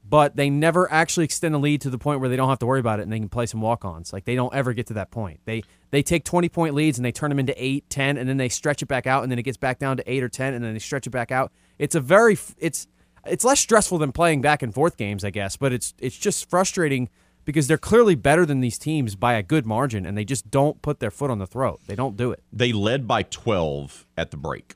but 0.06 0.36
they 0.36 0.50
never 0.50 0.90
actually 0.92 1.24
extend 1.24 1.54
the 1.54 1.58
lead 1.58 1.80
to 1.80 1.90
the 1.90 1.98
point 1.98 2.20
where 2.20 2.28
they 2.28 2.36
don't 2.36 2.48
have 2.48 2.58
to 2.58 2.66
worry 2.66 2.80
about 2.80 3.00
it 3.00 3.02
and 3.04 3.12
they 3.12 3.18
can 3.18 3.28
play 3.28 3.46
some 3.46 3.60
walk-ons. 3.60 4.12
Like 4.12 4.24
they 4.24 4.34
don't 4.34 4.54
ever 4.54 4.72
get 4.72 4.86
to 4.88 4.94
that 4.94 5.10
point. 5.10 5.40
They 5.44 5.62
they 5.90 6.02
take 6.02 6.24
20 6.24 6.48
point 6.50 6.74
leads 6.74 6.98
and 6.98 7.04
they 7.04 7.12
turn 7.12 7.30
them 7.30 7.38
into 7.38 7.54
8, 7.56 7.88
10 7.88 8.18
and 8.18 8.28
then 8.28 8.36
they 8.36 8.48
stretch 8.48 8.82
it 8.82 8.86
back 8.86 9.06
out 9.06 9.22
and 9.22 9.32
then 9.32 9.38
it 9.38 9.42
gets 9.42 9.56
back 9.56 9.78
down 9.78 9.96
to 9.96 10.10
8 10.10 10.22
or 10.22 10.28
10 10.28 10.54
and 10.54 10.64
then 10.64 10.74
they 10.74 10.78
stretch 10.78 11.06
it 11.06 11.10
back 11.10 11.32
out. 11.32 11.52
It's 11.78 11.94
a 11.94 12.00
very 12.00 12.36
it's 12.58 12.86
it's 13.26 13.44
less 13.44 13.60
stressful 13.60 13.98
than 13.98 14.12
playing 14.12 14.42
back 14.42 14.62
and 14.62 14.74
forth 14.74 14.98
games, 14.98 15.24
I 15.24 15.30
guess, 15.30 15.56
but 15.56 15.72
it's 15.72 15.94
it's 15.98 16.18
just 16.18 16.50
frustrating 16.50 17.08
because 17.46 17.66
they're 17.66 17.78
clearly 17.78 18.14
better 18.14 18.44
than 18.44 18.60
these 18.60 18.78
teams 18.78 19.16
by 19.16 19.34
a 19.34 19.42
good 19.42 19.66
margin 19.66 20.04
and 20.04 20.16
they 20.16 20.24
just 20.24 20.50
don't 20.50 20.82
put 20.82 21.00
their 21.00 21.10
foot 21.10 21.30
on 21.30 21.38
the 21.38 21.46
throat. 21.46 21.80
They 21.86 21.94
don't 21.94 22.16
do 22.16 22.30
it. 22.30 22.42
They 22.52 22.72
led 22.72 23.06
by 23.06 23.22
12 23.22 24.06
at 24.16 24.30
the 24.30 24.36
break. 24.36 24.74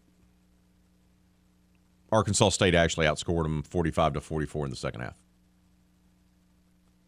Arkansas 2.10 2.50
State 2.50 2.74
actually 2.74 3.06
outscored 3.06 3.42
them 3.44 3.62
45 3.62 4.14
to 4.14 4.20
44 4.20 4.66
in 4.66 4.70
the 4.70 4.76
second 4.76 5.00
half. 5.02 5.16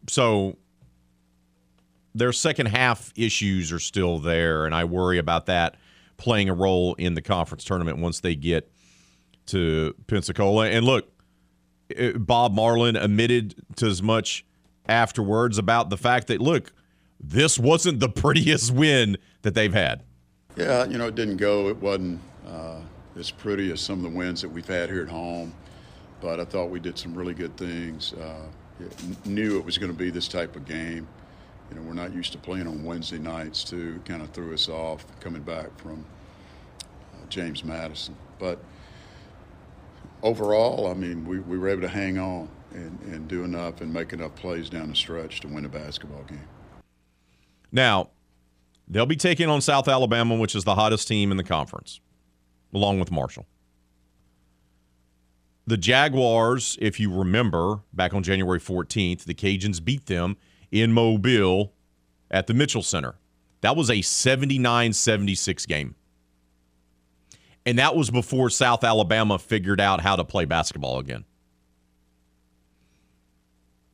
So 0.07 0.57
their 2.13 2.31
second 2.31 2.67
half 2.67 3.13
issues 3.15 3.71
are 3.71 3.79
still 3.79 4.19
there, 4.19 4.65
and 4.65 4.75
I 4.75 4.83
worry 4.83 5.17
about 5.17 5.45
that 5.47 5.77
playing 6.17 6.49
a 6.49 6.53
role 6.53 6.93
in 6.95 7.15
the 7.15 7.21
conference 7.21 7.63
tournament 7.63 7.97
once 7.97 8.19
they 8.19 8.35
get 8.35 8.71
to 9.47 9.95
Pensacola. 10.07 10.69
And 10.69 10.85
look, 10.85 11.09
uh, 11.99 12.11
Bob 12.11 12.53
Marlin 12.53 12.95
admitted 12.95 13.55
to 13.77 13.87
as 13.87 14.03
much 14.03 14.45
afterwards 14.87 15.57
about 15.57 15.89
the 15.89 15.97
fact 15.97 16.27
that 16.27 16.41
look, 16.41 16.73
this 17.19 17.57
wasn't 17.57 17.99
the 17.99 18.09
prettiest 18.23 18.71
win 18.71 19.17
that 19.41 19.55
they've 19.55 19.73
had. 19.73 20.03
Yeah, 20.55 20.85
you 20.85 20.97
know, 20.97 21.07
it 21.07 21.15
didn't 21.15 21.37
go. 21.37 21.69
It 21.69 21.77
wasn't 21.77 22.19
uh, 22.45 22.81
as 23.17 23.31
pretty 23.31 23.71
as 23.71 23.81
some 23.81 24.03
of 24.03 24.11
the 24.11 24.17
wins 24.17 24.41
that 24.41 24.49
we've 24.49 24.67
had 24.67 24.89
here 24.89 25.03
at 25.03 25.09
home, 25.09 25.53
but 26.21 26.39
I 26.39 26.45
thought 26.45 26.69
we 26.69 26.79
did 26.79 26.97
some 26.97 27.13
really 27.13 27.33
good 27.33 27.55
things. 27.57 28.13
Uh, 28.13 28.45
knew 29.25 29.57
it 29.57 29.65
was 29.65 29.77
going 29.77 29.91
to 29.91 29.97
be 29.97 30.09
this 30.09 30.27
type 30.27 30.55
of 30.55 30.65
game. 30.65 31.07
You 31.69 31.77
know, 31.77 31.81
we're 31.83 31.93
not 31.93 32.13
used 32.13 32.31
to 32.33 32.37
playing 32.37 32.67
on 32.67 32.83
Wednesday 32.83 33.19
nights 33.19 33.63
too. 33.63 34.01
It 34.03 34.09
kind 34.09 34.21
of 34.21 34.29
threw 34.31 34.53
us 34.53 34.67
off 34.69 35.05
coming 35.19 35.41
back 35.41 35.77
from 35.79 36.03
uh, 37.13 37.25
James 37.29 37.63
Madison, 37.63 38.15
but 38.39 38.59
overall, 40.23 40.87
I 40.87 40.93
mean, 40.93 41.25
we, 41.25 41.39
we 41.39 41.57
were 41.57 41.69
able 41.69 41.81
to 41.81 41.87
hang 41.87 42.17
on 42.17 42.49
and, 42.73 42.99
and 43.03 43.27
do 43.27 43.43
enough 43.43 43.81
and 43.81 43.93
make 43.93 44.13
enough 44.13 44.35
plays 44.35 44.69
down 44.69 44.89
the 44.89 44.95
stretch 44.95 45.41
to 45.41 45.47
win 45.47 45.65
a 45.65 45.69
basketball 45.69 46.23
game. 46.23 46.47
Now, 47.71 48.09
they'll 48.87 49.05
be 49.05 49.15
taking 49.15 49.49
on 49.49 49.61
South 49.61 49.87
Alabama, 49.87 50.35
which 50.35 50.55
is 50.55 50.63
the 50.63 50.75
hottest 50.75 51.07
team 51.07 51.31
in 51.31 51.37
the 51.37 51.43
conference, 51.43 51.99
along 52.73 52.99
with 52.99 53.11
Marshall. 53.11 53.45
The 55.67 55.77
Jaguars, 55.77 56.77
if 56.81 56.99
you 56.99 57.13
remember, 57.13 57.81
back 57.93 58.13
on 58.13 58.23
January 58.23 58.59
14th, 58.59 59.23
the 59.23 59.33
Cajuns 59.33 59.83
beat 59.83 60.07
them 60.07 60.37
in 60.71 60.91
Mobile 60.91 61.73
at 62.29 62.47
the 62.47 62.53
Mitchell 62.53 62.83
Center. 62.83 63.15
That 63.61 63.75
was 63.75 63.89
a 63.89 64.01
79 64.01 64.93
76 64.93 65.65
game. 65.67 65.95
And 67.65 67.77
that 67.77 67.95
was 67.95 68.09
before 68.09 68.49
South 68.49 68.83
Alabama 68.83 69.37
figured 69.37 69.79
out 69.79 70.01
how 70.01 70.15
to 70.15 70.23
play 70.23 70.45
basketball 70.45 70.97
again. 70.97 71.25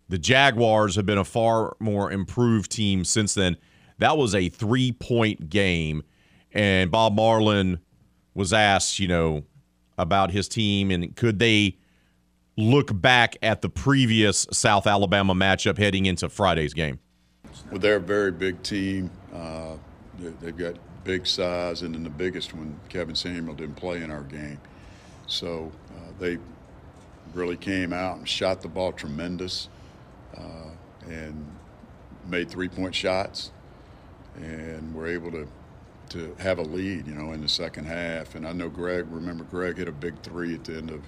The 0.10 0.18
Jaguars 0.18 0.96
have 0.96 1.06
been 1.06 1.18
a 1.18 1.26
far 1.26 1.76
more 1.80 2.12
improved 2.12 2.72
team 2.72 3.04
since 3.04 3.34
then. 3.34 3.58
That 3.98 4.18
was 4.18 4.34
a 4.34 4.48
three 4.48 4.94
point 4.94 5.50
game. 5.50 6.04
And 6.54 6.90
Bob 6.90 7.14
Marlin 7.14 7.80
was 8.38 8.54
asked, 8.54 9.00
you 9.00 9.08
know, 9.08 9.44
about 9.98 10.30
his 10.30 10.48
team 10.48 10.92
and 10.92 11.16
could 11.16 11.40
they 11.40 11.76
look 12.56 12.90
back 13.02 13.36
at 13.42 13.64
the 13.64 13.70
previous 13.70 14.46
South 14.52 14.86
Alabama 14.86 15.34
matchup 15.34 15.78
heading 15.78 16.06
into 16.06 16.30
Friday's 16.30 16.76
game? 16.76 17.00
Well, 17.72 17.80
they're 17.80 17.96
a 17.96 18.00
very 18.00 18.32
big 18.32 18.62
team. 18.62 19.10
Uh, 19.34 19.74
they've 20.20 20.56
got 20.56 20.76
big 21.04 21.26
size, 21.26 21.82
and 21.82 21.96
then 21.96 22.04
the 22.04 22.12
biggest 22.12 22.54
one, 22.54 22.80
Kevin 22.90 23.16
Samuel, 23.16 23.56
didn't 23.56 23.76
play 23.76 24.04
in 24.04 24.12
our 24.12 24.24
game. 24.24 24.60
So 25.26 25.72
uh, 25.96 26.12
they 26.20 26.38
really 27.34 27.58
came 27.58 27.92
out 27.92 28.18
and 28.18 28.30
shot 28.30 28.62
the 28.62 28.68
ball 28.68 28.92
tremendous 28.92 29.70
uh, 30.38 30.70
and 31.10 31.44
made 32.28 32.50
three 32.50 32.70
point 32.70 32.94
shots 32.94 33.52
and 34.36 34.94
were 34.94 35.08
able 35.08 35.32
to 35.32 35.48
to 36.10 36.36
have 36.40 36.60
a 36.60 36.64
lead, 36.64 37.08
you 37.08 37.14
know, 37.14 37.32
in 37.34 37.42
the 37.42 37.50
second 37.50 37.86
half. 37.86 38.36
And 38.36 38.48
I 38.48 38.52
know 38.54 38.70
Greg, 38.70 39.06
remember 39.10 39.44
Greg 39.46 39.78
hit 39.78 39.88
a 39.88 39.92
big 39.92 40.22
three 40.22 40.56
at 40.56 40.64
the 40.64 40.78
end 40.78 40.92
of 40.92 41.02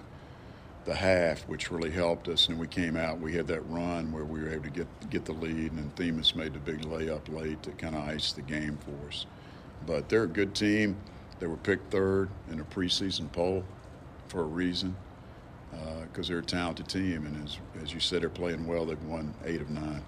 the 0.86 0.96
half, 0.96 1.48
which 1.48 1.72
really 1.72 1.92
helped 1.92 2.28
us. 2.28 2.48
And 2.48 2.60
we 2.60 2.68
came 2.68 2.96
out, 2.96 3.20
we 3.20 3.34
had 3.34 3.48
that 3.48 3.62
run 3.70 4.12
where 4.12 4.26
we 4.26 4.42
were 4.42 4.50
able 4.50 4.64
to 4.64 4.70
get 4.70 5.10
get 5.10 5.26
the 5.26 5.34
lead, 5.34 5.72
and 5.72 5.78
then 5.78 5.92
Themus 5.96 6.36
made 6.36 6.54
the 6.54 6.60
big 6.60 6.82
layup 6.82 7.34
late 7.34 7.62
to 7.64 7.72
kind 7.72 7.96
of 7.96 8.08
ice 8.08 8.32
the 8.32 8.42
game 8.42 8.78
for 8.78 9.08
us. 9.08 9.26
But 9.86 10.10
they're 10.10 10.24
a 10.24 10.28
good 10.28 10.56
team. 10.56 10.98
They 11.40 11.48
were 11.48 11.58
picked 11.58 11.92
third 11.92 12.30
in 12.52 12.60
a 12.60 12.66
preseason 12.66 13.32
poll 13.32 13.64
for 14.28 14.42
a 14.42 14.46
reason 14.46 14.96
because 15.72 16.30
uh, 16.30 16.34
they're 16.34 16.40
a 16.40 16.44
talented 16.44 16.88
team. 16.88 17.26
And 17.26 17.46
as, 17.46 17.58
as 17.82 17.94
you 17.94 18.00
said, 18.00 18.22
they're 18.22 18.30
playing 18.30 18.68
well. 18.68 18.86
They've 18.86 19.02
won 19.04 19.34
eight 19.46 19.62
of 19.62 19.70
nine. 19.70 20.04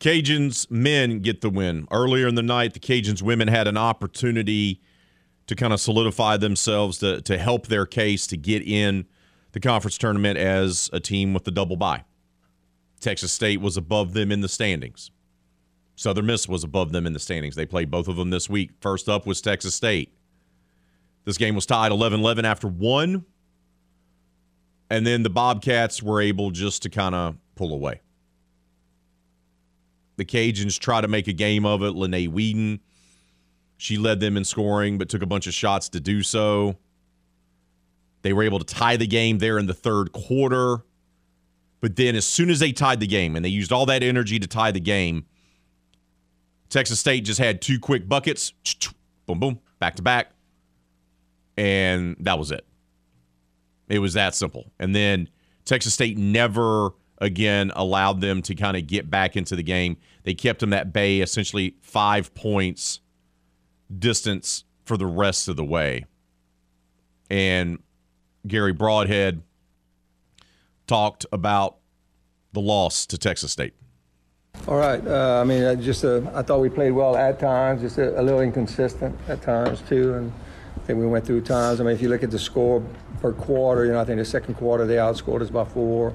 Cajuns 0.00 0.70
men 0.70 1.20
get 1.20 1.40
the 1.40 1.50
win. 1.50 1.86
Earlier 1.90 2.28
in 2.28 2.34
the 2.34 2.42
night, 2.42 2.74
the 2.74 2.80
Cajuns 2.80 3.22
women 3.22 3.48
had 3.48 3.66
an 3.66 3.76
opportunity 3.76 4.80
to 5.46 5.54
kind 5.54 5.72
of 5.72 5.80
solidify 5.80 6.36
themselves 6.36 6.98
to, 6.98 7.20
to 7.22 7.38
help 7.38 7.68
their 7.68 7.86
case 7.86 8.26
to 8.26 8.36
get 8.36 8.62
in 8.62 9.06
the 9.52 9.60
conference 9.60 9.96
tournament 9.96 10.38
as 10.38 10.90
a 10.92 11.00
team 11.00 11.32
with 11.32 11.44
the 11.44 11.50
double 11.50 11.76
bye. 11.76 12.04
Texas 13.00 13.32
State 13.32 13.60
was 13.60 13.76
above 13.76 14.12
them 14.12 14.32
in 14.32 14.40
the 14.40 14.48
standings. 14.48 15.10
Southern 15.94 16.26
Miss 16.26 16.48
was 16.48 16.62
above 16.62 16.92
them 16.92 17.06
in 17.06 17.14
the 17.14 17.18
standings. 17.18 17.54
They 17.54 17.64
played 17.64 17.90
both 17.90 18.08
of 18.08 18.16
them 18.16 18.30
this 18.30 18.50
week. 18.50 18.72
First 18.80 19.08
up 19.08 19.26
was 19.26 19.40
Texas 19.40 19.74
State. 19.74 20.12
This 21.24 21.38
game 21.38 21.54
was 21.54 21.64
tied 21.64 21.90
11 21.90 22.20
11 22.20 22.44
after 22.44 22.68
one. 22.68 23.24
And 24.90 25.06
then 25.06 25.22
the 25.22 25.30
Bobcats 25.30 26.02
were 26.02 26.20
able 26.20 26.50
just 26.50 26.82
to 26.82 26.90
kind 26.90 27.14
of 27.14 27.36
pull 27.54 27.72
away. 27.72 28.00
The 30.16 30.24
Cajuns 30.24 30.78
try 30.78 31.00
to 31.00 31.08
make 31.08 31.28
a 31.28 31.32
game 31.32 31.66
of 31.66 31.82
it. 31.82 31.90
Lene 31.90 32.32
Whedon, 32.32 32.80
she 33.76 33.98
led 33.98 34.20
them 34.20 34.36
in 34.36 34.44
scoring, 34.44 34.98
but 34.98 35.08
took 35.08 35.22
a 35.22 35.26
bunch 35.26 35.46
of 35.46 35.54
shots 35.54 35.88
to 35.90 36.00
do 36.00 36.22
so. 36.22 36.76
They 38.22 38.32
were 38.32 38.42
able 38.42 38.58
to 38.58 38.64
tie 38.64 38.96
the 38.96 39.06
game 39.06 39.38
there 39.38 39.58
in 39.58 39.66
the 39.66 39.74
third 39.74 40.12
quarter. 40.12 40.78
But 41.80 41.96
then, 41.96 42.16
as 42.16 42.26
soon 42.26 42.50
as 42.50 42.58
they 42.58 42.72
tied 42.72 43.00
the 43.00 43.06
game, 43.06 43.36
and 43.36 43.44
they 43.44 43.50
used 43.50 43.70
all 43.70 43.86
that 43.86 44.02
energy 44.02 44.38
to 44.38 44.46
tie 44.46 44.72
the 44.72 44.80
game, 44.80 45.26
Texas 46.68 46.98
State 46.98 47.24
just 47.24 47.38
had 47.38 47.60
two 47.60 47.78
quick 47.78 48.08
buckets, 48.08 48.52
boom, 49.26 49.38
boom, 49.38 49.60
back 49.78 49.96
to 49.96 50.02
back, 50.02 50.32
and 51.56 52.16
that 52.20 52.38
was 52.38 52.50
it. 52.50 52.66
It 53.88 54.00
was 54.00 54.14
that 54.14 54.34
simple. 54.34 54.72
And 54.78 54.94
then 54.96 55.28
Texas 55.64 55.94
State 55.94 56.18
never 56.18 56.90
again 57.18 57.72
allowed 57.74 58.20
them 58.20 58.42
to 58.42 58.54
kind 58.54 58.76
of 58.76 58.86
get 58.86 59.10
back 59.10 59.36
into 59.36 59.56
the 59.56 59.62
game. 59.62 59.96
They 60.24 60.34
kept 60.34 60.60
them 60.60 60.72
at 60.72 60.92
bay, 60.92 61.20
essentially 61.20 61.76
five 61.80 62.34
points 62.34 63.00
distance 63.96 64.64
for 64.84 64.96
the 64.96 65.06
rest 65.06 65.48
of 65.48 65.56
the 65.56 65.64
way. 65.64 66.04
And 67.30 67.78
Garry 68.46 68.74
Brodhead 68.74 69.42
talked 70.86 71.26
about 71.32 71.78
the 72.52 72.60
loss 72.60 73.06
to 73.06 73.18
Texas 73.18 73.52
State. 73.52 73.74
All 74.66 74.76
right. 74.76 75.04
Uh, 75.06 75.40
I 75.40 75.44
mean, 75.44 75.64
I 75.64 75.74
just 75.74 76.04
uh, 76.04 76.22
I 76.34 76.42
thought 76.42 76.60
we 76.60 76.68
played 76.68 76.92
well 76.92 77.16
at 77.16 77.38
times, 77.38 77.82
just 77.82 77.98
a, 77.98 78.18
a, 78.18 78.22
little 78.22 78.40
inconsistent 78.40 79.16
at 79.28 79.42
times 79.42 79.82
too, 79.82 80.14
and 80.14 80.32
I 80.76 80.80
think 80.80 80.98
we 80.98 81.06
went 81.06 81.26
through 81.26 81.42
times. 81.42 81.80
I 81.80 81.84
mean, 81.84 81.94
if 81.94 82.00
you 82.00 82.08
look 82.08 82.22
at 82.22 82.30
the 82.30 82.38
score 82.38 82.82
per 83.20 83.32
quarter, 83.32 83.84
you 83.84 83.92
know, 83.92 84.00
I 84.00 84.04
think 84.04 84.18
the 84.18 84.24
second 84.24 84.54
quarter 84.54 84.86
they 84.86 84.96
outscored 84.96 85.42
us 85.42 85.50
by 85.50 85.64
four, 85.64 86.14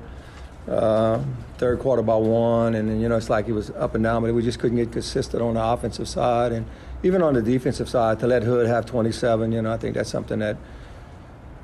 uh, 0.68 1.24
third 1.57 1.80
quarter 1.80 2.01
by 2.01 2.16
one, 2.16 2.76
and 2.76 2.89
then 2.89 3.01
you 3.01 3.09
know 3.09 3.18
it's 3.18 3.30
like 3.30 3.47
it 3.47 3.53
was 3.53 3.72
up 3.72 3.95
and 3.95 4.03
down, 4.03 4.22
but 4.22 4.34
we 4.34 4.41
just 4.41 4.59
couldn't 4.59 4.78
get 4.78 4.91
consistent 4.91 5.41
on 5.41 5.55
the 5.55 5.64
offensive 5.64 6.07
side, 6.07 6.51
and 6.51 6.66
even 7.03 7.22
on 7.22 7.34
the 7.34 7.41
defensive 7.41 7.89
side 7.89 8.20
to 8.20 8.28
let 8.28 8.43
Hood 8.43 8.68
have 8.68 8.86
27. 8.86 9.51
You 9.51 9.62
know, 9.62 9.74
I 9.74 9.78
think 9.78 9.95
that's 9.95 10.09
something 10.09 10.39
that 10.39 10.57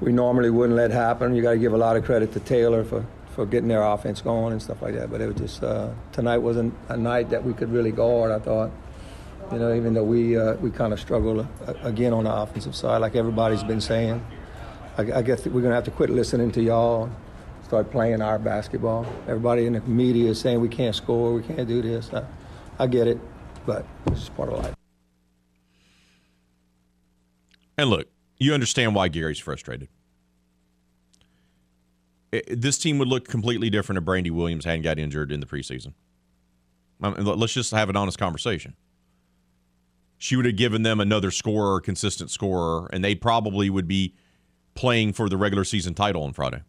we 0.02 0.12
normally 0.12 0.50
wouldn't 0.50 0.76
let 0.76 0.92
happen. 0.92 1.36
You 1.36 1.42
got 1.42 1.52
to 1.52 1.58
give 1.58 1.74
a 1.74 1.78
lot 1.78 1.96
of 1.96 2.06
credit 2.06 2.34
to 2.34 2.40
Taylor 2.40 2.84
for 2.84 3.06
for 3.38 3.46
getting 3.46 3.68
their 3.70 3.84
offense 3.84 4.20
going 4.20 4.52
and 4.52 4.62
stuff 4.62 4.82
like 4.82 4.96
that. 4.96 5.12
But 5.12 5.22
it 5.22 5.28
was 5.28 5.36
just 5.36 5.64
uh, 5.64 5.92
tonight 6.12 6.40
wasn't 6.40 6.74
a 6.90 6.98
night 6.98 7.30
that 7.30 7.44
we 7.44 7.54
could 7.54 7.72
really 7.72 7.92
guard. 7.92 8.32
I 8.32 8.40
thought, 8.40 8.72
you 9.52 9.60
know, 9.60 9.76
even 9.76 9.94
though 9.94 10.04
we 10.04 10.38
uh, 10.38 10.56
we 10.56 10.72
kind 10.72 10.92
of 10.92 11.00
struggled 11.00 11.48
uh, 11.68 11.74
again 11.84 12.14
on 12.14 12.24
the 12.24 12.34
offensive 12.34 12.76
side, 12.76 12.98
like 12.98 13.16
everybody's 13.16 13.64
been 13.64 13.82
saying. 13.82 14.26
I, 14.98 15.20
I 15.20 15.22
guess 15.22 15.46
we're 15.46 15.62
gonna 15.62 15.76
have 15.76 15.84
to 15.84 15.92
quit 15.92 16.10
listening 16.10 16.52
to 16.54 16.62
y'all. 16.64 17.12
Start 17.68 17.92
playing 17.92 18.22
our 18.22 18.40
basketball. 18.40 19.06
Everybody 19.28 19.66
in 19.66 19.74
the 19.74 19.82
media 19.82 20.30
is 20.30 20.40
saying 20.40 20.62
we 20.62 20.70
can't 20.70 20.96
score, 20.96 21.34
we 21.34 21.44
can't 21.44 21.68
do 21.68 21.82
this. 21.82 22.10
I, 22.14 22.26
I 22.80 22.88
get 22.88 23.08
it, 23.08 23.20
but 23.66 23.86
it's 24.08 24.30
part 24.30 24.50
of 24.50 24.64
life. 24.64 24.76
And 27.78 27.90
look, 27.90 28.08
you 28.38 28.54
understand 28.54 28.96
why 28.96 29.08
Gary's 29.08 29.40
frustrated 29.40 29.90
this 32.50 32.78
team 32.78 32.98
would 32.98 33.08
look 33.08 33.28
completely 33.28 33.70
different 33.70 33.98
if 33.98 34.06
Brandy 34.06 34.32
Williams 34.32 34.66
hadn't 34.66 34.82
got 34.82 35.00
injured 35.00 35.32
in 35.32 35.40
the 35.40 35.46
preseason. 35.46 35.94
Um, 37.02 37.16
let's 37.18 37.54
just 37.54 37.72
have 37.72 37.90
an 37.90 37.96
honest 37.96 38.18
conversation. 38.18 38.76
She 40.18 40.36
would 40.36 40.46
have 40.46 40.56
given 40.56 40.82
them 40.82 41.00
another 41.00 41.30
scorer, 41.30 41.80
consistent 41.80 42.32
scorer, 42.32 42.90
and 42.92 43.04
they 43.04 43.14
probably 43.14 43.70
would 43.70 43.88
be 43.88 44.16
playing 44.74 45.14
for 45.14 45.30
the 45.30 45.38
regular 45.38 45.64
season 45.64 45.94
title 45.94 46.24
on 46.24 46.34
Friday. 46.34 46.64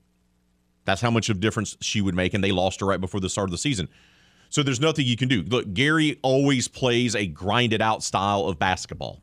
That's 0.88 1.02
how 1.02 1.10
much 1.10 1.28
of 1.28 1.38
difference 1.38 1.76
she 1.82 2.00
would 2.00 2.14
make, 2.14 2.32
and 2.32 2.42
they 2.42 2.50
lost 2.50 2.80
her 2.80 2.86
right 2.86 2.98
before 2.98 3.20
the 3.20 3.28
start 3.28 3.46
of 3.46 3.50
the 3.50 3.58
season. 3.58 3.90
So 4.48 4.62
there's 4.62 4.80
nothing 4.80 5.04
you 5.04 5.18
can 5.18 5.28
do. 5.28 5.42
Look, 5.42 5.74
Gary 5.74 6.18
always 6.22 6.66
plays 6.66 7.14
a 7.14 7.26
grinded 7.26 7.82
out 7.82 8.02
style 8.02 8.46
of 8.46 8.58
basketball. 8.58 9.22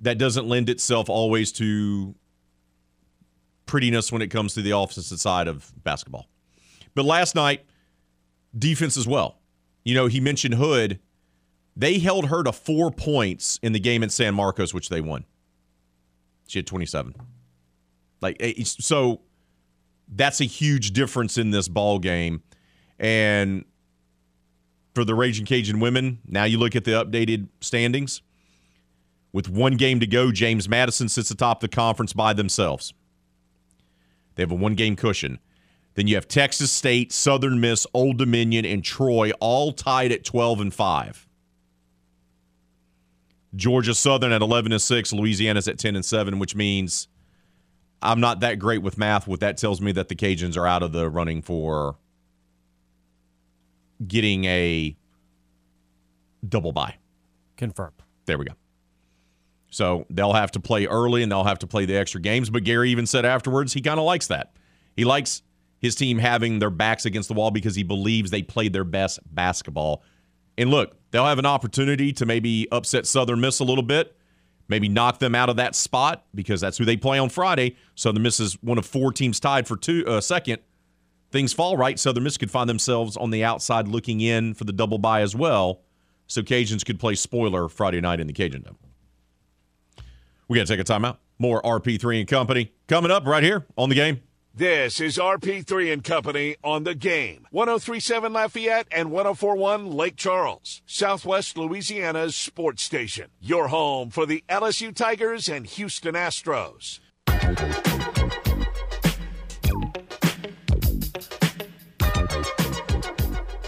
That 0.00 0.18
doesn't 0.18 0.46
lend 0.46 0.68
itself 0.68 1.08
always 1.08 1.50
to 1.52 2.14
prettiness 3.64 4.12
when 4.12 4.20
it 4.20 4.28
comes 4.28 4.52
to 4.52 4.60
the 4.60 4.72
offensive 4.72 5.18
side 5.18 5.48
of 5.48 5.72
basketball. 5.82 6.26
But 6.94 7.06
last 7.06 7.34
night, 7.34 7.64
defense 8.54 8.98
as 8.98 9.08
well. 9.08 9.38
You 9.82 9.94
know, 9.94 10.08
he 10.08 10.20
mentioned 10.20 10.56
Hood. 10.56 11.00
They 11.74 12.00
held 12.00 12.26
her 12.26 12.42
to 12.42 12.52
four 12.52 12.90
points 12.90 13.58
in 13.62 13.72
the 13.72 13.80
game 13.80 14.02
in 14.02 14.10
San 14.10 14.34
Marcos, 14.34 14.74
which 14.74 14.90
they 14.90 15.00
won. 15.00 15.24
She 16.48 16.58
had 16.58 16.66
27. 16.66 17.14
Like 18.20 18.36
eh, 18.40 18.62
so 18.62 19.22
that's 20.08 20.40
a 20.40 20.44
huge 20.44 20.92
difference 20.92 21.38
in 21.38 21.50
this 21.50 21.68
ball 21.68 21.98
game. 21.98 22.42
And 22.98 23.64
for 24.94 25.04
the 25.04 25.14
Raging 25.14 25.46
Cajun 25.46 25.80
women, 25.80 26.20
now 26.26 26.44
you 26.44 26.58
look 26.58 26.76
at 26.76 26.84
the 26.84 26.92
updated 26.92 27.48
standings. 27.60 28.22
With 29.32 29.48
one 29.48 29.76
game 29.76 30.00
to 30.00 30.06
go, 30.06 30.32
James 30.32 30.68
Madison 30.68 31.08
sits 31.08 31.30
atop 31.30 31.60
the 31.60 31.68
conference 31.68 32.14
by 32.14 32.32
themselves. 32.32 32.94
They 34.34 34.42
have 34.42 34.52
a 34.52 34.54
one 34.54 34.74
game 34.74 34.96
cushion. 34.96 35.38
Then 35.94 36.06
you 36.06 36.14
have 36.14 36.28
Texas 36.28 36.70
State, 36.70 37.12
Southern 37.12 37.60
Miss, 37.60 37.86
Old 37.92 38.18
Dominion, 38.18 38.64
and 38.64 38.84
Troy 38.84 39.32
all 39.40 39.72
tied 39.72 40.12
at 40.12 40.24
12 40.24 40.60
and 40.60 40.74
5. 40.74 41.26
Georgia 43.54 43.94
Southern 43.94 44.32
at 44.32 44.42
11 44.42 44.72
and 44.72 44.80
6, 44.80 45.12
Louisiana's 45.14 45.66
at 45.66 45.78
10 45.78 45.96
and 45.96 46.04
7, 46.04 46.38
which 46.38 46.54
means 46.54 47.08
I'm 48.02 48.20
not 48.20 48.40
that 48.40 48.58
great 48.58 48.82
with 48.82 48.98
math. 48.98 49.26
What 49.26 49.40
that 49.40 49.56
tells 49.56 49.80
me 49.80 49.92
that 49.92 50.08
the 50.08 50.14
Cajuns 50.14 50.56
are 50.56 50.66
out 50.66 50.82
of 50.82 50.92
the 50.92 51.08
running 51.08 51.42
for 51.42 51.96
getting 54.06 54.44
a 54.44 54.96
double 56.46 56.72
bye. 56.72 56.96
Confirmed. 57.56 57.94
There 58.26 58.38
we 58.38 58.44
go. 58.44 58.52
So 59.70 60.06
they'll 60.10 60.32
have 60.32 60.52
to 60.52 60.60
play 60.60 60.86
early 60.86 61.22
and 61.22 61.30
they'll 61.30 61.44
have 61.44 61.58
to 61.60 61.66
play 61.66 61.86
the 61.86 61.96
extra 61.96 62.20
games. 62.20 62.50
But 62.50 62.64
Gary 62.64 62.90
even 62.90 63.06
said 63.06 63.24
afterwards 63.24 63.72
he 63.72 63.80
kind 63.80 63.98
of 63.98 64.04
likes 64.06 64.28
that. 64.28 64.52
He 64.96 65.04
likes 65.04 65.42
his 65.78 65.94
team 65.94 66.18
having 66.18 66.58
their 66.58 66.70
backs 66.70 67.04
against 67.04 67.28
the 67.28 67.34
wall 67.34 67.50
because 67.50 67.74
he 67.74 67.82
believes 67.82 68.30
they 68.30 68.42
played 68.42 68.72
their 68.72 68.84
best 68.84 69.18
basketball. 69.34 70.02
And 70.58 70.70
look, 70.70 70.96
they'll 71.10 71.26
have 71.26 71.38
an 71.38 71.46
opportunity 71.46 72.12
to 72.14 72.26
maybe 72.26 72.66
upset 72.72 73.06
Southern 73.06 73.40
Miss 73.40 73.60
a 73.60 73.64
little 73.64 73.84
bit, 73.84 74.15
maybe 74.68 74.88
knock 74.88 75.18
them 75.18 75.34
out 75.34 75.48
of 75.48 75.56
that 75.56 75.74
spot 75.74 76.24
because 76.34 76.60
that's 76.60 76.78
who 76.78 76.84
they 76.84 76.96
play 76.96 77.18
on 77.18 77.28
Friday. 77.28 77.76
Southern 77.94 78.22
Miss 78.22 78.40
is 78.40 78.54
one 78.62 78.78
of 78.78 78.86
four 78.86 79.12
teams 79.12 79.40
tied 79.40 79.66
for 79.66 79.76
two 79.76 80.04
uh, 80.06 80.20
second. 80.20 80.58
Things 81.30 81.52
fall 81.52 81.76
right. 81.76 81.98
Southern 81.98 82.24
Miss 82.24 82.36
could 82.36 82.50
find 82.50 82.68
themselves 82.68 83.16
on 83.16 83.30
the 83.30 83.44
outside 83.44 83.88
looking 83.88 84.20
in 84.20 84.54
for 84.54 84.64
the 84.64 84.72
double 84.72 84.98
bye 84.98 85.20
as 85.20 85.34
well. 85.34 85.82
So 86.28 86.42
Cajuns 86.42 86.84
could 86.84 86.98
play 86.98 87.14
spoiler 87.14 87.68
Friday 87.68 88.00
night 88.00 88.20
in 88.20 88.26
the 88.26 88.32
Cajun 88.32 88.62
Dome. 88.62 88.76
We 90.48 90.58
got 90.58 90.66
to 90.66 90.76
take 90.76 90.80
a 90.80 90.92
timeout. 90.92 91.18
More 91.38 91.60
RP3 91.62 92.20
and 92.20 92.28
Company 92.28 92.72
coming 92.88 93.10
up 93.10 93.26
right 93.26 93.42
here 93.42 93.66
on 93.76 93.88
the 93.88 93.94
game. 93.94 94.20
This 94.58 95.02
is 95.02 95.18
RP3 95.18 95.92
and 95.92 96.02
Company 96.02 96.56
on 96.64 96.84
the 96.84 96.94
game. 96.94 97.46
1037 97.50 98.32
Lafayette 98.32 98.88
and 98.90 99.10
1041 99.10 99.90
Lake 99.90 100.16
Charles, 100.16 100.80
Southwest 100.86 101.58
Louisiana's 101.58 102.34
sports 102.34 102.82
station. 102.82 103.26
Your 103.38 103.68
home 103.68 104.08
for 104.08 104.24
the 104.24 104.42
LSU 104.48 104.94
Tigers 104.94 105.50
and 105.50 105.66
Houston 105.66 106.14
Astros. 106.14 107.00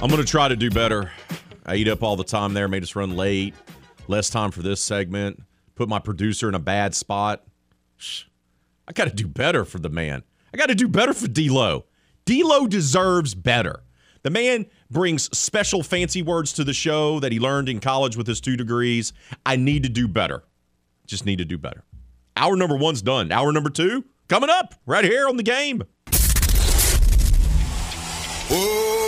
I'm 0.01 0.09
going 0.09 0.17
to 0.17 0.25
try 0.25 0.49
to 0.49 0.57
do 0.57 0.71
better. 0.71 1.13
I 1.67 1.75
eat 1.75 1.89
up 1.89 2.03
all 2.03 2.17
the 2.17 2.25
time 2.25 2.55
there, 2.55 2.67
made 2.67 2.83
us 2.83 2.97
run 2.97 3.15
late. 3.15 3.55
Less 4.07 4.31
time 4.31 4.51
for 4.51 4.63
this 4.63 4.81
segment. 4.81 5.43
Put 5.75 5.91
my 5.91 5.99
producer 5.99 6.49
in 6.49 6.55
a 6.55 6.59
bad 6.59 6.95
spot. 6.95 7.45
I 8.89 8.93
got 8.95 9.05
to 9.05 9.15
do 9.15 9.29
better 9.29 9.67
for 9.67 9.79
the 9.79 9.91
man. 9.91 10.23
I 10.53 10.57
got 10.57 10.67
to 10.67 10.75
do 10.75 10.89
better 10.89 11.13
for 11.13 11.29
D'Lo. 11.29 11.85
D'Lo 12.25 12.67
deserves 12.67 13.35
better. 13.35 13.83
The 14.23 14.31
man 14.31 14.67
brings 14.91 15.37
special 15.37 15.83
fancy 15.83 16.23
words 16.23 16.53
to 16.55 16.65
the 16.65 16.73
show 16.75 17.21
that 17.21 17.33
he 17.33 17.39
learned 17.39 17.69
in 17.69 17.81
college 17.81 18.17
with 18.17 18.27
his 18.27 18.41
two 18.41 18.57
degrees. 18.57 19.13
I 19.47 19.57
need 19.57 19.83
to 19.85 19.89
do 19.89 20.09
better. 20.09 20.43
Just 21.07 21.25
need 21.25 21.39
to 21.39 21.45
do 21.45 21.57
better. 21.57 21.85
Hour 22.37 22.57
number 22.57 22.77
one's 22.77 23.03
done. 23.03 23.33
Hour 23.33 23.53
number 23.53 23.71
two 23.71 24.05
coming 24.29 24.51
up 24.51 24.75
right 24.87 25.05
here 25.05 25.29
on 25.29 25.37
the 25.37 25.43
game. 25.43 25.83
Oh, 28.51 29.08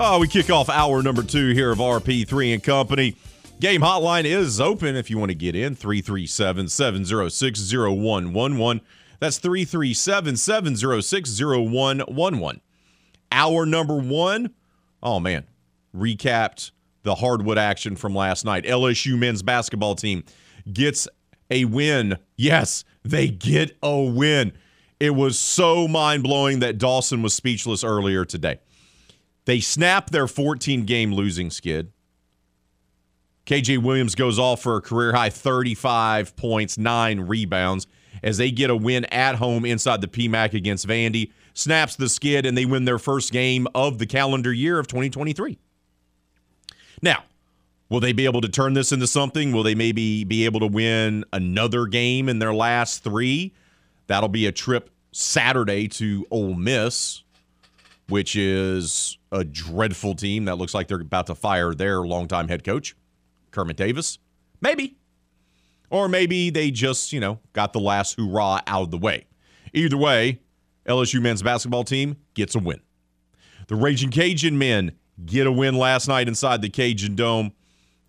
Oh, 0.00 0.20
we 0.20 0.28
kick 0.28 0.48
off 0.48 0.68
hour 0.68 1.02
number 1.02 1.24
two 1.24 1.48
here 1.54 1.72
of 1.72 1.78
RP3 1.78 2.54
and 2.54 2.62
Company. 2.62 3.16
Game 3.58 3.80
hotline 3.80 4.26
is 4.26 4.60
open 4.60 4.94
if 4.94 5.10
you 5.10 5.18
want 5.18 5.30
to 5.30 5.34
get 5.34 5.56
in 5.56 5.74
337 5.74 6.68
706 6.68 7.72
0111. 7.72 8.80
That's 9.18 9.38
337 9.38 10.36
706 10.36 11.40
0111. 11.40 12.60
Hour 13.32 13.66
number 13.66 13.96
one. 13.96 14.54
Oh, 15.02 15.18
man. 15.18 15.48
Recapped 15.92 16.70
the 17.02 17.16
hardwood 17.16 17.58
action 17.58 17.96
from 17.96 18.14
last 18.14 18.44
night. 18.44 18.66
LSU 18.66 19.18
men's 19.18 19.42
basketball 19.42 19.96
team 19.96 20.22
gets 20.72 21.08
a 21.50 21.64
win. 21.64 22.18
Yes, 22.36 22.84
they 23.02 23.26
get 23.26 23.76
a 23.82 24.00
win. 24.00 24.52
It 25.00 25.16
was 25.16 25.36
so 25.36 25.88
mind 25.88 26.22
blowing 26.22 26.60
that 26.60 26.78
Dawson 26.78 27.20
was 27.20 27.34
speechless 27.34 27.82
earlier 27.82 28.24
today. 28.24 28.60
They 29.48 29.60
snap 29.60 30.10
their 30.10 30.26
14 30.26 30.84
game 30.84 31.10
losing 31.10 31.48
skid. 31.48 31.90
KJ 33.46 33.82
Williams 33.82 34.14
goes 34.14 34.38
off 34.38 34.60
for 34.60 34.76
a 34.76 34.82
career 34.82 35.14
high 35.14 35.30
35 35.30 36.36
points, 36.36 36.76
nine 36.76 37.20
rebounds 37.20 37.86
as 38.22 38.36
they 38.36 38.50
get 38.50 38.68
a 38.68 38.76
win 38.76 39.06
at 39.06 39.36
home 39.36 39.64
inside 39.64 40.02
the 40.02 40.06
PMAC 40.06 40.52
against 40.52 40.86
Vandy, 40.86 41.32
snaps 41.54 41.96
the 41.96 42.10
skid, 42.10 42.44
and 42.44 42.58
they 42.58 42.66
win 42.66 42.84
their 42.84 42.98
first 42.98 43.32
game 43.32 43.66
of 43.74 43.96
the 43.96 44.04
calendar 44.04 44.52
year 44.52 44.78
of 44.78 44.86
2023. 44.86 45.56
Now, 47.00 47.24
will 47.88 48.00
they 48.00 48.12
be 48.12 48.26
able 48.26 48.42
to 48.42 48.50
turn 48.50 48.74
this 48.74 48.92
into 48.92 49.06
something? 49.06 49.52
Will 49.52 49.62
they 49.62 49.74
maybe 49.74 50.24
be 50.24 50.44
able 50.44 50.60
to 50.60 50.66
win 50.66 51.24
another 51.32 51.86
game 51.86 52.28
in 52.28 52.38
their 52.38 52.52
last 52.52 53.02
three? 53.02 53.54
That'll 54.08 54.28
be 54.28 54.44
a 54.44 54.52
trip 54.52 54.90
Saturday 55.10 55.88
to 55.88 56.26
Ole 56.30 56.52
Miss, 56.52 57.22
which 58.08 58.36
is 58.36 59.18
a 59.32 59.44
dreadful 59.44 60.14
team 60.14 60.46
that 60.46 60.56
looks 60.56 60.74
like 60.74 60.88
they're 60.88 61.00
about 61.00 61.26
to 61.26 61.34
fire 61.34 61.74
their 61.74 62.00
longtime 62.00 62.48
head 62.48 62.64
coach, 62.64 62.96
Kermit 63.50 63.76
Davis. 63.76 64.18
Maybe. 64.60 64.96
Or 65.90 66.08
maybe 66.08 66.50
they 66.50 66.70
just, 66.70 67.12
you 67.12 67.20
know, 67.20 67.38
got 67.52 67.72
the 67.72 67.80
last 67.80 68.18
hurrah 68.18 68.60
out 68.66 68.82
of 68.82 68.90
the 68.90 68.98
way. 68.98 69.26
Either 69.72 69.96
way, 69.96 70.40
LSU 70.86 71.20
men's 71.20 71.42
basketball 71.42 71.84
team 71.84 72.16
gets 72.34 72.54
a 72.54 72.58
win. 72.58 72.80
The 73.68 73.76
Raging 73.76 74.10
Cajun 74.10 74.58
men 74.58 74.92
get 75.24 75.46
a 75.46 75.52
win 75.52 75.74
last 75.76 76.08
night 76.08 76.28
inside 76.28 76.62
the 76.62 76.70
Cajun 76.70 77.14
Dome 77.14 77.52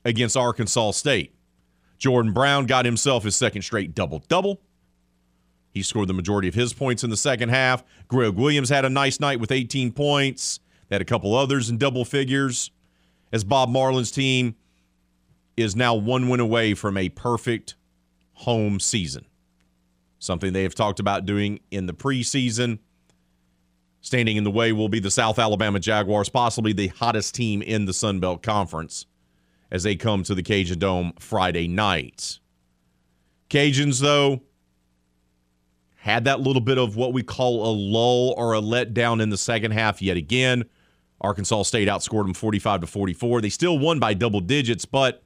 against 0.05 0.37
Arkansas 0.37 0.91
State. 0.91 1.35
Jordan 1.97 2.31
Brown 2.31 2.65
got 2.65 2.85
himself 2.85 3.23
his 3.23 3.35
second 3.35 3.63
straight 3.63 3.93
double 3.93 4.23
double. 4.29 4.61
He 5.71 5.83
scored 5.83 6.07
the 6.07 6.13
majority 6.13 6.47
of 6.47 6.55
his 6.55 6.73
points 6.73 7.03
in 7.03 7.09
the 7.09 7.17
second 7.17 7.49
half. 7.49 7.83
Greg 8.07 8.33
Williams 8.33 8.69
had 8.69 8.85
a 8.85 8.89
nice 8.89 9.19
night 9.19 9.39
with 9.39 9.51
18 9.51 9.91
points. 9.91 10.59
They 10.87 10.95
had 10.95 11.01
a 11.01 11.05
couple 11.05 11.35
others 11.35 11.69
in 11.69 11.77
double 11.77 12.05
figures. 12.05 12.71
As 13.31 13.43
Bob 13.43 13.69
Marlin's 13.69 14.11
team 14.11 14.55
is 15.55 15.75
now 15.75 15.93
one 15.93 16.29
win 16.29 16.39
away 16.39 16.73
from 16.73 16.97
a 16.97 17.09
perfect 17.09 17.75
home 18.33 18.79
season. 18.79 19.25
Something 20.17 20.53
they 20.53 20.63
have 20.63 20.75
talked 20.75 20.99
about 20.99 21.25
doing 21.25 21.59
in 21.71 21.85
the 21.85 21.93
preseason. 21.93 22.79
Standing 24.01 24.37
in 24.37 24.43
the 24.43 24.51
way 24.51 24.71
will 24.71 24.89
be 24.89 24.99
the 24.99 25.11
South 25.11 25.37
Alabama 25.37 25.79
Jaguars, 25.79 26.29
possibly 26.29 26.73
the 26.73 26.87
hottest 26.87 27.35
team 27.35 27.61
in 27.61 27.85
the 27.85 27.93
Sun 27.93 28.19
Belt 28.19 28.41
Conference, 28.41 29.05
as 29.69 29.83
they 29.83 29.95
come 29.95 30.23
to 30.23 30.33
the 30.33 30.41
Cajun 30.41 30.79
Dome 30.79 31.13
Friday 31.19 31.67
night. 31.67 32.39
Cajuns, 33.49 33.99
though, 33.99 34.41
had 36.01 36.25
that 36.25 36.39
little 36.41 36.61
bit 36.61 36.77
of 36.77 36.95
what 36.95 37.13
we 37.13 37.23
call 37.23 37.65
a 37.65 37.73
lull 37.73 38.33
or 38.37 38.53
a 38.53 38.61
letdown 38.61 39.21
in 39.21 39.29
the 39.29 39.37
second 39.37 39.71
half 39.71 40.01
yet 40.01 40.17
again. 40.17 40.63
Arkansas 41.21 41.63
State 41.63 41.87
outscored 41.89 42.23
them 42.25 42.33
45 42.33 42.81
to 42.81 42.87
44. 42.87 43.41
They 43.41 43.49
still 43.49 43.77
won 43.79 43.99
by 43.99 44.13
double 44.13 44.39
digits, 44.39 44.85
but 44.85 45.23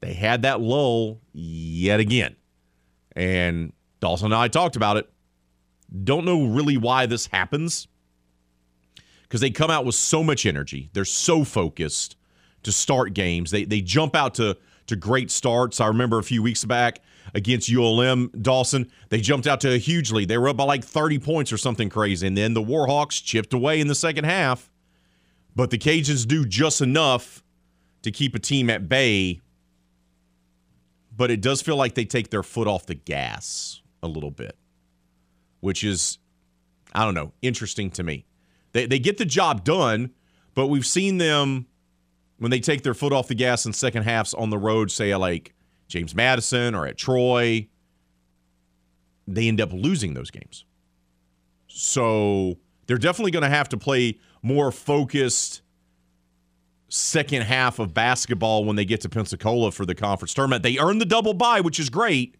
they 0.00 0.14
had 0.14 0.42
that 0.42 0.60
lull 0.60 1.20
yet 1.32 2.00
again. 2.00 2.36
And 3.14 3.72
Dawson 4.00 4.26
and 4.26 4.34
I 4.34 4.48
talked 4.48 4.76
about 4.76 4.96
it. 4.96 5.10
Don't 6.04 6.24
know 6.24 6.44
really 6.46 6.76
why 6.76 7.06
this 7.06 7.26
happens. 7.26 7.86
because 9.22 9.40
they 9.40 9.50
come 9.50 9.70
out 9.70 9.84
with 9.84 9.94
so 9.94 10.22
much 10.22 10.46
energy. 10.46 10.90
They're 10.92 11.04
so 11.04 11.44
focused 11.44 12.16
to 12.62 12.72
start 12.72 13.14
games. 13.14 13.50
They 13.50 13.64
they 13.64 13.80
jump 13.80 14.16
out 14.16 14.34
to 14.36 14.56
to 14.88 14.96
great 14.96 15.30
starts. 15.30 15.80
I 15.80 15.86
remember 15.88 16.18
a 16.18 16.22
few 16.24 16.42
weeks 16.42 16.64
back 16.64 17.00
against 17.36 17.70
ULM 17.70 18.30
Dawson, 18.40 18.90
they 19.10 19.20
jumped 19.20 19.46
out 19.46 19.60
to 19.60 19.74
a 19.74 19.76
huge 19.76 20.10
lead. 20.10 20.28
They 20.28 20.38
were 20.38 20.48
up 20.48 20.56
by 20.56 20.64
like 20.64 20.82
30 20.82 21.18
points 21.18 21.52
or 21.52 21.58
something 21.58 21.90
crazy, 21.90 22.26
and 22.26 22.36
then 22.36 22.54
the 22.54 22.62
Warhawks 22.62 23.22
chipped 23.22 23.52
away 23.52 23.78
in 23.78 23.88
the 23.88 23.94
second 23.94 24.24
half. 24.24 24.70
But 25.54 25.70
the 25.70 25.78
Cajuns 25.78 26.26
do 26.26 26.46
just 26.46 26.80
enough 26.80 27.44
to 28.02 28.10
keep 28.10 28.34
a 28.34 28.38
team 28.38 28.70
at 28.70 28.88
bay. 28.88 29.40
But 31.14 31.30
it 31.30 31.42
does 31.42 31.60
feel 31.60 31.76
like 31.76 31.94
they 31.94 32.06
take 32.06 32.30
their 32.30 32.42
foot 32.42 32.66
off 32.66 32.86
the 32.86 32.94
gas 32.94 33.82
a 34.02 34.08
little 34.08 34.30
bit, 34.30 34.56
which 35.60 35.84
is, 35.84 36.18
I 36.94 37.04
don't 37.04 37.14
know, 37.14 37.32
interesting 37.42 37.90
to 37.92 38.02
me. 38.02 38.24
They, 38.72 38.86
they 38.86 38.98
get 38.98 39.18
the 39.18 39.24
job 39.26 39.62
done, 39.62 40.10
but 40.54 40.68
we've 40.68 40.86
seen 40.86 41.18
them 41.18 41.66
when 42.38 42.50
they 42.50 42.60
take 42.60 42.82
their 42.82 42.94
foot 42.94 43.12
off 43.12 43.28
the 43.28 43.34
gas 43.34 43.66
in 43.66 43.74
second 43.74 44.04
halves 44.04 44.32
on 44.32 44.48
the 44.48 44.58
road, 44.58 44.90
say 44.90 45.14
like 45.16 45.54
James 45.88 46.14
Madison 46.14 46.74
or 46.74 46.86
at 46.86 46.96
Troy, 46.96 47.68
they 49.26 49.48
end 49.48 49.60
up 49.60 49.72
losing 49.72 50.14
those 50.14 50.30
games. 50.30 50.64
So 51.68 52.58
they're 52.86 52.98
definitely 52.98 53.32
going 53.32 53.42
to 53.42 53.48
have 53.48 53.68
to 53.70 53.76
play 53.76 54.18
more 54.42 54.70
focused 54.70 55.62
second 56.88 57.42
half 57.42 57.78
of 57.78 57.92
basketball 57.92 58.64
when 58.64 58.76
they 58.76 58.84
get 58.84 59.00
to 59.02 59.08
Pensacola 59.08 59.72
for 59.72 59.84
the 59.84 59.94
conference 59.94 60.34
tournament. 60.34 60.62
They 60.62 60.78
earn 60.78 60.98
the 60.98 61.04
double 61.04 61.34
bye, 61.34 61.60
which 61.60 61.80
is 61.80 61.90
great. 61.90 62.36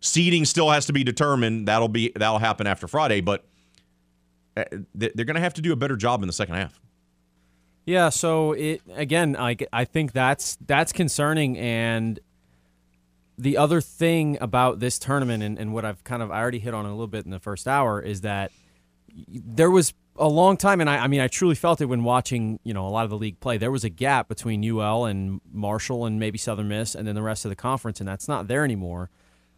Seeding 0.00 0.44
still 0.44 0.70
has 0.70 0.86
to 0.86 0.92
be 0.92 1.04
determined. 1.04 1.68
That'll 1.68 1.88
be 1.88 2.12
that'll 2.14 2.38
happen 2.38 2.66
after 2.66 2.86
Friday, 2.86 3.20
but 3.20 3.46
uh, 4.56 4.64
they're 4.94 5.24
going 5.24 5.36
to 5.36 5.40
have 5.40 5.54
to 5.54 5.62
do 5.62 5.72
a 5.72 5.76
better 5.76 5.96
job 5.96 6.22
in 6.22 6.26
the 6.26 6.32
second 6.32 6.56
half. 6.56 6.80
Yeah, 7.86 8.08
so 8.08 8.52
it 8.52 8.82
again, 8.94 9.36
I 9.36 9.56
I 9.72 9.84
think 9.84 10.12
that's 10.12 10.56
that's 10.66 10.92
concerning 10.92 11.58
and 11.58 12.18
the 13.36 13.56
other 13.56 13.80
thing 13.80 14.38
about 14.40 14.80
this 14.80 14.98
tournament 14.98 15.42
and, 15.42 15.58
and 15.58 15.72
what 15.74 15.84
I've 15.84 16.04
kind 16.04 16.22
of 16.22 16.30
I 16.30 16.40
already 16.40 16.60
hit 16.60 16.74
on 16.74 16.86
a 16.86 16.90
little 16.90 17.06
bit 17.06 17.24
in 17.24 17.30
the 17.30 17.40
first 17.40 17.66
hour 17.66 18.00
is 18.00 18.20
that 18.22 18.52
there 19.28 19.70
was 19.70 19.92
a 20.16 20.28
long 20.28 20.56
time, 20.56 20.80
and 20.80 20.88
I, 20.88 20.98
I 20.98 21.06
mean, 21.08 21.20
I 21.20 21.28
truly 21.28 21.54
felt 21.54 21.80
it 21.80 21.86
when 21.86 22.04
watching, 22.04 22.60
you 22.62 22.72
know, 22.72 22.86
a 22.86 22.90
lot 22.90 23.04
of 23.04 23.10
the 23.10 23.18
league 23.18 23.40
play. 23.40 23.58
There 23.58 23.72
was 23.72 23.84
a 23.84 23.88
gap 23.88 24.28
between 24.28 24.64
UL 24.64 25.06
and 25.06 25.40
Marshall 25.52 26.06
and 26.06 26.20
maybe 26.20 26.38
Southern 26.38 26.68
Miss, 26.68 26.94
and 26.94 27.06
then 27.06 27.14
the 27.14 27.22
rest 27.22 27.44
of 27.44 27.48
the 27.48 27.56
conference, 27.56 28.00
and 28.00 28.08
that's 28.08 28.28
not 28.28 28.46
there 28.46 28.64
anymore. 28.64 29.10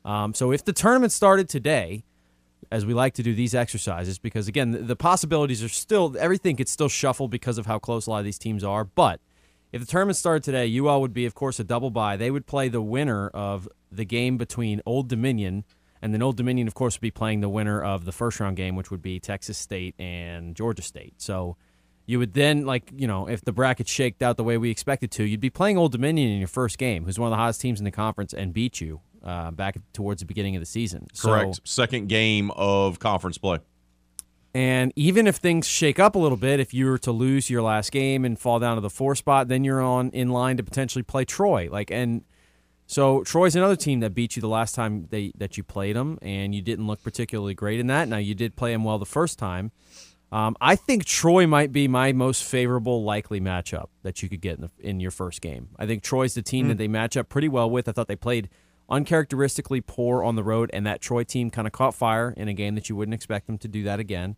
Um, 0.04 0.34
so 0.34 0.52
if 0.52 0.64
the 0.64 0.72
tournament 0.72 1.12
started 1.12 1.48
today, 1.48 2.04
as 2.70 2.86
we 2.86 2.94
like 2.94 3.14
to 3.14 3.22
do 3.22 3.34
these 3.34 3.54
exercises, 3.54 4.18
because 4.18 4.48
again, 4.48 4.70
the, 4.70 4.78
the 4.78 4.96
possibilities 4.96 5.62
are 5.62 5.68
still 5.68 6.16
everything 6.18 6.56
could 6.56 6.68
still 6.68 6.88
shuffle 6.88 7.28
because 7.28 7.58
of 7.58 7.66
how 7.66 7.78
close 7.78 8.06
a 8.06 8.10
lot 8.10 8.18
of 8.18 8.24
these 8.24 8.38
teams 8.38 8.64
are. 8.64 8.84
But 8.84 9.20
if 9.76 9.80
the 9.80 9.86
tournament 9.86 10.16
started 10.16 10.42
today, 10.42 10.78
UL 10.78 11.00
would 11.00 11.14
be, 11.14 11.26
of 11.26 11.34
course, 11.34 11.60
a 11.60 11.64
double 11.64 11.90
bye. 11.90 12.16
They 12.16 12.30
would 12.30 12.46
play 12.46 12.68
the 12.68 12.82
winner 12.82 13.28
of 13.28 13.68
the 13.92 14.04
game 14.04 14.36
between 14.36 14.82
Old 14.84 15.08
Dominion 15.08 15.64
and 16.02 16.12
then 16.12 16.22
Old 16.22 16.36
Dominion, 16.36 16.68
of 16.68 16.74
course, 16.74 16.96
would 16.96 17.02
be 17.02 17.10
playing 17.10 17.40
the 17.40 17.48
winner 17.48 17.82
of 17.82 18.04
the 18.04 18.12
first 18.12 18.38
round 18.40 18.56
game, 18.56 18.76
which 18.76 18.90
would 18.90 19.02
be 19.02 19.18
Texas 19.18 19.58
State 19.58 19.94
and 19.98 20.54
Georgia 20.54 20.82
State. 20.82 21.14
So 21.18 21.56
you 22.06 22.18
would 22.18 22.34
then, 22.34 22.64
like, 22.64 22.92
you 22.94 23.06
know, 23.06 23.28
if 23.28 23.44
the 23.44 23.52
bracket 23.52 23.88
shaked 23.88 24.22
out 24.22 24.36
the 24.36 24.44
way 24.44 24.58
we 24.58 24.70
expected 24.70 25.10
to, 25.12 25.24
you'd 25.24 25.40
be 25.40 25.50
playing 25.50 25.78
Old 25.78 25.92
Dominion 25.92 26.30
in 26.30 26.38
your 26.38 26.48
first 26.48 26.78
game, 26.78 27.04
who's 27.04 27.18
one 27.18 27.28
of 27.28 27.32
the 27.32 27.36
hottest 27.36 27.60
teams 27.60 27.80
in 27.80 27.84
the 27.84 27.90
conference, 27.90 28.32
and 28.32 28.52
beat 28.52 28.80
you 28.80 29.00
uh, 29.24 29.50
back 29.50 29.78
towards 29.92 30.20
the 30.20 30.26
beginning 30.26 30.54
of 30.54 30.60
the 30.60 30.66
season. 30.66 31.06
Correct. 31.18 31.56
So, 31.56 31.60
Second 31.64 32.08
game 32.08 32.50
of 32.52 32.98
conference 32.98 33.38
play. 33.38 33.58
And 34.56 34.90
even 34.96 35.26
if 35.26 35.36
things 35.36 35.68
shake 35.68 35.98
up 35.98 36.14
a 36.14 36.18
little 36.18 36.38
bit, 36.38 36.60
if 36.60 36.72
you 36.72 36.86
were 36.86 36.96
to 36.96 37.12
lose 37.12 37.50
your 37.50 37.60
last 37.60 37.92
game 37.92 38.24
and 38.24 38.38
fall 38.38 38.58
down 38.58 38.76
to 38.76 38.80
the 38.80 38.88
four 38.88 39.14
spot, 39.14 39.48
then 39.48 39.64
you're 39.64 39.82
on 39.82 40.08
in 40.12 40.30
line 40.30 40.56
to 40.56 40.62
potentially 40.62 41.02
play 41.02 41.26
Troy. 41.26 41.68
Like, 41.70 41.90
and 41.90 42.24
so 42.86 43.22
Troy's 43.22 43.54
another 43.54 43.76
team 43.76 44.00
that 44.00 44.14
beat 44.14 44.34
you 44.34 44.40
the 44.40 44.48
last 44.48 44.74
time 44.74 45.08
they, 45.10 45.34
that 45.36 45.58
you 45.58 45.62
played 45.62 45.94
them, 45.94 46.18
and 46.22 46.54
you 46.54 46.62
didn't 46.62 46.86
look 46.86 47.02
particularly 47.02 47.52
great 47.52 47.80
in 47.80 47.88
that. 47.88 48.08
Now 48.08 48.16
you 48.16 48.34
did 48.34 48.56
play 48.56 48.72
them 48.72 48.82
well 48.82 48.98
the 48.98 49.04
first 49.04 49.38
time. 49.38 49.72
Um, 50.32 50.56
I 50.58 50.74
think 50.74 51.04
Troy 51.04 51.46
might 51.46 51.70
be 51.70 51.86
my 51.86 52.12
most 52.12 52.42
favorable 52.42 53.04
likely 53.04 53.42
matchup 53.42 53.88
that 54.04 54.22
you 54.22 54.30
could 54.30 54.40
get 54.40 54.56
in, 54.56 54.62
the, 54.62 54.70
in 54.80 55.00
your 55.00 55.10
first 55.10 55.42
game. 55.42 55.68
I 55.78 55.84
think 55.84 56.02
Troy's 56.02 56.32
the 56.32 56.40
team 56.40 56.68
that 56.68 56.78
they 56.78 56.88
match 56.88 57.18
up 57.18 57.28
pretty 57.28 57.50
well 57.50 57.68
with. 57.68 57.90
I 57.90 57.92
thought 57.92 58.08
they 58.08 58.16
played 58.16 58.48
uncharacteristically 58.88 59.82
poor 59.82 60.24
on 60.24 60.34
the 60.34 60.42
road, 60.42 60.70
and 60.72 60.86
that 60.86 61.02
Troy 61.02 61.24
team 61.24 61.50
kind 61.50 61.66
of 61.66 61.74
caught 61.74 61.94
fire 61.94 62.32
in 62.38 62.48
a 62.48 62.54
game 62.54 62.74
that 62.74 62.88
you 62.88 62.96
wouldn't 62.96 63.14
expect 63.14 63.48
them 63.48 63.58
to 63.58 63.68
do 63.68 63.82
that 63.82 64.00
again. 64.00 64.36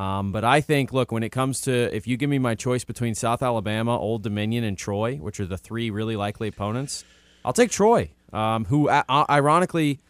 Um, 0.00 0.32
but 0.32 0.44
I 0.44 0.62
think, 0.62 0.94
look, 0.94 1.12
when 1.12 1.22
it 1.22 1.28
comes 1.28 1.60
to 1.62 1.94
if 1.94 2.06
you 2.06 2.16
give 2.16 2.30
me 2.30 2.38
my 2.38 2.54
choice 2.54 2.84
between 2.84 3.14
South 3.14 3.42
Alabama, 3.42 3.98
Old 3.98 4.22
Dominion, 4.22 4.64
and 4.64 4.78
Troy, 4.78 5.16
which 5.16 5.38
are 5.40 5.46
the 5.46 5.58
three 5.58 5.90
really 5.90 6.16
likely 6.16 6.48
opponents, 6.48 7.04
I'll 7.44 7.52
take 7.52 7.70
Troy, 7.70 8.10
um, 8.32 8.64
who 8.64 8.88
uh, 8.88 9.02
ironically 9.28 10.00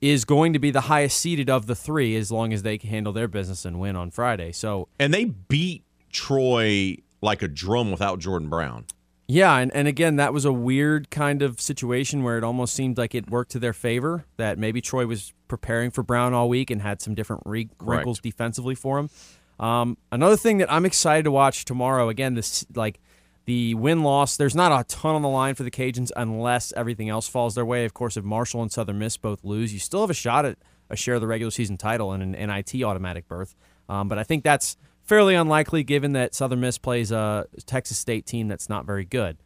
is 0.00 0.24
going 0.24 0.52
to 0.52 0.60
be 0.60 0.70
the 0.70 0.82
highest 0.82 1.20
seeded 1.20 1.50
of 1.50 1.66
the 1.66 1.74
three 1.74 2.14
as 2.14 2.30
long 2.30 2.52
as 2.52 2.62
they 2.62 2.78
can 2.78 2.90
handle 2.90 3.12
their 3.12 3.26
business 3.26 3.64
and 3.64 3.80
win 3.80 3.96
on 3.96 4.12
Friday. 4.12 4.52
So 4.52 4.86
And 5.00 5.12
they 5.12 5.24
beat 5.24 5.82
Troy 6.12 6.98
like 7.20 7.42
a 7.42 7.48
drum 7.48 7.90
without 7.90 8.20
Jordan 8.20 8.48
Brown. 8.48 8.84
Yeah, 9.26 9.56
and, 9.56 9.74
and 9.74 9.88
again, 9.88 10.14
that 10.16 10.32
was 10.32 10.44
a 10.44 10.52
weird 10.52 11.10
kind 11.10 11.42
of 11.42 11.60
situation 11.60 12.22
where 12.22 12.38
it 12.38 12.44
almost 12.44 12.72
seemed 12.72 12.96
like 12.96 13.16
it 13.16 13.28
worked 13.28 13.50
to 13.50 13.58
their 13.58 13.72
favor. 13.72 14.24
That 14.36 14.58
maybe 14.58 14.80
Troy 14.80 15.06
was 15.06 15.34
preparing 15.48 15.90
for 15.90 16.02
Brown 16.02 16.34
all 16.34 16.48
week 16.48 16.70
and 16.70 16.82
had 16.82 17.00
some 17.00 17.14
different 17.14 17.42
re- 17.46 17.68
wrinkles 17.80 18.20
defensively 18.20 18.74
for 18.74 18.98
him. 18.98 19.10
Um, 19.58 19.96
another 20.12 20.36
thing 20.36 20.58
that 20.58 20.72
I'm 20.72 20.86
excited 20.86 21.24
to 21.24 21.30
watch 21.30 21.64
tomorrow. 21.64 22.08
Again, 22.08 22.34
this 22.34 22.64
like 22.74 23.00
the 23.48 23.74
win 23.74 24.02
loss. 24.02 24.36
There's 24.36 24.54
not 24.54 24.78
a 24.78 24.84
ton 24.84 25.14
on 25.14 25.22
the 25.22 25.28
line 25.28 25.54
for 25.54 25.62
the 25.62 25.70
Cajuns 25.70 26.12
unless 26.14 26.72
everything 26.76 27.08
else 27.08 27.26
falls 27.26 27.54
their 27.54 27.64
way. 27.64 27.84
Of 27.86 27.94
course, 27.94 28.16
if 28.16 28.22
Marshall 28.24 28.62
and 28.62 28.70
Southern 28.70 28.98
Miss 28.98 29.16
both 29.16 29.42
lose, 29.42 29.72
you 29.72 29.78
still 29.78 30.02
have 30.02 30.10
a 30.10 30.14
shot 30.14 30.44
at 30.44 30.58
a 30.90 30.96
share 30.96 31.14
of 31.14 31.22
the 31.22 31.26
regular 31.26 31.50
season 31.50 31.76
title 31.76 32.12
and 32.12 32.22
an 32.22 32.32
NIT 32.32 32.82
automatic 32.82 33.26
berth. 33.26 33.56
Um, 33.88 34.06
but 34.06 34.18
I 34.18 34.22
think 34.22 34.44
that's 34.44 34.76
fairly 35.02 35.34
unlikely 35.34 35.82
given 35.82 36.12
that 36.12 36.34
Southern 36.34 36.60
Miss 36.60 36.76
plays 36.76 37.10
a 37.10 37.46
Texas 37.64 37.98
State 37.98 38.26
team 38.26 38.48
that's 38.48 38.68
not 38.68 38.84
very 38.84 39.06
good. 39.06 39.38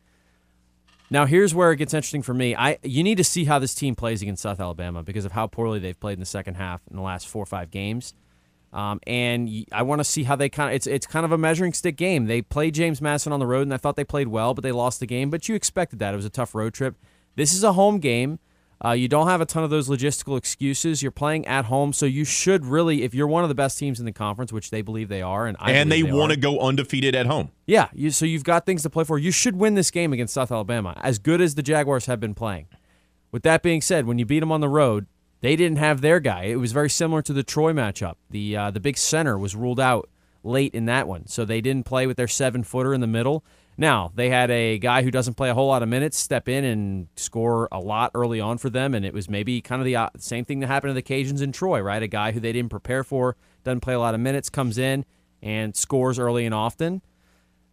Now 1.13 1.27
here's 1.27 1.55
where 1.55 1.71
it 1.73 1.77
gets 1.77 1.93
interesting 1.93 2.23
for 2.23 2.33
me. 2.33 2.57
I 2.57 2.79
you 2.83 3.03
need 3.03 3.19
to 3.19 3.25
see 3.25 3.45
how 3.45 3.59
this 3.59 3.75
team 3.75 3.95
plays 3.95 4.23
against 4.23 4.43
South 4.43 4.59
Alabama 4.59 5.03
because 5.03 5.27
of 5.27 5.33
how 5.33 5.47
poorly 5.47 5.79
they've 5.79 5.99
played 6.01 6.15
in 6.15 6.21
the 6.21 6.27
second 6.27 6.55
half 6.55 6.81
in 6.91 6.97
the 6.97 7.03
last 7.03 7.29
four 7.29 7.43
or 7.43 7.47
five 7.47 7.71
games. 7.71 8.15
Um, 8.73 8.99
and 9.07 9.67
I 9.73 9.83
want 9.83 10.01
to 10.01 10.05
see 10.05 10.23
how 10.23 10.37
they 10.37 10.49
kind 10.49 10.71
of 10.71 10.75
it's 10.75 10.87
it's 10.87 11.07
kind 11.07 11.27
of 11.27 11.31
a 11.31 11.37
measuring 11.37 11.75
stick 11.75 11.99
game. 11.99 12.29
They 12.29 12.41
played 12.41 12.73
James 12.73 13.03
Madison 13.03 13.31
on 13.31 13.41
the 13.41 13.47
road, 13.47 13.65
and 13.65 13.75
I 13.75 13.77
thought 13.77 13.97
they 13.97 14.05
played 14.05 14.29
well, 14.29 14.55
but 14.55 14.63
they 14.63 14.73
lost 14.73 15.01
the 15.01 15.07
game. 15.07 15.29
But 15.29 15.51
you 15.51 15.55
expected 15.55 15.99
that 15.99 16.15
it 16.15 16.17
was 16.17 16.25
a 16.25 16.31
tough 16.31 16.55
road 16.55 16.73
trip. 16.73 16.97
This 17.37 17.53
is 17.53 17.63
a 17.63 17.75
home 17.75 17.99
game. 17.99 18.39
Uh, 18.85 18.91
you 18.91 19.07
don't 19.07 19.29
have 19.29 19.41
a 19.41 19.47
ton 19.47 19.63
of 19.63 19.71
those 19.71 19.89
logistical 19.89 20.37
excuses. 20.37 21.03
You're 21.03 21.13
playing 21.13 21.47
at 21.47 21.67
home, 21.67 21.93
so 21.93 22.05
you 22.05 22.25
should 22.25 22.67
really, 22.67 23.05
if 23.05 23.15
you're 23.15 23.29
one 23.29 23.45
of 23.45 23.49
the 23.49 23.55
best 23.55 23.79
teams 23.79 24.01
in 24.01 24.07
the 24.07 24.13
conference, 24.13 24.53
which 24.53 24.71
they 24.71 24.83
believe 24.83 25.09
they 25.09 25.23
are, 25.23 25.47
and 25.47 25.57
I 25.61 25.73
and 25.73 25.91
they 25.91 26.03
believe 26.03 26.15
want 26.17 26.33
to 26.33 26.39
go 26.39 26.59
undefeated 26.59 27.15
at 27.15 27.27
home. 27.27 27.53
yeah, 27.67 27.89
you, 27.93 28.11
so 28.11 28.27
you've 28.27 28.45
got 28.45 28.67
things 28.67 28.83
to 28.83 28.91
play 28.91 29.05
for. 29.05 29.19
You 29.19 29.31
should 29.31 29.57
win 29.57 29.75
this 29.75 29.93
game 29.93 30.13
against 30.13 30.35
South 30.35 30.51
Alabama, 30.51 30.99
as 31.03 31.19
good 31.21 31.41
as 31.41 31.55
the 31.55 31.63
Jaguars 31.63 32.07
have 32.07 32.19
been 32.19 32.35
playing. 32.35 32.67
With 33.31 33.45
that 33.45 33.63
being 33.63 33.81
said, 33.81 34.07
when 34.07 34.19
you 34.19 34.27
beat 34.27 34.41
them 34.41 34.53
on 34.53 34.61
the 34.61 34.69
road, 34.69 35.07
they 35.43 35.55
didn't 35.55 35.79
have 35.79 36.01
their 36.01 36.19
guy. 36.21 36.45
It 36.45 36.57
was 36.57 36.73
very 36.73 36.91
similar 36.91 37.23
to 37.23 37.33
the 37.33 37.43
Troy 37.43 37.73
matchup. 37.73 38.15
The 38.31 38.57
uh, 38.57 38.71
the 38.73 38.81
big 38.81 38.99
center 38.99 39.39
was 39.39 39.55
ruled 39.55 39.81
out 39.81 40.09
late 40.43 40.75
in 40.75 40.87
that 40.87 41.07
one, 41.07 41.27
so 41.29 41.45
they 41.45 41.61
didn't 41.61 41.87
play 41.87 42.07
with 42.07 42.17
their 42.17 42.29
seven 42.29 42.65
footer 42.65 42.93
in 42.93 43.01
the 43.01 43.07
middle. 43.07 43.45
Now 43.77 44.13
they 44.15 44.29
had 44.29 44.51
a 44.51 44.79
guy 44.79 45.03
who 45.03 45.11
doesn't 45.11 45.35
play 45.35 45.51
a 45.51 45.55
whole 45.55 45.69
lot 45.69 45.83
of 45.83 45.89
minutes 45.89 46.19
step 46.19 46.49
in 46.49 46.65
and 46.65 47.09
score 47.17 47.69
a 47.73 47.81
lot 47.81 48.11
early 48.15 48.41
on 48.41 48.59
for 48.59 48.71
them, 48.71 48.95
and 48.95 49.05
it 49.05 49.15
was 49.15 49.29
maybe 49.29 49.61
kind 49.61 49.81
of 49.81 49.87
the 49.87 49.97
uh, 49.97 50.11
same 50.19 50.45
thing 50.45 50.61
that 50.61 50.67
happened 50.67 50.91
to 50.91 50.95
the 50.95 51.03
Cajuns 51.03 51.43
in 51.43 51.53
Troy, 51.53 51.81
right? 51.81 52.03
A 52.03 52.09
guy 52.09 52.33
who 52.33 52.41
they 52.41 52.53
didn't 52.53 52.71
prepare 52.71 53.03
for, 53.03 53.37
doesn't 53.65 53.81
play 53.81 53.95
a 53.95 53.99
lot 53.99 54.15
of 54.15 54.21
minutes, 54.21 54.51
comes 54.51 54.79
in 54.79 55.05
and 55.43 55.75
scores 55.75 56.19
early 56.19 56.45
and 56.45 56.55
often. 56.55 57.03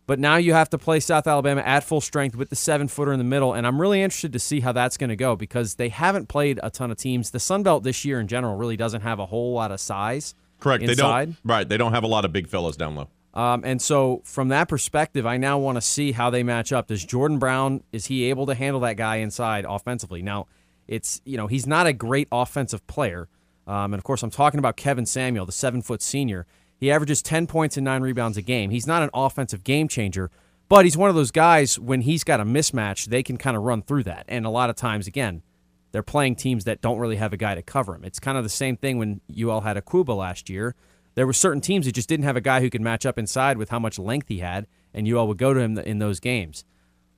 But 0.08 0.18
now 0.18 0.38
you 0.38 0.54
have 0.54 0.72
to 0.72 0.80
play 0.80 1.00
South 1.02 1.28
Alabama 1.28 1.62
at 1.62 1.84
full 1.84 2.02
strength 2.02 2.36
with 2.36 2.50
the 2.50 2.56
seven 2.56 2.88
footer 2.88 3.12
in 3.12 3.20
the 3.20 3.24
middle, 3.24 3.54
and 3.54 3.68
I'm 3.68 3.80
really 3.80 4.02
interested 4.02 4.34
to 4.34 4.40
see 4.40 4.62
how 4.62 4.72
that's 4.72 4.98
going 4.98 5.12
to 5.12 5.16
go 5.16 5.36
because 5.36 5.76
they 5.76 5.90
haven't 5.90 6.30
played 6.30 6.60
a 6.64 6.72
ton 6.72 6.90
of 6.90 6.98
teams. 6.98 7.30
The 7.30 7.40
Sun 7.40 7.62
Belt 7.62 7.84
this 7.84 8.04
year 8.06 8.20
in 8.20 8.28
general 8.28 8.56
really 8.56 8.78
doesn't 8.78 9.02
have 9.02 9.20
a 9.20 9.28
whole 9.28 9.54
lot 9.54 9.72
of 9.72 9.80
size. 9.80 10.34
Correct. 10.60 10.82
Inside. 10.84 11.28
They 11.28 11.34
don't. 11.34 11.38
Right. 11.44 11.70
They 11.70 11.78
don't 11.78 11.94
have 11.94 12.04
a 12.04 12.08
lot 12.08 12.26
of 12.26 12.34
big 12.34 12.48
fellas 12.48 12.76
down 12.76 12.96
low. 12.96 13.08
Um, 13.40 13.64
and 13.64 13.82
so, 13.82 14.22
from 14.26 14.50
that 14.50 14.68
perspective, 14.68 15.26
I 15.26 15.38
now 15.38 15.58
want 15.58 15.78
to 15.78 15.82
see 15.82 16.12
how 16.12 16.30
they 16.30 16.44
match 16.44 16.74
up. 16.74 16.88
Does 16.88 17.06
Jordan 17.06 17.40
Brown 17.40 17.82
is 17.94 18.08
he 18.08 18.26
able 18.26 18.46
to 18.48 18.54
handle 18.54 18.82
that 18.82 18.98
guy 18.98 19.18
inside 19.18 19.66
offensively? 19.66 20.22
Now, 20.22 20.48
it's 20.90 21.22
you 21.24 21.38
know 21.38 21.48
he's 21.48 21.66
not 21.66 21.88
a 21.88 21.94
great 21.94 22.28
offensive 22.34 22.86
player, 22.86 23.30
um, 23.66 23.94
and 23.94 23.96
of 23.96 24.04
course 24.04 24.24
I'm 24.24 24.30
talking 24.30 24.58
about 24.58 24.76
Kevin 24.76 25.06
Samuel, 25.06 25.46
the 25.46 25.54
seven 25.54 25.82
foot 25.82 26.02
senior. 26.02 26.48
He 26.76 26.92
averages 26.92 27.22
ten 27.22 27.48
points 27.48 27.78
and 27.78 27.86
nine 27.86 28.02
rebounds 28.02 28.36
a 28.36 28.42
game. 28.42 28.72
He's 28.72 28.86
not 28.86 29.04
an 29.04 29.10
offensive 29.14 29.64
game 29.64 29.88
changer, 29.88 30.30
but 30.68 30.84
he's 30.84 30.98
one 30.98 31.10
of 31.10 31.16
those 31.16 31.32
guys 31.32 31.80
when 31.80 32.02
he's 32.02 32.26
got 32.26 32.42
a 32.42 32.46
mismatch, 32.46 33.06
they 33.06 33.24
can 33.24 33.38
kind 33.38 33.56
of 33.56 33.64
run 33.64 33.84
through 33.84 34.04
that. 34.04 34.26
And 34.28 34.46
a 34.46 34.50
lot 34.50 34.70
of 34.70 34.76
times, 34.76 35.08
again, 35.08 35.44
they're 35.94 36.04
playing 36.04 36.36
teams 36.36 36.66
that 36.66 36.82
don't 36.82 37.00
really 37.00 37.16
have 37.16 37.32
a 37.32 37.38
guy 37.38 37.56
to 37.56 37.62
cover 37.62 37.96
him. 37.96 38.04
It's 38.04 38.20
kind 38.20 38.38
of 38.38 38.44
the 38.44 38.50
same 38.50 38.76
thing 38.76 38.98
when 38.98 39.22
UL 39.42 39.62
had 39.62 39.78
a 39.78 40.14
last 40.14 40.50
year 40.50 40.76
there 41.20 41.28
were 41.28 41.34
certain 41.34 41.60
teams 41.60 41.86
that 41.86 41.92
just 41.92 42.08
didn't 42.08 42.24
have 42.24 42.38
a 42.38 42.42
guy 42.42 42.62
who 42.62 42.70
could 42.70 42.80
match 42.80 43.06
up 43.06 43.20
inside 43.20 43.58
with 43.58 43.68
how 43.68 43.78
much 43.78 44.00
length 44.00 44.30
he 44.30 44.40
had, 44.40 44.68
and 44.94 45.06
you 45.06 45.20
all 45.20 45.28
would 45.28 45.38
go 45.38 45.54
to 45.54 45.60
him 45.60 45.78
in 45.78 46.00
those 46.00 46.22
games. 46.22 46.64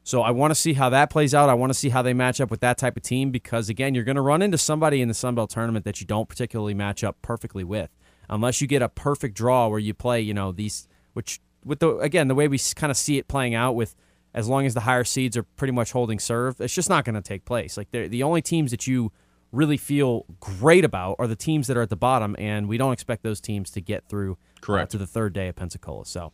So 0.04 0.24
I 0.24 0.32
want 0.32 0.50
to 0.50 0.56
see 0.56 0.74
how 0.74 0.90
that 0.90 1.12
plays 1.12 1.36
out. 1.36 1.50
I 1.50 1.54
want 1.54 1.70
to 1.70 1.78
see 1.78 1.90
how 1.90 2.02
they 2.02 2.16
match 2.16 2.42
up 2.42 2.50
with 2.50 2.62
that 2.62 2.80
type 2.80 2.98
of 2.98 3.04
team 3.04 3.30
because 3.30 3.70
again, 3.70 3.94
you're 3.94 4.04
going 4.04 4.16
to 4.16 4.22
run 4.24 4.42
into 4.42 4.58
somebody 4.58 5.04
in 5.04 5.08
the 5.08 5.14
Sun 5.14 5.36
Belt 5.36 5.52
tournament 5.52 5.86
that 5.86 6.02
you 6.02 6.08
don't 6.08 6.28
particularly 6.28 6.74
match 6.74 7.04
up 7.04 7.22
perfectly 7.22 7.64
with, 7.64 7.92
unless 8.28 8.60
you 8.60 8.66
get 8.66 8.82
a 8.82 8.90
perfect 8.90 9.36
draw 9.36 9.68
where 9.68 9.78
you 9.78 9.94
play, 9.94 10.20
you 10.20 10.34
know, 10.34 10.52
these 10.52 10.88
which 11.14 11.40
with 11.64 11.78
the 11.78 11.98
again 11.98 12.28
the 12.28 12.34
way 12.34 12.48
we 12.48 12.58
kind 12.74 12.90
of 12.90 12.98
see 12.98 13.20
it 13.20 13.28
playing 13.28 13.54
out 13.54 13.76
with 13.76 13.96
as 14.34 14.48
long 14.48 14.66
as 14.66 14.74
the 14.74 14.80
higher 14.80 15.04
seeds 15.04 15.38
are 15.38 15.44
pretty 15.44 15.74
much 15.74 15.92
holding 15.92 16.18
serve, 16.18 16.60
it's 16.60 16.74
just 16.74 16.90
not 16.90 17.06
going 17.06 17.14
to 17.14 17.22
take 17.22 17.46
place. 17.46 17.78
Like 17.78 17.92
the 17.92 18.24
only 18.24 18.42
teams 18.42 18.72
that 18.72 18.88
you 18.88 19.12
really 19.52 19.78
feel 19.78 20.26
great 20.40 20.86
about 20.86 21.16
are 21.20 21.28
the 21.28 21.36
teams 21.36 21.68
that 21.68 21.78
are 21.78 21.82
at 21.82 21.90
the 21.90 21.96
bottom, 21.96 22.36
and 22.40 22.68
we 22.68 22.78
don't 22.78 22.94
expect 22.94 23.24
those 23.24 23.42
teams 23.42 23.70
to 23.72 23.82
get 23.82 24.08
through 24.08 24.34
uh, 24.34 24.62
correct 24.62 24.90
uh, 24.90 24.92
to 24.92 24.98
the 24.98 25.08
third 25.08 25.34
day 25.34 25.48
of 25.48 25.56
Pensacola. 25.56 26.06
So 26.06 26.32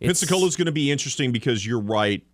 Pensacola 0.00 0.46
is 0.46 0.56
going 0.56 0.66
to 0.66 0.72
be 0.72 0.90
interesting 0.90 1.32
because 1.32 1.66
you're 1.66 1.80
right. 1.80 2.24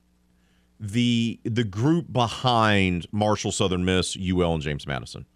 The 0.80 1.40
the 1.44 1.64
group 1.64 2.12
behind 2.12 3.06
Marshall, 3.12 3.52
Southern 3.52 3.84
Miss, 3.84 4.16
UL, 4.16 4.54
and 4.54 4.62
James 4.62 4.86
Madison 4.86 5.26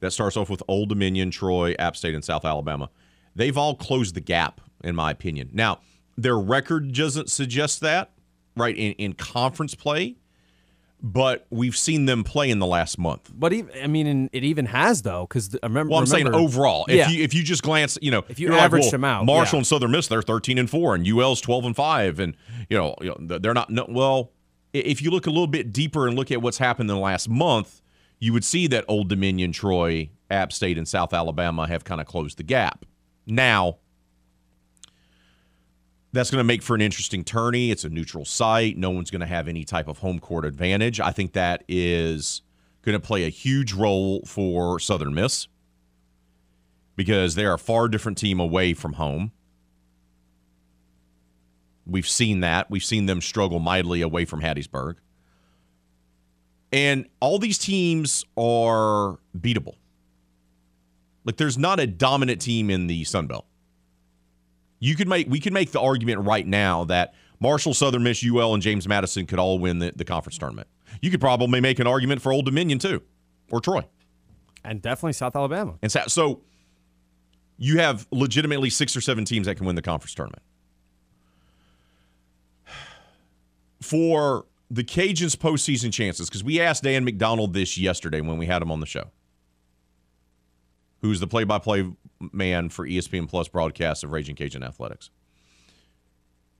that 0.00 0.10
starts 0.10 0.36
off 0.36 0.50
with 0.50 0.62
Old 0.66 0.88
Dominion, 0.88 1.30
Troy, 1.30 1.74
App 1.78 1.96
State, 1.96 2.14
and 2.14 2.24
South 2.24 2.44
Alabama. 2.44 2.90
They've 3.36 3.56
all 3.56 3.76
closed 3.76 4.16
the 4.16 4.20
gap, 4.20 4.60
in 4.82 4.96
my 4.96 5.12
opinion. 5.12 5.50
Now 5.52 5.80
their 6.16 6.38
record 6.38 6.92
doesn't 6.92 7.30
suggest 7.30 7.80
that, 7.80 8.10
right? 8.56 8.76
In 8.76 8.92
in 8.92 9.12
conference 9.14 9.74
play, 9.74 10.16
but 11.02 11.46
we've 11.50 11.76
seen 11.76 12.06
them 12.06 12.22
play 12.22 12.48
in 12.48 12.60
the 12.60 12.66
last 12.66 12.96
month. 12.96 13.30
But 13.34 13.52
even, 13.52 13.70
I 13.82 13.88
mean, 13.88 14.30
it 14.32 14.44
even 14.44 14.66
has 14.66 15.02
though, 15.02 15.26
because 15.28 15.54
I 15.62 15.66
remember. 15.66 15.90
Well, 15.90 15.98
I'm 15.98 16.04
remember, 16.04 16.32
saying 16.32 16.44
overall, 16.44 16.86
if 16.88 16.94
yeah. 16.94 17.08
you 17.08 17.24
if 17.24 17.34
you 17.34 17.42
just 17.42 17.62
glance, 17.62 17.98
you 18.00 18.12
know, 18.12 18.24
if 18.28 18.38
you 18.38 18.48
like, 18.48 18.60
average 18.62 18.82
well, 18.82 18.90
them 18.92 19.04
out, 19.04 19.26
Marshall 19.26 19.56
yeah. 19.56 19.60
and 19.60 19.66
Southern 19.66 19.90
Miss, 19.90 20.06
they're 20.06 20.22
13 20.22 20.58
and 20.58 20.70
four, 20.70 20.94
and 20.94 21.06
UL's 21.06 21.40
12 21.40 21.64
and 21.66 21.76
five, 21.76 22.20
and 22.20 22.36
you 22.70 22.78
know, 22.78 22.94
you 23.00 23.14
know 23.18 23.38
they're 23.38 23.54
not. 23.54 23.68
No, 23.68 23.84
well, 23.88 24.30
if 24.72 25.02
you 25.02 25.10
look 25.10 25.26
a 25.26 25.30
little 25.30 25.48
bit 25.48 25.72
deeper 25.72 26.06
and 26.06 26.16
look 26.16 26.30
at 26.30 26.40
what's 26.40 26.58
happened 26.58 26.88
in 26.88 26.96
the 26.96 27.02
last 27.02 27.28
month, 27.28 27.82
you 28.20 28.32
would 28.32 28.44
see 28.44 28.68
that 28.68 28.84
Old 28.86 29.08
Dominion, 29.08 29.50
Troy, 29.50 30.08
App 30.30 30.52
State, 30.52 30.78
and 30.78 30.86
South 30.86 31.12
Alabama 31.12 31.66
have 31.66 31.82
kind 31.82 32.00
of 32.00 32.06
closed 32.06 32.38
the 32.38 32.44
gap. 32.44 32.84
Now, 33.26 33.78
that's 36.12 36.30
going 36.30 36.40
to 36.40 36.44
make 36.44 36.62
for 36.62 36.74
an 36.74 36.80
interesting 36.80 37.24
tourney. 37.24 37.70
It's 37.70 37.84
a 37.84 37.88
neutral 37.88 38.24
site. 38.24 38.76
No 38.76 38.90
one's 38.90 39.10
going 39.10 39.20
to 39.20 39.26
have 39.26 39.48
any 39.48 39.64
type 39.64 39.88
of 39.88 39.98
home 39.98 40.18
court 40.18 40.44
advantage. 40.44 41.00
I 41.00 41.10
think 41.10 41.32
that 41.32 41.64
is 41.68 42.42
going 42.82 42.98
to 42.98 43.00
play 43.00 43.24
a 43.24 43.30
huge 43.30 43.72
role 43.72 44.22
for 44.26 44.78
Southern 44.78 45.14
Miss 45.14 45.48
because 46.96 47.34
they're 47.34 47.54
a 47.54 47.58
far 47.58 47.88
different 47.88 48.18
team 48.18 48.40
away 48.40 48.74
from 48.74 48.94
home. 48.94 49.32
We've 51.86 52.08
seen 52.08 52.40
that. 52.40 52.70
We've 52.70 52.84
seen 52.84 53.06
them 53.06 53.20
struggle 53.20 53.58
mightily 53.58 54.02
away 54.02 54.24
from 54.24 54.40
Hattiesburg. 54.40 54.96
And 56.72 57.06
all 57.20 57.38
these 57.38 57.58
teams 57.58 58.24
are 58.36 59.18
beatable. 59.36 59.74
Like 61.24 61.36
there's 61.36 61.58
not 61.58 61.80
a 61.80 61.86
dominant 61.86 62.40
team 62.40 62.70
in 62.70 62.86
the 62.86 63.04
Sun 63.04 63.26
Belt. 63.26 63.46
You 64.82 64.96
could 64.96 65.06
make 65.06 65.30
we 65.30 65.38
could 65.38 65.52
make 65.52 65.70
the 65.70 65.80
argument 65.80 66.26
right 66.26 66.44
now 66.44 66.82
that 66.86 67.14
Marshall, 67.38 67.72
Southern 67.72 68.02
Miss, 68.02 68.24
UL, 68.26 68.52
and 68.52 68.60
James 68.60 68.88
Madison 68.88 69.26
could 69.26 69.38
all 69.38 69.60
win 69.60 69.78
the, 69.78 69.92
the 69.94 70.04
conference 70.04 70.38
tournament. 70.38 70.66
You 71.00 71.08
could 71.08 71.20
probably 71.20 71.60
make 71.60 71.78
an 71.78 71.86
argument 71.86 72.20
for 72.20 72.32
Old 72.32 72.46
Dominion 72.46 72.80
too, 72.80 73.00
or 73.52 73.60
Troy, 73.60 73.84
and 74.64 74.82
definitely 74.82 75.12
South 75.12 75.36
Alabama. 75.36 75.74
And 75.82 75.92
so, 75.92 76.02
so 76.08 76.40
you 77.58 77.78
have 77.78 78.08
legitimately 78.10 78.70
six 78.70 78.96
or 78.96 79.00
seven 79.00 79.24
teams 79.24 79.46
that 79.46 79.54
can 79.54 79.66
win 79.66 79.76
the 79.76 79.82
conference 79.82 80.14
tournament. 80.14 80.42
For 83.80 84.46
the 84.68 84.82
Cajuns' 84.82 85.36
postseason 85.36 85.92
chances, 85.92 86.28
because 86.28 86.42
we 86.42 86.60
asked 86.60 86.82
Dan 86.82 87.04
McDonald 87.04 87.54
this 87.54 87.78
yesterday 87.78 88.20
when 88.20 88.36
we 88.36 88.46
had 88.46 88.60
him 88.60 88.72
on 88.72 88.80
the 88.80 88.86
show, 88.86 89.12
who's 91.02 91.20
the 91.20 91.26
play-by-play 91.26 91.92
man 92.32 92.68
for 92.68 92.86
ESPN 92.86 93.28
Plus 93.28 93.48
broadcast 93.48 94.04
of 94.04 94.12
Raging 94.12 94.36
Cajun 94.36 94.62
Athletics. 94.62 95.10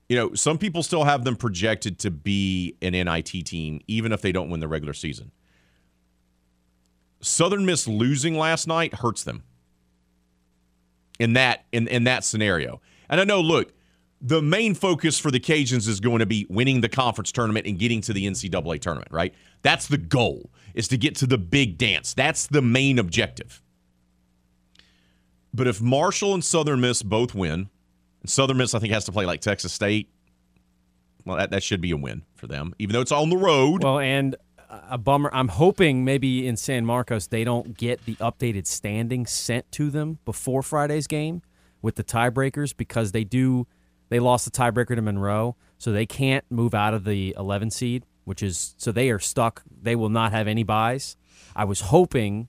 You 0.09 0.17
know, 0.17 0.35
some 0.35 0.59
people 0.59 0.83
still 0.83 1.05
have 1.05 1.25
them 1.25 1.37
projected 1.37 1.99
to 2.01 2.11
be 2.11 2.77
an 2.83 2.93
NIT 2.93 3.47
team, 3.47 3.81
even 3.87 4.13
if 4.13 4.21
they 4.21 4.33
don't 4.33 4.51
win 4.51 4.61
the 4.61 4.69
regular 4.69 4.93
season. 4.93 5.31
Southern 7.21 7.65
Miss 7.65 7.87
losing 7.87 8.37
last 8.37 8.67
night 8.67 8.95
hurts 8.95 9.23
them 9.23 9.45
in 11.21 11.35
that 11.35 11.65
in, 11.71 11.87
in 11.87 12.05
that 12.05 12.25
scenario. 12.25 12.81
And 13.09 13.21
I 13.21 13.25
know, 13.25 13.41
look, 13.41 13.73
the 14.21 14.43
main 14.43 14.75
focus 14.75 15.19
for 15.19 15.31
the 15.31 15.41
Cajuns 15.41 15.89
is 15.89 16.01
going 16.01 16.19
to 16.19 16.27
be 16.27 16.47
winning 16.51 16.81
the 16.81 16.89
conference 16.89 17.31
tournament 17.31 17.67
and 17.67 17.79
getting 17.79 18.01
to 18.03 18.13
the 18.13 18.27
NCAA 18.27 18.81
tournament, 18.81 19.13
right? 19.13 19.33
That's 19.63 19.87
the 19.87 19.99
goal, 19.99 20.51
is 20.75 20.89
to 20.89 20.97
get 20.97 21.15
to 21.17 21.27
the 21.27 21.39
big 21.39 21.79
dance. 21.79 22.13
That's 22.13 22.49
the 22.49 22.63
main 22.63 22.99
objective. 22.99 23.63
But 25.55 25.67
if 25.67 25.81
Marshall 25.81 26.35
and 26.35 26.45
Southern 26.45 26.81
Miss 26.81 27.03
both 27.03 27.35
win, 27.35 27.69
and 28.21 28.31
Southern 28.31 28.57
Miss 28.57 28.75
I 28.75 28.79
think 28.79 28.93
has 28.93 29.05
to 29.07 29.13
play 29.13 29.27
like 29.27 29.41
Texas 29.41 29.73
State, 29.73 30.09
well, 31.25 31.37
that, 31.37 31.51
that 31.51 31.63
should 31.63 31.81
be 31.81 31.91
a 31.91 31.97
win 31.97 32.23
for 32.35 32.47
them, 32.47 32.75
even 32.79 32.95
though 32.95 33.01
it's 33.01 33.13
on 33.13 33.31
the 33.31 33.37
road. 33.37 33.85
Well, 33.85 33.99
and 33.99 34.37
a 34.89 34.99
bummer. 34.99 35.31
I'm 35.33 35.49
hoping 35.49 36.05
maybe 36.05 36.47
in 36.47 36.57
San 36.57 36.87
Marcos 36.87 37.27
they 37.27 37.45
don't 37.45 37.77
get 37.77 38.05
the 38.07 38.15
updated 38.17 38.67
standing 38.67 39.27
sent 39.27 39.71
to 39.73 39.91
them 39.91 40.19
before 40.25 40.63
Friday's 40.63 41.07
game 41.07 41.43
with 41.83 41.97
the 41.97 42.05
tiebreakers 42.05 42.77
because 42.77 43.13
they 43.13 43.25
do. 43.25 43.67
They 44.09 44.21
lost 44.21 44.45
the 44.45 44.51
tiebreaker 44.51 44.95
to 44.95 45.03
Monroe, 45.03 45.57
so 45.79 45.91
they 45.93 46.07
can't 46.07 46.45
move 46.51 46.75
out 46.75 46.93
of 46.93 47.05
the 47.05 47.35
11 47.39 47.71
seed, 47.71 48.05
which 48.25 48.43
is 48.43 48.75
so 48.77 48.93
they 48.93 49.11
are 49.11 49.19
stuck. 49.19 49.63
They 49.71 49.97
will 49.97 50.11
not 50.11 50.33
have 50.33 50.47
any 50.49 50.63
byes. 50.65 51.17
I 51.55 51.65
was 51.65 51.81
hoping 51.83 52.49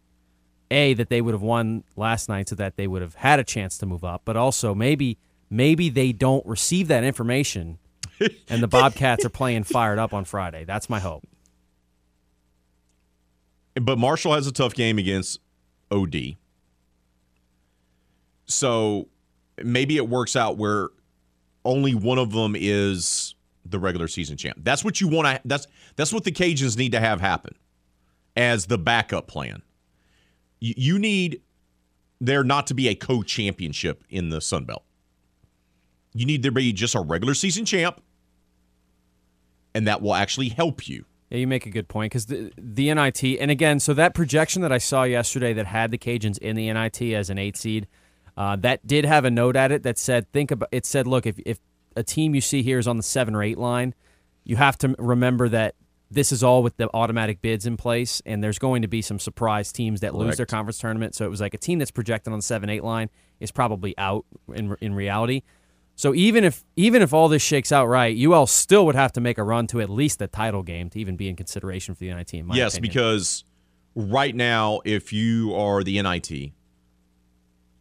a 0.74 0.94
that 0.94 1.10
they 1.10 1.22
would 1.22 1.34
have 1.34 1.42
won 1.42 1.84
last 1.96 2.28
night 2.28 2.50
so 2.50 2.56
that 2.56 2.76
they 2.76 2.88
would 2.88 3.02
have 3.02 3.16
had 3.16 3.40
a 3.40 3.44
chance 3.44 3.78
to 3.78 3.86
move 3.86 4.04
up 4.04 4.24
but 4.26 4.36
also 4.36 4.74
maybe 4.76 5.18
maybe 5.50 5.90
they 5.90 6.12
don't 6.12 6.46
receive 6.46 6.88
that 6.88 7.04
information 7.04 7.78
and 8.50 8.62
the 8.62 8.68
bobcats 8.80 9.24
are 9.24 9.30
playing 9.30 9.64
fired 9.64 10.00
up 10.00 10.14
on 10.14 10.26
friday. 10.26 10.66
That's 10.66 10.90
my 10.90 11.00
hope. 11.00 11.24
But 13.76 13.98
marshall 13.98 14.34
has 14.34 14.48
a 14.48 14.52
tough 14.52 14.74
game 14.74 14.98
against 14.98 15.40
od 15.92 16.16
so 18.46 19.08
maybe 19.64 19.98
it 19.98 20.10
works 20.10 20.36
out 20.36 20.58
where 20.58 20.90
only 21.66 21.96
one 21.96 22.18
of 22.18 22.32
them 22.32 22.56
is 22.58 23.36
the 23.66 23.80
regular 23.80 24.08
season 24.08 24.38
champ. 24.38 24.58
That's 24.62 24.84
what 24.84 25.00
you 25.00 25.08
want 25.08 25.28
to 25.28 25.42
that's 25.46 25.68
that's 25.96 26.12
what 26.12 26.24
the 26.24 26.32
cajuns 26.32 26.78
need 26.78 26.92
to 26.92 27.00
have 27.00 27.22
happen 27.22 27.56
as 28.36 28.66
the 28.66 28.78
backup 28.78 29.28
plan 29.28 29.62
you 30.64 30.98
need 30.98 31.42
there 32.22 32.44
not 32.44 32.68
to 32.68 32.74
be 32.74 32.88
a 32.88 32.96
co-championship 32.96 34.04
in 34.10 34.30
the 34.30 34.40
Sun 34.40 34.64
Belt. 34.64 34.84
You 36.14 36.26
need 36.26 36.42
there 36.42 36.52
be 36.52 36.72
just 36.72 36.96
a 36.96 37.02
regular 37.02 37.34
season 37.34 37.66
champ, 37.66 38.02
and 39.74 39.88
that 39.88 40.02
will 40.02 40.14
actually 40.14 40.50
help 40.50 40.88
you. 40.88 41.06
Yeah, 41.30 41.40
you 41.40 41.48
make 41.48 41.66
a 41.66 41.70
good 41.70 41.88
point 41.88 42.12
because 42.12 42.28
the 42.28 42.54
the 42.58 42.94
NIT, 42.94 43.24
and 43.24 43.52
again, 43.52 43.80
so 43.80 43.94
that 43.96 44.14
projection 44.14 44.62
that 44.62 44.72
I 44.72 44.78
saw 44.78 45.04
yesterday 45.04 45.52
that 45.54 45.66
had 45.66 45.92
the 45.92 45.98
Cajuns 45.98 46.38
in 46.38 46.56
the 46.56 46.72
NIT 46.72 47.02
as 47.02 47.30
an 47.30 47.38
eight 47.38 47.58
seed, 47.58 47.88
uh, 48.38 48.56
that 48.58 48.86
did 48.88 49.04
have 49.06 49.26
a 49.26 49.32
note 49.32 49.56
at 49.56 49.72
it 49.72 49.84
that 49.84 49.98
said, 49.98 50.32
think 50.32 50.52
about 50.52 50.70
it. 50.72 50.86
Said, 50.86 51.08
look, 51.08 51.26
if 51.26 51.40
if 51.46 51.60
a 51.96 52.04
team 52.04 52.36
you 52.36 52.42
see 52.42 52.64
here 52.64 52.80
is 52.80 52.88
on 52.88 52.98
the 52.98 53.04
seven 53.04 53.36
or 53.36 53.44
eight 53.44 53.58
line, 53.58 53.96
you 54.44 54.56
have 54.56 54.78
to 54.78 54.96
remember 54.98 55.50
that 55.50 55.76
this 56.14 56.32
is 56.32 56.44
all 56.44 56.64
with 56.64 56.78
the 56.78 56.90
automatic 56.94 57.42
bids 57.42 57.66
in 57.66 57.78
place, 57.78 58.22
and 58.26 58.44
there's 58.44 58.60
going 58.60 58.82
to 58.84 58.88
be 58.88 59.02
some 59.02 59.20
surprise 59.20 59.72
teams 59.72 60.02
that 60.02 60.12
Correct. 60.12 60.26
lose 60.26 60.38
their 60.38 60.46
conference 60.46 60.78
tournament. 60.78 61.16
So 61.16 61.26
it 61.26 61.30
was 61.30 61.42
like 61.42 61.54
a 61.54 61.58
team 61.58 61.80
that's 61.80 61.92
projected 61.92 62.32
on 62.32 62.40
the 62.40 62.44
seven 62.44 62.70
eight 62.70 62.84
line 62.84 63.10
is 63.40 63.52
probably 63.52 63.98
out 63.98 64.26
in 64.54 64.76
in 64.82 64.94
reality. 64.94 65.42
So 65.96 66.14
even 66.14 66.44
if 66.44 66.64
even 66.76 67.02
if 67.02 67.14
all 67.14 67.28
this 67.28 67.42
shakes 67.42 67.72
out 67.72 67.88
right, 67.88 68.16
UL 68.18 68.48
still 68.48 68.86
would 68.86 68.96
have 68.96 69.12
to 69.14 69.22
make 69.22 69.38
a 69.38 69.44
run 69.44 69.68
to 69.68 69.82
at 69.82 69.90
least 69.90 70.20
the 70.20 70.28
title 70.28 70.64
game 70.64 70.90
to 70.92 71.00
even 71.00 71.16
be 71.16 71.30
in 71.30 71.36
consideration 71.36 71.96
for 71.96 72.00
the 72.00 72.14
NIT. 72.14 72.34
In 72.34 72.48
my 72.48 72.56
yes, 72.56 72.74
opinion. 72.74 72.90
because 72.92 73.44
right 73.96 74.36
now, 74.36 74.82
if 74.86 75.14
you 75.14 75.54
are 75.56 75.84
the 75.84 76.02
NIT, 76.02 76.52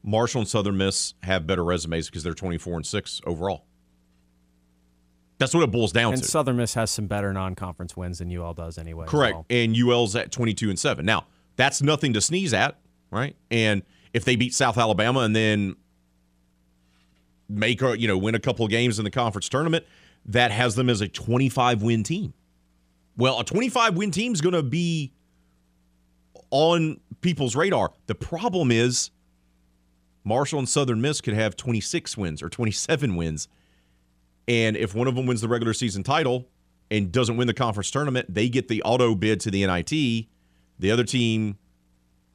Marshall 0.03 0.43
and 0.43 0.49
Southern 0.49 0.76
Miss 0.76 1.14
have 1.22 1.47
better 1.47 1.64
resumes 1.64 2.09
because 2.09 2.22
they're 2.22 2.35
24 2.35 2.76
and 2.76 2.87
six 2.87 3.20
overall. 3.26 3.64
That's 5.43 5.55
what 5.55 5.64
it 5.64 5.70
boils 5.70 5.93
down 5.93 6.12
to. 6.12 6.14
and 6.14 6.22
to. 6.22 6.28
Southern 6.28 6.57
Miss 6.57 6.74
has 6.74 6.90
some 6.90 7.07
better 7.07 7.32
non-conference 7.32 7.97
wins 7.97 8.18
than 8.18 8.30
UL 8.30 8.55
does 8.55 8.78
anyway. 8.78 9.07
Correct. 9.07 9.36
so. 9.36 9.47
And 9.51 9.76
UL's 9.76 10.14
at 10.14 10.30
22 10.30 10.70
and 10.70 10.78
7. 10.78 11.05
Now, 11.05 11.26
that's 11.57 11.82
nothing 11.82 12.12
to 12.12 12.20
sneeze 12.20 12.55
at, 12.55 12.78
right? 13.11 13.34
And 13.51 13.82
if 14.12 14.24
they 14.24 14.36
beat 14.36 14.55
South 14.55 14.78
Alabama 14.78 15.20
and 15.20 15.34
then 15.34 15.76
make 17.49 17.82
a, 17.82 17.99
you 17.99 18.09
know, 18.09 18.16
win 18.16 18.34
a 18.34 18.40
couple 18.40 18.64
of 18.64 18.70
games 18.70 18.99
in 18.99 19.05
the 19.05 19.11
conference 19.11 19.49
tournament, 19.49 19.84
that 20.26 20.51
has 20.51 20.74
them 20.74 20.88
as 20.88 21.01
a 21.01 21.09
25 21.09 21.82
win 21.82 22.03
team. 22.03 22.32
Well, 23.16 23.40
a 23.40 23.45
25 23.45 23.97
win 23.97 24.11
team 24.11 24.32
is 24.32 24.40
going 24.40 24.55
to 24.55 24.62
be 24.62 25.12
on 26.51 27.01
people's 27.20 27.57
radar. 27.57 27.93
The 28.07 28.14
problem 28.14 28.70
is 28.70 29.11
Marshall 30.24 30.61
and 30.61 30.68
Southern 30.68 31.01
Miss 31.01 31.20
could 31.20 31.34
have 31.34 31.57
26 31.57 32.16
wins 32.16 32.43
or 32.43 32.49
27 32.49 33.16
wins. 33.16 33.49
And 34.49 34.76
if 34.76 34.95
one 34.95 35.07
of 35.07 35.14
them 35.14 35.26
wins 35.26 35.40
the 35.40 35.49
regular 35.49 35.72
season 35.72 36.03
title 36.03 36.49
and 36.90 37.12
doesn't 37.12 37.36
win 37.36 37.47
the 37.47 37.55
conference 37.55 37.90
tournament, 37.90 38.32
they 38.32 38.49
get 38.49 38.68
the 38.68 38.82
auto 38.82 39.14
bid 39.14 39.40
to 39.40 39.51
the 39.51 39.64
NIT. 39.66 40.26
The 40.78 40.90
other 40.90 41.05
team 41.05 41.59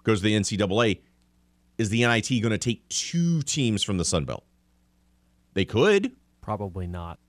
goes 0.03 0.19
to 0.19 0.23
the 0.23 0.35
NCAA. 0.35 1.01
Is 1.77 1.89
the 1.89 2.05
NIT 2.05 2.29
going 2.41 2.51
to 2.51 2.57
take 2.57 2.87
two 2.89 3.41
teams 3.41 3.83
from 3.83 3.97
the 3.97 4.05
Sun 4.05 4.25
Belt? 4.25 4.43
They 5.53 5.65
could, 5.65 6.11
Probably 6.41 6.87
not. 6.87 7.19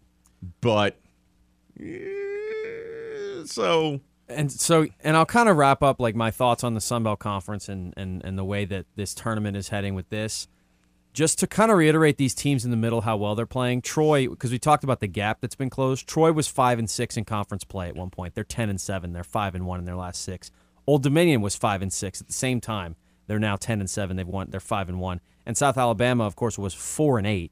but 0.60 0.98
eh, 1.80 3.44
so 3.44 4.00
And 4.28 4.52
so, 4.52 4.86
and 5.02 5.16
I'll 5.16 5.26
kind 5.26 5.48
of 5.48 5.56
wrap 5.56 5.82
up 5.82 6.00
like 6.00 6.14
my 6.14 6.30
thoughts 6.30 6.62
on 6.62 6.74
the 6.74 6.80
Sun 6.80 7.02
Belt 7.02 7.18
Conference 7.18 7.68
and, 7.68 7.94
and, 7.96 8.24
and 8.24 8.38
the 8.38 8.44
way 8.44 8.64
that 8.66 8.86
this 8.96 9.14
tournament 9.14 9.56
is 9.56 9.68
heading 9.68 9.94
with 9.94 10.08
this. 10.10 10.46
Just 11.18 11.40
to 11.40 11.48
kind 11.48 11.72
of 11.72 11.78
reiterate 11.78 12.16
these 12.16 12.32
teams 12.32 12.64
in 12.64 12.70
the 12.70 12.76
middle, 12.76 13.00
how 13.00 13.16
well 13.16 13.34
they're 13.34 13.44
playing. 13.44 13.82
Troy, 13.82 14.28
because 14.28 14.52
we 14.52 14.58
talked 14.60 14.84
about 14.84 15.00
the 15.00 15.08
gap 15.08 15.40
that's 15.40 15.56
been 15.56 15.68
closed. 15.68 16.06
Troy 16.06 16.30
was 16.30 16.46
five 16.46 16.78
and 16.78 16.88
six 16.88 17.16
in 17.16 17.24
conference 17.24 17.64
play 17.64 17.88
at 17.88 17.96
one 17.96 18.08
point. 18.08 18.36
They're 18.36 18.44
ten 18.44 18.70
and 18.70 18.80
seven. 18.80 19.14
They're 19.14 19.24
five 19.24 19.56
and 19.56 19.66
one 19.66 19.80
in 19.80 19.84
their 19.84 19.96
last 19.96 20.22
six. 20.22 20.52
Old 20.86 21.02
Dominion 21.02 21.40
was 21.40 21.56
five 21.56 21.82
and 21.82 21.92
six 21.92 22.20
at 22.20 22.28
the 22.28 22.32
same 22.32 22.60
time. 22.60 22.94
They're 23.26 23.40
now 23.40 23.56
ten 23.56 23.80
and 23.80 23.90
seven. 23.90 24.16
They've 24.16 24.28
won. 24.28 24.50
They're 24.50 24.60
five 24.60 24.88
and 24.88 25.00
one. 25.00 25.20
And 25.44 25.56
South 25.56 25.76
Alabama, 25.76 26.24
of 26.24 26.36
course, 26.36 26.56
was 26.56 26.72
four 26.72 27.18
and 27.18 27.26
eight, 27.26 27.50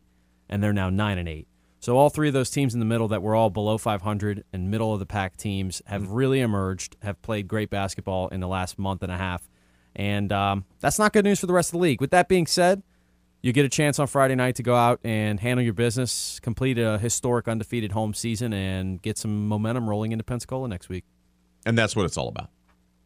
and 0.49 0.62
they're 0.62 0.73
now 0.73 0.89
nine 0.89 1.19
and 1.19 1.29
eight. 1.29 1.49
So 1.81 1.97
all 1.97 2.09
three 2.09 2.29
of 2.29 2.35
those 2.35 2.51
teams 2.51 2.73
in 2.73 2.79
the 2.79 2.87
middle 2.87 3.09
that 3.09 3.21
were 3.21 3.35
all 3.35 3.51
below 3.51 3.79
500 3.79 4.45
and 4.53 4.71
middle 4.71 4.93
of 4.93 5.01
the 5.01 5.07
pack 5.07 5.37
teams 5.37 5.83
have 5.87 6.12
really 6.12 6.39
emerged, 6.39 6.95
have 7.03 7.21
played 7.21 7.49
great 7.49 7.71
basketball 7.71 8.29
in 8.29 8.39
the 8.39 8.47
last 8.47 8.79
month 8.79 9.03
and 9.03 9.11
a 9.11 9.19
half, 9.19 9.49
and 9.97 10.31
um, 10.33 10.67
that's 10.79 11.01
not 11.01 11.12
good 11.12 11.25
news 11.25 11.41
for 11.41 11.47
the 11.47 11.53
rest 11.53 11.71
of 11.71 11.73
the 11.73 11.79
league. 11.79 12.01
With 12.01 12.12
that 12.12 12.29
being 12.29 12.47
said, 12.47 12.85
you 13.47 13.53
get 13.53 13.64
a 13.64 13.68
chance 13.68 14.01
on 14.01 14.09
Friday 14.09 14.34
night 14.34 14.57
to 14.57 14.62
go 14.64 14.74
out 14.74 14.99
and 15.05 15.38
handle 15.38 15.62
your 15.64 15.72
business, 15.72 16.40
complete 16.40 16.78
a 16.78 16.99
historic 16.99 17.47
undefeated 17.47 17.92
home 17.92 18.12
season, 18.12 18.53
and 18.53 19.01
get 19.01 19.16
some 19.16 19.47
momentum 19.47 19.88
rolling 19.88 20.11
into 20.11 20.24
Pensacola 20.24 20.66
next 20.66 20.88
week. 20.88 21.05
And 21.64 21.78
that's 21.78 21.94
what 21.94 22.07
it's 22.07 22.16
all 22.16 22.28
about, 22.28 22.51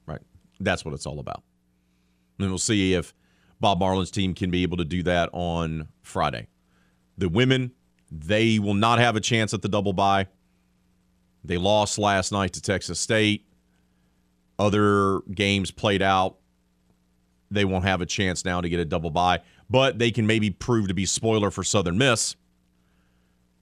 right? 0.07 0.21
That's 0.59 0.83
what 0.83 0.95
it's 0.95 1.05
all 1.05 1.19
about. 1.19 1.43
And 2.39 2.49
we'll 2.49 2.59
see 2.59 2.95
if 2.95 3.13
Bob 3.61 3.81
Marlin's 3.81 4.11
team 4.11 4.33
can 4.33 4.51
be 4.51 4.63
able 4.63 4.79
to 4.79 4.85
do 4.85 5.03
that 5.03 5.29
on 5.35 5.89
Friday. 6.01 6.47
The 7.19 7.29
women, 7.29 7.73
they 8.11 8.59
will 8.59 8.75
not 8.75 8.99
have 8.99 9.17
a 9.17 9.21
chance 9.21 9.53
at 9.53 9.61
the 9.61 9.69
double 9.69 9.93
bye. 9.93 10.27
They 11.45 11.59
lost 11.59 11.99
last 11.99 12.33
night 12.33 12.55
to 12.55 12.63
Texas 12.63 12.99
State. 12.99 13.47
Other 14.59 15.21
games 15.35 15.71
played 15.71 16.01
out. 16.01 16.40
They 17.51 17.65
won't 17.65 17.85
have 17.85 18.01
a 18.01 18.07
chance 18.07 18.45
now 18.45 18.61
to 18.61 18.69
get 18.69 18.79
a 18.79 18.85
double 18.85 19.11
bye, 19.11 19.41
but 19.69 19.99
they 19.99 20.11
can 20.11 20.27
maybe 20.27 20.51
prove 20.51 20.89
to 20.89 20.95
be 20.95 21.05
spoiler 21.05 21.51
for 21.51 21.65
Southern 21.65 21.99
Miss, 21.99 22.37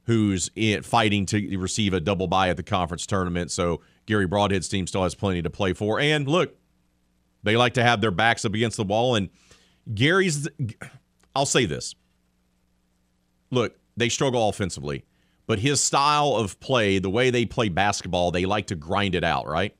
who's 0.04 0.50
in, 0.56 0.82
fighting 0.82 1.26
to 1.26 1.56
receive 1.58 1.94
a 1.94 2.00
double 2.00 2.26
bye 2.26 2.48
at 2.50 2.56
the 2.56 2.62
conference 2.62 3.06
tournament. 3.06 3.50
So 3.50 3.80
Garry 4.06 4.26
Brodhead's 4.26 4.68
team 4.68 4.86
still 4.86 5.02
has 5.02 5.14
plenty 5.14 5.42
to 5.42 5.50
play 5.50 5.72
for. 5.72 6.00
And 6.00 6.28
look, 6.28 6.54
they 7.42 7.56
like 7.56 7.74
to 7.74 7.82
have 7.82 8.00
their 8.00 8.10
backs 8.10 8.44
up 8.44 8.54
against 8.54 8.76
the 8.76 8.84
wall. 8.84 9.14
And 9.14 9.30
Gary's, 9.94 10.48
I'll 11.34 11.46
say 11.46 11.66
this. 11.66 11.94
Look, 13.50 13.78
they 13.96 14.08
struggle 14.10 14.48
offensively, 14.48 15.04
but 15.46 15.58
his 15.58 15.80
style 15.80 16.34
of 16.34 16.60
play, 16.60 16.98
the 16.98 17.10
way 17.10 17.30
they 17.30 17.46
play 17.46 17.68
basketball, 17.70 18.30
they 18.30 18.44
like 18.44 18.66
to 18.66 18.76
grind 18.76 19.14
it 19.14 19.24
out, 19.24 19.46
right? 19.46 19.74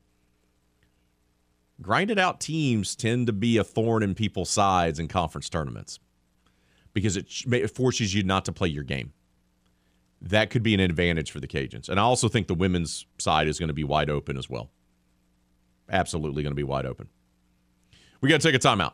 Grinded 1.81 2.19
out 2.19 2.41
teams 2.41 2.95
tend 2.95 3.27
to 3.27 3.33
be 3.33 3.57
a 3.57 3.63
thorn 3.63 4.03
in 4.03 4.13
people's 4.13 4.49
sides 4.49 4.99
in 4.99 5.07
conference 5.07 5.49
tournaments 5.49 5.99
because 6.93 7.15
it, 7.15 7.27
it 7.51 7.71
forces 7.71 8.13
you 8.13 8.23
not 8.23 8.45
to 8.45 8.51
play 8.51 8.67
your 8.67 8.83
game. 8.83 9.13
That 10.21 10.49
could 10.49 10.63
be 10.63 10.73
an 10.73 10.81
advantage 10.81 11.31
for 11.31 11.39
the 11.39 11.47
Cajuns. 11.47 11.87
And 11.87 11.99
I 11.99 12.03
also 12.03 12.27
think 12.27 12.47
the 12.47 12.53
women's 12.53 13.05
side 13.17 13.47
is 13.47 13.57
going 13.57 13.69
to 13.69 13.73
be 13.73 13.85
wide 13.85 14.09
open 14.09 14.37
as 14.37 14.49
well. 14.49 14.69
Absolutely 15.89 16.43
going 16.43 16.51
to 16.51 16.55
be 16.55 16.63
wide 16.63 16.85
open. 16.85 17.07
We 18.19 18.27
got 18.27 18.41
to 18.41 18.51
take 18.51 18.55
a 18.55 18.67
timeout. 18.67 18.93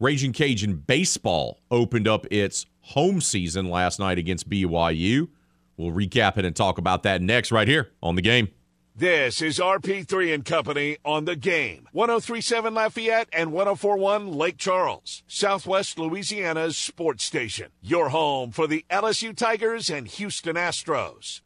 Raging 0.00 0.32
Cajun 0.32 0.76
baseball 0.76 1.60
opened 1.70 2.08
up 2.08 2.26
its 2.30 2.66
home 2.80 3.20
season 3.20 3.68
last 3.68 4.00
night 4.00 4.18
against 4.18 4.48
BYU. 4.48 5.28
We'll 5.76 5.92
recap 5.92 6.38
it 6.38 6.44
and 6.44 6.56
talk 6.56 6.78
about 6.78 7.02
that 7.02 7.20
next, 7.20 7.52
right 7.52 7.68
here 7.68 7.90
on 8.02 8.14
the 8.14 8.22
game. 8.22 8.48
This 8.96 9.42
is 9.42 9.58
RP3 9.58 10.32
and 10.32 10.44
Company 10.44 10.98
on 11.04 11.24
the 11.24 11.34
game. 11.34 11.88
1037 11.90 12.74
Lafayette 12.74 13.28
and 13.32 13.50
1041 13.50 14.32
Lake 14.32 14.56
Charles, 14.56 15.24
Southwest 15.26 15.98
Louisiana's 15.98 16.76
sports 16.78 17.24
station. 17.24 17.72
Your 17.82 18.10
home 18.10 18.52
for 18.52 18.68
the 18.68 18.84
LSU 18.88 19.36
Tigers 19.36 19.90
and 19.90 20.06
Houston 20.06 20.54
Astros. 20.54 21.40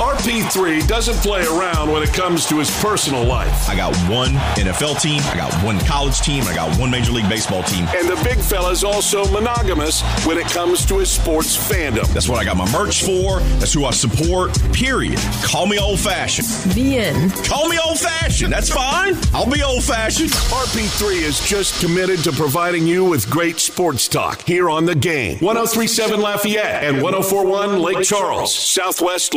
RP3 0.00 0.88
doesn't 0.88 1.16
play 1.16 1.42
around 1.44 1.92
when 1.92 2.02
it 2.02 2.10
comes 2.14 2.46
to 2.46 2.58
his 2.58 2.70
personal 2.80 3.22
life. 3.22 3.68
I 3.68 3.76
got 3.76 3.94
one 4.08 4.30
NFL 4.56 4.98
team, 4.98 5.20
I 5.24 5.36
got 5.36 5.52
one 5.62 5.78
college 5.80 6.20
team, 6.20 6.42
I 6.44 6.54
got 6.54 6.74
one 6.80 6.90
Major 6.90 7.12
League 7.12 7.28
Baseball 7.28 7.62
team. 7.64 7.86
And 7.94 8.08
the 8.08 8.18
big 8.24 8.38
fella's 8.38 8.82
also 8.82 9.30
monogamous 9.30 10.00
when 10.24 10.38
it 10.38 10.46
comes 10.46 10.86
to 10.86 10.96
his 10.96 11.10
sports 11.10 11.54
fandom. 11.54 12.10
That's 12.14 12.30
what 12.30 12.38
I 12.38 12.46
got 12.46 12.56
my 12.56 12.70
merch 12.72 13.04
for. 13.04 13.40
That's 13.58 13.74
who 13.74 13.84
I 13.84 13.90
support. 13.90 14.58
Period. 14.72 15.18
Call 15.42 15.66
me 15.66 15.78
old 15.78 16.00
fashioned. 16.00 16.48
The 16.72 16.96
end. 16.96 17.34
Call 17.44 17.68
me 17.68 17.78
old 17.86 17.98
fashioned. 17.98 18.54
That's 18.54 18.70
fine. 18.70 19.18
I'll 19.34 19.50
be 19.50 19.62
old 19.62 19.84
fashioned. 19.84 20.30
RP3 20.30 21.20
is 21.20 21.46
just 21.46 21.78
committed 21.78 22.20
to 22.24 22.32
providing 22.32 22.86
you 22.86 23.04
with 23.04 23.28
great 23.28 23.60
sports 23.60 24.08
talk 24.08 24.40
here 24.46 24.70
on 24.70 24.86
the 24.86 24.94
game. 24.94 25.36
1037 25.40 26.18
Lafayette 26.18 26.84
and 26.84 27.02
1041 27.02 27.82
Lake 27.82 28.02
Charles, 28.02 28.54
Southwest 28.54 29.34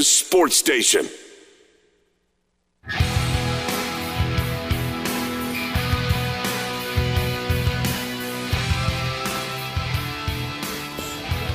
Sports 0.00 0.56
station. 0.56 1.08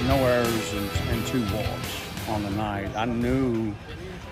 no 0.08 0.18
errors 0.26 0.74
and, 0.74 0.90
and 1.10 1.26
two 1.28 1.42
walks 1.56 2.28
on 2.28 2.44
the 2.44 2.50
night. 2.52 2.90
I 2.98 3.06
knew 3.06 3.74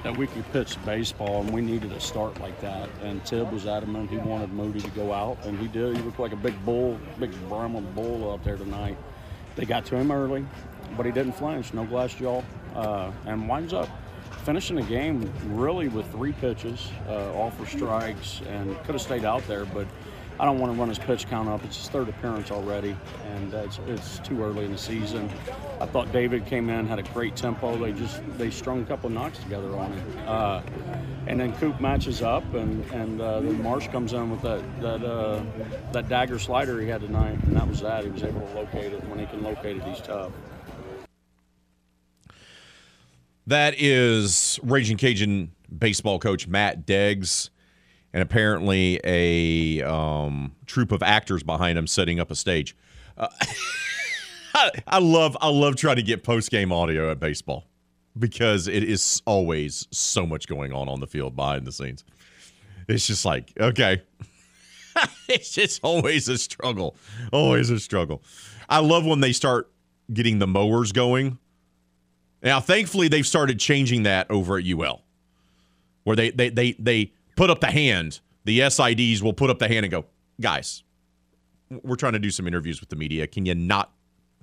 that 0.04 0.18
we 0.18 0.28
could 0.28 0.50
pitch 0.52 0.78
baseball 0.86 1.42
and 1.42 1.54
we 1.54 1.62
needed 1.62 1.92
a 1.94 2.00
start 2.02 2.40
like 2.42 2.60
that. 2.62 2.90
And 3.02 3.24
Tibb 3.24 3.52
was 3.52 3.66
adamant 3.66 4.10
he 4.10 4.18
wanted 4.18 4.52
Moody 4.52 4.82
to 4.82 4.90
go 4.92 5.14
out, 5.14 5.38
and 5.46 5.58
he 5.60 5.68
did. 5.68 5.96
He 5.96 6.04
looked 6.04 6.20
like 6.20 6.34
a 6.34 6.38
big 6.38 6.54
bull, 6.66 7.00
big 7.20 7.32
Brahma 7.48 7.82
bull 7.82 8.32
out 8.32 8.44
there 8.44 8.58
tonight. 8.58 8.98
They 9.56 9.66
got 9.66 9.86
to 9.86 9.96
him 9.96 10.12
early, 10.12 10.46
but 10.98 11.06
he 11.06 11.12
didn't 11.12 11.34
flinch, 11.34 11.74
no 11.74 11.86
glass 11.86 12.14
jaw, 12.14 12.42
uh, 12.76 13.12
and 13.26 13.48
winds 13.48 13.74
up 13.74 13.90
finishing 14.44 14.76
the 14.76 14.84
game 14.84 15.32
really 15.48 15.90
with 15.90 16.10
three 16.12 16.32
pitches, 16.34 16.90
uh, 17.08 17.32
all 17.34 17.52
for 17.52 17.66
strikes, 17.66 18.42
and 18.48 18.76
could 18.84 18.96
have 18.96 19.02
stayed 19.02 19.26
out 19.26 19.46
there, 19.48 19.66
but 19.66 19.86
I 20.40 20.46
don't 20.46 20.58
want 20.58 20.74
to 20.74 20.80
run 20.80 20.88
his 20.88 20.98
pitch 20.98 21.28
count 21.28 21.50
up. 21.50 21.64
It's 21.66 21.76
his 21.76 21.90
third 21.90 22.08
appearance 22.08 22.50
already, 22.50 22.96
and 23.26 23.54
it's, 23.54 23.80
it's 23.88 24.20
too 24.20 24.42
early 24.42 24.64
in 24.64 24.72
the 24.72 24.78
season. 24.78 25.30
I 25.82 25.86
thought 25.86 26.12
David 26.14 26.46
came 26.46 26.70
in, 26.70 26.88
had 26.88 26.98
a 26.98 27.04
great 27.04 27.36
tempo. 27.36 27.78
They 27.78 27.92
just 27.92 28.22
they 28.38 28.50
strung 28.50 28.82
a 28.82 28.86
couple 28.86 29.10
knocks 29.10 29.40
together 29.40 29.76
on 29.76 29.92
him, 29.92 30.20
uh, 30.26 30.62
and 31.28 31.38
then 31.40 31.54
Coop 31.58 31.82
matches 31.82 32.22
up, 32.22 32.54
and 32.54 32.90
and 32.92 33.22
uh, 33.22 33.42
then 33.42 33.62
Marsh 33.62 33.90
comes 33.90 34.14
in 34.14 34.32
with 34.32 34.42
that 34.44 34.82
that 34.82 35.04
uh, 35.04 35.44
that 35.92 36.08
dagger 36.08 36.40
slider 36.40 36.80
he 36.80 36.88
had 36.88 37.02
tonight, 37.02 37.38
and 37.44 37.56
that 37.58 37.68
was 37.68 37.82
that. 37.82 38.06
He 38.06 38.10
was 38.10 38.24
able 38.24 38.42
to 38.42 38.54
locate 38.56 38.94
it. 38.94 39.04
When 39.10 39.20
he 39.20 39.26
can 39.26 39.44
locate 39.44 39.76
it, 39.78 39.84
he's 39.84 40.00
tough. 40.00 40.32
That 43.50 43.74
is 43.80 44.60
Raging 44.62 44.98
Cajun 44.98 45.52
baseball 45.76 46.20
coach 46.20 46.48
Matt 46.48 46.86
Deggs, 46.86 47.50
and 48.14 48.22
apparently 48.22 49.00
a 49.04 49.82
um, 49.82 50.56
troop 50.68 50.92
of 50.92 51.02
actors 51.02 51.42
behind 51.42 51.76
him 51.76 51.88
setting 51.88 52.20
up 52.20 52.30
a 52.30 52.36
stage. 52.36 52.78
Uh, 53.18 53.28
I, 54.54 54.70
I 54.86 55.00
love 55.00 55.36
I 55.42 55.50
love 55.50 55.78
trying 55.78 55.96
to 55.96 56.04
get 56.04 56.24
post 56.24 56.52
game 56.52 56.72
audio 56.72 57.10
at 57.10 57.20
baseball 57.20 57.66
because 58.20 58.68
it 58.68 58.84
is 58.84 59.24
always 59.26 59.88
so 59.90 60.28
much 60.28 60.48
going 60.48 60.72
on 60.72 60.88
on 60.88 61.00
the 61.00 61.08
field 61.08 61.36
behind 61.36 61.66
the 61.66 61.72
scenes. 61.72 62.06
It's 62.88 63.08
just 63.08 63.26
like 63.26 63.52
okay, 63.60 64.04
it's 65.28 65.52
just 65.52 65.80
always 65.82 66.30
a 66.30 66.38
struggle, 66.38 66.96
always 67.34 67.72
a 67.72 67.80
struggle. 67.80 68.22
I 68.70 68.78
love 68.78 69.08
when 69.08 69.22
they 69.22 69.32
start 69.32 69.72
getting 70.14 70.38
the 70.38 70.46
mowers 70.46 70.92
going. 70.92 71.40
Now, 72.42 72.60
thankfully, 72.60 73.08
they've 73.10 73.28
started 73.28 73.60
changing 73.60 74.04
that 74.04 74.30
over 74.32 74.58
at 74.58 74.66
UL, 74.66 75.04
where 76.04 76.16
they 76.16 76.30
they 76.32 76.50
they 76.50 76.72
they 76.74 77.14
put 77.36 77.50
up 77.50 77.60
the 77.60 77.68
hand. 77.72 78.20
The 78.46 78.60
SIDs 78.62 79.22
will 79.22 79.34
put 79.34 79.50
up 79.50 79.60
the 79.60 79.68
hand 79.68 79.86
and 79.86 79.92
go, 79.92 80.06
guys, 80.40 80.84
we're 81.70 81.98
trying 81.98 82.14
to 82.14 82.20
do 82.20 82.32
some 82.32 82.48
interviews 82.48 82.80
with 82.80 82.90
the 82.90 82.96
media. 82.96 83.28
Can 83.28 83.46
you 83.46 83.54
not 83.56 83.92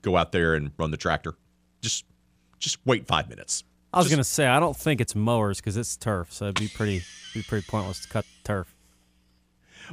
go 0.02 0.16
out 0.16 0.32
there 0.32 0.54
and 0.54 0.70
run 0.78 0.90
the 0.90 0.96
tractor? 0.98 1.34
Just 1.80 2.04
just 2.58 2.78
wait 2.86 3.06
five 3.06 3.28
minutes. 3.28 3.64
I 3.92 3.98
was 3.98 4.06
Just- 4.06 4.12
gonna 4.14 4.24
say 4.24 4.46
I 4.46 4.60
don't 4.60 4.76
think 4.76 5.00
it's 5.00 5.14
mowers 5.14 5.58
because 5.58 5.76
it's 5.76 5.96
turf, 5.96 6.32
so 6.32 6.46
it'd 6.46 6.56
be 6.60 6.68
pretty 6.68 7.02
be 7.32 7.42
pretty 7.42 7.66
pointless 7.66 8.00
to 8.02 8.08
cut 8.08 8.26
turf. 8.44 8.74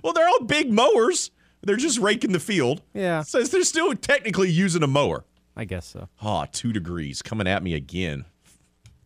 Well, 0.03 0.11
they're 0.13 0.27
all 0.27 0.43
big 0.43 0.71
mowers, 0.71 1.31
They're 1.65 1.77
just 1.77 1.99
raking 1.99 2.33
the 2.33 2.39
field. 2.41 2.81
Yeah. 2.93 3.21
Says 3.21 3.49
they're 3.51 3.63
still 3.63 3.93
technically 3.95 4.49
using 4.51 4.83
a 4.83 4.87
mower. 4.87 5.23
I 5.55 5.65
guess 5.65 5.85
so. 5.85 6.09
Ah, 6.21 6.45
two 6.51 6.73
degrees 6.73 7.21
coming 7.21 7.47
at 7.47 7.63
me 7.63 7.73
again. 7.73 8.25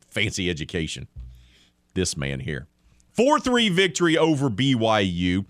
Fancy 0.10 0.50
education. 0.50 1.08
This 1.94 2.16
man 2.16 2.40
here. 2.40 2.68
4 3.14 3.40
3 3.40 3.70
victory 3.70 4.18
over 4.18 4.50
BYU. 4.50 5.46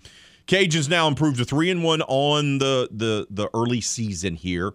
Cajuns 0.46 0.88
now 0.88 1.06
improved 1.06 1.38
to 1.38 1.44
3 1.44 1.70
and 1.70 1.84
1 1.84 2.02
on 2.02 2.58
the, 2.58 2.88
the, 2.90 3.26
the 3.30 3.50
early 3.54 3.80
season 3.80 4.34
here. 4.34 4.72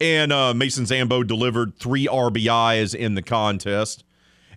And 0.00 0.32
uh, 0.32 0.54
Mason 0.54 0.86
Zambo 0.86 1.26
delivered 1.26 1.78
three 1.78 2.06
RBIs 2.06 2.94
in 2.94 3.14
the 3.14 3.22
contest. 3.22 4.02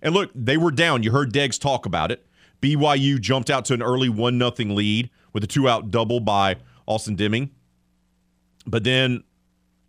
And 0.02 0.14
look, 0.14 0.32
they 0.34 0.56
were 0.56 0.72
down. 0.72 1.04
You 1.04 1.12
heard 1.12 1.34
Deggs 1.34 1.60
talk 1.60 1.86
about 1.86 2.12
it. 2.12 2.26
BYU 2.62 3.20
jumped 3.20 3.50
out 3.50 3.66
to 3.66 3.74
an 3.74 3.84
early 3.84 4.08
1 4.08 4.40
0 4.40 4.52
lead 4.74 5.10
with 5.34 5.44
a 5.44 5.48
two 5.48 5.68
out 5.68 5.92
double 5.92 6.22
by 6.22 6.56
Austin 6.86 7.16
Deming. 7.16 7.52
But 8.66 8.86
then 8.86 9.26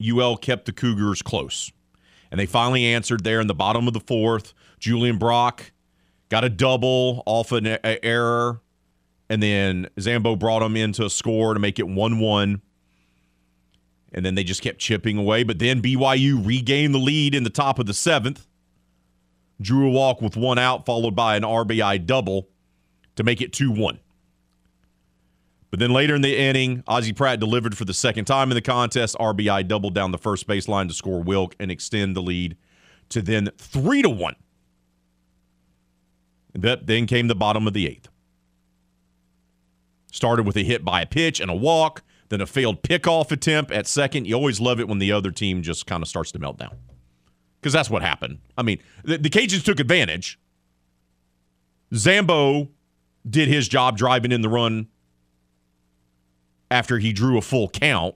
UL 0.03 0.37
kept 0.37 0.67
the 0.67 0.73
Cougars 0.73 1.23
close. 1.23 1.71
And 2.31 2.41
they 2.41 2.47
finally 2.47 2.85
answered 2.85 3.25
there 3.25 3.41
in 3.41 3.47
the 3.47 3.55
bottom 3.55 3.87
of 3.87 3.95
the 3.95 4.01
fourth. 4.01 4.55
Julian 4.79 5.19
Brock 5.19 5.73
got 6.29 6.45
a 6.45 6.49
double 6.49 7.23
off 7.27 7.53
an 7.53 7.79
error. 7.85 8.61
And 9.31 9.43
then 9.43 9.89
Zambo 9.99 10.39
brought 10.39 10.63
him 10.63 10.77
into 10.77 11.05
a 11.05 11.11
score 11.11 11.55
to 11.55 11.61
make 11.61 11.79
it 11.79 11.89
1 11.89 12.19
1. 12.19 12.63
And 14.13 14.25
then 14.25 14.35
they 14.35 14.45
just 14.45 14.63
kept 14.63 14.79
chipping 14.79 15.19
away. 15.19 15.43
But 15.43 15.59
then 15.59 15.81
BYU 15.81 16.45
regained 16.45 16.95
the 16.95 16.99
lead 16.99 17.35
in 17.35 17.45
the 17.45 17.51
top 17.51 17.79
of 17.79 17.87
the 17.87 17.95
seventh. 17.95 18.47
Drew 19.61 19.89
a 19.89 19.91
walk 19.91 20.21
with 20.21 20.37
one 20.37 20.59
out, 20.59 20.85
followed 20.85 21.15
by 21.15 21.37
an 21.37 21.43
RBI 21.43 22.05
double 22.07 22.49
to 23.17 23.23
make 23.23 23.41
it 23.41 23.53
2 23.53 23.71
1. 23.71 24.01
But 25.75 25.81
then 25.81 25.91
later 25.91 26.15
in 26.15 26.23
the 26.23 26.39
inning, 26.39 26.85
Ozzie 26.87 27.13
Pratt 27.13 27.41
delivered 27.41 27.77
for 27.77 27.85
the 27.85 27.93
second 27.93 28.27
time 28.27 28.53
in 28.53 28.55
the 28.55 28.63
contest. 28.63 29.17
RBI 29.19 29.67
doubled 29.67 29.93
down 29.93 30.13
the 30.13 30.19
first 30.19 30.47
baseline 30.47 30.87
to 30.87 30.95
score 30.95 31.21
Wilk 31.21 31.57
and 31.59 31.69
extend 31.69 32.15
the 32.15 32.23
lead 32.23 32.57
to 33.09 33.21
then 33.21 33.51
3 33.59 34.03
to 34.03 34.09
1. 34.09 34.37
That 36.55 36.87
then 36.87 37.09
came 37.09 37.27
the 37.27 37.35
bottom 37.35 37.67
of 37.67 37.73
the 37.73 37.89
eighth. 37.89 38.09
Started 40.13 40.47
with 40.47 40.57
a 40.57 40.63
hit 40.63 40.85
by 40.85 41.01
a 41.03 41.07
pitch 41.07 41.41
and 41.41 41.51
a 41.51 41.57
walk, 41.57 42.05
then 42.29 42.41
a 42.41 42.47
failed 42.47 42.85
pickoff 42.85 43.33
attempt 43.33 43.73
at 43.73 43.89
second. 43.89 44.29
You 44.29 44.37
always 44.37 44.61
love 44.61 44.79
it 44.79 44.87
when 44.87 45.01
the 45.01 45.11
other 45.11 45.33
team 45.33 45.61
just 45.61 45.89
kind 45.89 46.05
of 46.05 46.09
starts 46.09 46.31
to 46.31 46.39
melt 46.39 46.57
down. 46.57 46.77
Because 47.61 47.73
that's 47.73 47.91
what 47.91 48.03
happened. 48.03 48.39
I 48.57 48.63
mean, 48.63 48.79
the, 49.03 49.19
the 49.19 49.29
Cajuns 49.29 49.65
took 49.65 49.81
advantage. 49.81 50.39
Zambo 51.93 52.69
did 53.29 53.49
his 53.49 53.67
job 53.67 53.99
driving 53.99 54.31
in 54.31 54.41
the 54.41 54.49
run 54.49 54.87
after 56.71 56.99
he 56.99 57.13
drew 57.13 57.39
a 57.39 57.43
full 57.43 57.69
count, 57.69 58.15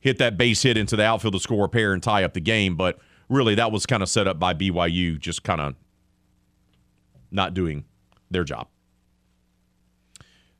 hit 0.00 0.18
that 0.18 0.36
base 0.36 0.62
hit 0.62 0.76
into 0.76 0.96
the 0.96 1.04
outfield 1.04 1.34
to 1.34 1.40
score 1.40 1.66
a 1.66 1.68
pair 1.68 1.92
and 1.92 2.02
tie 2.02 2.24
up 2.24 2.34
the 2.34 2.40
game. 2.40 2.76
But 2.76 2.98
really, 3.28 3.54
that 3.54 3.72
was 3.72 3.86
kind 3.86 4.02
of 4.02 4.08
set 4.08 4.26
up 4.26 4.38
by 4.38 4.54
BYU, 4.54 5.18
just 5.18 5.42
kind 5.42 5.60
of 5.60 5.74
not 7.30 7.54
doing 7.54 7.84
their 8.30 8.44
job. 8.44 8.68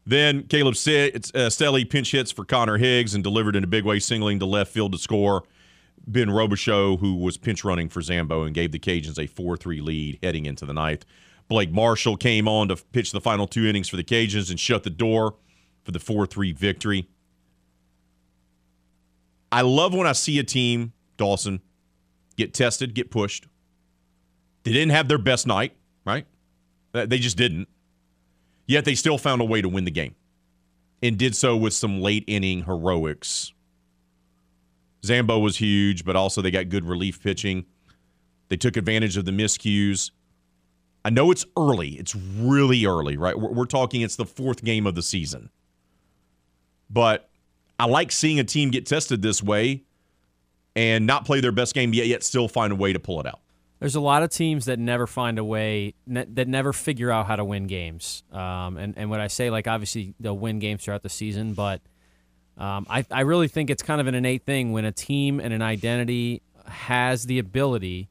Then 0.06 0.44
Caleb 0.44 0.74
uh, 0.74 1.18
Stelly 1.48 1.88
pinch 1.88 2.12
hits 2.12 2.32
for 2.32 2.44
Connor 2.44 2.78
Higgs 2.78 3.14
and 3.14 3.22
delivered 3.22 3.54
in 3.54 3.64
a 3.64 3.68
big 3.68 3.84
way, 3.84 3.98
singling 3.98 4.38
to 4.38 4.46
left 4.46 4.72
field 4.72 4.92
to 4.92 4.98
score. 4.98 5.44
Ben 6.06 6.28
Robichaux, 6.28 6.98
who 6.98 7.16
was 7.16 7.36
pinch 7.36 7.62
running 7.62 7.88
for 7.88 8.00
Zambo 8.00 8.44
and 8.46 8.54
gave 8.54 8.72
the 8.72 8.78
Cajuns 8.78 9.22
a 9.22 9.26
4 9.26 9.56
3 9.56 9.80
lead 9.80 10.18
heading 10.22 10.46
into 10.46 10.64
the 10.64 10.72
ninth. 10.72 11.04
Blake 11.48 11.70
Marshall 11.70 12.16
came 12.16 12.48
on 12.48 12.68
to 12.68 12.76
pitch 12.76 13.12
the 13.12 13.20
final 13.20 13.46
two 13.46 13.66
innings 13.66 13.88
for 13.88 13.96
the 13.96 14.04
Cajuns 14.04 14.50
and 14.50 14.58
shut 14.58 14.82
the 14.82 14.90
door 14.90 15.34
for 15.90 15.92
the 15.92 16.04
4 16.04 16.26
3 16.26 16.52
victory. 16.52 17.08
I 19.52 19.62
love 19.62 19.92
when 19.92 20.06
I 20.06 20.12
see 20.12 20.38
a 20.38 20.44
team, 20.44 20.92
Dawson, 21.16 21.60
get 22.36 22.54
tested, 22.54 22.94
get 22.94 23.10
pushed. 23.10 23.48
They 24.62 24.72
didn't 24.72 24.92
have 24.92 25.08
their 25.08 25.18
best 25.18 25.46
night, 25.46 25.74
right? 26.04 26.26
They 26.92 27.18
just 27.18 27.36
didn't. 27.36 27.68
Yet 28.66 28.84
they 28.84 28.94
still 28.94 29.18
found 29.18 29.42
a 29.42 29.44
way 29.44 29.60
to 29.62 29.68
win 29.68 29.84
the 29.84 29.90
game 29.90 30.14
and 31.02 31.18
did 31.18 31.34
so 31.34 31.56
with 31.56 31.72
some 31.72 32.00
late 32.00 32.24
inning 32.26 32.64
heroics. 32.64 33.52
Zambo 35.02 35.42
was 35.42 35.56
huge, 35.56 36.04
but 36.04 36.14
also 36.14 36.42
they 36.42 36.50
got 36.50 36.68
good 36.68 36.84
relief 36.84 37.22
pitching. 37.22 37.64
They 38.48 38.56
took 38.56 38.76
advantage 38.76 39.16
of 39.16 39.24
the 39.24 39.32
miscues. 39.32 40.10
I 41.04 41.10
know 41.10 41.30
it's 41.30 41.46
early. 41.56 41.90
It's 41.90 42.14
really 42.14 42.84
early, 42.84 43.16
right? 43.16 43.38
We're, 43.38 43.50
we're 43.50 43.64
talking 43.64 44.02
it's 44.02 44.16
the 44.16 44.26
fourth 44.26 44.62
game 44.62 44.86
of 44.86 44.94
the 44.94 45.02
season. 45.02 45.50
But 46.90 47.28
I 47.78 47.86
like 47.86 48.12
seeing 48.12 48.40
a 48.40 48.44
team 48.44 48.70
get 48.70 48.84
tested 48.84 49.22
this 49.22 49.42
way 49.42 49.84
and 50.76 51.06
not 51.06 51.24
play 51.24 51.40
their 51.40 51.52
best 51.52 51.74
game 51.74 51.94
yet, 51.94 52.06
yet 52.06 52.22
still 52.22 52.48
find 52.48 52.72
a 52.72 52.76
way 52.76 52.92
to 52.92 52.98
pull 52.98 53.20
it 53.20 53.26
out. 53.26 53.40
There's 53.78 53.94
a 53.94 54.00
lot 54.00 54.22
of 54.22 54.28
teams 54.28 54.66
that 54.66 54.78
never 54.78 55.06
find 55.06 55.38
a 55.38 55.44
way, 55.44 55.94
ne- 56.06 56.26
that 56.34 56.46
never 56.48 56.74
figure 56.74 57.10
out 57.10 57.26
how 57.26 57.36
to 57.36 57.44
win 57.44 57.66
games. 57.66 58.22
Um, 58.30 58.76
and, 58.76 58.98
and 58.98 59.08
when 59.08 59.20
I 59.20 59.28
say, 59.28 59.48
like, 59.48 59.66
obviously 59.66 60.14
they'll 60.20 60.36
win 60.36 60.58
games 60.58 60.84
throughout 60.84 61.02
the 61.02 61.08
season, 61.08 61.54
but 61.54 61.80
um, 62.58 62.86
I, 62.90 63.06
I 63.10 63.22
really 63.22 63.48
think 63.48 63.70
it's 63.70 63.82
kind 63.82 63.98
of 63.98 64.06
an 64.06 64.14
innate 64.14 64.44
thing 64.44 64.72
when 64.72 64.84
a 64.84 64.92
team 64.92 65.40
and 65.40 65.54
an 65.54 65.62
identity 65.62 66.42
has 66.66 67.24
the 67.24 67.38
ability 67.38 68.09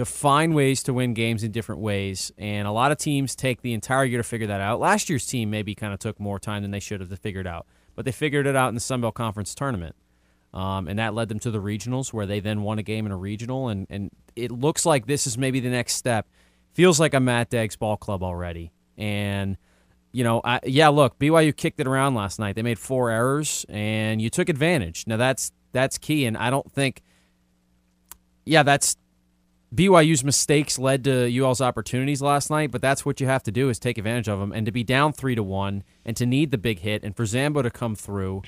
to 0.00 0.06
find 0.06 0.54
ways 0.54 0.82
to 0.82 0.94
win 0.94 1.12
games 1.12 1.44
in 1.44 1.52
different 1.52 1.82
ways. 1.82 2.32
And 2.38 2.66
a 2.66 2.72
lot 2.72 2.90
of 2.90 2.96
teams 2.96 3.36
take 3.36 3.60
the 3.60 3.74
entire 3.74 4.06
year 4.06 4.18
to 4.18 4.22
figure 4.22 4.46
that 4.46 4.60
out. 4.62 4.80
Last 4.80 5.10
year's 5.10 5.26
team 5.26 5.50
maybe 5.50 5.74
kind 5.74 5.92
of 5.92 5.98
took 5.98 6.18
more 6.18 6.38
time 6.38 6.62
than 6.62 6.70
they 6.70 6.80
should 6.80 7.00
have 7.00 7.10
to 7.10 7.18
figure 7.18 7.42
it 7.42 7.46
out, 7.46 7.66
but 7.94 8.06
they 8.06 8.12
figured 8.12 8.46
it 8.46 8.56
out 8.56 8.68
in 8.68 8.74
the 8.74 8.80
Sun 8.80 9.02
Belt 9.02 9.14
Conference 9.14 9.54
tournament. 9.54 9.94
Um, 10.54 10.88
and 10.88 10.98
that 10.98 11.12
led 11.12 11.28
them 11.28 11.38
to 11.40 11.50
the 11.50 11.60
regionals, 11.60 12.14
where 12.14 12.24
they 12.24 12.40
then 12.40 12.62
won 12.62 12.78
a 12.78 12.82
game 12.82 13.04
in 13.04 13.12
a 13.12 13.16
regional. 13.16 13.68
And, 13.68 13.86
and 13.90 14.10
it 14.34 14.50
looks 14.50 14.86
like 14.86 15.06
this 15.06 15.26
is 15.26 15.36
maybe 15.36 15.60
the 15.60 15.68
next 15.68 15.96
step. 15.96 16.26
Feels 16.72 16.98
like 16.98 17.12
a 17.12 17.20
Matt 17.20 17.50
Deggs 17.50 17.78
ball 17.78 17.98
club 17.98 18.22
already. 18.22 18.72
And, 18.96 19.58
you 20.12 20.24
know, 20.24 20.40
I, 20.42 20.60
yeah, 20.64 20.88
look, 20.88 21.18
BYU 21.18 21.54
kicked 21.54 21.78
it 21.78 21.86
around 21.86 22.14
last 22.14 22.38
night. 22.38 22.56
They 22.56 22.62
made 22.62 22.78
four 22.78 23.10
errors, 23.10 23.66
and 23.68 24.22
you 24.22 24.30
took 24.30 24.48
advantage. 24.48 25.04
Now, 25.06 25.18
that's 25.18 25.52
that's 25.72 25.98
key. 25.98 26.24
And 26.24 26.38
I 26.38 26.48
don't 26.48 26.72
think, 26.72 27.02
yeah, 28.46 28.62
that's 28.62 28.96
BYU's 29.74 30.24
mistakes 30.24 30.78
led 30.78 31.04
to 31.04 31.28
UL's 31.38 31.60
opportunities 31.60 32.20
last 32.20 32.50
night, 32.50 32.70
but 32.72 32.82
that's 32.82 33.06
what 33.06 33.20
you 33.20 33.26
have 33.28 33.42
to 33.44 33.52
do 33.52 33.68
is 33.68 33.78
take 33.78 33.98
advantage 33.98 34.28
of 34.28 34.40
them. 34.40 34.50
And 34.52 34.66
to 34.66 34.72
be 34.72 34.82
down 34.82 35.12
three 35.12 35.34
to 35.36 35.42
one, 35.42 35.84
and 36.04 36.16
to 36.16 36.26
need 36.26 36.50
the 36.50 36.58
big 36.58 36.80
hit, 36.80 37.04
and 37.04 37.14
for 37.14 37.24
Zambo 37.24 37.62
to 37.62 37.70
come 37.70 37.94
through, 37.94 38.42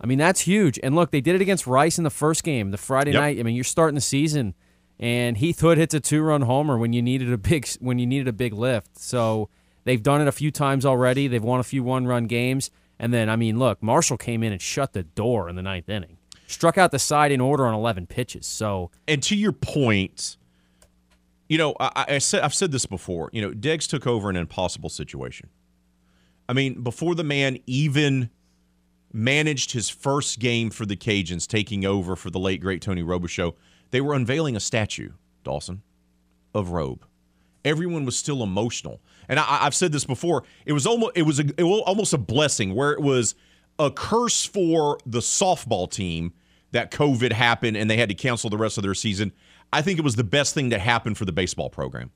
I 0.00 0.06
mean 0.06 0.18
that's 0.18 0.42
huge. 0.42 0.78
And 0.82 0.94
look, 0.94 1.10
they 1.10 1.20
did 1.20 1.34
it 1.34 1.40
against 1.40 1.66
Rice 1.66 1.98
in 1.98 2.04
the 2.04 2.10
first 2.10 2.44
game, 2.44 2.70
the 2.70 2.78
Friday 2.78 3.12
Yep. 3.12 3.20
night. 3.20 3.40
I 3.40 3.42
mean, 3.42 3.56
you're 3.56 3.64
starting 3.64 3.96
the 3.96 4.00
season, 4.00 4.54
and 5.00 5.36
Heath 5.38 5.58
Hood 5.58 5.76
hits 5.76 5.92
a 5.94 5.98
two-run 6.00 6.42
homer 6.42 6.78
when 6.78 6.92
you 6.92 7.02
needed 7.02 7.32
a 7.32 7.38
big 7.38 7.68
when 7.80 7.98
you 7.98 8.06
needed 8.06 8.28
a 8.28 8.32
big 8.32 8.52
lift. 8.52 8.96
So 8.96 9.48
they've 9.82 10.02
done 10.02 10.20
it 10.20 10.28
a 10.28 10.32
few 10.32 10.52
times 10.52 10.86
already. 10.86 11.26
They've 11.26 11.42
won 11.42 11.58
a 11.58 11.64
few 11.64 11.82
one-run 11.82 12.26
games, 12.26 12.70
and 12.96 13.12
then 13.12 13.28
I 13.28 13.34
mean, 13.34 13.58
look, 13.58 13.82
Marshall 13.82 14.18
came 14.18 14.44
in 14.44 14.52
and 14.52 14.62
shut 14.62 14.92
the 14.92 15.02
door 15.02 15.48
in 15.48 15.56
the 15.56 15.62
ninth 15.62 15.88
inning, 15.88 16.18
struck 16.46 16.78
out 16.78 16.92
the 16.92 17.00
side 17.00 17.32
in 17.32 17.40
order 17.40 17.66
on 17.66 17.74
11 17.74 18.06
pitches. 18.06 18.46
So 18.46 18.92
And 19.08 19.20
to 19.24 19.34
your 19.34 19.50
point, 19.52 20.36
you 21.48 21.58
know, 21.58 21.74
I, 21.78 22.04
I 22.08 22.18
said 22.18 22.42
I've 22.42 22.54
said 22.54 22.72
this 22.72 22.86
before. 22.86 23.30
You 23.32 23.42
know, 23.42 23.50
Deggs 23.50 23.88
took 23.88 24.06
over 24.06 24.30
an 24.30 24.36
impossible 24.36 24.88
situation. 24.88 25.48
I 26.48 26.52
mean, 26.52 26.82
before 26.82 27.14
the 27.14 27.24
man 27.24 27.58
even 27.66 28.30
managed 29.12 29.72
his 29.72 29.88
first 29.88 30.40
game 30.40 30.70
for 30.70 30.84
the 30.84 30.96
Cajuns, 30.96 31.46
taking 31.46 31.84
over 31.84 32.16
for 32.16 32.30
the 32.30 32.38
late 32.38 32.60
great 32.60 32.82
Tony 32.82 33.02
Robichaux, 33.02 33.54
they 33.90 34.00
were 34.00 34.14
unveiling 34.14 34.56
a 34.56 34.60
statue, 34.60 35.12
Dawson, 35.42 35.82
of 36.52 36.70
Robe. 36.70 37.06
Everyone 37.64 38.04
was 38.04 38.16
still 38.16 38.42
emotional, 38.42 39.00
and 39.28 39.38
I, 39.38 39.60
I've 39.62 39.74
said 39.74 39.92
this 39.92 40.04
before. 40.04 40.44
It 40.66 40.72
was 40.72 40.86
almost 40.86 41.12
it 41.16 41.22
was, 41.22 41.40
a, 41.40 41.44
it 41.56 41.62
was 41.62 41.82
almost 41.86 42.12
a 42.12 42.18
blessing 42.18 42.74
where 42.74 42.92
it 42.92 43.00
was 43.00 43.34
a 43.78 43.90
curse 43.90 44.44
for 44.44 44.98
the 45.06 45.20
softball 45.20 45.90
team 45.90 46.32
that 46.72 46.90
COVID 46.90 47.32
happened 47.32 47.76
and 47.76 47.88
they 47.88 47.96
had 47.96 48.08
to 48.08 48.14
cancel 48.14 48.50
the 48.50 48.58
rest 48.58 48.78
of 48.78 48.82
their 48.82 48.94
season. 48.94 49.32
I 49.74 49.82
think 49.82 49.98
it 49.98 50.04
was 50.04 50.14
the 50.14 50.22
best 50.22 50.54
thing 50.54 50.70
to 50.70 50.78
happen 50.78 51.16
for 51.16 51.24
the 51.24 51.32
baseball 51.32 51.68
program 51.68 52.12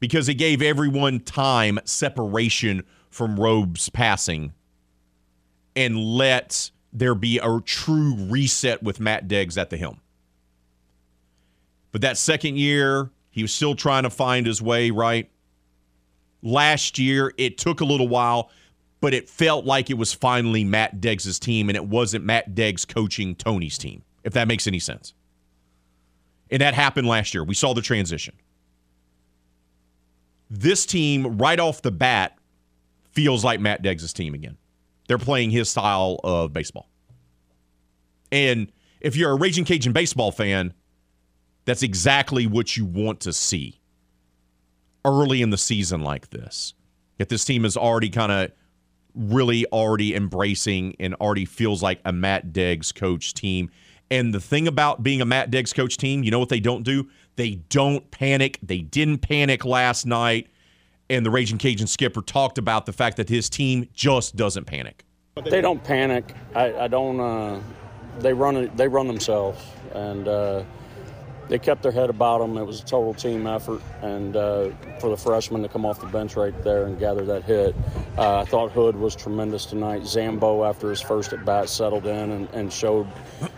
because 0.00 0.28
it 0.28 0.34
gave 0.34 0.60
everyone 0.60 1.20
time 1.20 1.78
separation 1.84 2.84
from 3.08 3.40
Robe's 3.40 3.88
passing 3.88 4.52
and 5.74 5.96
let 5.96 6.70
there 6.92 7.14
be 7.14 7.38
a 7.38 7.60
true 7.64 8.14
reset 8.28 8.82
with 8.82 9.00
Matt 9.00 9.28
Deggs 9.28 9.56
at 9.56 9.70
the 9.70 9.78
helm. 9.78 10.02
But 11.90 12.02
that 12.02 12.18
second 12.18 12.58
year, 12.58 13.12
he 13.30 13.40
was 13.40 13.52
still 13.52 13.74
trying 13.74 14.02
to 14.02 14.10
find 14.10 14.44
his 14.46 14.60
way, 14.60 14.90
right? 14.90 15.30
Last 16.42 16.98
year, 16.98 17.32
it 17.38 17.56
took 17.56 17.80
a 17.80 17.86
little 17.86 18.08
while, 18.08 18.50
but 19.00 19.14
it 19.14 19.30
felt 19.30 19.64
like 19.64 19.88
it 19.88 19.96
was 19.96 20.12
finally 20.12 20.64
Matt 20.64 21.00
Deggs' 21.00 21.40
team 21.40 21.70
and 21.70 21.76
it 21.76 21.86
wasn't 21.86 22.26
Matt 22.26 22.54
Deggs 22.54 22.86
coaching 22.86 23.34
Tony's 23.36 23.78
team, 23.78 24.02
if 24.22 24.34
that 24.34 24.48
makes 24.48 24.66
any 24.66 24.78
sense. 24.78 25.14
And 26.50 26.62
that 26.62 26.74
happened 26.74 27.06
last 27.06 27.34
year. 27.34 27.44
We 27.44 27.54
saw 27.54 27.74
the 27.74 27.82
transition. 27.82 28.34
This 30.50 30.86
team, 30.86 31.38
right 31.38 31.60
off 31.60 31.82
the 31.82 31.90
bat, 31.90 32.38
feels 33.12 33.44
like 33.44 33.60
Matt 33.60 33.82
Deggs' 33.82 34.12
team 34.12 34.34
again. 34.34 34.56
They're 35.08 35.18
playing 35.18 35.50
his 35.50 35.68
style 35.70 36.20
of 36.24 36.52
baseball. 36.52 36.88
And 38.32 38.72
if 39.00 39.16
you're 39.16 39.30
a 39.30 39.36
Raging 39.36 39.64
Cajun 39.64 39.92
baseball 39.92 40.32
fan, 40.32 40.72
that's 41.64 41.82
exactly 41.82 42.46
what 42.46 42.76
you 42.76 42.84
want 42.84 43.20
to 43.20 43.32
see 43.32 43.80
early 45.04 45.42
in 45.42 45.50
the 45.50 45.58
season 45.58 46.02
like 46.02 46.30
this. 46.30 46.74
If 47.18 47.28
this 47.28 47.44
team 47.44 47.64
is 47.64 47.76
already 47.76 48.10
kind 48.10 48.32
of 48.32 48.52
really 49.18 49.66
already 49.66 50.14
embracing 50.14 50.94
and 51.00 51.14
already 51.14 51.44
feels 51.44 51.82
like 51.82 52.00
a 52.04 52.12
Matt 52.12 52.52
Deggs 52.52 52.94
coach 52.94 53.34
team. 53.34 53.70
And 54.10 54.32
the 54.32 54.40
thing 54.40 54.66
about 54.66 55.02
being 55.02 55.20
a 55.20 55.24
Matt 55.24 55.50
Deggs 55.50 55.74
coach 55.74 55.96
team, 55.96 56.22
you 56.22 56.30
know 56.30 56.38
what 56.38 56.48
they 56.48 56.60
don't 56.60 56.82
do? 56.82 57.08
They 57.36 57.56
don't 57.68 58.10
panic. 58.10 58.58
They 58.62 58.78
didn't 58.78 59.18
panic 59.18 59.64
last 59.64 60.06
night. 60.06 60.48
And 61.10 61.24
the 61.24 61.30
Raging 61.30 61.58
Cajun 61.58 61.86
skipper 61.86 62.22
talked 62.22 62.58
about 62.58 62.86
the 62.86 62.92
fact 62.92 63.16
that 63.16 63.28
his 63.28 63.48
team 63.48 63.88
just 63.94 64.36
doesn't 64.36 64.64
panic. 64.64 65.04
They 65.44 65.60
don't 65.60 65.82
panic. 65.82 66.34
I, 66.54 66.74
I 66.74 66.88
don't. 66.88 67.20
Uh, 67.20 67.60
they 68.18 68.32
run. 68.32 68.70
They 68.76 68.88
run 68.88 69.06
themselves, 69.06 69.64
and 69.94 70.26
uh, 70.26 70.64
they 71.48 71.58
kept 71.58 71.82
their 71.82 71.92
head 71.92 72.10
about 72.10 72.38
them. 72.38 72.56
It 72.56 72.64
was 72.64 72.80
a 72.80 72.84
total 72.84 73.14
team 73.14 73.46
effort, 73.46 73.80
and 74.02 74.36
uh, 74.36 74.70
for 75.00 75.10
the 75.10 75.16
freshman 75.16 75.62
to 75.62 75.68
come 75.68 75.86
off 75.86 76.00
the 76.00 76.06
bench 76.06 76.36
right 76.36 76.54
there 76.62 76.84
and 76.84 76.98
gather 76.98 77.24
that 77.26 77.44
hit, 77.44 77.74
uh, 78.16 78.40
I 78.40 78.44
thought 78.44 78.72
Hood 78.72 78.96
was 78.96 79.16
tremendous 79.16 79.64
tonight. 79.64 80.02
Zambo, 80.02 80.68
after 80.68 80.90
his 80.90 81.00
first 81.00 81.32
at 81.32 81.44
bat, 81.44 81.68
settled 81.68 82.06
in 82.06 82.30
and, 82.30 82.48
and 82.52 82.72
showed 82.72 83.06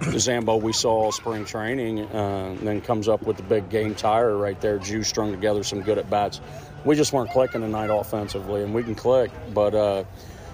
the 0.01 0.18
Zambo 0.18 0.61
we 0.61 0.72
saw 0.72 1.11
spring 1.11 1.45
training, 1.45 2.01
uh, 2.01 2.55
and 2.59 2.66
then 2.66 2.80
comes 2.80 3.09
up 3.09 3.22
with 3.22 3.36
the 3.36 3.43
big 3.43 3.68
game 3.70 3.95
tire 3.95 4.36
right 4.36 4.61
there. 4.61 4.78
Juice 4.78 5.09
strung 5.09 5.32
together 5.32 5.62
some 5.62 5.82
good 5.82 5.99
at 5.99 6.09
bats. 6.09 6.41
We 6.84 6.97
just 6.97 7.12
weren't 7.12 7.30
clicking 7.30 7.61
tonight 7.61 7.91
offensively, 7.91 8.62
and 8.62 8.72
we 8.72 8.82
can 8.82 8.95
click, 8.95 9.30
but 9.53 9.74
uh, 9.74 10.05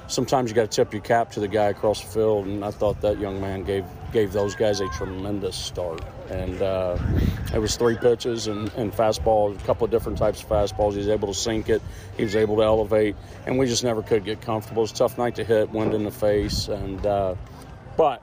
sometimes 0.08 0.50
you 0.50 0.54
got 0.54 0.70
to 0.70 0.76
tip 0.76 0.92
your 0.92 1.02
cap 1.02 1.32
to 1.32 1.40
the 1.40 1.48
guy 1.48 1.66
across 1.66 2.00
the 2.02 2.08
field, 2.08 2.46
and 2.46 2.64
I 2.64 2.70
thought 2.70 3.00
that 3.00 3.18
young 3.18 3.40
man 3.40 3.64
gave 3.64 3.84
gave 4.12 4.32
those 4.32 4.54
guys 4.54 4.80
a 4.80 4.88
tremendous 4.90 5.56
start. 5.56 6.02
And 6.30 6.60
uh, 6.62 6.98
it 7.54 7.58
was 7.58 7.76
three 7.76 7.96
pitches 7.96 8.46
and, 8.46 8.72
and 8.74 8.92
fastball, 8.92 9.54
a 9.54 9.64
couple 9.64 9.84
of 9.84 9.90
different 9.90 10.18
types 10.18 10.42
of 10.42 10.48
fastballs. 10.48 10.92
He 10.92 10.98
was 10.98 11.08
able 11.08 11.28
to 11.28 11.34
sink 11.34 11.68
it, 11.68 11.82
he 12.16 12.24
was 12.24 12.36
able 12.36 12.56
to 12.56 12.62
elevate, 12.62 13.16
and 13.46 13.58
we 13.58 13.66
just 13.66 13.84
never 13.84 14.02
could 14.02 14.24
get 14.24 14.40
comfortable. 14.40 14.82
It 14.82 14.84
was 14.84 14.92
a 14.92 14.96
tough 14.96 15.18
night 15.18 15.36
to 15.36 15.44
hit, 15.44 15.70
wind 15.70 15.94
in 15.94 16.04
the 16.04 16.10
face, 16.10 16.68
and 16.68 17.04
uh, 17.04 17.34
but 17.96 18.20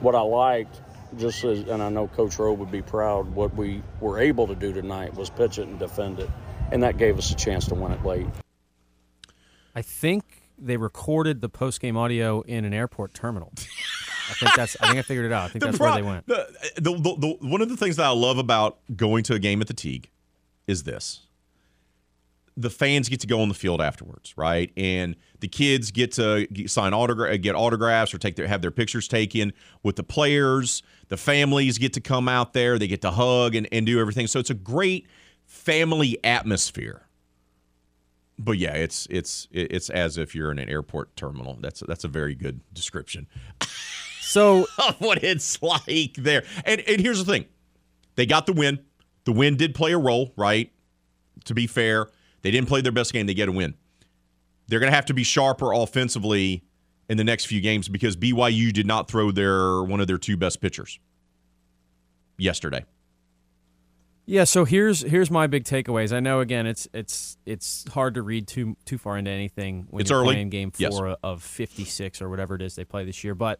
what 0.00 0.14
I 0.14 0.22
liked. 0.22 0.82
Just 1.16 1.42
as, 1.42 1.62
and 1.62 1.82
I 1.82 1.88
know 1.88 2.06
Coach 2.06 2.38
Robe 2.38 2.60
would 2.60 2.70
be 2.70 2.82
proud. 2.82 3.34
What 3.34 3.52
we 3.56 3.82
were 4.00 4.20
able 4.20 4.46
to 4.46 4.54
do 4.54 4.72
tonight 4.72 5.12
was 5.12 5.28
pitch 5.28 5.58
it 5.58 5.66
and 5.66 5.76
defend 5.76 6.20
it, 6.20 6.30
and 6.70 6.84
that 6.84 6.98
gave 6.98 7.18
us 7.18 7.32
a 7.32 7.34
chance 7.34 7.66
to 7.66 7.74
win 7.74 7.90
it 7.90 8.04
late. 8.04 8.28
I 9.74 9.82
think 9.82 10.39
they 10.60 10.76
recorded 10.76 11.40
the 11.40 11.48
post 11.48 11.80
game 11.80 11.96
audio 11.96 12.42
in 12.42 12.64
an 12.64 12.72
airport 12.72 13.14
terminal. 13.14 13.52
I 14.30 14.34
think 14.34 14.54
that's. 14.54 14.76
I 14.80 14.88
think 14.88 14.98
I 14.98 15.02
figured 15.02 15.26
it 15.26 15.32
out. 15.32 15.44
I 15.44 15.48
think 15.48 15.64
that's 15.64 15.78
pro- 15.78 15.88
where 15.88 15.96
they 15.96 16.06
went. 16.06 16.26
The, 16.26 16.46
the, 16.76 16.92
the, 16.92 17.16
the, 17.16 17.48
one 17.48 17.60
of 17.62 17.68
the 17.68 17.76
things 17.76 17.96
that 17.96 18.06
I 18.06 18.10
love 18.10 18.38
about 18.38 18.78
going 18.94 19.24
to 19.24 19.34
a 19.34 19.38
game 19.38 19.60
at 19.60 19.66
the 19.66 19.74
Tigue 19.74 20.06
is 20.66 20.84
this: 20.84 21.26
the 22.56 22.70
fans 22.70 23.08
get 23.08 23.20
to 23.20 23.26
go 23.26 23.40
on 23.40 23.48
the 23.48 23.54
field 23.54 23.80
afterwards, 23.80 24.36
right? 24.36 24.70
And 24.76 25.16
the 25.40 25.48
kids 25.48 25.90
get 25.90 26.12
to 26.12 26.46
sign 26.66 26.92
autograph, 26.92 27.34
uh, 27.34 27.36
get 27.38 27.54
autographs, 27.54 28.14
or 28.14 28.18
take 28.18 28.36
their 28.36 28.46
have 28.46 28.62
their 28.62 28.70
pictures 28.70 29.08
taken 29.08 29.52
with 29.82 29.96
the 29.96 30.04
players. 30.04 30.82
The 31.08 31.16
families 31.16 31.78
get 31.78 31.92
to 31.94 32.00
come 32.00 32.28
out 32.28 32.52
there; 32.52 32.78
they 32.78 32.86
get 32.86 33.02
to 33.02 33.10
hug 33.10 33.54
and, 33.54 33.66
and 33.72 33.84
do 33.84 33.98
everything. 33.98 34.26
So 34.26 34.38
it's 34.38 34.50
a 34.50 34.54
great 34.54 35.06
family 35.44 36.18
atmosphere 36.22 37.02
but 38.40 38.58
yeah, 38.58 38.72
it's 38.72 39.06
it's 39.10 39.46
it's 39.52 39.90
as 39.90 40.16
if 40.16 40.34
you're 40.34 40.50
in 40.50 40.58
an 40.58 40.68
airport 40.68 41.14
terminal. 41.14 41.58
That's 41.60 41.80
that's 41.86 42.04
a 42.04 42.08
very 42.08 42.34
good 42.34 42.60
description. 42.72 43.26
So 44.22 44.66
of 44.88 45.00
what 45.00 45.22
it's 45.22 45.62
like 45.62 46.14
there. 46.14 46.44
And 46.64 46.80
and 46.82 47.00
here's 47.00 47.24
the 47.24 47.30
thing, 47.30 47.46
they 48.16 48.26
got 48.26 48.46
the 48.46 48.52
win. 48.52 48.80
The 49.24 49.32
win 49.32 49.56
did 49.56 49.74
play 49.74 49.92
a 49.92 49.98
role, 49.98 50.32
right? 50.36 50.72
To 51.44 51.54
be 51.54 51.66
fair, 51.66 52.08
they 52.42 52.50
didn't 52.50 52.68
play 52.68 52.80
their 52.80 52.92
best 52.92 53.12
game. 53.12 53.26
They 53.26 53.34
get 53.34 53.48
a 53.48 53.52
win. 53.52 53.74
They're 54.68 54.80
going 54.80 54.90
to 54.90 54.96
have 54.96 55.06
to 55.06 55.14
be 55.14 55.24
sharper 55.24 55.72
offensively 55.72 56.64
in 57.08 57.16
the 57.16 57.24
next 57.24 57.46
few 57.46 57.60
games 57.60 57.88
because 57.88 58.16
BYU 58.16 58.72
did 58.72 58.86
not 58.86 59.08
throw 59.08 59.30
their 59.30 59.82
one 59.82 60.00
of 60.00 60.06
their 60.06 60.18
two 60.18 60.36
best 60.36 60.60
pitchers 60.60 60.98
yesterday. 62.38 62.84
Yeah, 64.30 64.44
so 64.44 64.64
here's 64.64 65.00
here's 65.00 65.28
my 65.28 65.48
big 65.48 65.64
takeaways. 65.64 66.12
I 66.16 66.20
know 66.20 66.38
again 66.38 66.64
it's 66.64 66.86
it's 66.94 67.36
it's 67.46 67.84
hard 67.90 68.14
to 68.14 68.22
read 68.22 68.46
too 68.46 68.76
too 68.84 68.96
far 68.96 69.18
into 69.18 69.28
anything 69.32 69.88
when 69.90 70.02
it's 70.02 70.10
you're 70.10 70.20
early. 70.20 70.34
playing 70.34 70.50
game 70.50 70.70
Yes. 70.78 70.96
four 70.96 71.16
of 71.24 71.42
56 71.42 72.22
or 72.22 72.28
whatever 72.28 72.54
it 72.54 72.62
is 72.62 72.76
they 72.76 72.84
play 72.84 73.04
this 73.04 73.24
year. 73.24 73.34
But 73.34 73.58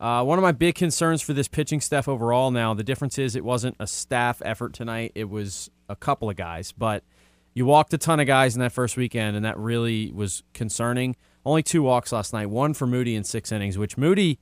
uh, 0.00 0.24
one 0.24 0.38
of 0.38 0.42
my 0.42 0.52
big 0.52 0.74
concerns 0.74 1.20
for 1.20 1.34
this 1.34 1.48
pitching 1.48 1.82
staff 1.82 2.08
overall 2.08 2.50
now, 2.50 2.72
the 2.72 2.82
difference 2.82 3.18
is 3.18 3.36
it 3.36 3.44
wasn't 3.44 3.76
a 3.78 3.86
staff 3.86 4.40
effort 4.42 4.72
tonight. 4.72 5.12
It 5.14 5.28
was 5.28 5.70
a 5.90 5.96
couple 5.96 6.30
of 6.30 6.36
guys, 6.36 6.72
but 6.72 7.04
you 7.52 7.66
walked 7.66 7.92
a 7.92 7.98
ton 7.98 8.18
of 8.18 8.26
guys 8.26 8.54
in 8.56 8.60
that 8.62 8.72
first 8.72 8.96
weekend, 8.96 9.36
and 9.36 9.44
that 9.44 9.58
really 9.58 10.12
was 10.12 10.42
concerning. 10.54 11.14
Only 11.44 11.62
two 11.62 11.82
walks 11.82 12.10
last 12.10 12.32
night, 12.32 12.46
one 12.46 12.72
for 12.72 12.86
Moody 12.86 13.14
in 13.16 13.22
six 13.24 13.52
innings, 13.52 13.76
which 13.76 13.98
Moody 13.98 14.38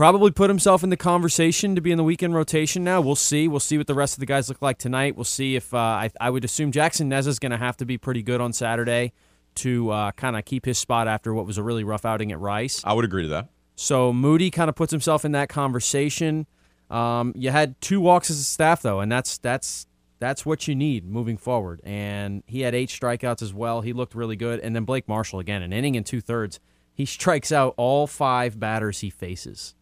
probably 0.00 0.30
put 0.30 0.48
himself 0.48 0.82
in 0.82 0.88
the 0.88 0.96
conversation 0.96 1.74
to 1.74 1.80
be 1.82 1.90
in 1.90 1.98
the 1.98 2.02
weekend 2.02 2.34
rotation 2.34 2.82
now. 2.82 3.02
We'll 3.02 3.14
see. 3.14 3.46
We'll 3.46 3.60
see 3.60 3.76
what 3.76 3.86
the 3.86 3.92
rest 3.92 4.14
of 4.14 4.20
the 4.20 4.24
guys 4.24 4.48
look 4.48 4.62
like 4.62 4.78
tonight. 4.78 5.14
We'll 5.14 5.24
see 5.24 5.56
if 5.56 5.74
uh, 5.74 5.76
I, 5.76 6.10
I 6.18 6.30
would 6.30 6.42
assume 6.42 6.72
Jackson 6.72 7.10
Nezuh 7.10 7.26
is 7.26 7.38
going 7.38 7.52
to 7.52 7.58
have 7.58 7.76
to 7.76 7.84
be 7.84 7.98
pretty 7.98 8.22
good 8.22 8.40
on 8.40 8.54
Saturday 8.54 9.12
to 9.56 9.90
uh, 9.90 10.12
kind 10.12 10.38
of 10.38 10.46
keep 10.46 10.64
his 10.64 10.78
spot 10.78 11.06
after 11.06 11.34
what 11.34 11.44
was 11.44 11.58
a 11.58 11.62
really 11.62 11.84
rough 11.84 12.06
outing 12.06 12.32
at 12.32 12.40
Rice. 12.40 12.80
I 12.82 12.94
would 12.94 13.04
agree 13.04 13.24
to 13.24 13.28
that. 13.28 13.50
So 13.76 14.10
Moody 14.10 14.50
kind 14.50 14.70
of 14.70 14.74
puts 14.74 14.90
himself 14.90 15.26
in 15.26 15.32
that 15.32 15.50
conversation. 15.50 16.46
Um, 16.88 17.34
you 17.36 17.50
had 17.50 17.78
two 17.82 18.00
walks 18.00 18.30
as 18.30 18.38
a 18.38 18.44
staff 18.44 18.80
though, 18.80 19.00
and 19.00 19.12
that's 19.12 19.36
that's 19.36 19.86
that's 20.18 20.46
what 20.46 20.66
you 20.66 20.74
need 20.74 21.04
moving 21.04 21.36
forward. 21.36 21.82
And 21.84 22.42
he 22.46 22.62
had 22.62 22.74
eight 22.74 22.88
strikeouts 22.88 23.42
as 23.42 23.52
well. 23.52 23.82
He 23.82 23.92
looked 23.92 24.14
really 24.14 24.36
good. 24.36 24.60
And 24.60 24.74
then 24.74 24.86
Blake 24.86 25.06
Marshall 25.08 25.40
again, 25.40 25.60
an 25.60 25.74
inning 25.74 25.94
and 25.94 26.06
two 26.06 26.22
thirds. 26.22 26.58
He 26.94 27.04
strikes 27.04 27.52
out 27.52 27.74
all 27.76 28.06
five 28.06 28.58
batters 28.58 29.00
he 29.00 29.10
faces. 29.10 29.74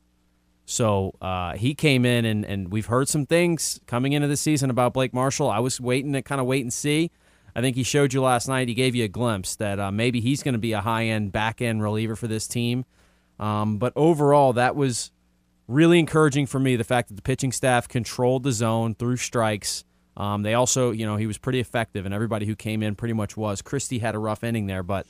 So 0.70 1.14
uh, 1.22 1.54
he 1.56 1.74
came 1.74 2.04
in, 2.04 2.26
and, 2.26 2.44
and 2.44 2.70
we've 2.70 2.84
heard 2.84 3.08
some 3.08 3.24
things 3.24 3.80
coming 3.86 4.12
into 4.12 4.28
the 4.28 4.36
season 4.36 4.68
about 4.68 4.92
Blake 4.92 5.14
Marshall. 5.14 5.48
I 5.48 5.60
was 5.60 5.80
waiting 5.80 6.12
to 6.12 6.20
kind 6.20 6.42
of 6.42 6.46
wait 6.46 6.60
and 6.60 6.70
see. 6.70 7.10
I 7.56 7.62
think 7.62 7.74
he 7.74 7.82
showed 7.82 8.12
you 8.12 8.20
last 8.20 8.48
night. 8.48 8.68
He 8.68 8.74
gave 8.74 8.94
you 8.94 9.04
a 9.04 9.08
glimpse 9.08 9.56
that 9.56 9.80
uh, 9.80 9.90
maybe 9.90 10.20
he's 10.20 10.42
going 10.42 10.52
to 10.52 10.58
be 10.58 10.72
a 10.72 10.82
high 10.82 11.06
end 11.06 11.32
back 11.32 11.62
end 11.62 11.82
reliever 11.82 12.16
for 12.16 12.26
this 12.26 12.46
team. 12.46 12.84
Um, 13.40 13.78
but 13.78 13.94
overall, 13.96 14.52
that 14.52 14.76
was 14.76 15.10
really 15.68 15.98
encouraging 15.98 16.44
for 16.44 16.60
me. 16.60 16.76
The 16.76 16.84
fact 16.84 17.08
that 17.08 17.14
the 17.14 17.22
pitching 17.22 17.50
staff 17.50 17.88
controlled 17.88 18.42
the 18.42 18.52
zone 18.52 18.94
through 18.94 19.16
strikes. 19.16 19.84
Um, 20.18 20.42
they 20.42 20.52
also, 20.52 20.90
you 20.90 21.06
know, 21.06 21.16
he 21.16 21.26
was 21.26 21.38
pretty 21.38 21.60
effective, 21.60 22.04
and 22.04 22.12
everybody 22.12 22.44
who 22.44 22.54
came 22.54 22.82
in 22.82 22.94
pretty 22.94 23.14
much 23.14 23.38
was. 23.38 23.62
Christie 23.62 24.00
had 24.00 24.14
a 24.14 24.18
rough 24.18 24.44
inning 24.44 24.66
there, 24.66 24.82
but 24.82 25.06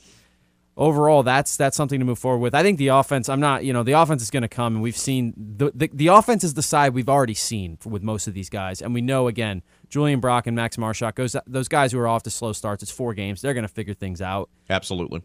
overall, 0.79 1.21
that's 1.21 1.57
that's 1.57 1.77
something 1.77 1.99
to 1.99 2.05
move 2.05 2.17
forward 2.17 2.39
with. 2.39 2.55
I 2.55 2.63
think 2.63 2.79
the 2.79 2.87
offense. 2.87 3.29
I'm 3.29 3.39
not, 3.39 3.63
you 3.63 3.73
know, 3.73 3.83
the 3.83 3.91
offense 3.91 4.23
is 4.23 4.31
going 4.31 4.41
to 4.41 4.47
come, 4.47 4.75
and 4.75 4.81
we've 4.81 4.97
seen 4.97 5.33
the, 5.37 5.71
the 5.75 5.91
the 5.93 6.07
offense 6.07 6.43
is 6.43 6.55
the 6.55 6.63
side 6.63 6.95
we've 6.95 7.09
already 7.09 7.35
seen 7.35 7.77
for, 7.77 7.89
with 7.89 8.01
most 8.01 8.27
of 8.27 8.33
these 8.33 8.49
guys, 8.49 8.81
and 8.81 8.93
we 8.93 9.01
know 9.01 9.27
again, 9.27 9.61
Julian 9.89 10.19
Brock 10.19 10.47
and 10.47 10.55
Max 10.55 10.77
Marshak, 10.77 11.15
those 11.15 11.35
those 11.45 11.67
guys 11.67 11.91
who 11.91 11.99
are 11.99 12.07
off 12.07 12.23
to 12.23 12.31
slow 12.31 12.53
starts. 12.53 12.81
It's 12.81 12.91
four 12.91 13.13
games; 13.13 13.41
they're 13.41 13.53
going 13.53 13.67
to 13.67 13.73
figure 13.73 13.93
things 13.93 14.21
out. 14.21 14.49
Absolutely. 14.69 15.21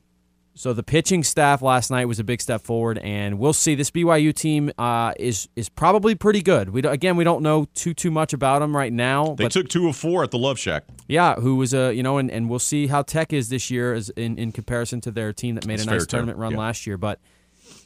So 0.56 0.72
the 0.72 0.84
pitching 0.84 1.24
staff 1.24 1.62
last 1.62 1.90
night 1.90 2.04
was 2.06 2.20
a 2.20 2.24
big 2.24 2.40
step 2.40 2.62
forward, 2.62 2.98
and 2.98 3.40
we'll 3.40 3.52
see. 3.52 3.74
This 3.74 3.90
BYU 3.90 4.32
team 4.32 4.70
uh, 4.78 5.12
is 5.18 5.48
is 5.56 5.68
probably 5.68 6.14
pretty 6.14 6.42
good. 6.42 6.68
We 6.70 6.80
again, 6.82 7.16
we 7.16 7.24
don't 7.24 7.42
know 7.42 7.66
too 7.74 7.92
too 7.92 8.12
much 8.12 8.32
about 8.32 8.60
them 8.60 8.76
right 8.76 8.92
now. 8.92 9.34
They 9.34 9.48
took 9.48 9.68
two 9.68 9.88
of 9.88 9.96
four 9.96 10.22
at 10.22 10.30
the 10.30 10.38
Love 10.38 10.58
Shack. 10.58 10.84
yeah, 11.08 11.34
who 11.34 11.56
was 11.56 11.74
a 11.74 11.92
you 11.92 12.04
know, 12.04 12.18
and, 12.18 12.30
and 12.30 12.48
we'll 12.48 12.60
see 12.60 12.86
how 12.86 13.02
Tech 13.02 13.32
is 13.32 13.48
this 13.48 13.68
year 13.68 13.94
as 13.94 14.10
in, 14.10 14.38
in 14.38 14.52
comparison 14.52 15.00
to 15.02 15.10
their 15.10 15.32
team 15.32 15.56
that 15.56 15.66
made 15.66 15.80
That's 15.80 15.88
a 15.88 15.90
nice 15.90 16.06
tournament 16.06 16.38
run 16.38 16.52
Yeah. 16.52 16.58
last 16.58 16.86
year. 16.86 16.98
But 16.98 17.18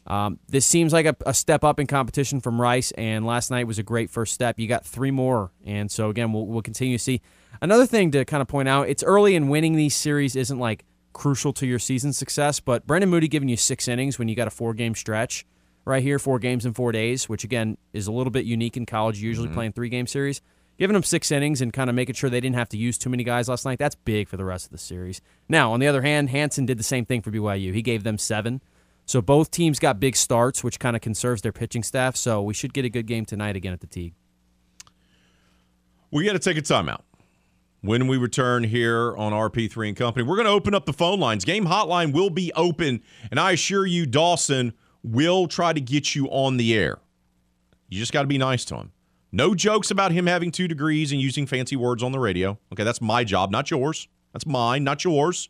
um, 0.07 0.39
this 0.49 0.67
seems 0.67 0.93
like 0.93 1.07
a, 1.07 1.17
a 1.25 1.33
step 1.33 1.65
up 1.65 1.81
in 1.81 1.87
competition 1.87 2.41
from 2.41 2.61
Rice, 2.61 2.91
and 2.93 3.25
last 3.25 3.51
night 3.51 3.67
was 3.67 3.79
a 3.79 3.83
great 3.83 4.11
first 4.11 4.35
step. 4.35 4.59
You 4.59 4.69
got 4.69 4.85
three 4.85 5.11
more, 5.11 5.53
and 5.65 5.91
so 5.91 6.11
again, 6.11 6.35
we'll 6.35 6.47
we'll 6.47 6.63
continue 6.63 6.99
to 6.99 7.03
see. 7.03 7.23
Another 7.63 7.87
thing 7.87 8.11
to 8.11 8.27
kind 8.27 8.43
of 8.43 8.47
point 8.49 8.69
out: 8.69 8.91
it's 8.91 9.03
early, 9.03 9.37
and 9.37 9.49
winning 9.49 9.75
these 9.75 9.97
series 9.97 10.37
isn't 10.37 10.59
like 10.59 10.85
crucial 11.19 11.53
to 11.55 11.67
your 11.67 11.79
season 11.79 12.13
success. 12.13 12.61
But 12.61 12.87
Brendan 12.87 13.11
Moody 13.11 13.29
giving 13.29 13.49
you 13.49 13.57
six 13.57 13.89
innings 13.89 14.19
when 14.19 14.29
you 14.29 14.35
got 14.35 14.47
a 14.49 14.51
four 14.51 14.73
game 14.73 14.95
stretch 14.95 15.45
right 15.85 16.03
here, 16.03 16.19
four 16.19 16.39
games 16.39 16.65
in 16.65 16.73
four 16.75 16.93
days, 16.93 17.29
which 17.29 17.45
again 17.45 17.77
is 17.93 18.07
a 18.07 18.13
little 18.13 18.31
bit 18.31 18.45
unique 18.47 18.77
in 18.77 18.87
college. 18.87 19.19
Usually 19.21 19.47
Mm-hmm. 19.49 19.55
playing 19.55 19.73
three 19.73 19.89
game 19.89 20.07
series. 20.07 20.41
Giving 20.79 20.95
them 20.95 21.03
six 21.03 21.33
innings 21.33 21.61
and 21.61 21.73
kind 21.73 21.91
of 21.91 21.97
making 21.97 22.15
sure 22.15 22.31
they 22.31 22.41
didn't 22.41 22.55
have 22.55 22.69
to 22.69 22.77
use 22.77 22.97
too 22.97 23.11
many 23.11 23.25
guys 23.25 23.49
last 23.49 23.65
night, 23.65 23.81
that's 23.81 23.97
big 23.97 24.29
for 24.29 24.37
the 24.37 24.45
rest 24.45 24.67
of 24.67 24.71
the 24.71 24.79
series. 24.79 25.21
Now, 25.49 25.73
on 25.73 25.81
the 25.81 25.89
other 25.89 26.03
hand, 26.03 26.31
Hanson 26.31 26.67
did 26.67 26.79
the 26.79 26.85
same 26.85 27.05
thing 27.05 27.21
for 27.21 27.33
BYU. 27.33 27.75
He 27.75 27.83
gave 27.83 28.05
them 28.05 28.17
seven. 28.17 28.61
So 29.05 29.21
both 29.21 29.51
teams 29.51 29.81
got 29.81 29.99
big 29.99 30.15
starts, 30.15 30.63
which 30.63 30.79
kind 30.79 30.95
of 30.95 31.03
conserves 31.03 31.43
their 31.43 31.51
pitching 31.51 31.83
staff. 31.83 32.15
So 32.15 32.41
we 32.43 32.55
should 32.55 32.73
get 32.73 32.85
a 32.85 32.89
good 32.89 33.07
game 33.07 33.25
tonight 33.25 33.57
again 33.57 33.73
at 33.73 33.81
the 33.81 33.89
Tigue. 33.89 34.13
We 36.13 36.25
got 36.25 36.35
to 36.35 36.39
take 36.39 36.57
a 36.57 36.63
timeout. 36.63 37.01
When 37.81 38.07
we 38.09 38.17
return 38.17 38.65
here 38.65 39.17
on 39.17 39.33
RP3 39.33 39.89
and 39.89 39.97
Company. 39.97 40.27
We're 40.27 40.37
going 40.37 40.47
to 40.47 40.53
open 40.53 40.75
up 40.75 40.87
the 40.87 40.93
phone 40.93 41.21
lines. 41.21 41.45
Game 41.45 41.67
hotline 41.67 42.13
will 42.13 42.31
be 42.31 42.53
open, 42.55 43.03
and 43.31 43.39
I 43.39 43.53
assure 43.53 43.87
you, 43.87 44.07
Dawson 44.07 44.73
will 45.03 45.47
try 45.47 45.73
to 45.73 45.81
get 45.81 46.15
you 46.15 46.27
on 46.27 46.57
the 46.57 46.75
air. 46.75 46.99
You 47.89 47.99
just 47.99 48.13
got 48.13 48.23
to 48.23 48.29
be 48.29 48.39
nice 48.39 48.65
to 48.67 48.77
him. 48.77 48.93
No 49.31 49.55
jokes 49.55 49.91
about 49.91 50.13
him 50.13 50.27
having 50.27 50.51
two 50.51 50.69
degrees 50.69 51.13
and 51.13 51.21
using 51.21 51.47
fancy 51.47 51.77
words 51.77 52.03
on 52.03 52.13
the 52.13 52.19
radio. 52.19 52.59
Okay, 52.73 52.85
that's 52.85 53.01
my 53.01 53.25
job, 53.25 53.51
not 53.51 53.71
yours. 53.71 54.09
That's 54.33 54.47
mine, 54.47 54.85
not 54.85 55.05
yours. 55.05 55.49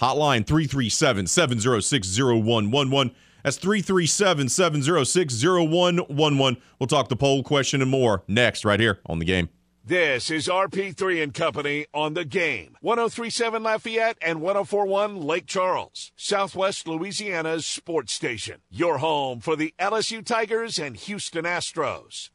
Hotline 0.00 0.46
337 0.46 1.26
706 1.26 2.18
0111. 2.18 3.14
That's 3.42 3.56
337 3.56 4.48
706 4.48 5.42
0111. 5.42 6.62
We'll 6.78 6.86
talk 6.86 7.08
the 7.08 7.16
poll 7.16 7.42
question 7.42 7.82
and 7.82 7.90
more 7.90 8.22
next, 8.28 8.64
right 8.64 8.78
here 8.78 9.00
on 9.06 9.18
the 9.18 9.24
game. 9.24 9.48
This 9.88 10.30
is 10.30 10.48
RP3 10.48 11.22
and 11.22 11.32
Company 11.32 11.86
on 11.94 12.12
the 12.12 12.26
game. 12.26 12.76
1037 12.82 13.62
Lafayette 13.62 14.18
and 14.20 14.42
1041 14.42 15.22
Lake 15.22 15.46
Charles, 15.46 16.12
Southwest 16.14 16.86
Louisiana's 16.86 17.64
sports 17.64 18.12
station. 18.12 18.60
Your 18.70 18.98
home 18.98 19.40
for 19.40 19.56
the 19.56 19.72
LSU 19.78 20.22
Tigers 20.22 20.78
and 20.78 20.94
Houston 20.94 21.46
Astros. 21.46 22.28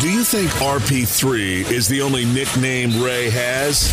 Do 0.00 0.10
you 0.10 0.24
think 0.24 0.50
RP3 0.50 1.70
is 1.70 1.86
the 1.86 2.02
only 2.02 2.24
nickname 2.24 3.00
Ray 3.00 3.30
has? 3.30 3.92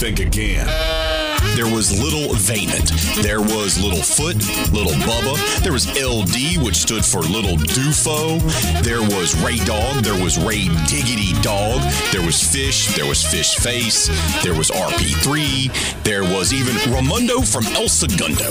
Think 0.00 0.18
again. 0.18 1.11
There 1.54 1.66
was 1.66 1.92
Little 2.02 2.34
Vaynant. 2.34 3.22
There 3.22 3.40
was 3.40 3.78
Little 3.78 4.02
Foot, 4.02 4.36
Little 4.72 4.94
Bubba. 5.04 5.36
There 5.62 5.72
was 5.72 5.86
LD, 5.88 6.64
which 6.64 6.76
stood 6.76 7.04
for 7.04 7.20
Little 7.20 7.56
Dufo. 7.56 8.40
There 8.82 9.02
was 9.02 9.34
Ray 9.42 9.56
Dog. 9.64 10.02
There 10.02 10.20
was 10.22 10.38
Ray 10.38 10.68
Diggity 10.86 11.32
Dog. 11.42 11.82
There 12.10 12.24
was 12.24 12.42
Fish. 12.42 12.94
There 12.96 13.06
was 13.06 13.22
Fish 13.22 13.56
Face. 13.56 14.08
There 14.42 14.54
was 14.54 14.70
RP3. 14.70 16.02
There 16.04 16.22
was 16.22 16.52
even 16.52 16.74
Ramundo 16.92 17.46
from 17.50 17.66
El 17.76 17.88
Segundo. 17.88 18.50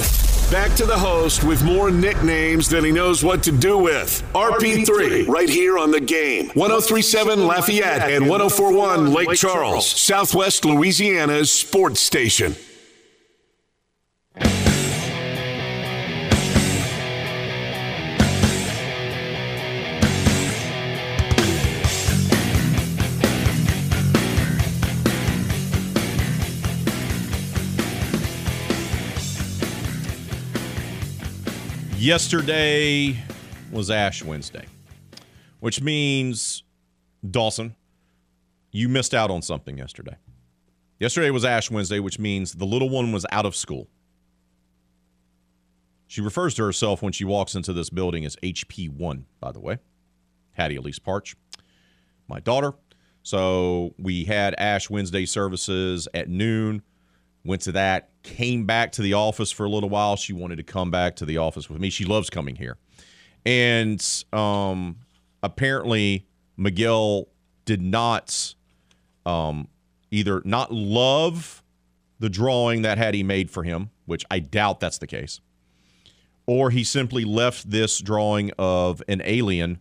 Back 0.52 0.76
to 0.76 0.86
the 0.86 0.98
host 0.98 1.46
with 1.46 1.64
more 1.64 1.90
nicknames 1.92 2.68
than 2.68 2.84
he 2.84 2.92
knows 2.92 3.24
what 3.24 3.42
to 3.44 3.54
do 3.54 3.78
with. 3.78 4.22
RP3, 4.34 5.26
right 5.28 5.50
here 5.50 5.78
on 5.78 5.92
the 5.92 6.02
game. 6.02 6.50
1037 6.50 7.48
Lafayette 7.48 8.12
and 8.12 8.28
1041 8.28 9.14
Lake 9.14 9.32
Charles, 9.38 9.88
Southwest 9.88 10.66
Louisiana's 10.66 11.50
sports 11.50 12.02
station. 12.02 12.56
Yesterday 32.02 33.16
was 33.72 33.92
Ash 33.92 34.24
Wednesday, 34.24 34.66
which 35.60 35.84
means, 35.84 36.64
Dawson, 37.30 37.76
you 38.72 38.90
missed 38.90 39.14
out 39.14 39.30
on 39.30 39.44
something 39.44 39.78
yesterday. 39.78 40.16
Yesterday 41.00 41.30
was 41.30 41.46
Ash 41.46 41.70
Wednesday, 41.70 42.00
which 42.00 42.18
means 42.18 42.54
the 42.54 42.66
little 42.66 42.90
one 42.90 43.12
was 43.12 43.24
out 43.32 43.46
of 43.46 43.56
school. 43.56 43.88
She 46.08 46.22
refers 46.22 46.56
to 46.56 46.64
herself 46.64 47.04
when 47.04 47.14
she 47.14 47.24
walks 47.24 47.54
into 47.54 47.72
this 47.72 47.92
building 47.92 48.26
as 48.26 48.36
HP1, 48.38 49.26
by 49.40 49.52
the 49.52 49.60
way. 49.60 49.78
Hattie 50.54 50.78
Elise 50.78 50.98
Partsch, 50.98 51.36
my 52.28 52.40
daughter. 52.40 52.74
So 53.22 53.94
we 54.00 54.24
had 54.24 54.56
Ash 54.58 54.90
Wednesday 54.90 55.28
services 55.28 56.08
at 56.16 56.28
noon 56.28 56.82
went 57.44 57.62
to 57.64 57.72
that, 57.72 58.10
came 58.24 58.66
back 58.66 58.92
to 58.94 59.02
the 59.02 59.14
office 59.14 59.52
for 59.52 59.66
a 59.66 59.70
little 59.70 59.90
while. 59.90 60.16
She 60.16 60.34
wanted 60.34 60.58
to 60.58 60.64
come 60.64 60.92
back 60.92 61.16
to 61.18 61.26
the 61.26 61.38
office 61.38 61.70
with 61.70 61.80
me. 61.82 61.90
She 61.90 62.06
loves 62.06 62.30
coming 62.30 62.56
here. 62.56 62.78
And 63.46 64.06
um, 64.32 64.98
apparently, 65.42 66.28
Miguel 66.58 67.28
did 67.66 67.82
not 67.82 68.56
um, 69.26 69.68
either 70.12 70.42
not 70.46 70.72
love 70.72 71.64
the 72.20 72.30
drawing 72.30 72.84
that 72.84 72.98
Hattie 72.98 73.24
made 73.24 73.50
for 73.50 73.64
him, 73.64 73.90
which 74.06 74.26
I 74.30 74.40
doubt 74.40 74.80
that's 74.80 75.00
the 75.00 75.08
case, 75.08 75.42
or 76.46 76.70
he 76.70 76.84
simply 76.84 77.26
left 77.26 77.72
this 77.72 78.00
drawing 78.00 78.52
of 78.60 79.02
an 79.08 79.22
alien 79.26 79.80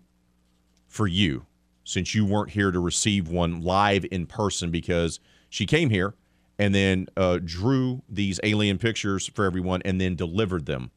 for 0.89 1.07
you 1.07 1.45
since 1.85 2.15
you 2.15 2.24
weren't 2.24 2.51
here 2.51 2.70
to 2.70 2.81
receive 2.81 3.28
one 3.28 3.61
live 3.61 4.07
in 4.11 4.24
person 4.27 4.70
because 4.70 5.20
she 5.51 5.66
came 5.66 5.91
here 5.91 6.15
and 6.61 6.74
then 6.74 7.07
uh, 7.16 7.39
drew 7.43 8.03
these 8.07 8.39
alien 8.45 8.77
pictures 8.77 9.27
for 9.27 9.47
everyone 9.47 9.81
and 9.82 9.99
then 9.99 10.15
delivered 10.15 10.66
them 10.66 10.91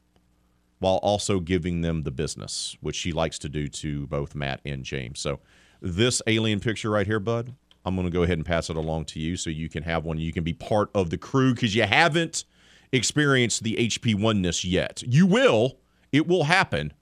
while 0.78 0.96
also 0.96 1.40
giving 1.40 1.80
them 1.80 2.02
the 2.02 2.10
business, 2.10 2.76
which 2.82 2.94
she 2.94 3.12
likes 3.12 3.38
to 3.38 3.48
do 3.48 3.66
to 3.68 4.06
both 4.08 4.34
Matt 4.34 4.60
and 4.66 4.84
James. 4.84 5.20
So, 5.20 5.40
this 5.80 6.20
alien 6.26 6.60
picture 6.60 6.90
right 6.90 7.06
here, 7.06 7.18
bud, 7.18 7.54
I'm 7.84 7.96
going 7.96 8.06
to 8.06 8.12
go 8.12 8.22
ahead 8.22 8.36
and 8.36 8.44
pass 8.44 8.68
it 8.68 8.76
along 8.76 9.06
to 9.06 9.20
you 9.20 9.38
so 9.38 9.48
you 9.48 9.70
can 9.70 9.82
have 9.84 10.04
one. 10.04 10.18
You 10.18 10.34
can 10.34 10.44
be 10.44 10.52
part 10.52 10.90
of 10.94 11.08
the 11.08 11.16
crew 11.16 11.54
because 11.54 11.74
you 11.74 11.84
haven't 11.84 12.44
experienced 12.92 13.62
the 13.62 13.76
HP 13.76 14.14
oneness 14.14 14.66
yet. 14.66 15.02
You 15.06 15.26
will, 15.26 15.78
it 16.12 16.26
will 16.26 16.44
happen. 16.44 16.92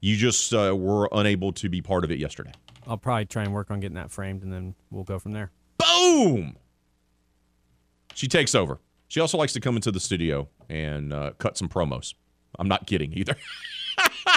You 0.00 0.16
just 0.16 0.52
uh, 0.52 0.76
were 0.76 1.08
unable 1.12 1.52
to 1.52 1.70
be 1.70 1.80
part 1.80 2.04
of 2.04 2.10
it 2.10 2.18
yesterday. 2.18 2.52
I'll 2.86 2.98
probably 2.98 3.24
try 3.24 3.44
and 3.44 3.54
work 3.54 3.70
on 3.70 3.80
getting 3.80 3.94
that 3.94 4.10
framed, 4.10 4.42
and 4.42 4.52
then 4.52 4.74
we'll 4.90 5.04
go 5.04 5.18
from 5.18 5.32
there. 5.32 5.50
Boom! 5.78 6.56
She 8.14 8.28
takes 8.28 8.54
over. 8.54 8.78
She 9.08 9.20
also 9.20 9.36
likes 9.36 9.52
to 9.52 9.60
come 9.60 9.76
into 9.76 9.90
the 9.90 10.00
studio 10.00 10.48
and 10.68 11.12
uh, 11.12 11.32
cut 11.38 11.58
some 11.58 11.68
promos. 11.68 12.14
I'm 12.58 12.68
not 12.68 12.86
kidding 12.86 13.12
either. 13.12 13.36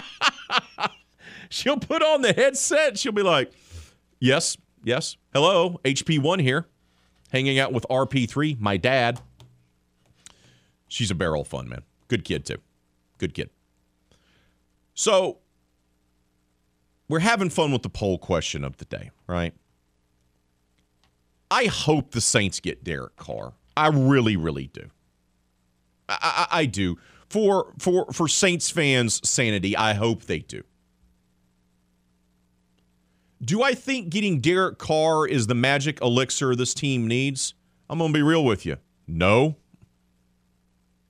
she'll 1.49 1.77
put 1.79 2.01
on 2.01 2.21
the 2.21 2.33
headset. 2.33 2.97
She'll 2.97 3.11
be 3.11 3.23
like, 3.23 3.51
"Yes, 4.19 4.57
yes, 4.83 5.17
hello, 5.33 5.79
HP1 5.83 6.41
here, 6.41 6.65
hanging 7.31 7.59
out 7.59 7.73
with 7.73 7.85
RP3, 7.89 8.59
my 8.59 8.77
dad." 8.77 9.21
She's 10.87 11.11
a 11.11 11.15
barrel 11.15 11.41
of 11.41 11.47
fun, 11.47 11.67
man. 11.67 11.83
Good 12.07 12.23
kid 12.23 12.45
too. 12.45 12.57
Good 13.17 13.33
kid. 13.33 13.49
So 14.93 15.39
we're 17.07 17.19
having 17.19 17.49
fun 17.49 17.71
with 17.71 17.81
the 17.83 17.89
poll 17.89 18.17
question 18.17 18.63
of 18.63 18.77
the 18.77 18.85
day, 18.85 19.11
right? 19.27 19.53
I 21.51 21.65
hope 21.65 22.11
the 22.11 22.21
Saints 22.21 22.59
get 22.59 22.83
Derek 22.83 23.15
Carr. 23.17 23.53
I 23.77 23.87
really, 23.87 24.37
really 24.37 24.67
do. 24.67 24.89
I, 26.07 26.47
I, 26.51 26.59
I, 26.59 26.65
do. 26.65 26.97
For 27.29 27.73
for 27.79 28.05
for 28.13 28.27
Saints 28.27 28.69
fans' 28.69 29.27
sanity, 29.27 29.75
I 29.75 29.93
hope 29.93 30.23
they 30.23 30.39
do. 30.39 30.63
Do 33.41 33.61
I 33.61 33.73
think 33.73 34.09
getting 34.09 34.39
Derek 34.39 34.77
Carr 34.77 35.27
is 35.27 35.47
the 35.47 35.55
magic 35.55 36.01
elixir 36.01 36.55
this 36.55 36.73
team 36.73 37.07
needs? 37.07 37.53
I'm 37.89 37.99
gonna 37.99 38.13
be 38.13 38.21
real 38.21 38.45
with 38.45 38.65
you. 38.65 38.77
No. 39.07 39.57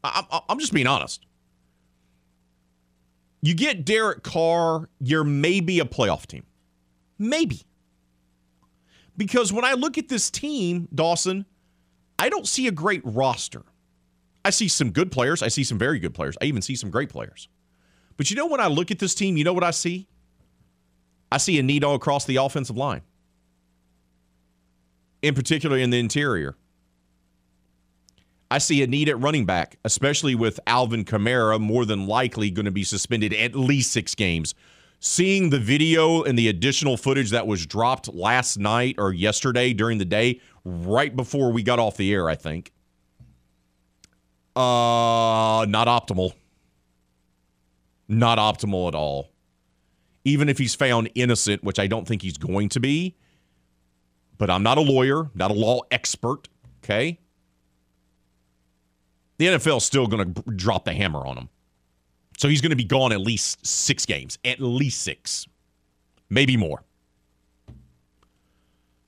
I, 0.03 0.41
I'm 0.49 0.59
just 0.59 0.73
being 0.73 0.87
honest. 0.87 1.25
You 3.41 3.53
get 3.53 3.85
Derek 3.85 4.23
Carr, 4.23 4.89
you're 4.99 5.23
maybe 5.23 5.79
a 5.79 5.85
playoff 5.85 6.25
team. 6.25 6.43
Maybe. 7.17 7.61
Because 9.17 9.53
when 9.53 9.63
I 9.63 9.73
look 9.73 9.97
at 9.97 10.09
this 10.09 10.29
team, 10.29 10.87
Dawson, 10.93 11.45
I 12.17 12.29
don't 12.29 12.47
see 12.47 12.67
a 12.67 12.71
great 12.71 13.01
roster. 13.03 13.63
I 14.43 14.51
see 14.51 14.67
some 14.67 14.91
good 14.91 15.11
players. 15.11 15.41
I 15.41 15.47
see 15.47 15.63
some 15.63 15.77
very 15.77 15.99
good 15.99 16.13
players. 16.13 16.37
I 16.41 16.45
even 16.45 16.61
see 16.61 16.75
some 16.75 16.91
great 16.91 17.09
players. 17.09 17.49
But 18.17 18.29
you 18.29 18.35
know, 18.35 18.45
when 18.45 18.59
I 18.59 18.67
look 18.67 18.91
at 18.91 18.99
this 18.99 19.15
team, 19.15 19.37
you 19.37 19.43
know 19.43 19.53
what 19.53 19.63
I 19.63 19.71
see? 19.71 20.07
I 21.31 21.37
see 21.37 21.59
a 21.59 21.63
need 21.63 21.83
all 21.83 21.95
across 21.95 22.25
the 22.25 22.37
offensive 22.37 22.77
line, 22.77 23.01
in 25.21 25.33
particular 25.33 25.77
in 25.77 25.89
the 25.89 25.99
interior. 25.99 26.55
I 28.51 28.59
see 28.59 28.83
a 28.83 28.87
need 28.87 29.09
at 29.09 29.19
running 29.19 29.45
back, 29.45 29.77
especially 29.83 30.35
with 30.35 30.59
Alvin 30.67 31.03
Kamara 31.03 31.59
more 31.59 31.83
than 31.83 32.05
likely 32.05 32.51
going 32.51 32.65
to 32.65 32.71
be 32.71 32.83
suspended 32.83 33.33
at 33.33 33.55
least 33.55 33.91
six 33.91 34.13
games. 34.13 34.53
Seeing 34.99 35.49
the 35.49 35.59
video 35.59 36.23
and 36.23 36.37
the 36.37 36.47
additional 36.47 36.95
footage 36.95 37.31
that 37.31 37.47
was 37.47 37.65
dropped 37.65 38.13
last 38.13 38.57
night 38.57 38.95
or 38.97 39.11
yesterday 39.11 39.73
during 39.73 39.97
the 39.97 40.05
day 40.05 40.39
right 40.65 41.15
before 41.15 41.51
we 41.51 41.63
got 41.63 41.79
off 41.79 41.95
the 41.95 42.11
air, 42.11 42.27
I 42.27 42.35
think. 42.35 42.73
Uh, 44.55 45.65
not 45.69 45.87
optimal. 45.87 46.33
Not 48.07 48.37
optimal 48.37 48.87
at 48.87 48.95
all. 48.95 49.31
Even 50.23 50.49
if 50.49 50.57
he's 50.57 50.73
found 50.73 51.09
innocent, 51.13 51.63
which 51.63 51.79
I 51.79 51.87
don't 51.87 52.07
think 52.07 52.23
he's 52.23 52.37
going 52.37 52.69
to 52.69 52.79
be, 52.79 53.15
but 54.37 54.49
I'm 54.49 54.63
not 54.63 54.77
a 54.77 54.81
lawyer, 54.81 55.29
not 55.35 55.51
a 55.51 55.53
law 55.53 55.81
expert, 55.91 56.49
okay? 56.83 57.19
The 59.37 59.47
NFL 59.47 59.77
is 59.77 59.83
still 59.83 60.07
going 60.07 60.33
to 60.33 60.41
drop 60.51 60.85
the 60.85 60.93
hammer 60.93 61.25
on 61.25 61.37
him. 61.37 61.49
So 62.37 62.49
he's 62.49 62.61
going 62.61 62.71
to 62.71 62.75
be 62.75 62.83
gone 62.83 63.11
at 63.11 63.21
least 63.21 63.65
six 63.65 64.05
games, 64.05 64.37
at 64.43 64.59
least 64.59 65.01
six, 65.01 65.47
maybe 66.29 66.57
more. 66.57 66.83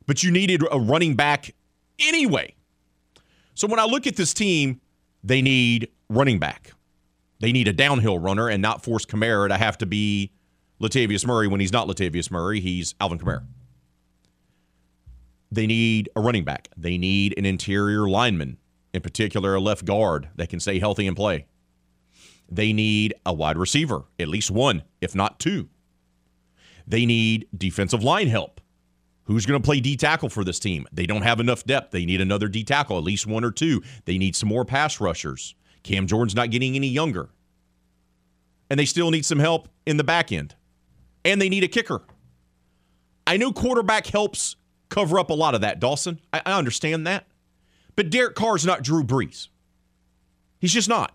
But 0.08 0.24
you 0.24 0.32
needed 0.32 0.64
a 0.72 0.80
running 0.80 1.16
back 1.16 1.54
anyway. 2.00 2.56
So 3.54 3.68
when 3.68 3.80
I 3.80 3.86
look 3.86 4.08
at 4.08 4.16
this 4.16 4.34
team, 4.34 4.82
they 5.24 5.42
need 5.42 5.90
running 6.10 6.40
back. 6.40 6.72
They 7.40 7.52
need 7.52 7.68
a 7.68 7.74
downhill 7.74 8.18
runner 8.18 8.48
and 8.50 8.62
not 8.62 8.84
force 8.84 9.06
Kamara 9.06 9.50
to 9.50 9.58
have 9.58 9.78
to 9.80 9.86
be 9.86 10.32
Latavius 10.82 11.26
Murray 11.26 11.48
when 11.48 11.60
he's 11.60 11.72
not 11.72 11.88
Latavius 11.88 12.32
Murray. 12.32 12.60
He's 12.60 12.96
Alvin 13.00 13.20
Kamara. 13.20 13.44
They 15.52 15.68
need 15.68 16.10
a 16.16 16.22
running 16.22 16.44
back. 16.44 16.70
They 16.76 16.98
need 16.98 17.38
an 17.38 17.46
interior 17.46 18.08
lineman, 18.08 18.58
in 18.94 19.02
particular 19.02 19.56
a 19.56 19.60
left 19.60 19.86
guard 19.86 20.30
that 20.36 20.50
can 20.50 20.60
stay 20.60 20.80
healthy 20.80 21.08
and 21.08 21.16
play. 21.16 21.46
They 22.50 22.74
need 22.74 23.14
a 23.26 23.34
wide 23.34 23.58
receiver, 23.58 24.04
at 24.20 24.28
least 24.28 24.52
one, 24.52 24.84
if 25.02 25.14
not 25.16 25.40
two. 25.40 25.70
They 26.86 27.06
need 27.06 27.48
defensive 27.56 28.04
line 28.04 28.28
help. 28.28 28.62
Who's 29.28 29.46
going 29.46 29.62
to 29.62 29.66
play 29.66 29.82
D 29.82 29.98
tackle 29.98 30.30
for 30.30 30.46
this 30.46 30.58
team? 30.58 30.88
They 30.94 31.06
don't 31.06 31.22
have 31.22 31.42
enough 31.42 31.66
depth. 31.66 31.92
They 31.92 32.06
need 32.06 32.22
another 32.22 32.48
D 32.48 32.64
tackle, 32.64 32.98
at 32.98 33.04
least 33.04 33.28
one 33.28 33.44
or 33.44 33.52
two. 33.52 33.84
They 34.06 34.18
need 34.18 34.38
some 34.38 34.48
more 34.48 34.64
pass 34.64 35.02
rushers. 35.02 35.54
Cam 35.84 36.08
Jordan's 36.08 36.34
not 36.34 36.50
getting 36.50 36.76
any 36.76 36.88
younger. 36.88 37.30
And 38.70 38.80
they 38.80 38.86
still 38.86 39.12
need 39.12 39.26
some 39.26 39.40
help 39.40 39.68
in 39.86 39.98
the 39.98 40.04
back 40.04 40.32
end. 40.32 40.56
And 41.26 41.42
they 41.42 41.50
need 41.50 41.66
a 41.66 41.68
kicker. 41.68 42.04
I 43.26 43.36
know 43.36 43.52
quarterback 43.52 44.08
helps 44.08 44.56
cover 44.88 45.20
up 45.20 45.30
a 45.30 45.34
lot 45.34 45.56
of 45.56 45.62
that, 45.62 45.82
Dawson. 45.82 46.22
I, 46.32 46.42
I 46.46 46.58
understand 46.58 47.06
that. 47.06 47.28
But 47.98 48.10
Derek 48.10 48.36
Carr's 48.36 48.66
not 48.66 48.82
Drew 48.82 49.04
Brees. 49.04 49.50
He's 50.60 50.74
just 50.74 50.88
not. 50.88 51.14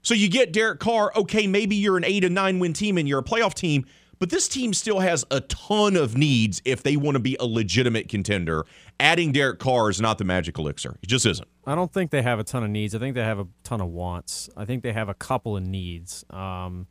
So 0.00 0.14
you 0.14 0.30
get 0.30 0.52
Derek 0.52 0.80
Carr, 0.80 1.12
okay, 1.14 1.46
maybe 1.46 1.76
you're 1.76 1.98
an 1.98 2.04
eight 2.04 2.24
and 2.24 2.34
nine 2.34 2.58
win 2.58 2.72
team 2.72 2.96
and 2.96 3.06
you're 3.06 3.20
a 3.20 3.24
playoff 3.24 3.52
team, 3.54 3.84
but 4.22 4.30
this 4.30 4.46
team 4.46 4.72
still 4.72 5.00
has 5.00 5.24
a 5.32 5.40
ton 5.40 5.96
of 5.96 6.16
needs 6.16 6.62
if 6.64 6.84
they 6.84 6.96
want 6.96 7.16
to 7.16 7.18
be 7.18 7.36
a 7.40 7.44
legitimate 7.44 8.08
contender. 8.08 8.64
Adding 9.00 9.32
Derek 9.32 9.58
Carr 9.58 9.90
is 9.90 10.00
not 10.00 10.18
the 10.18 10.22
magic 10.22 10.56
elixir. 10.60 10.96
It 11.02 11.08
just 11.08 11.26
isn't. 11.26 11.48
I 11.66 11.74
don't 11.74 11.92
think 11.92 12.12
they 12.12 12.22
have 12.22 12.38
a 12.38 12.44
ton 12.44 12.62
of 12.62 12.70
needs. 12.70 12.94
I 12.94 13.00
think 13.00 13.16
they 13.16 13.24
have 13.24 13.40
a 13.40 13.48
ton 13.64 13.80
of 13.80 13.88
wants. 13.88 14.48
I 14.56 14.64
think 14.64 14.84
they 14.84 14.92
have 14.92 15.08
a 15.08 15.14
couple 15.14 15.56
of 15.56 15.64
needs. 15.64 16.24
Um, 16.30 16.86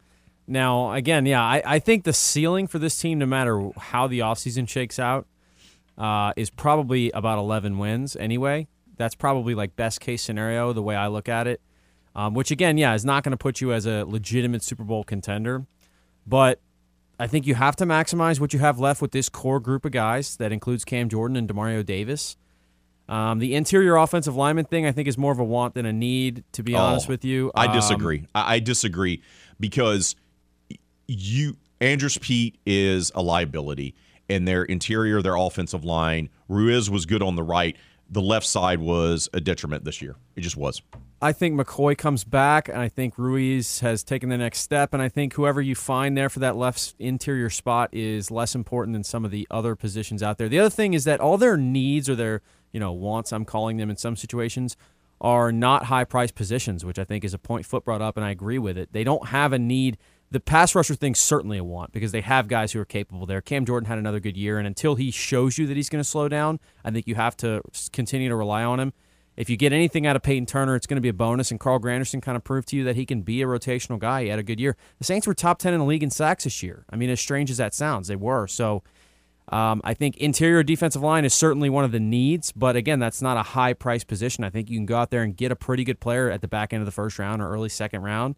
now, 0.45 0.91
again, 0.91 1.25
yeah, 1.25 1.41
I, 1.41 1.63
I 1.65 1.79
think 1.79 2.03
the 2.03 2.11
ceiling 2.11 2.67
for 2.67 2.79
this 2.79 2.99
team, 2.99 3.19
no 3.19 3.25
matter 3.25 3.69
how 3.77 4.07
the 4.07 4.19
offseason 4.19 4.67
shakes 4.67 4.99
out, 4.99 5.25
uh, 5.97 6.33
is 6.35 6.49
probably 6.49 7.11
about 7.11 7.39
11 7.39 7.77
wins 7.77 8.17
anyway. 8.17 8.67
That's 8.97 9.15
probably 9.15 9.55
like 9.55 9.77
best 9.77 10.01
case 10.01 10.21
scenario, 10.21 10.73
the 10.73 10.83
way 10.83 10.97
I 10.97 11.07
look 11.07 11.29
at 11.29 11.47
it. 11.47 11.61
Um, 12.13 12.33
which, 12.33 12.51
again, 12.51 12.77
yeah, 12.77 12.93
is 12.93 13.05
not 13.05 13.23
going 13.23 13.31
to 13.31 13.37
put 13.37 13.61
you 13.61 13.71
as 13.71 13.85
a 13.85 14.03
legitimate 14.03 14.63
Super 14.63 14.83
Bowl 14.83 15.05
contender. 15.05 15.65
But 16.27 16.59
I 17.21 17.27
think 17.27 17.45
you 17.45 17.53
have 17.53 17.75
to 17.75 17.85
maximize 17.85 18.39
what 18.39 18.51
you 18.51 18.57
have 18.57 18.79
left 18.79 18.99
with 18.99 19.11
this 19.11 19.29
core 19.29 19.59
group 19.59 19.85
of 19.85 19.91
guys 19.91 20.37
that 20.37 20.51
includes 20.51 20.83
Cam 20.83 21.07
Jordan 21.07 21.37
and 21.37 21.47
Demario 21.47 21.85
Davis. 21.85 22.35
Um, 23.07 23.37
the 23.37 23.53
interior 23.53 23.95
offensive 23.95 24.35
lineman 24.35 24.65
thing, 24.65 24.87
I 24.87 24.91
think, 24.91 25.07
is 25.07 25.19
more 25.19 25.31
of 25.31 25.37
a 25.37 25.43
want 25.43 25.75
than 25.75 25.85
a 25.85 25.93
need. 25.93 26.43
To 26.53 26.63
be 26.63 26.73
oh, 26.73 26.79
honest 26.79 27.07
with 27.07 27.23
you, 27.23 27.51
I 27.53 27.67
um, 27.67 27.73
disagree. 27.73 28.25
I, 28.33 28.55
I 28.55 28.59
disagree 28.59 29.21
because 29.59 30.15
you 31.07 31.57
Andrus 31.79 32.17
Peat 32.17 32.57
is 32.65 33.11
a 33.13 33.21
liability, 33.21 33.93
and 34.27 34.47
their 34.47 34.63
interior, 34.63 35.21
their 35.21 35.35
offensive 35.35 35.85
line. 35.85 36.27
Ruiz 36.49 36.89
was 36.89 37.05
good 37.05 37.21
on 37.21 37.35
the 37.35 37.43
right. 37.43 37.77
The 38.11 38.21
left 38.21 38.45
side 38.45 38.79
was 38.79 39.29
a 39.33 39.39
detriment 39.39 39.85
this 39.85 40.01
year. 40.01 40.17
It 40.35 40.41
just 40.41 40.57
was. 40.57 40.81
I 41.21 41.31
think 41.31 41.59
McCoy 41.59 41.97
comes 41.97 42.23
back, 42.23 42.67
and 42.67 42.79
I 42.79 42.89
think 42.89 43.17
Ruiz 43.17 43.79
has 43.79 44.03
taken 44.03 44.27
the 44.27 44.37
next 44.37 44.59
step. 44.59 44.93
And 44.93 45.01
I 45.01 45.07
think 45.07 45.33
whoever 45.33 45.61
you 45.61 45.75
find 45.75 46.17
there 46.17 46.27
for 46.27 46.39
that 46.39 46.57
left 46.57 46.93
interior 46.99 47.49
spot 47.49 47.89
is 47.93 48.29
less 48.29 48.53
important 48.53 48.95
than 48.95 49.03
some 49.03 49.23
of 49.23 49.31
the 49.31 49.47
other 49.49 49.75
positions 49.75 50.21
out 50.21 50.37
there. 50.37 50.49
The 50.49 50.59
other 50.59 50.69
thing 50.69 50.93
is 50.93 51.05
that 51.05 51.21
all 51.21 51.37
their 51.37 51.55
needs 51.55 52.09
or 52.09 52.15
their 52.15 52.41
you 52.73 52.79
know 52.79 52.91
wants, 52.91 53.31
I'm 53.31 53.45
calling 53.45 53.77
them 53.77 53.89
in 53.89 53.97
some 53.97 54.15
situations, 54.15 54.75
are 55.21 55.51
not 55.51 55.85
high 55.85 56.03
price 56.03 56.31
positions, 56.31 56.83
which 56.83 56.99
I 56.99 57.03
think 57.03 57.23
is 57.23 57.33
a 57.33 57.39
point 57.39 57.65
Foot 57.65 57.85
brought 57.85 58.01
up, 58.01 58.17
and 58.17 58.25
I 58.25 58.31
agree 58.31 58.57
with 58.57 58.77
it. 58.77 58.91
They 58.91 59.03
don't 59.03 59.27
have 59.27 59.53
a 59.53 59.59
need. 59.59 59.97
The 60.31 60.39
pass 60.39 60.73
rusher 60.73 60.95
thing's 60.95 61.19
certainly 61.19 61.57
a 61.57 61.63
want 61.63 61.91
because 61.91 62.11
they 62.11 62.21
have 62.21 62.47
guys 62.47 62.71
who 62.71 62.79
are 62.79 62.85
capable 62.85 63.25
there. 63.25 63.41
Cam 63.41 63.65
Jordan 63.65 63.87
had 63.87 63.97
another 63.97 64.19
good 64.19 64.37
year, 64.37 64.57
and 64.57 64.65
until 64.65 64.95
he 64.95 65.11
shows 65.11 65.57
you 65.57 65.67
that 65.67 65.75
he's 65.75 65.89
going 65.89 66.01
to 66.01 66.09
slow 66.09 66.29
down, 66.29 66.59
I 66.85 66.91
think 66.91 67.05
you 67.05 67.15
have 67.15 67.35
to 67.37 67.61
continue 67.91 68.29
to 68.29 68.35
rely 68.35 68.63
on 68.63 68.79
him 68.79 68.93
if 69.37 69.49
you 69.49 69.57
get 69.57 69.71
anything 69.71 70.05
out 70.05 70.15
of 70.15 70.23
Peyton 70.23 70.45
Turner, 70.45 70.75
it's 70.75 70.85
going 70.85 70.97
to 70.97 71.01
be 71.01 71.09
a 71.09 71.13
bonus. 71.13 71.51
And 71.51 71.59
Carl 71.59 71.79
Granderson 71.79 72.21
kind 72.21 72.35
of 72.35 72.43
proved 72.43 72.67
to 72.69 72.77
you 72.77 72.83
that 72.83 72.95
he 72.95 73.05
can 73.05 73.21
be 73.21 73.41
a 73.41 73.45
rotational 73.45 73.97
guy. 73.97 74.23
He 74.23 74.29
had 74.29 74.39
a 74.39 74.43
good 74.43 74.59
year. 74.59 74.75
The 74.99 75.05
Saints 75.05 75.25
were 75.25 75.33
top 75.33 75.57
10 75.59 75.73
in 75.73 75.79
the 75.79 75.85
league 75.85 76.03
in 76.03 76.11
sacks 76.11 76.43
this 76.43 76.61
year. 76.61 76.85
I 76.89 76.95
mean, 76.95 77.09
as 77.09 77.21
strange 77.21 77.49
as 77.49 77.57
that 77.57 77.73
sounds, 77.73 78.07
they 78.07 78.15
were. 78.15 78.47
So 78.47 78.83
um, 79.49 79.81
I 79.83 79.93
think 79.93 80.17
interior 80.17 80.63
defensive 80.63 81.01
line 81.01 81.23
is 81.23 81.33
certainly 81.33 81.69
one 81.69 81.85
of 81.85 81.93
the 81.93 81.99
needs. 81.99 82.51
But 82.51 82.75
again, 82.75 82.99
that's 82.99 83.21
not 83.21 83.37
a 83.37 83.43
high 83.43 83.73
price 83.73 84.03
position. 84.03 84.43
I 84.43 84.49
think 84.49 84.69
you 84.69 84.77
can 84.77 84.85
go 84.85 84.97
out 84.97 85.11
there 85.11 85.23
and 85.23 85.35
get 85.35 85.51
a 85.51 85.55
pretty 85.55 85.85
good 85.85 85.99
player 85.99 86.29
at 86.29 86.41
the 86.41 86.47
back 86.47 86.73
end 86.73 86.81
of 86.81 86.85
the 86.85 86.91
first 86.91 87.17
round 87.17 87.41
or 87.41 87.49
early 87.49 87.69
second 87.69 88.01
round. 88.01 88.35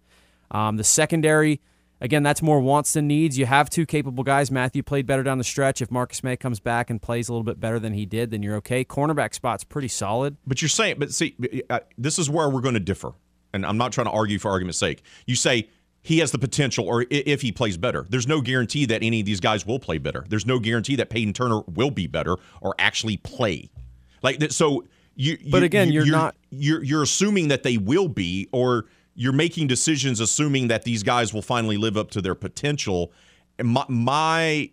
Um, 0.52 0.78
the 0.78 0.84
secondary 0.84 1.60
Again, 2.04 2.22
that's 2.22 2.42
more 2.42 2.60
wants 2.60 2.92
than 2.94 3.08
needs. 3.08 3.38
You 3.38 3.46
have 3.46 3.70
two 3.70 3.86
capable 3.86 4.26
guys. 4.26 4.52
Mathieu 4.52 4.84
played 4.84 5.08
better 5.08 5.24
down 5.24 5.38
the 5.38 5.44
stretch. 5.46 5.82
If 5.82 5.90
Marcus 5.90 6.22
Maye 6.22 6.36
comes 6.36 6.60
back 6.60 6.90
and 6.90 7.02
plays 7.02 7.30
a 7.30 7.32
little 7.32 7.46
bit 7.46 7.62
better 7.62 7.80
than 7.80 7.94
he 7.94 8.06
did, 8.06 8.30
then 8.30 8.44
you're 8.44 8.58
okay. 8.58 8.84
Cornerback 8.84 9.34
spot's 9.34 9.64
pretty 9.64 9.88
solid. 9.88 10.36
But 10.46 10.62
you're 10.62 10.68
saying, 10.68 10.98
but 11.00 11.14
see, 11.14 11.36
uh, 11.70 11.80
this 11.98 12.20
is 12.20 12.30
where 12.30 12.50
we're 12.50 12.60
going 12.60 12.74
to 12.74 12.82
differ. 12.82 13.14
And 13.54 13.66
I'm 13.66 13.78
not 13.78 13.94
trying 13.94 14.08
to 14.08 14.12
argue 14.12 14.38
for 14.38 14.52
argument's 14.52 14.80
sake. 14.80 15.02
You 15.26 15.36
say 15.36 15.70
he 16.02 16.20
has 16.20 16.32
the 16.32 16.40
potential, 16.40 16.86
or 16.86 17.06
if 17.10 17.42
he 17.42 17.54
plays 17.54 17.78
better. 17.78 18.06
There's 18.10 18.28
no 18.28 18.42
guarantee 18.42 18.86
that 18.88 19.02
any 19.02 19.22
of 19.22 19.26
these 19.26 19.40
guys 19.40 19.66
will 19.66 19.80
play 19.80 19.98
better. 19.98 20.26
There's 20.28 20.46
no 20.46 20.60
guarantee 20.60 20.98
that 20.98 21.10
Peyton 21.10 21.32
Turner 21.32 21.62
will 21.62 21.92
be 21.92 22.08
better 22.08 22.36
or 22.60 22.76
actually 22.80 23.16
play. 23.16 23.70
Like 24.22 24.52
so, 24.52 24.84
you. 25.16 25.38
But 25.50 25.64
again, 25.64 25.88
you, 25.88 25.94
you're, 25.94 26.06
you're 26.08 26.16
not. 26.18 26.36
You're 26.50 26.84
you're 26.84 27.04
assuming 27.04 27.48
that 27.48 27.64
they 27.64 27.78
will 27.78 28.10
be, 28.10 28.50
or 28.52 28.88
you're 29.16 29.34
making 29.34 29.68
decisions 29.68 30.20
assuming 30.20 30.68
that 30.68 30.84
these 30.84 31.04
guys 31.04 31.34
will 31.34 31.42
finally 31.42 31.78
live 31.78 31.98
up 31.98 32.12
to 32.12 32.22
their 32.22 32.36
potential. 32.36 33.12
And 33.60 33.68
my, 33.68 33.86
my 33.88 34.72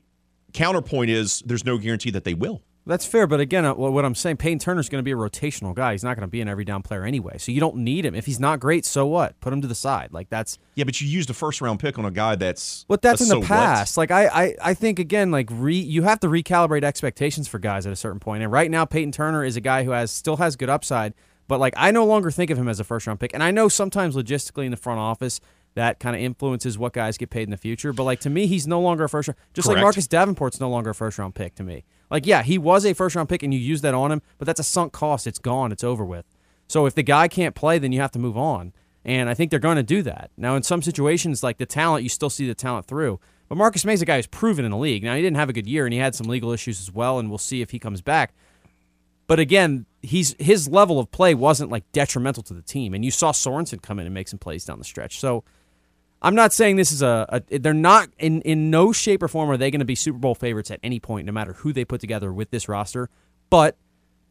counterpoint 0.53 1.11
is 1.11 1.43
there's 1.47 1.65
no 1.65 1.79
guarantee 1.79 2.11
that 2.11 2.25
they 2.25 2.35
will. 2.35 2.62
That's 2.87 3.05
fair, 3.05 3.27
but 3.27 3.41
again, 3.41 3.67
uh, 3.67 3.75
what 3.75 4.05
I'm 4.05 4.15
saying, 4.15 4.39
Peyton 4.39 4.59
Turner's 4.59 4.89
going 4.89 5.01
to 5.01 5.05
be 5.05 5.12
a 5.12 5.17
rotational 5.17 5.75
guy. 5.75 5.93
He's 5.93 6.03
not 6.03 6.17
going 6.17 6.27
to 6.27 6.31
be 6.31 6.41
an 6.41 6.49
every 6.49 6.65
down 6.65 6.83
player 6.83 7.05
anyway. 7.05 7.37
So 7.37 7.53
you 7.53 7.61
don't 7.61 7.77
need 7.77 8.07
him. 8.07 8.15
If 8.15 8.25
he's 8.25 8.41
not 8.41 8.59
great, 8.59 8.87
so 8.87 9.07
what? 9.07 9.39
Put 9.41 9.53
him 9.53 9.61
to 9.61 9.69
the 9.69 9.75
side. 9.75 10.12
Like 10.12 10.31
that's 10.31 10.59
yeah, 10.77 10.85
but 10.85 10.99
you 10.99 11.07
used 11.07 11.29
a 11.29 11.35
first 11.35 11.61
round 11.61 11.79
pick 11.79 11.99
on 11.99 12.07
a 12.07 12.11
guy 12.11 12.37
that's 12.37 12.87
but 12.89 13.03
that's 13.03 13.21
in 13.21 13.27
so 13.27 13.41
the 13.41 13.47
past. 13.47 13.97
What? 13.97 14.11
Like 14.11 14.11
I, 14.11 14.45
I, 14.45 14.57
I 14.62 14.75
think 14.75 14.99
again, 14.99 15.31
like 15.31 15.49
re, 15.53 15.77
you 15.77 16.03
have 16.03 16.21
to 16.21 16.27
recalibrate 16.27 16.83
expectations 16.83 17.47
for 17.47 17.59
guys 17.59 17.87
at 17.87 17.93
a 17.93 17.97
certain 17.97 18.19
point. 18.19 18.43
And 18.43 18.51
right 18.51 18.71
now, 18.71 18.87
Peyton 18.87 19.12
Turner 19.12 19.45
is 19.45 19.57
a 19.57 19.61
guy 19.61 19.85
who 19.85 19.91
has 19.91 20.11
still 20.11 20.39
has 20.39 20.57
good 20.57 20.71
upside, 20.71 21.12
but 21.51 21.59
like 21.59 21.75
I 21.77 21.91
no 21.91 22.07
longer 22.07 22.31
think 22.31 22.53
of 22.53 22.59
him 22.59 22.69
as 22.69 22.79
a 22.79 22.85
first 22.85 23.09
round 23.09 23.19
pick. 23.19 23.35
And 23.35 23.43
I 23.43 23.51
know 23.51 23.69
sometimes 23.69 24.15
logistically 24.15 24.67
in 24.67 24.71
the 24.71 24.77
front 24.77 25.01
office 25.01 25.41
that 25.75 25.99
kind 25.99 26.15
of 26.15 26.23
influences 26.23 26.79
what 26.79 26.93
guys 26.93 27.19
get 27.19 27.29
paid 27.29 27.43
in 27.43 27.51
the 27.51 27.57
future. 27.57 27.93
But 27.93 28.05
like 28.05 28.21
to 28.21 28.31
me, 28.31 28.47
he's 28.47 28.69
no 28.69 28.81
longer 28.81 29.03
a 29.03 29.09
first 29.09 29.27
round. 29.27 29.37
Just 29.53 29.67
Correct. 29.67 29.79
like 29.79 29.83
Marcus 29.83 30.07
Davenport's 30.07 30.61
no 30.61 30.71
longer 30.71 30.91
a 30.91 30.95
first 30.95 31.19
round 31.19 31.35
pick 31.35 31.57
to 31.57 31.65
me. 31.65 31.83
Like 32.09 32.25
yeah, 32.25 32.45
he 32.45 32.57
was 32.57 32.87
a 32.87 32.95
first 32.95 33.17
round 33.17 33.29
pick 33.29 33.43
and 33.43 33.53
you 33.53 33.59
use 33.59 33.81
that 33.81 33.95
on 33.95 34.13
him, 34.13 34.23
but 34.39 34.47
that's 34.47 34.61
a 34.61 34.65
sunk 34.65 34.93
cost. 34.93 35.27
It's 35.27 35.41
gone. 35.41 35.73
It's 35.73 35.83
over 35.83 36.05
with. 36.05 36.25
So 36.69 36.87
if 36.87 36.95
the 36.95 37.03
guy 37.03 37.27
can't 37.27 37.57
play, 37.57 37.81
then 37.81 37.91
you 37.91 38.01
have 38.01 38.13
to 38.13 38.21
move 38.21 38.39
on. 38.39 38.73
And 39.05 39.29
I 39.29 39.35
think 39.35 39.51
they're 39.51 39.59
going 39.59 39.77
to 39.77 39.83
do 39.83 40.03
that. 40.03 40.31
Now 40.37 40.55
in 40.55 40.63
some 40.63 40.83
situations, 40.83 41.43
like 41.43 41.59
the 41.59 41.67
talent, 41.67 42.05
you 42.05 42.09
still 42.09 42.31
see 42.31 42.47
the 42.47 42.55
talent 42.55 42.87
through. 42.87 43.19
But 43.49 43.59
Marcus 43.59 43.85
Maye's 43.85 44.03
a 44.03 44.05
guy 44.05 44.19
who's 44.19 44.29
proven 44.29 44.65
in 44.65 44.71
the 44.71 44.77
league. 44.77 45.03
Now 45.03 45.17
he 45.17 45.23
didn't 45.23 45.37
have 45.37 45.49
a 45.49 45.53
good 45.53 45.67
year 45.67 45.85
and 45.85 45.93
he 45.93 45.99
had 45.99 46.15
some 46.15 46.29
legal 46.29 46.53
issues 46.53 46.79
as 46.79 46.93
well, 46.93 47.19
and 47.19 47.29
we'll 47.29 47.39
see 47.39 47.61
if 47.61 47.71
he 47.71 47.81
comes 47.81 48.03
back. 48.03 48.35
But 49.27 49.41
again, 49.41 49.87
he's 50.03 50.35
his 50.39 50.69
level 50.69 50.99
of 50.99 51.11
play 51.11 51.35
wasn't 51.35 51.71
like 51.71 51.91
detrimental 51.93 52.43
to 52.45 52.55
the 52.55 52.63
team, 52.63 52.95
and 52.95 53.05
you 53.05 53.11
saw 53.11 53.33
Sorensen 53.33 53.83
come 53.83 53.99
in 53.99 54.07
and 54.07 54.15
make 54.15 54.29
some 54.29 54.39
plays 54.39 54.65
down 54.65 54.79
the 54.79 54.85
stretch. 54.85 55.19
So 55.19 55.45
I'm 56.23 56.35
not 56.35 56.53
saying 56.53 56.77
this 56.77 56.93
is 56.93 57.03
a, 57.03 57.43
a 57.51 57.59
they're 57.59 57.75
not 57.75 58.11
in 58.19 58.43
in 58.43 58.71
no 58.71 58.93
shape 58.93 59.23
or 59.23 59.29
form 59.29 59.51
are 59.51 59.57
they 59.57 59.71
going 59.71 59.81
to 59.81 59.87
be 59.87 59.95
Super 59.95 60.19
Bowl 60.19 60.35
favorites 60.35 60.71
at 60.71 60.81
any 60.83 61.01
point, 61.01 61.27
no 61.27 61.33
matter 61.33 61.55
who 61.55 61.73
they 61.73 61.85
put 61.85 62.01
together 62.01 62.33
with 62.33 62.51
this 62.51 62.69
roster. 62.69 63.09
But 63.49 63.77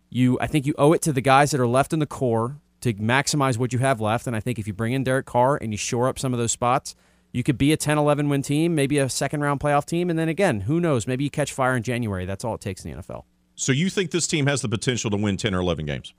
you, 0.09 0.37
I 0.41 0.47
think 0.47 0.65
you 0.65 0.73
owe 0.77 0.93
it 0.93 1.01
to 1.03 1.13
the 1.13 1.21
guys 1.21 1.51
that 1.51 1.59
are 1.59 1.67
left 1.67 1.93
in 1.93 1.99
the 1.99 2.05
core 2.05 2.59
to 2.81 2.93
maximize 2.93 3.57
what 3.57 3.73
you 3.73 3.79
have 3.79 4.01
left. 4.01 4.27
And 4.27 4.35
I 4.35 4.39
think 4.39 4.57
if 4.57 4.67
you 4.67 4.73
bring 4.73 4.93
in 4.93 5.03
Derek 5.03 5.25
Carr 5.25 5.57
and 5.57 5.71
you 5.71 5.77
shore 5.77 6.07
up 6.07 6.17
some 6.17 6.33
of 6.33 6.39
those 6.39 6.51
spots, 6.51 6.95
you 7.31 7.43
could 7.43 7.57
be 7.57 7.71
a 7.71 7.77
10 7.77 7.97
11 7.97 8.29
win 8.29 8.41
team, 8.41 8.73
maybe 8.73 8.97
a 8.97 9.09
second 9.09 9.41
round 9.41 9.59
playoff 9.59 9.85
team. 9.85 10.09
And 10.09 10.17
then 10.17 10.29
again, 10.29 10.61
who 10.61 10.79
knows? 10.79 11.05
Maybe 11.05 11.23
you 11.23 11.29
catch 11.29 11.53
fire 11.53 11.75
in 11.75 11.83
January. 11.83 12.25
That's 12.25 12.43
all 12.43 12.55
it 12.55 12.61
takes 12.61 12.83
in 12.83 12.91
the 12.91 13.01
NFL. 13.01 13.23
So 13.59 13.73
you 13.73 13.89
think 13.89 14.11
this 14.11 14.25
team 14.25 14.47
has 14.47 14.61
the 14.61 14.69
potential 14.69 15.11
to 15.11 15.17
win 15.17 15.35
10 15.35 15.53
or 15.53 15.59
11 15.59 15.85
games? 15.85 16.13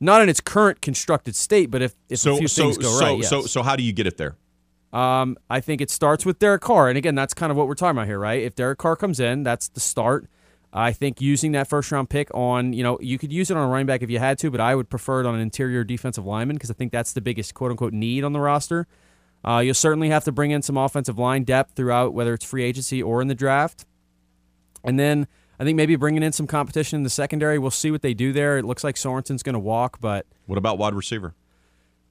Not 0.00 0.22
in 0.22 0.28
its 0.28 0.40
current 0.40 0.80
constructed 0.80 1.36
state, 1.36 1.70
but 1.70 1.82
if, 1.82 1.94
if 2.08 2.18
so, 2.18 2.34
a 2.34 2.38
few 2.38 2.48
so, 2.48 2.62
things 2.64 2.78
go 2.78 2.98
so, 2.98 3.04
right, 3.04 3.18
yes. 3.18 3.30
So, 3.30 3.42
so 3.42 3.62
how 3.62 3.76
do 3.76 3.84
you 3.84 3.92
get 3.92 4.08
it 4.08 4.16
there? 4.16 4.34
Um, 4.92 5.38
I 5.48 5.60
think 5.60 5.80
it 5.80 5.88
starts 5.88 6.26
with 6.26 6.40
Derek 6.40 6.60
Carr, 6.60 6.88
and 6.88 6.98
again, 6.98 7.14
that's 7.14 7.32
kind 7.32 7.52
of 7.52 7.56
what 7.56 7.68
we're 7.68 7.76
talking 7.76 7.96
about 7.96 8.08
here, 8.08 8.18
right? 8.18 8.42
If 8.42 8.56
Derek 8.56 8.78
Carr 8.78 8.96
comes 8.96 9.20
in, 9.20 9.44
that's 9.44 9.68
the 9.68 9.78
start. 9.78 10.28
I 10.72 10.90
think 10.92 11.20
using 11.20 11.52
that 11.52 11.68
first 11.68 11.92
round 11.92 12.10
pick 12.10 12.28
on, 12.34 12.72
you 12.72 12.82
know, 12.82 12.98
you 13.00 13.18
could 13.18 13.32
use 13.32 13.48
it 13.50 13.56
on 13.56 13.62
a 13.62 13.70
running 13.70 13.86
back 13.86 14.02
if 14.02 14.10
you 14.10 14.18
had 14.18 14.36
to, 14.38 14.50
but 14.50 14.60
I 14.60 14.74
would 14.74 14.90
prefer 14.90 15.20
it 15.20 15.26
on 15.26 15.36
an 15.36 15.40
interior 15.40 15.84
defensive 15.84 16.26
lineman 16.26 16.56
because 16.56 16.72
I 16.72 16.74
think 16.74 16.90
that's 16.90 17.12
the 17.12 17.20
biggest 17.20 17.54
quote 17.54 17.70
unquote 17.70 17.92
need 17.92 18.24
on 18.24 18.32
the 18.32 18.40
roster. 18.40 18.88
Uh, 19.46 19.58
you'll 19.58 19.74
certainly 19.74 20.08
have 20.08 20.24
to 20.24 20.32
bring 20.32 20.50
in 20.50 20.62
some 20.62 20.76
offensive 20.76 21.18
line 21.18 21.44
depth 21.44 21.76
throughout, 21.76 22.14
whether 22.14 22.34
it's 22.34 22.44
free 22.44 22.64
agency 22.64 23.00
or 23.00 23.22
in 23.22 23.28
the 23.28 23.34
draft. 23.34 23.84
And 24.82 24.98
then 24.98 25.28
I 25.58 25.64
think 25.64 25.76
maybe 25.76 25.96
bringing 25.96 26.22
in 26.22 26.32
some 26.32 26.46
competition 26.46 26.96
in 26.96 27.02
the 27.02 27.10
secondary. 27.10 27.58
We'll 27.58 27.70
see 27.70 27.90
what 27.90 28.02
they 28.02 28.14
do 28.14 28.32
there. 28.32 28.58
It 28.58 28.64
looks 28.64 28.82
like 28.82 28.96
Sorensen's 28.96 29.42
going 29.42 29.54
to 29.54 29.58
walk, 29.60 30.00
but 30.00 30.26
What 30.46 30.58
about 30.58 30.78
wide 30.78 30.94
receiver? 30.94 31.34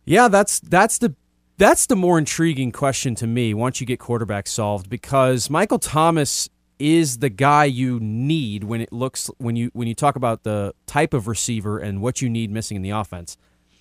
yeah, 0.05 0.27
that's 0.27 0.59
that's 0.61 0.97
the 0.97 1.15
that's 1.57 1.85
the 1.85 1.95
more 1.95 2.17
intriguing 2.17 2.71
question 2.71 3.13
to 3.15 3.27
me 3.27 3.53
once 3.53 3.79
you 3.81 3.85
get 3.87 3.99
quarterback 3.99 4.47
solved 4.47 4.89
because 4.89 5.49
Michael 5.49 5.79
Thomas 5.79 6.49
is 6.79 7.19
the 7.19 7.29
guy 7.29 7.65
you 7.65 7.99
need 7.99 8.63
when 8.63 8.81
it 8.81 8.91
looks 8.91 9.29
when 9.37 9.55
you 9.55 9.69
when 9.73 9.87
you 9.87 9.93
talk 9.93 10.15
about 10.15 10.43
the 10.43 10.73
type 10.87 11.13
of 11.13 11.27
receiver 11.27 11.77
and 11.77 12.01
what 12.01 12.21
you 12.21 12.29
need 12.29 12.49
missing 12.51 12.75
in 12.77 12.81
the 12.81 12.89
offense. 12.89 13.37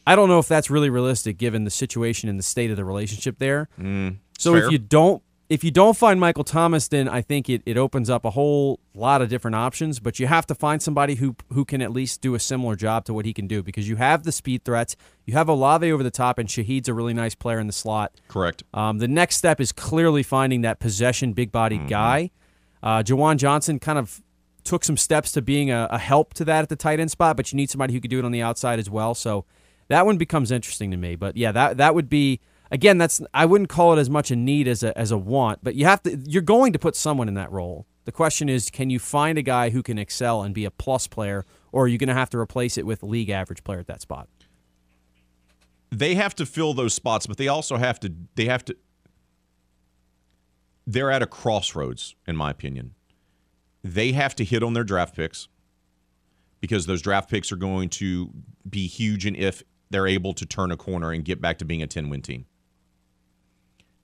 I 0.06 0.16
don't 0.16 0.28
know 0.28 0.38
if 0.38 0.48
that's 0.48 0.68
really 0.70 0.90
realistic 0.90 1.38
given 1.38 1.64
the 1.64 1.70
situation 1.70 2.28
and 2.28 2.38
the 2.38 2.42
state 2.42 2.70
of 2.70 2.76
the 2.76 2.84
relationship 2.84 3.38
there. 3.38 3.68
Mm, 3.78 4.16
so 4.38 4.52
fair. 4.54 4.64
if 4.66 4.72
you 4.72 4.78
don't 4.78 5.22
if 5.50 5.64
you 5.64 5.72
don't 5.72 5.96
find 5.96 6.20
Michael 6.20 6.44
Thomas, 6.44 6.86
then 6.86 7.08
I 7.08 7.22
think 7.22 7.50
it, 7.50 7.60
it 7.66 7.76
opens 7.76 8.08
up 8.08 8.24
a 8.24 8.30
whole 8.30 8.78
lot 8.94 9.20
of 9.20 9.28
different 9.28 9.56
options. 9.56 9.98
But 9.98 10.20
you 10.20 10.28
have 10.28 10.46
to 10.46 10.54
find 10.54 10.80
somebody 10.80 11.16
who 11.16 11.34
who 11.52 11.64
can 11.64 11.82
at 11.82 11.90
least 11.90 12.20
do 12.20 12.36
a 12.36 12.40
similar 12.40 12.76
job 12.76 13.04
to 13.06 13.12
what 13.12 13.24
he 13.24 13.34
can 13.34 13.48
do 13.48 13.60
because 13.60 13.88
you 13.88 13.96
have 13.96 14.22
the 14.22 14.30
speed 14.30 14.64
threats, 14.64 14.94
you 15.26 15.34
have 15.34 15.48
Olave 15.48 15.90
over 15.90 16.04
the 16.04 16.10
top, 16.10 16.38
and 16.38 16.48
Shaheed's 16.48 16.88
a 16.88 16.94
really 16.94 17.12
nice 17.12 17.34
player 17.34 17.58
in 17.58 17.66
the 17.66 17.72
slot. 17.72 18.12
Correct. 18.28 18.62
Um, 18.72 18.98
the 18.98 19.08
next 19.08 19.36
step 19.36 19.60
is 19.60 19.72
clearly 19.72 20.22
finding 20.22 20.60
that 20.60 20.78
possession, 20.78 21.32
big 21.32 21.50
bodied 21.50 21.88
guy. 21.88 22.30
Uh, 22.80 23.02
Juwan 23.02 23.36
Johnson 23.36 23.80
kind 23.80 23.98
of 23.98 24.22
took 24.62 24.84
some 24.84 24.96
steps 24.96 25.32
to 25.32 25.42
being 25.42 25.70
a, 25.70 25.88
a 25.90 25.98
help 25.98 26.32
to 26.34 26.44
that 26.44 26.62
at 26.62 26.68
the 26.68 26.76
tight 26.76 27.00
end 27.00 27.10
spot, 27.10 27.36
but 27.36 27.52
you 27.52 27.56
need 27.56 27.70
somebody 27.70 27.92
who 27.92 28.00
could 28.00 28.10
do 28.10 28.20
it 28.20 28.24
on 28.24 28.30
the 28.30 28.40
outside 28.40 28.78
as 28.78 28.88
well. 28.88 29.14
So 29.16 29.44
that 29.88 30.06
one 30.06 30.16
becomes 30.16 30.52
interesting 30.52 30.92
to 30.92 30.96
me. 30.96 31.16
But 31.16 31.36
yeah, 31.36 31.50
that 31.50 31.78
that 31.78 31.96
would 31.96 32.08
be 32.08 32.40
again. 32.70 32.98
That's 32.98 33.20
I 33.34 33.46
wouldn't 33.46 33.68
call 33.68 33.96
it 33.96 34.00
as 34.00 34.10
much 34.10 34.30
a 34.30 34.36
need 34.36 34.68
as 34.68 34.82
a 34.82 34.96
as 34.98 35.10
a 35.10 35.18
want, 35.18 35.60
but 35.62 35.74
you 35.74 35.84
have 35.84 36.02
to. 36.04 36.16
You're 36.26 36.42
going 36.42 36.72
to 36.72 36.78
put 36.78 36.96
someone 36.96 37.28
in 37.28 37.34
that 37.34 37.50
role. 37.50 37.86
The 38.04 38.12
question 38.12 38.48
is, 38.48 38.70
can 38.70 38.90
you 38.90 38.98
find 38.98 39.38
a 39.38 39.42
guy 39.42 39.70
who 39.70 39.82
can 39.82 39.98
excel 39.98 40.42
and 40.42 40.54
be 40.54 40.64
a 40.64 40.70
plus 40.70 41.06
player, 41.06 41.44
or 41.70 41.84
are 41.84 41.88
you 41.88 41.98
going 41.98 42.08
to 42.08 42.14
have 42.14 42.30
to 42.30 42.38
replace 42.38 42.78
it 42.78 42.86
with 42.86 43.02
a 43.02 43.06
league 43.06 43.30
average 43.30 43.62
player 43.62 43.78
at 43.78 43.86
that 43.86 44.00
spot? 44.00 44.28
they 45.90 46.14
have 46.14 46.34
to 46.36 46.46
fill 46.46 46.72
those 46.72 46.94
spots, 46.94 47.26
but 47.26 47.36
they 47.36 47.48
also 47.48 47.76
have 47.76 48.00
to 48.00 48.12
they 48.36 48.46
have 48.46 48.64
to 48.66 48.76
they're 50.86 51.10
at 51.10 51.22
a 51.22 51.26
crossroads, 51.26 52.14
in 52.26 52.36
my 52.36 52.50
opinion. 52.50 52.94
They 53.84 54.12
have 54.12 54.34
to 54.36 54.44
hit 54.44 54.62
on 54.62 54.72
their 54.72 54.84
draft 54.84 55.14
picks 55.14 55.48
because 56.60 56.86
those 56.86 57.02
draft 57.02 57.30
picks 57.30 57.52
are 57.52 57.56
going 57.56 57.88
to 57.90 58.30
be 58.68 58.86
huge 58.86 59.24
and 59.24 59.36
if 59.36 59.62
they're 59.90 60.06
able 60.06 60.34
to 60.34 60.46
turn 60.46 60.70
a 60.70 60.76
corner 60.76 61.10
and 61.10 61.24
get 61.24 61.40
back 61.40 61.58
to 61.58 61.64
being 61.64 61.82
a 61.82 61.86
10 61.86 62.10
win 62.10 62.22
team. 62.22 62.46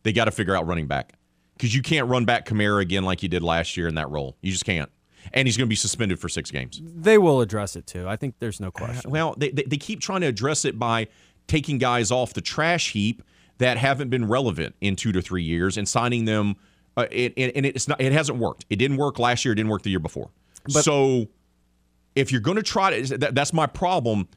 They 0.06 0.12
got 0.12 0.26
to 0.26 0.30
figure 0.30 0.54
out 0.54 0.68
running 0.68 0.86
back 0.86 1.14
because 1.54 1.74
you 1.74 1.82
can't 1.82 2.06
run 2.06 2.24
back 2.24 2.46
Kamara 2.46 2.80
again 2.80 3.02
like 3.02 3.24
you 3.24 3.28
did 3.28 3.42
last 3.42 3.76
year 3.76 3.88
in 3.88 3.96
that 3.96 4.08
role. 4.08 4.36
You 4.40 4.52
just 4.52 4.64
can't. 4.64 4.88
And 5.32 5.48
he's 5.48 5.56
going 5.56 5.66
to 5.66 5.68
be 5.68 5.74
suspended 5.74 6.20
for 6.20 6.28
six 6.28 6.48
games. 6.52 6.80
They 6.80 7.18
will 7.18 7.40
address 7.40 7.74
it 7.74 7.88
too. 7.88 8.08
I 8.08 8.14
think 8.14 8.36
there's 8.38 8.60
no 8.60 8.70
question. 8.70 9.10
Well, 9.10 9.34
they, 9.36 9.50
they, 9.50 9.64
they 9.64 9.76
keep 9.76 9.98
trying 9.98 10.20
to 10.20 10.28
address 10.28 10.64
it 10.64 10.78
by 10.78 11.08
taking 11.48 11.78
guys 11.78 12.12
off 12.12 12.34
the 12.34 12.40
trash 12.40 12.92
heap 12.92 13.20
that 13.58 13.78
haven't 13.78 14.08
been 14.08 14.28
relevant 14.28 14.76
in 14.80 14.94
two 14.94 15.10
to 15.10 15.20
three 15.20 15.42
years 15.42 15.76
and 15.76 15.88
signing 15.88 16.24
them. 16.24 16.54
Uh, 16.96 17.06
it, 17.10 17.34
and 17.36 17.66
it's 17.66 17.88
not. 17.88 18.00
It 18.00 18.12
hasn't 18.12 18.38
worked. 18.38 18.64
It 18.70 18.76
didn't 18.76 18.98
work 18.98 19.18
last 19.18 19.44
year. 19.44 19.54
It 19.54 19.56
didn't 19.56 19.70
work 19.70 19.82
the 19.82 19.90
year 19.90 19.98
before. 19.98 20.30
so, 20.68 21.26
if 22.14 22.30
you're 22.30 22.40
going 22.40 22.58
to 22.58 22.62
try 22.62 23.00
to, 23.00 23.18
that, 23.18 23.34
that's 23.34 23.52
my 23.52 23.66
problem. 23.66 24.28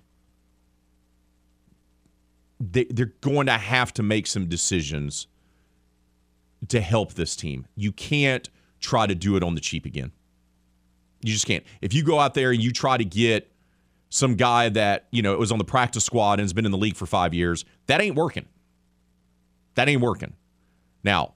They, 2.59 2.85
they're 2.85 3.13
going 3.21 3.45
to 3.45 3.53
have 3.53 3.93
to 3.93 4.03
make 4.03 4.25
some 4.25 4.47
decisions 4.47 5.27
to 6.67 6.81
help 6.81 7.13
this 7.13 7.35
team. 7.35 7.65
You 7.75 7.91
can't 7.91 8.49
try 8.79 9.07
to 9.07 9.15
do 9.15 9.35
it 9.35 9.43
on 9.43 9.55
the 9.55 9.61
cheap 9.61 9.85
again. 9.85 10.11
You 11.21 11.33
just 11.33 11.45
can't. 11.45 11.63
If 11.81 11.93
you 11.93 12.03
go 12.03 12.19
out 12.19 12.33
there 12.33 12.51
and 12.51 12.61
you 12.61 12.71
try 12.71 12.97
to 12.97 13.05
get 13.05 13.51
some 14.09 14.35
guy 14.35 14.69
that, 14.69 15.07
you 15.11 15.21
know, 15.21 15.37
was 15.37 15.51
on 15.51 15.57
the 15.57 15.65
practice 15.65 16.03
squad 16.03 16.33
and 16.33 16.41
has 16.41 16.53
been 16.53 16.65
in 16.65 16.71
the 16.71 16.77
league 16.77 16.95
for 16.95 17.05
five 17.05 17.33
years, 17.33 17.65
that 17.87 18.01
ain't 18.01 18.15
working. 18.15 18.45
That 19.75 19.87
ain't 19.87 20.01
working. 20.01 20.33
Now, 21.03 21.33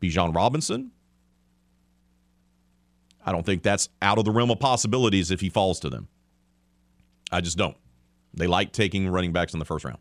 Bijan 0.00 0.34
Robinson, 0.34 0.90
I 3.24 3.32
don't 3.32 3.46
think 3.46 3.62
that's 3.62 3.88
out 4.02 4.18
of 4.18 4.24
the 4.24 4.30
realm 4.30 4.50
of 4.50 4.58
possibilities 4.58 5.30
if 5.30 5.40
he 5.40 5.48
falls 5.48 5.80
to 5.80 5.90
them. 5.90 6.08
I 7.32 7.40
just 7.40 7.56
don't. 7.56 7.76
They 8.34 8.46
like 8.46 8.72
taking 8.72 9.08
running 9.08 9.32
backs 9.32 9.54
in 9.54 9.58
the 9.58 9.64
first 9.64 9.84
round. 9.84 9.98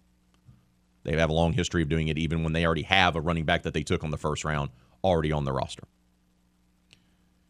They 1.04 1.16
have 1.18 1.30
a 1.30 1.34
long 1.34 1.54
history 1.54 1.82
of 1.82 1.90
doing 1.90 2.08
it 2.08 2.18
even 2.18 2.44
when 2.44 2.54
they 2.54 2.66
already 2.66 2.84
have 2.84 3.16
a 3.16 3.22
running 3.22 3.46
back 3.46 3.64
that 3.64 3.74
they 3.74 3.84
took 3.84 4.04
on 4.04 4.12
the 4.12 4.18
first 4.18 4.44
round 4.44 4.70
already 5.04 5.32
on 5.32 5.46
their 5.46 5.54
roster. 5.54 5.84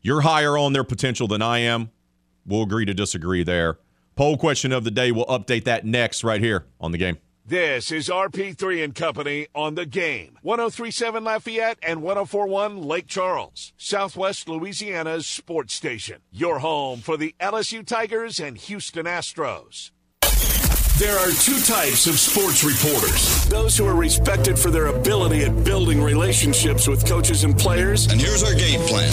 You're 0.01 0.21
higher 0.21 0.57
on 0.57 0.73
their 0.73 0.83
potential 0.83 1.27
than 1.27 1.41
I 1.41 1.59
am. 1.59 1.91
We'll 2.45 2.63
agree 2.63 2.85
to 2.85 2.93
disagree 2.93 3.43
there. 3.43 3.79
Poll 4.15 4.37
question 4.37 4.71
of 4.71 4.83
the 4.83 4.91
day. 4.91 5.11
We'll 5.11 5.25
update 5.25 5.63
that 5.63 5.85
next 5.85 6.23
right 6.23 6.41
here 6.41 6.65
on 6.79 6.91
the 6.91 6.97
game. 6.97 7.17
This 7.45 7.91
is 7.91 8.07
RP3 8.07 8.83
and 8.83 8.95
Company 8.95 9.47
on 9.53 9.75
the 9.75 9.85
game. 9.85 10.37
1037 10.43 11.25
Lafayette 11.25 11.77
and 11.83 12.01
1041 12.01 12.81
Lake 12.81 13.07
Charles, 13.07 13.73
Southwest 13.75 14.47
Louisiana's 14.47 15.27
sports 15.27 15.73
station. 15.73 16.21
Your 16.31 16.59
home 16.59 16.99
for 16.99 17.17
the 17.17 17.35
LSU 17.41 17.85
Tigers 17.85 18.39
and 18.39 18.57
Houston 18.57 19.05
Astros. 19.05 19.91
There 21.03 21.19
are 21.19 21.31
two 21.31 21.59
types 21.59 22.07
of 22.07 22.17
sports 22.17 22.63
reporters 22.63 23.45
those 23.49 23.77
who 23.77 23.85
are 23.85 23.93
respected 23.93 24.57
for 24.57 24.71
their 24.71 24.85
ability 24.85 25.43
at 25.43 25.65
building 25.65 26.01
relationships 26.01 26.87
with 26.87 27.05
coaches 27.05 27.43
and 27.43 27.57
players. 27.57 28.07
And 28.07 28.21
here's 28.21 28.41
our 28.41 28.53
game 28.53 28.79
plan. 28.87 29.11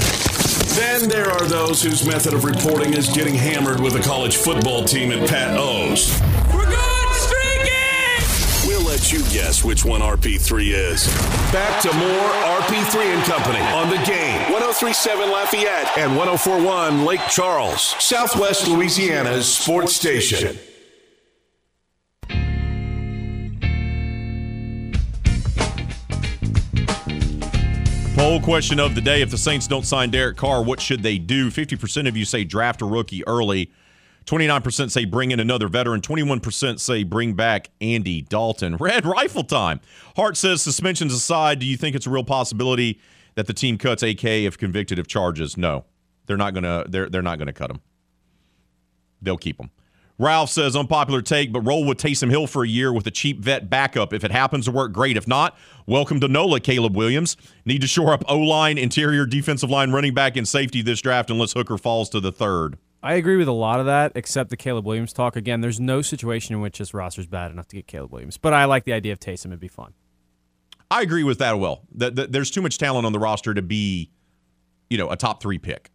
Then 0.76 1.08
there 1.08 1.28
are 1.28 1.44
those 1.48 1.82
whose 1.82 2.06
method 2.06 2.32
of 2.32 2.44
reporting 2.44 2.94
is 2.94 3.08
getting 3.08 3.34
hammered 3.34 3.80
with 3.80 3.96
a 3.96 4.00
college 4.00 4.36
football 4.36 4.84
team 4.84 5.10
at 5.10 5.28
Pat 5.28 5.58
O's. 5.58 6.16
We're 6.54 6.64
good 6.64 7.08
streaking! 7.16 8.68
We'll 8.68 8.86
let 8.86 9.10
you 9.10 9.18
guess 9.32 9.64
which 9.64 9.84
one 9.84 10.00
RP3 10.00 10.68
is. 10.68 11.08
Back 11.50 11.82
to 11.82 11.92
more 11.92 12.30
RP3 12.62 13.16
and 13.16 13.24
Company 13.24 13.58
on 13.58 13.90
the 13.90 14.00
game. 14.06 14.40
1037 14.52 15.28
Lafayette 15.28 15.98
and 15.98 16.16
1041 16.16 17.04
Lake 17.04 17.20
Charles, 17.28 17.96
Southwest 17.98 18.68
Louisiana's 18.68 19.52
sports 19.52 19.96
station. 19.96 20.56
Poll 28.30 28.40
question 28.40 28.78
of 28.78 28.94
the 28.94 29.00
day. 29.00 29.22
If 29.22 29.30
the 29.32 29.36
Saints 29.36 29.66
don't 29.66 29.84
sign 29.84 30.10
Derek 30.10 30.36
Carr, 30.36 30.62
what 30.62 30.80
should 30.80 31.02
they 31.02 31.18
do? 31.18 31.50
50% 31.50 32.06
of 32.06 32.16
you 32.16 32.24
say 32.24 32.44
draft 32.44 32.80
a 32.80 32.84
rookie 32.84 33.26
early. 33.26 33.72
29% 34.26 34.92
say 34.92 35.04
bring 35.04 35.32
in 35.32 35.40
another 35.40 35.66
veteran. 35.66 36.00
21% 36.00 36.78
say 36.78 37.02
bring 37.02 37.34
back 37.34 37.70
Andy 37.80 38.22
Dalton. 38.22 38.76
Red 38.80 39.04
rifle 39.04 39.42
time. 39.42 39.80
Hart 40.14 40.36
says 40.36 40.62
suspensions 40.62 41.12
aside, 41.12 41.58
do 41.58 41.66
you 41.66 41.76
think 41.76 41.96
it's 41.96 42.06
a 42.06 42.10
real 42.10 42.22
possibility 42.22 43.00
that 43.34 43.48
the 43.48 43.52
team 43.52 43.76
cuts 43.76 44.04
AK 44.04 44.24
if 44.24 44.56
convicted 44.56 45.00
of 45.00 45.08
charges? 45.08 45.56
No. 45.56 45.84
They're 46.26 46.36
not 46.36 46.54
going 46.54 46.62
to 46.62 46.84
they're 46.88 47.10
they're 47.10 47.22
not 47.22 47.38
going 47.38 47.48
to 47.48 47.52
cut 47.52 47.68
him. 47.68 47.80
They'll 49.20 49.38
keep 49.38 49.58
him. 49.58 49.70
Ralph 50.20 50.50
says 50.50 50.76
unpopular 50.76 51.22
take, 51.22 51.50
but 51.50 51.62
roll 51.62 51.86
with 51.86 51.96
Taysom 51.96 52.28
Hill 52.28 52.46
for 52.46 52.62
a 52.62 52.68
year 52.68 52.92
with 52.92 53.06
a 53.06 53.10
cheap 53.10 53.40
vet 53.40 53.70
backup. 53.70 54.12
If 54.12 54.22
it 54.22 54.30
happens 54.30 54.66
to 54.66 54.70
work, 54.70 54.92
great. 54.92 55.16
If 55.16 55.26
not, 55.26 55.56
welcome 55.86 56.20
to 56.20 56.28
NOLA, 56.28 56.60
Caleb 56.60 56.94
Williams. 56.94 57.38
Need 57.64 57.80
to 57.80 57.86
shore 57.86 58.12
up 58.12 58.22
O 58.28 58.36
line, 58.36 58.76
interior, 58.76 59.24
defensive 59.24 59.70
line, 59.70 59.92
running 59.92 60.12
back, 60.12 60.36
and 60.36 60.46
safety 60.46 60.82
this 60.82 61.00
draft 61.00 61.30
unless 61.30 61.54
Hooker 61.54 61.78
falls 61.78 62.10
to 62.10 62.20
the 62.20 62.30
third. 62.30 62.76
I 63.02 63.14
agree 63.14 63.38
with 63.38 63.48
a 63.48 63.52
lot 63.52 63.80
of 63.80 63.86
that, 63.86 64.12
except 64.14 64.50
the 64.50 64.58
Caleb 64.58 64.84
Williams 64.84 65.14
talk. 65.14 65.36
Again, 65.36 65.62
there's 65.62 65.80
no 65.80 66.02
situation 66.02 66.54
in 66.54 66.60
which 66.60 66.76
this 66.76 66.92
roster's 66.92 67.26
bad 67.26 67.50
enough 67.50 67.68
to 67.68 67.76
get 67.76 67.86
Caleb 67.86 68.12
Williams, 68.12 68.36
but 68.36 68.52
I 68.52 68.66
like 68.66 68.84
the 68.84 68.92
idea 68.92 69.14
of 69.14 69.20
Taysom. 69.20 69.46
It'd 69.46 69.58
be 69.58 69.68
fun. 69.68 69.94
I 70.90 71.00
agree 71.00 71.24
with 71.24 71.38
that. 71.38 71.58
Well, 71.58 71.80
that 71.94 72.16
that 72.16 72.30
there's 72.30 72.50
too 72.50 72.60
much 72.60 72.76
talent 72.76 73.06
on 73.06 73.14
the 73.14 73.18
roster 73.18 73.54
to 73.54 73.62
be, 73.62 74.10
you 74.90 74.98
know, 74.98 75.10
a 75.10 75.16
top 75.16 75.40
three 75.40 75.56
pick. 75.56 75.90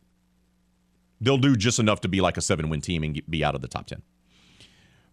They'll 1.21 1.37
do 1.37 1.55
just 1.55 1.77
enough 1.77 2.01
to 2.01 2.07
be 2.07 2.21
like 2.21 2.37
a 2.37 2.41
seven 2.41 2.69
win 2.69 2.81
team 2.81 3.03
and 3.03 3.13
get, 3.13 3.29
be 3.29 3.43
out 3.43 3.53
of 3.53 3.61
the 3.61 3.67
top 3.67 3.85
ten. 3.85 4.01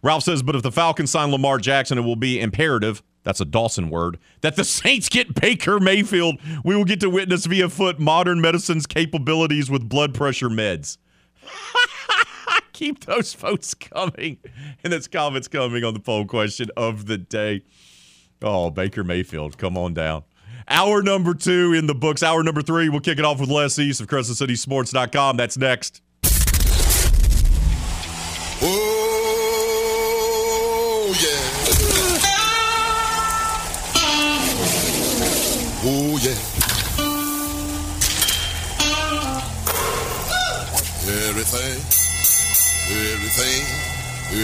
Ralph 0.03 0.23
says, 0.23 0.43
but 0.43 0.55
if 0.55 0.61
the 0.61 0.71
Falcons 0.71 1.09
sign 1.09 1.31
Lamar 1.31 1.57
Jackson, 1.57 1.97
it 1.97 2.01
will 2.01 2.17
be 2.17 2.39
imperative. 2.39 3.01
That's 3.23 3.39
a 3.39 3.45
Dawson 3.45 3.89
word. 3.89 4.19
That 4.41 4.57
the 4.57 4.65
Saints 4.65 5.07
get 5.07 5.33
Baker 5.39 5.79
Mayfield. 5.79 6.39
We 6.63 6.75
will 6.75 6.83
get 6.83 6.99
to 6.99 7.09
witness 7.09 7.45
via 7.45 7.69
foot 7.69 7.99
modern 7.99 8.41
medicine's 8.41 8.85
capabilities 8.85 9.71
with 9.71 9.87
blood 9.87 10.13
pressure 10.13 10.49
meds. 10.49 10.97
Keep 12.73 13.05
those 13.05 13.33
votes 13.33 13.73
coming 13.73 14.39
and 14.83 14.91
those 14.91 15.07
comments 15.07 15.47
coming 15.47 15.83
on 15.83 15.93
the 15.93 15.99
poll 15.99 16.25
question 16.25 16.69
of 16.75 17.05
the 17.05 17.17
day. 17.17 17.63
Oh, 18.41 18.69
Baker 18.69 19.05
Mayfield, 19.05 19.57
come 19.57 19.77
on 19.77 19.93
down. 19.93 20.23
Hour 20.67 21.01
number 21.01 21.33
two 21.33 21.73
in 21.73 21.87
the 21.87 21.95
books. 21.95 22.23
Hour 22.23 22.43
number 22.43 22.61
three, 22.61 22.89
we'll 22.89 22.99
kick 22.99 23.19
it 23.19 23.25
off 23.25 23.39
with 23.39 23.49
Les 23.49 23.79
East 23.79 24.01
of 24.01 24.07
CrescentCitySports.com. 24.07 25.37
That's 25.37 25.57
next. 25.57 26.01
Oh, 31.13 31.19
yeah. 31.21 31.37
Oh, 35.85 36.17
yeah. 36.17 36.33
Everything, 41.29 41.77
everything, 43.13 43.61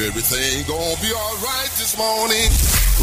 everything 0.06 0.66
gonna 0.68 1.02
be 1.02 1.12
alright 1.12 1.72
this 1.80 1.98
morning. 1.98 2.52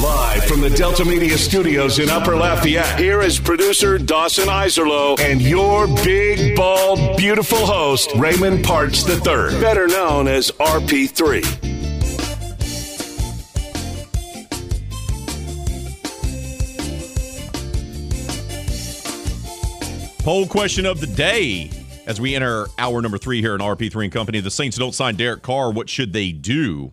Live 0.01 0.45
from 0.45 0.61
the 0.61 0.71
Delta 0.71 1.05
Media 1.05 1.37
Studios 1.37 1.99
in 1.99 2.09
Upper 2.09 2.37
Lafayette, 2.37 3.01
here 3.01 3.21
is 3.21 3.41
producer 3.41 3.99
Dawson 3.99 4.47
Iserlo 4.47 5.19
and 5.19 5.43
your 5.43 5.89
big, 6.05 6.55
bald, 6.55 7.17
beautiful 7.17 7.67
host, 7.67 8.13
Raymond 8.15 8.65
Partsch 8.65 9.09
III, 9.09 9.59
better 9.61 9.89
known 9.89 10.29
as 10.29 10.53
RP3. 10.53 11.86
Poll 20.27 20.49
question 20.49 20.87
of 20.87 21.01
the 21.01 21.07
day 21.07 21.71
as 22.09 22.21
we 22.21 22.35
enter 22.35 22.67
hour 22.79 23.01
number 23.01 23.17
three 23.17 23.41
here 23.41 23.55
in 23.55 23.61
RP3 23.61 24.03
and 24.07 24.13
Company. 24.13 24.41
The 24.41 24.51
Saints 24.51 24.77
don't 24.77 24.93
sign 24.93 25.15
Derek 25.15 25.43
Carr. 25.43 25.71
What 25.71 25.89
should 25.89 26.13
they 26.13 26.33
do? 26.33 26.91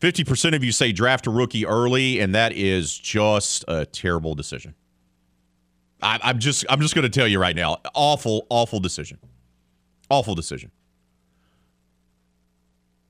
50% 0.00 0.56
of 0.56 0.64
you 0.64 0.72
say 0.72 0.92
draft 0.92 1.26
a 1.26 1.30
rookie 1.30 1.66
early, 1.66 2.20
and 2.20 2.34
that 2.34 2.52
is 2.52 2.96
just 2.96 3.66
a 3.68 3.84
terrible 3.84 4.34
decision. 4.34 4.74
I, 6.02 6.18
I'm 6.22 6.38
just 6.38 6.64
I'm 6.70 6.80
just 6.80 6.94
going 6.94 7.02
to 7.02 7.10
tell 7.10 7.28
you 7.28 7.38
right 7.38 7.54
now, 7.54 7.82
awful, 7.94 8.46
awful 8.48 8.80
decision, 8.80 9.18
awful 10.08 10.34
decision. 10.34 10.70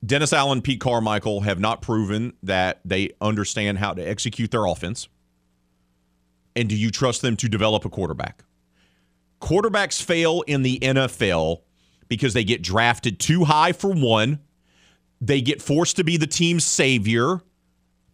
Dennis 0.05 0.33
Allen, 0.33 0.61
Pete 0.61 0.81
Carmichael 0.81 1.39
have 1.39 1.61
not 1.61 1.81
proven 1.81 2.33
that 2.43 2.81
they 2.83 3.11
understand 3.21 3.77
how 3.77 3.93
to 3.93 4.01
execute 4.01 4.51
their 4.51 4.65
offense. 4.65 5.07
And 6.57 6.67
do 6.67 6.75
you 6.75 6.91
trust 6.91 7.21
them 7.21 7.37
to 7.37 7.47
develop 7.47 7.85
a 7.85 7.89
quarterback? 7.89 8.43
Quarterbacks 9.41 10.01
fail 10.01 10.43
in 10.47 10.61
the 10.63 10.79
NFL 10.79 11.61
because 12.07 12.33
they 12.33 12.43
get 12.43 12.61
drafted 12.61 13.19
too 13.19 13.45
high 13.45 13.71
for 13.71 13.91
one. 13.91 14.39
They 15.21 15.41
get 15.41 15.61
forced 15.61 15.95
to 15.97 16.03
be 16.03 16.17
the 16.17 16.27
team's 16.27 16.63
savior, 16.63 17.41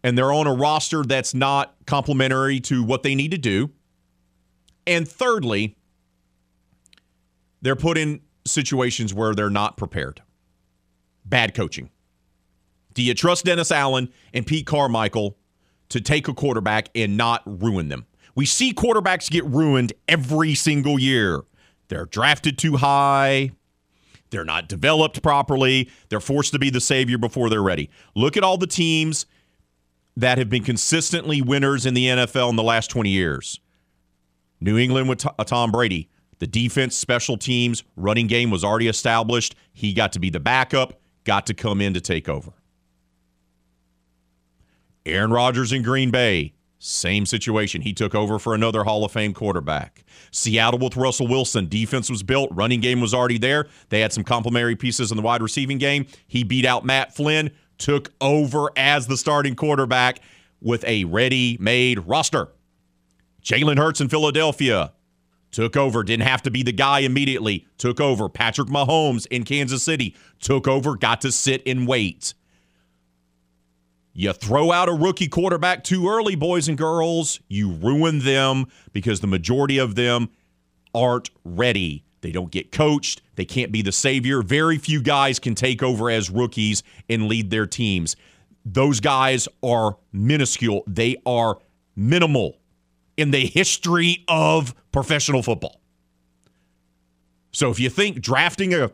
and 0.02 0.16
they're 0.16 0.32
on 0.32 0.46
a 0.46 0.54
roster 0.54 1.02
that's 1.02 1.34
not 1.34 1.74
complementary 1.86 2.60
to 2.60 2.82
what 2.82 3.02
they 3.02 3.14
need 3.14 3.30
to 3.32 3.38
do. 3.38 3.70
And 4.86 5.06
thirdly, 5.06 5.76
they're 7.60 7.76
put 7.76 7.96
in 7.98 8.20
situations 8.44 9.14
where 9.14 9.34
they're 9.34 9.50
not 9.50 9.76
prepared. 9.76 10.22
Bad 11.24 11.54
coaching. 11.54 11.90
Do 12.94 13.02
you 13.02 13.14
trust 13.14 13.44
Dennis 13.44 13.70
Allen 13.70 14.10
and 14.34 14.46
Pete 14.46 14.66
Carmichael 14.66 15.38
to 15.88 16.00
take 16.00 16.28
a 16.28 16.34
quarterback 16.34 16.88
and 16.94 17.16
not 17.16 17.42
ruin 17.46 17.88
them? 17.88 18.06
We 18.34 18.46
see 18.46 18.72
quarterbacks 18.72 19.30
get 19.30 19.44
ruined 19.44 19.92
every 20.08 20.54
single 20.54 20.98
year. 20.98 21.42
They're 21.88 22.06
drafted 22.06 22.56
too 22.56 22.76
high. 22.76 23.52
They're 24.30 24.44
not 24.44 24.68
developed 24.68 25.22
properly. 25.22 25.90
They're 26.08 26.20
forced 26.20 26.52
to 26.52 26.58
be 26.58 26.70
the 26.70 26.80
savior 26.80 27.18
before 27.18 27.50
they're 27.50 27.62
ready. 27.62 27.90
Look 28.14 28.36
at 28.36 28.42
all 28.42 28.56
the 28.56 28.66
teams 28.66 29.26
that 30.16 30.38
have 30.38 30.48
been 30.48 30.64
consistently 30.64 31.42
winners 31.42 31.84
in 31.84 31.94
the 31.94 32.06
NFL 32.06 32.50
in 32.50 32.56
the 32.56 32.62
last 32.62 32.88
20 32.90 33.10
years. 33.10 33.60
New 34.60 34.78
England 34.78 35.08
with 35.08 35.26
uh, 35.26 35.44
Tom 35.44 35.70
Brady. 35.70 36.08
The 36.38 36.46
defense, 36.46 36.96
special 36.96 37.36
teams, 37.36 37.84
running 37.94 38.26
game 38.26 38.50
was 38.50 38.64
already 38.64 38.88
established. 38.88 39.54
He 39.72 39.92
got 39.92 40.12
to 40.12 40.18
be 40.18 40.30
the 40.30 40.40
backup, 40.40 41.00
got 41.24 41.46
to 41.46 41.54
come 41.54 41.80
in 41.80 41.94
to 41.94 42.00
take 42.00 42.28
over. 42.28 42.52
Aaron 45.04 45.30
Rodgers 45.30 45.72
in 45.72 45.82
Green 45.82 46.10
Bay. 46.10 46.54
Same 46.84 47.26
situation. 47.26 47.80
He 47.80 47.92
took 47.92 48.12
over 48.12 48.40
for 48.40 48.56
another 48.56 48.82
Hall 48.82 49.04
of 49.04 49.12
Fame 49.12 49.34
quarterback. 49.34 50.02
Seattle 50.32 50.80
with 50.80 50.96
Russell 50.96 51.28
Wilson. 51.28 51.68
Defense 51.68 52.10
was 52.10 52.24
built. 52.24 52.50
Running 52.52 52.80
game 52.80 53.00
was 53.00 53.14
already 53.14 53.38
there. 53.38 53.68
They 53.90 54.00
had 54.00 54.12
some 54.12 54.24
complementary 54.24 54.74
pieces 54.74 55.12
in 55.12 55.16
the 55.16 55.22
wide 55.22 55.42
receiving 55.42 55.78
game. 55.78 56.06
He 56.26 56.42
beat 56.42 56.66
out 56.66 56.84
Matt 56.84 57.14
Flynn, 57.14 57.52
took 57.78 58.12
over 58.20 58.72
as 58.76 59.06
the 59.06 59.16
starting 59.16 59.54
quarterback 59.54 60.18
with 60.60 60.84
a 60.84 61.04
ready 61.04 61.56
made 61.60 62.00
roster. 62.00 62.48
Jalen 63.44 63.78
Hurts 63.78 64.00
in 64.00 64.08
Philadelphia 64.08 64.92
took 65.52 65.76
over. 65.76 66.02
Didn't 66.02 66.26
have 66.26 66.42
to 66.42 66.50
be 66.50 66.64
the 66.64 66.72
guy 66.72 67.00
immediately. 67.00 67.64
Took 67.78 68.00
over. 68.00 68.28
Patrick 68.28 68.68
Mahomes 68.68 69.28
in 69.30 69.44
Kansas 69.44 69.84
City 69.84 70.16
took 70.40 70.66
over. 70.66 70.96
Got 70.96 71.20
to 71.20 71.30
sit 71.30 71.62
and 71.64 71.86
wait. 71.86 72.34
You 74.14 74.32
throw 74.32 74.72
out 74.72 74.88
a 74.88 74.92
rookie 74.92 75.28
quarterback 75.28 75.84
too 75.84 76.08
early, 76.08 76.34
boys 76.34 76.68
and 76.68 76.76
girls, 76.76 77.40
you 77.48 77.72
ruin 77.72 78.18
them 78.18 78.66
because 78.92 79.20
the 79.20 79.26
majority 79.26 79.78
of 79.78 79.94
them 79.94 80.28
aren't 80.94 81.30
ready. 81.44 82.04
They 82.20 82.30
don't 82.30 82.50
get 82.50 82.70
coached. 82.70 83.22
They 83.36 83.44
can't 83.44 83.72
be 83.72 83.82
the 83.82 83.92
savior. 83.92 84.42
Very 84.42 84.78
few 84.78 85.02
guys 85.02 85.38
can 85.38 85.54
take 85.54 85.82
over 85.82 86.10
as 86.10 86.30
rookies 86.30 86.82
and 87.08 87.26
lead 87.26 87.50
their 87.50 87.66
teams. 87.66 88.16
Those 88.64 89.00
guys 89.00 89.48
are 89.62 89.96
minuscule, 90.12 90.84
they 90.86 91.16
are 91.26 91.58
minimal 91.96 92.58
in 93.16 93.30
the 93.30 93.46
history 93.46 94.24
of 94.28 94.74
professional 94.92 95.42
football. 95.42 95.80
So 97.50 97.70
if 97.70 97.80
you 97.80 97.90
think 97.90 98.20
drafting 98.20 98.72
a 98.72 98.90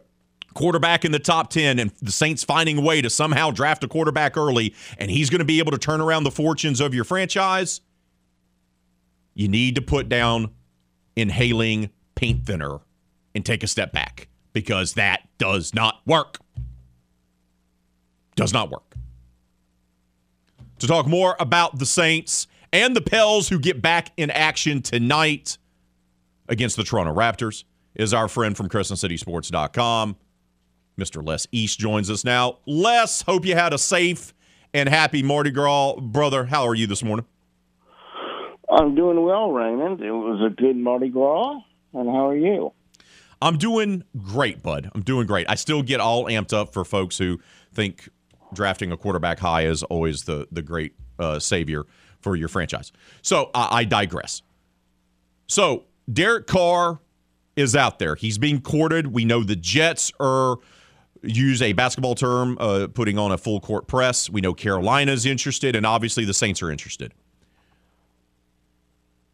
quarterback 0.59 1.05
in 1.05 1.13
the 1.13 1.21
top 1.21 1.51
10 1.51 1.79
and 1.79 1.93
the 2.03 2.11
Saints 2.11 2.43
finding 2.43 2.79
a 2.79 2.81
way 2.81 3.01
to 3.01 3.09
somehow 3.09 3.53
draft 3.53 3.85
a 3.85 3.89
quarterback 3.89 4.37
early 4.37 4.75
and 4.99 5.09
he's 5.09 5.31
going 5.31 5.39
to 5.39 5.45
be 5.45 5.61
able 5.61 5.71
to 5.71 5.79
turn 5.79 6.01
around 6.01 6.25
the 6.25 6.33
fortunes 6.33 6.81
of 6.81 6.93
your 6.93 7.05
franchise, 7.05 7.81
you 9.35 9.47
need 9.47 9.77
to 9.77 9.81
put 9.81 10.09
down 10.09 10.51
inhaling 11.15 11.91
paint 12.17 12.45
thinner 12.45 12.81
and 13.37 13.47
take 13.47 13.63
a 13.63 13.69
step 13.69 13.93
back 13.93 14.27
because 14.53 14.95
that 14.95 15.29
does 15.39 15.75
not 15.75 16.01
work. 16.05 16.39
Does 18.35 18.53
not 18.53 18.69
work. 18.69 18.97
To 20.81 20.89
talk 20.89 21.07
more 21.07 21.37
about 21.39 21.79
the 21.79 21.87
Saints 21.87 22.49
and 22.73 22.97
the 22.97 23.01
Pels 23.01 23.49
who 23.49 23.61
get 23.61 23.81
back 23.81 24.11
in 24.17 24.33
action 24.33 24.83
tonight 24.83 25.57
against 26.49 26.77
the 26.77 26.83
Toronto 26.83 27.15
Raptors 27.15 27.63
is 27.95 28.13
our 28.13 28.27
friend 28.27 28.57
from 28.57 28.69
CrescentCitySports.com. 28.69 30.17
Mr. 30.99 31.25
Les 31.25 31.47
East 31.53 31.79
joins 31.79 32.11
us 32.11 32.25
now. 32.25 32.59
Les, 32.67 33.23
hope 33.23 33.47
you 33.47 33.55
had 33.55 33.73
a 33.73 33.79
safe 33.79 34.35
and 34.75 34.89
happy 34.89 35.23
Mardi 35.23 35.51
Gras. 35.51 35.95
Brother, 36.01 36.47
how 36.47 36.67
are 36.67 36.75
you 36.75 36.87
this 36.87 37.03
morning? 37.03 37.25
I'm 38.71 38.95
doing 38.95 39.23
well, 39.23 39.51
Raymond. 39.51 40.03
It 40.03 40.11
was 40.11 40.43
a 40.45 40.55
good 40.55 40.77
Mardi 40.77 41.09
Gras. 41.09 41.61
And 41.95 42.09
how 42.09 42.29
are 42.29 42.37
you? 42.37 42.73
I'm 43.41 43.57
doing 43.57 44.03
great, 44.23 44.63
bud. 44.63 44.91
I'm 44.95 45.03
doing 45.03 45.27
great. 45.27 45.47
I 45.49 45.55
still 45.55 45.83
get 45.83 46.01
all 46.01 46.25
amped 46.25 46.53
up 46.53 46.73
for 46.73 46.85
folks 46.85 47.17
who 47.17 47.41
think 47.73 48.09
drafting 48.53 48.93
a 48.93 48.97
quarterback 48.97 49.39
high 49.39 49.63
is 49.63 49.83
always 49.85 50.25
the, 50.25 50.49
the 50.51 50.63
great 50.63 50.95
uh, 51.19 51.39
savior 51.39 51.85
for 52.21 52.37
your 52.37 52.49
franchise. 52.49 52.93
So 53.23 53.51
uh, 53.55 53.69
I 53.71 53.85
digress. 53.85 54.43
So 55.47 55.85
Derek 56.13 56.47
Carr 56.47 57.01
is 57.57 57.75
out 57.75 57.99
there. 57.99 58.17
He's 58.17 58.39
being 58.39 58.61
courted. 58.61 59.09
We 59.09 59.25
know 59.25 59.43
the 59.43 59.57
Jets 59.57 60.13
are 60.21 60.59
use 61.23 61.63
a 61.63 61.73
basketball 61.73 62.15
term, 62.15 62.57
uh, 62.61 62.89
putting 62.93 63.19
on 63.19 63.33
a 63.33 63.39
full 63.39 63.61
court 63.61 63.87
press. 63.87 64.31
We 64.31 64.41
know 64.41 64.55
Carolina's 64.55 65.27
interested, 65.27 65.77
and 65.77 65.85
obviously 65.85 66.25
the 66.25 66.35
Saints 66.35 66.63
are 66.63 66.71
interested. 66.71 67.13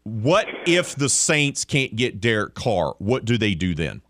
What 0.03 0.47
if 0.67 0.95
the 0.95 1.09
Saints 1.09 1.65
can't 1.65 1.95
get 1.95 2.21
Derek 2.21 2.53
Carr? 2.53 2.95
What 2.99 3.25
do 3.25 3.37
they 3.37 3.55
do 3.55 3.73
then? 3.73 4.01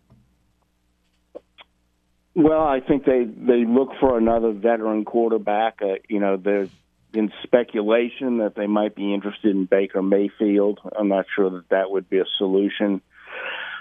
Well, 2.34 2.62
I 2.62 2.80
think 2.80 3.06
they 3.06 3.24
they 3.24 3.64
look 3.64 3.92
for 3.98 4.18
another 4.18 4.52
veteran 4.52 5.06
quarterback. 5.06 5.80
Uh, 5.80 5.94
you 6.06 6.20
know, 6.20 6.36
there's 6.36 6.68
been 7.12 7.32
speculation 7.42 8.38
that 8.38 8.54
they 8.54 8.66
might 8.66 8.94
be 8.94 9.14
interested 9.14 9.56
in 9.56 9.64
Baker 9.64 10.02
Mayfield. 10.02 10.80
I'm 10.98 11.08
not 11.08 11.24
sure 11.34 11.48
that 11.48 11.70
that 11.70 11.90
would 11.90 12.10
be 12.10 12.18
a 12.18 12.26
solution. 12.36 13.00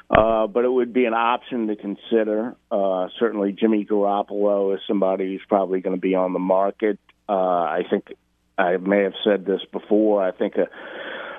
Uh, 0.09 0.45
but 0.47 0.65
it 0.65 0.71
would 0.71 0.93
be 0.93 1.05
an 1.05 1.13
option 1.13 1.67
to 1.67 1.75
consider. 1.75 2.55
Uh, 2.69 3.07
certainly, 3.19 3.51
Jimmy 3.51 3.85
Garoppolo 3.85 4.75
is 4.75 4.81
somebody 4.87 5.33
who's 5.33 5.41
probably 5.47 5.81
going 5.81 5.95
to 5.95 6.01
be 6.01 6.15
on 6.15 6.33
the 6.33 6.39
market. 6.39 6.99
Uh, 7.27 7.33
I 7.33 7.81
think 7.89 8.13
I 8.57 8.77
may 8.77 9.03
have 9.03 9.15
said 9.23 9.45
this 9.45 9.61
before. 9.71 10.23
I 10.23 10.31
think 10.31 10.55
a 10.57 10.67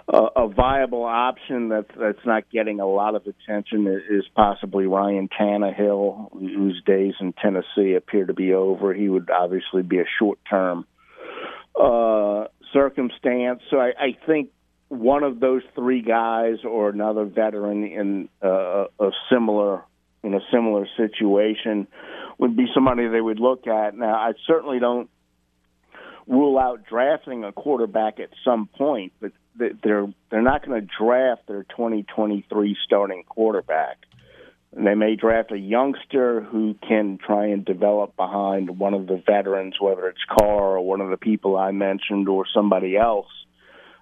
a, 0.08 0.18
a 0.36 0.48
viable 0.48 1.04
option 1.04 1.70
that 1.70 1.86
that's 1.98 2.24
not 2.24 2.48
getting 2.50 2.80
a 2.80 2.86
lot 2.86 3.14
of 3.14 3.26
attention 3.26 3.86
is 3.86 4.24
possibly 4.34 4.86
Ryan 4.86 5.28
Tannehill, 5.28 6.32
whose 6.32 6.80
days 6.86 7.14
in 7.20 7.32
Tennessee 7.32 7.94
appear 7.94 8.26
to 8.26 8.34
be 8.34 8.52
over. 8.52 8.94
He 8.94 9.08
would 9.08 9.30
obviously 9.30 9.82
be 9.82 9.98
a 9.98 10.04
short 10.18 10.38
term 10.48 10.86
uh, 11.80 12.44
circumstance. 12.72 13.62
So 13.70 13.78
I, 13.78 13.92
I 13.98 14.16
think 14.26 14.50
one 14.88 15.24
of 15.24 15.40
those 15.40 15.62
three 15.74 16.02
guys 16.02 16.58
or 16.64 16.88
another 16.88 17.24
veteran 17.24 17.84
in 17.84 18.28
uh, 18.42 18.86
a 19.00 19.10
similar 19.30 19.82
in 20.22 20.34
a 20.34 20.40
similar 20.52 20.86
situation 20.96 21.86
would 22.38 22.56
be 22.56 22.66
somebody 22.74 23.06
they 23.08 23.20
would 23.20 23.38
look 23.38 23.66
at. 23.66 23.96
Now, 23.96 24.14
I 24.14 24.32
certainly 24.46 24.80
don't 24.80 25.08
rule 26.26 26.58
out 26.58 26.84
drafting 26.84 27.44
a 27.44 27.52
quarterback 27.52 28.18
at 28.18 28.30
some 28.44 28.66
point, 28.66 29.12
but 29.20 29.32
they're 29.56 30.06
they're 30.30 30.42
not 30.42 30.66
going 30.66 30.80
to 30.80 30.88
draft 30.98 31.46
their 31.46 31.62
2023 31.64 32.76
starting 32.84 33.24
quarterback. 33.24 33.98
They 34.72 34.94
may 34.94 35.16
draft 35.16 35.52
a 35.52 35.58
youngster 35.58 36.42
who 36.42 36.74
can 36.86 37.18
try 37.24 37.46
and 37.46 37.64
develop 37.64 38.14
behind 38.14 38.78
one 38.78 38.92
of 38.92 39.06
the 39.06 39.22
veterans, 39.24 39.76
whether 39.80 40.06
it's 40.08 40.24
Carr 40.28 40.76
or 40.76 40.80
one 40.84 41.00
of 41.00 41.08
the 41.08 41.16
people 41.16 41.56
I 41.56 41.70
mentioned 41.70 42.28
or 42.28 42.44
somebody 42.52 42.96
else. 42.96 43.28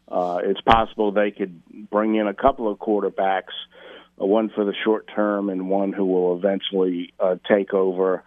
Uh, 0.08 0.40
it's 0.42 0.60
possible 0.60 1.12
they 1.12 1.30
could 1.30 1.62
bring 1.90 2.14
in 2.14 2.26
a 2.26 2.34
couple 2.34 2.70
of 2.70 2.78
quarterbacks, 2.78 3.54
uh, 4.20 4.26
one 4.26 4.50
for 4.50 4.64
the 4.64 4.74
short 4.84 5.08
term 5.14 5.48
and 5.48 5.68
one 5.68 5.92
who 5.92 6.04
will 6.04 6.36
eventually 6.36 7.12
uh, 7.18 7.36
take 7.48 7.72
over 7.72 8.22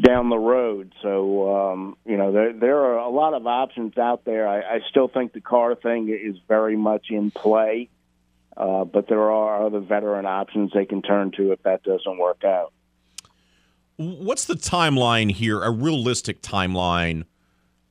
down 0.00 0.30
the 0.30 0.38
road. 0.38 0.94
So 1.02 1.72
um, 1.72 1.96
you 2.06 2.16
know 2.16 2.32
there 2.32 2.52
there 2.52 2.78
are 2.78 2.98
a 2.98 3.10
lot 3.10 3.34
of 3.34 3.46
options 3.46 3.98
out 3.98 4.24
there. 4.24 4.48
I, 4.48 4.60
I 4.60 4.80
still 4.90 5.08
think 5.08 5.32
the 5.32 5.40
Carr 5.40 5.74
thing 5.74 6.08
is 6.08 6.36
very 6.48 6.76
much 6.76 7.06
in 7.10 7.30
play. 7.30 7.88
Uh, 8.54 8.84
but 8.84 9.08
there 9.08 9.30
are 9.30 9.64
other 9.64 9.80
veteran 9.80 10.26
options 10.26 10.72
they 10.74 10.84
can 10.84 11.00
turn 11.00 11.30
to 11.32 11.52
if 11.52 11.62
that 11.62 11.82
doesn't 11.82 12.18
work 12.18 12.44
out. 12.44 12.72
What's 13.96 14.44
the 14.44 14.54
timeline 14.54 15.30
here? 15.30 15.62
A 15.62 15.70
realistic 15.70 16.42
timeline 16.42 17.24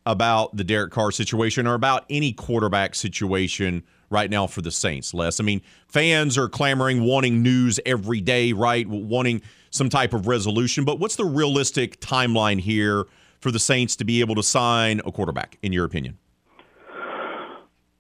about 0.06 0.56
the 0.56 0.64
Derek 0.64 0.92
Carr 0.92 1.12
situation 1.12 1.68
or 1.68 1.74
about 1.74 2.06
any 2.10 2.34
quarterback 2.34 2.96
situation 2.96 3.84
right 4.10 4.30
now 4.30 4.48
for 4.48 4.62
the 4.62 4.72
Saints, 4.72 5.14
Les? 5.14 5.40
I 5.40 5.44
mean, 5.44 5.62
fans 5.88 6.38
are 6.38 6.50
clamoring, 6.50 7.04
wanting 7.04 7.42
news 7.44 7.80
every 7.86 8.22
day, 8.22 8.54
right? 8.54 8.88
Wanting 8.88 9.42
some 9.70 9.90
type 9.90 10.14
of 10.14 10.28
resolution. 10.28 10.84
But 10.86 11.00
what's 11.00 11.16
the 11.16 11.26
realistic 11.26 12.00
timeline 12.00 12.60
here 12.60 13.06
for 13.40 13.52
the 13.52 13.60
Saints 13.60 13.96
to 13.98 14.04
be 14.04 14.20
able 14.20 14.36
to 14.36 14.44
sign 14.44 15.02
a 15.06 15.12
quarterback, 15.12 15.58
in 15.62 15.74
your 15.74 15.86
opinion? 15.86 16.18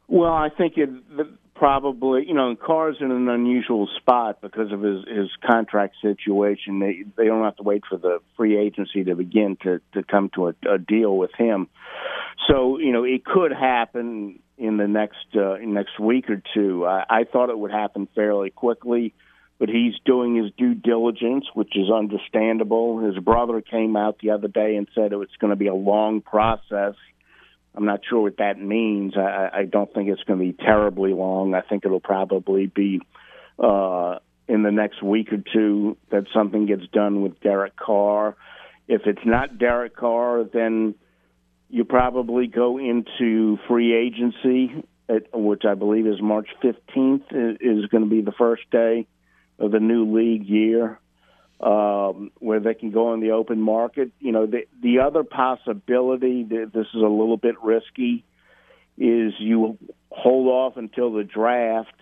Well, 0.07 0.33
I 0.33 0.49
think 0.49 0.77
it, 0.77 0.89
probably 1.61 2.25
you 2.27 2.33
know 2.33 2.55
Carr's 2.55 2.97
in 2.99 3.11
an 3.11 3.29
unusual 3.29 3.87
spot 3.99 4.41
because 4.41 4.71
of 4.71 4.81
his 4.81 5.05
his 5.07 5.29
contract 5.47 5.95
situation. 6.01 6.79
They 6.79 7.03
they 7.15 7.25
don't 7.25 7.43
have 7.43 7.55
to 7.57 7.63
wait 7.63 7.83
for 7.87 7.99
the 7.99 8.17
free 8.35 8.57
agency 8.57 9.03
to 9.03 9.13
begin 9.13 9.57
to 9.61 9.79
to 9.93 10.01
come 10.01 10.31
to 10.33 10.47
a, 10.47 10.53
a 10.67 10.79
deal 10.79 11.15
with 11.15 11.29
him. 11.37 11.67
So 12.49 12.79
you 12.79 12.91
know 12.91 13.03
it 13.03 13.23
could 13.23 13.51
happen 13.51 14.39
in 14.57 14.77
the 14.77 14.87
next 14.87 15.27
uh, 15.35 15.57
next 15.61 15.99
week 15.99 16.31
or 16.31 16.41
two. 16.51 16.87
I, 16.87 17.05
I 17.07 17.23
thought 17.31 17.51
it 17.51 17.59
would 17.59 17.71
happen 17.71 18.07
fairly 18.15 18.49
quickly, 18.49 19.13
but 19.59 19.69
he's 19.69 19.93
doing 20.03 20.35
his 20.35 20.51
due 20.57 20.73
diligence, 20.73 21.45
which 21.53 21.77
is 21.77 21.91
understandable. 21.91 23.05
His 23.05 23.23
brother 23.23 23.61
came 23.61 23.95
out 23.95 24.17
the 24.17 24.31
other 24.31 24.47
day 24.47 24.77
and 24.77 24.87
said 24.95 25.11
it 25.11 25.17
was 25.17 25.29
going 25.39 25.51
to 25.51 25.55
be 25.55 25.67
a 25.67 25.75
long 25.75 26.21
process 26.21 26.95
I'm 27.73 27.85
not 27.85 28.01
sure 28.07 28.21
what 28.21 28.37
that 28.37 28.59
means. 28.59 29.13
I, 29.15 29.49
I 29.53 29.65
don't 29.65 29.93
think 29.93 30.09
it's 30.09 30.23
going 30.23 30.39
to 30.39 30.45
be 30.45 30.53
terribly 30.53 31.13
long. 31.13 31.53
I 31.53 31.61
think 31.61 31.85
it'll 31.85 31.99
probably 32.01 32.67
be 32.67 33.01
uh, 33.57 34.19
in 34.47 34.63
the 34.63 34.71
next 34.71 35.01
week 35.01 35.31
or 35.31 35.37
two 35.53 35.97
that 36.09 36.25
something 36.33 36.65
gets 36.65 36.85
done 36.91 37.21
with 37.21 37.39
Derek 37.39 37.75
Carr. 37.77 38.35
If 38.87 39.03
it's 39.05 39.25
not 39.25 39.57
Derek 39.57 39.95
Carr, 39.95 40.43
then 40.43 40.95
you 41.69 41.85
probably 41.85 42.47
go 42.47 42.77
into 42.77 43.57
free 43.69 43.95
agency, 43.95 44.83
at, 45.07 45.33
which 45.33 45.63
I 45.63 45.75
believe 45.75 46.05
is 46.05 46.21
March 46.21 46.49
15th, 46.61 47.23
is 47.61 47.85
going 47.85 48.03
to 48.03 48.09
be 48.09 48.21
the 48.21 48.33
first 48.37 48.63
day 48.69 49.07
of 49.57 49.71
the 49.71 49.79
new 49.79 50.13
league 50.13 50.45
year 50.45 50.99
um, 51.61 52.31
where 52.39 52.59
they 52.59 52.73
can 52.73 52.91
go 52.91 53.13
in 53.13 53.19
the 53.19 53.31
open 53.31 53.61
market. 53.61 54.11
You 54.19 54.31
know, 54.31 54.45
the 54.45 54.67
the 54.81 54.99
other 54.99 55.23
possibility, 55.23 56.43
that 56.43 56.71
this 56.73 56.87
is 56.93 57.01
a 57.01 57.07
little 57.07 57.37
bit 57.37 57.55
risky, 57.61 58.23
is 58.97 59.33
you 59.39 59.77
hold 60.09 60.47
off 60.47 60.77
until 60.77 61.13
the 61.13 61.23
draft, 61.23 61.93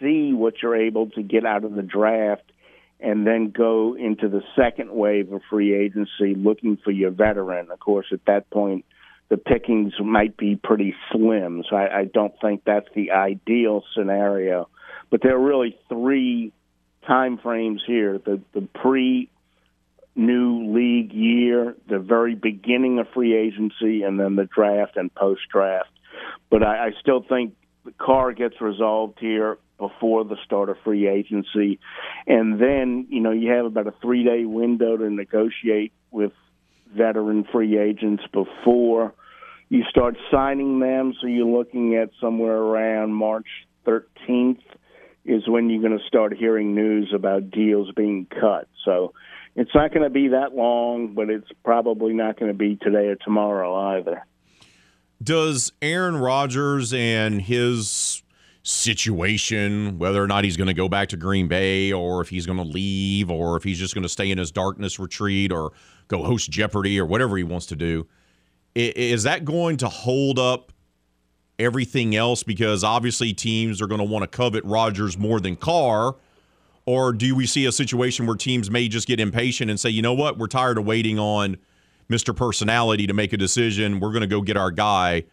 see 0.00 0.32
what 0.32 0.54
you're 0.62 0.76
able 0.76 1.10
to 1.10 1.22
get 1.22 1.46
out 1.46 1.64
of 1.64 1.74
the 1.74 1.82
draft, 1.82 2.50
and 3.00 3.26
then 3.26 3.50
go 3.50 3.96
into 3.96 4.28
the 4.28 4.42
second 4.56 4.90
wave 4.90 5.32
of 5.32 5.40
free 5.48 5.74
agency 5.74 6.34
looking 6.34 6.76
for 6.82 6.90
your 6.90 7.10
veteran. 7.10 7.70
Of 7.70 7.78
course, 7.78 8.06
at 8.12 8.24
that 8.26 8.50
point, 8.50 8.84
the 9.28 9.36
pickings 9.36 9.92
might 10.00 10.36
be 10.36 10.56
pretty 10.56 10.94
slim. 11.12 11.64
So 11.68 11.76
I, 11.76 12.00
I 12.00 12.04
don't 12.04 12.34
think 12.40 12.62
that's 12.64 12.88
the 12.94 13.12
ideal 13.12 13.82
scenario. 13.94 14.68
But 15.10 15.20
there 15.22 15.36
are 15.36 15.44
really 15.44 15.78
three 15.88 16.52
time 17.06 17.38
frames 17.38 17.82
here 17.86 18.18
the 18.18 18.40
the 18.52 18.62
pre 18.62 19.30
new 20.16 20.74
league 20.74 21.12
year, 21.12 21.76
the 21.88 21.98
very 21.98 22.34
beginning 22.34 22.98
of 22.98 23.06
free 23.12 23.36
agency, 23.36 24.02
and 24.02 24.18
then 24.18 24.34
the 24.36 24.46
draft 24.46 24.96
and 24.96 25.14
post 25.14 25.42
draft. 25.52 25.90
But 26.50 26.62
I, 26.62 26.86
I 26.86 26.90
still 27.00 27.22
think 27.22 27.54
the 27.84 27.92
Carr 27.92 28.32
gets 28.32 28.60
resolved 28.60 29.18
here 29.20 29.58
before 29.78 30.24
the 30.24 30.36
start 30.44 30.70
of 30.70 30.76
free 30.84 31.06
agency, 31.06 31.78
and 32.26 32.60
then 32.60 33.06
you 33.10 33.20
know 33.20 33.32
you 33.32 33.50
have 33.52 33.66
about 33.66 33.86
a 33.86 33.94
three 34.02 34.24
day 34.24 34.44
window 34.44 34.96
to 34.96 35.10
negotiate 35.10 35.92
with 36.10 36.32
veteran 36.96 37.44
free 37.52 37.78
agents 37.78 38.22
before 38.32 39.12
you 39.68 39.84
start 39.90 40.16
signing 40.30 40.78
them. 40.78 41.12
So 41.20 41.26
you're 41.26 41.46
looking 41.46 41.96
at 41.96 42.10
somewhere 42.20 42.56
around 42.56 43.12
March 43.12 43.48
13th 43.86 44.60
is 45.26 45.48
when 45.48 45.68
you're 45.70 45.82
going 45.82 45.98
to 45.98 46.06
start 46.06 46.36
hearing 46.36 46.74
news 46.74 47.12
about 47.14 47.50
deals 47.50 47.90
being 47.96 48.26
cut. 48.26 48.68
So 48.84 49.12
it's 49.54 49.74
not 49.74 49.92
going 49.92 50.04
to 50.04 50.10
be 50.10 50.28
that 50.28 50.54
long, 50.54 51.14
but 51.14 51.30
it's 51.30 51.48
probably 51.64 52.12
not 52.12 52.38
going 52.38 52.50
to 52.50 52.56
be 52.56 52.76
today 52.76 53.08
or 53.08 53.16
tomorrow 53.16 53.96
either. 53.96 54.24
Does 55.22 55.72
Aaron 55.80 56.16
Rodgers 56.16 56.92
and 56.92 57.40
his 57.40 58.22
situation, 58.62 59.98
whether 59.98 60.22
or 60.22 60.26
not 60.26 60.44
he's 60.44 60.56
going 60.56 60.66
to 60.66 60.74
go 60.74 60.88
back 60.88 61.08
to 61.08 61.16
Green 61.16 61.48
Bay 61.48 61.92
or 61.92 62.20
if 62.20 62.28
he's 62.28 62.46
going 62.46 62.58
to 62.58 62.64
leave 62.64 63.30
or 63.30 63.56
if 63.56 63.62
he's 63.62 63.78
just 63.78 63.94
going 63.94 64.02
to 64.02 64.08
stay 64.08 64.30
in 64.30 64.38
his 64.38 64.50
darkness 64.50 64.98
retreat 64.98 65.52
or 65.52 65.72
go 66.08 66.22
host 66.24 66.50
Jeopardy 66.50 66.98
or 66.98 67.06
whatever 67.06 67.36
he 67.36 67.44
wants 67.44 67.66
to 67.66 67.76
do, 67.76 68.06
is 68.74 69.22
that 69.22 69.44
going 69.44 69.78
to 69.78 69.88
hold 69.88 70.38
up 70.38 70.72
everything 71.58 72.14
else 72.14 72.42
because 72.42 72.84
obviously 72.84 73.32
teams 73.32 73.80
are 73.80 73.86
going 73.86 74.00
to 74.00 74.04
want 74.04 74.22
to 74.22 74.28
covet 74.28 74.64
Rodgers 74.64 75.16
more 75.16 75.40
than 75.40 75.56
Carr? 75.56 76.16
Or 76.84 77.12
do 77.12 77.34
we 77.34 77.46
see 77.46 77.66
a 77.66 77.72
situation 77.72 78.26
where 78.26 78.36
teams 78.36 78.70
may 78.70 78.86
just 78.86 79.08
get 79.08 79.18
impatient 79.18 79.70
and 79.70 79.80
say, 79.80 79.90
you 79.90 80.02
know 80.02 80.14
what, 80.14 80.38
we're 80.38 80.46
tired 80.46 80.78
of 80.78 80.84
waiting 80.84 81.18
on 81.18 81.56
Mr. 82.08 82.34
Personality 82.34 83.06
to 83.06 83.12
make 83.12 83.32
a 83.32 83.36
decision. 83.36 84.00
We're 84.00 84.12
going 84.12 84.20
to 84.20 84.28
go 84.28 84.40
get 84.40 84.56
our 84.56 84.70
guy, 84.70 85.24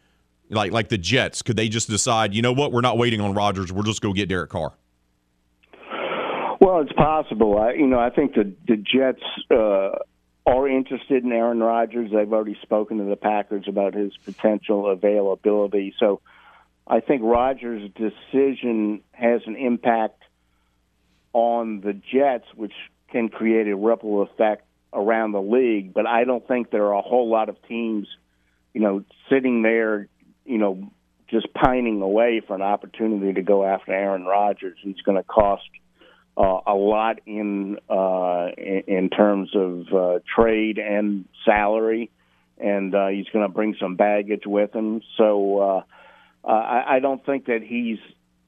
like 0.50 0.72
like 0.72 0.90
the 0.90 0.98
Jets. 0.98 1.41
Could 1.41 1.56
they 1.56 1.70
just 1.70 1.90
decide, 1.90 2.34
you 2.34 2.41
know 2.41 2.54
what, 2.54 2.72
we're 2.72 2.82
not 2.82 2.98
waiting 2.98 3.22
on 3.22 3.34
Rodgers. 3.34 3.72
We'll 3.72 3.84
just 3.84 4.02
go 4.02 4.14
get 4.14 4.30
Derek 4.30 4.50
Carr. 4.50 4.74
Well, 6.60 6.82
it's 6.82 6.94
possible. 6.94 7.60
I, 7.60 7.74
you 7.74 7.88
know, 7.88 8.00
I 8.00 8.10
think 8.10 8.34
the 8.34 8.52
the 8.68 8.78
Jets 8.78 9.22
uh, 9.52 10.00
are 10.45 10.68
interested 10.68 11.24
in 11.24 11.32
Aaron 11.32 11.60
Rodgers. 11.60 12.11
They've 12.11 12.32
already 12.32 12.57
spoken 12.61 12.98
to 12.98 13.06
the 13.06 13.15
Packers 13.15 13.65
about 13.68 13.94
his 13.94 14.15
potential 14.18 14.90
availability. 14.90 15.94
So 15.99 16.22
I 16.86 16.99
think 16.99 17.22
Rodgers' 17.24 17.90
decision 17.95 19.02
has 19.14 19.41
an 19.45 19.56
impact 19.56 20.22
on 21.32 21.80
the 21.82 21.94
Jets, 21.94 22.45
which 22.56 22.74
can 23.10 23.30
create 23.30 23.68
a 23.68 23.76
ripple 23.76 24.22
effect 24.22 24.65
around 24.91 25.32
the 25.32 25.41
league. 25.41 25.94
But 25.94 26.07
I 26.07 26.26
don't 26.26 26.45
think 26.48 26.72
there 26.72 26.88
are 26.88 26.95
a 26.95 27.02
whole 27.02 27.30
lot 27.30 27.48
of 27.48 27.56
teams, 27.68 28.07
you 28.74 28.82
know, 28.82 29.03
sitting 29.30 29.61
there, 29.61 30.07
you 30.45 30.57
know, 30.57 30.91
just 31.30 31.53
pining 31.53 32.02
away 32.02 32.41
for 32.45 32.53
an 32.53 32.61
opportunity 32.61 33.34
to 33.34 33.41
go 33.41 33.65
after 33.65 33.94
Aaron 33.94 34.26
Rodgers. 34.26 34.78
He's 34.82 35.02
going 35.02 35.18
to 35.18 35.24
cost– 35.24 35.64
uh, 36.38 36.60
a 36.68 36.74
lot 36.74 37.20
in, 37.26 37.78
uh, 37.90 38.48
in 38.58 39.10
terms 39.10 39.52
of 39.56 39.94
uh, 39.94 40.20
trade 40.36 40.78
and 40.80 41.26
salary, 41.46 42.10
and 42.58 42.94
uh, 42.96 43.08
he's 43.08 43.28
going 43.34 43.46
to 43.46 43.54
bring 43.54 43.76
some 43.80 43.96
baggage 43.96 44.44
with 44.46 44.74
him. 44.74 45.02
So 45.18 45.58
uh, 45.60 45.84
uh, 46.44 46.52
I, 46.52 46.96
I 46.96 47.00
don't 47.00 47.24
think 47.26 47.46
that 47.46 47.62
he's. 47.64 48.00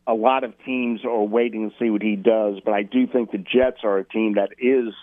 A 0.07 0.13
lot 0.13 0.43
of 0.43 0.53
teams 0.63 1.03
are 1.03 1.23
waiting 1.23 1.71
to 1.71 1.75
see 1.79 1.89
what 1.89 2.03
he 2.03 2.15
does, 2.15 2.59
but 2.63 2.75
I 2.75 2.83
do 2.83 3.07
think 3.07 3.31
the 3.31 3.39
Jets 3.39 3.79
are 3.83 3.97
a 3.97 4.03
team 4.03 4.35
that 4.35 4.49
is 4.59 4.93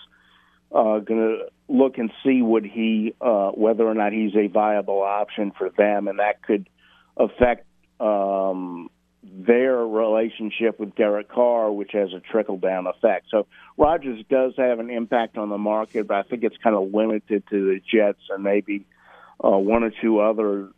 uh, 0.73 0.99
going 0.99 1.19
to 1.19 1.45
look 1.67 1.97
and 1.97 2.09
see 2.23 2.41
what 2.41 2.63
he, 2.63 3.13
uh, 3.19 3.49
whether 3.49 3.85
or 3.85 3.93
not 3.93 4.13
he's 4.13 4.33
a 4.35 4.47
viable 4.47 5.01
option 5.01 5.51
for 5.57 5.69
them, 5.69 6.07
and 6.07 6.19
that 6.19 6.41
could 6.41 6.69
affect 7.17 7.65
um, 7.99 8.89
their 9.23 9.77
relationship 9.77 10.79
with 10.79 10.95
Derek 10.95 11.29
Carr, 11.29 11.71
which 11.71 11.91
has 11.93 12.09
a 12.13 12.19
trickle 12.19 12.57
down 12.57 12.87
effect. 12.87 13.27
So 13.31 13.47
Rodgers 13.77 14.23
does 14.29 14.53
have 14.57 14.79
an 14.79 14.89
impact 14.89 15.37
on 15.37 15.49
the 15.49 15.57
market, 15.57 16.07
but 16.07 16.17
I 16.17 16.23
think 16.23 16.43
it's 16.43 16.57
kind 16.63 16.75
of 16.75 16.93
limited 16.93 17.43
to 17.49 17.65
the 17.65 17.79
Jets 17.79 18.21
and 18.29 18.43
maybe 18.43 18.85
uh, 19.43 19.57
one 19.57 19.83
or 19.83 19.91
two 20.01 20.19
other 20.19 20.69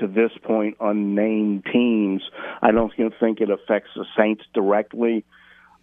to 0.00 0.06
this 0.06 0.30
point 0.42 0.76
unnamed 0.80 1.66
teams. 1.72 2.22
I 2.62 2.72
don't 2.72 2.92
think 3.20 3.40
it 3.40 3.50
affects 3.50 3.90
the 3.94 4.04
Saints 4.16 4.44
directly. 4.54 5.24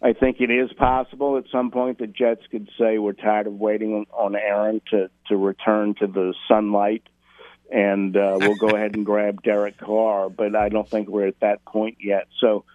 I 0.02 0.14
think 0.14 0.38
it 0.40 0.52
is 0.52 0.72
possible 0.74 1.38
at 1.38 1.46
some 1.52 1.72
point 1.72 2.00
the 2.00 2.08
Jets 2.08 2.42
could 2.52 2.70
say 2.78 2.98
we're 2.98 3.14
tired 3.14 3.48
of 3.48 3.54
waiting 3.54 4.06
on 4.12 4.36
Aaron 4.36 4.82
to 4.92 5.10
to 5.28 5.38
return 5.38 5.96
to 6.00 6.08
the 6.08 6.34
sunlight 6.48 7.04
and 7.72 8.16
uh, 8.16 8.38
we'll 8.42 8.56
go 8.56 8.70
ahead 8.70 8.96
and 8.96 9.06
grab 9.06 9.42
Derek 9.44 9.78
Carr. 9.78 10.30
But 10.30 10.56
I 10.56 10.70
don't 10.70 10.90
think 10.90 11.08
we're 11.10 11.28
at 11.28 11.40
that 11.40 11.64
point 11.66 11.98
yet. 12.02 12.28
So 12.40 12.66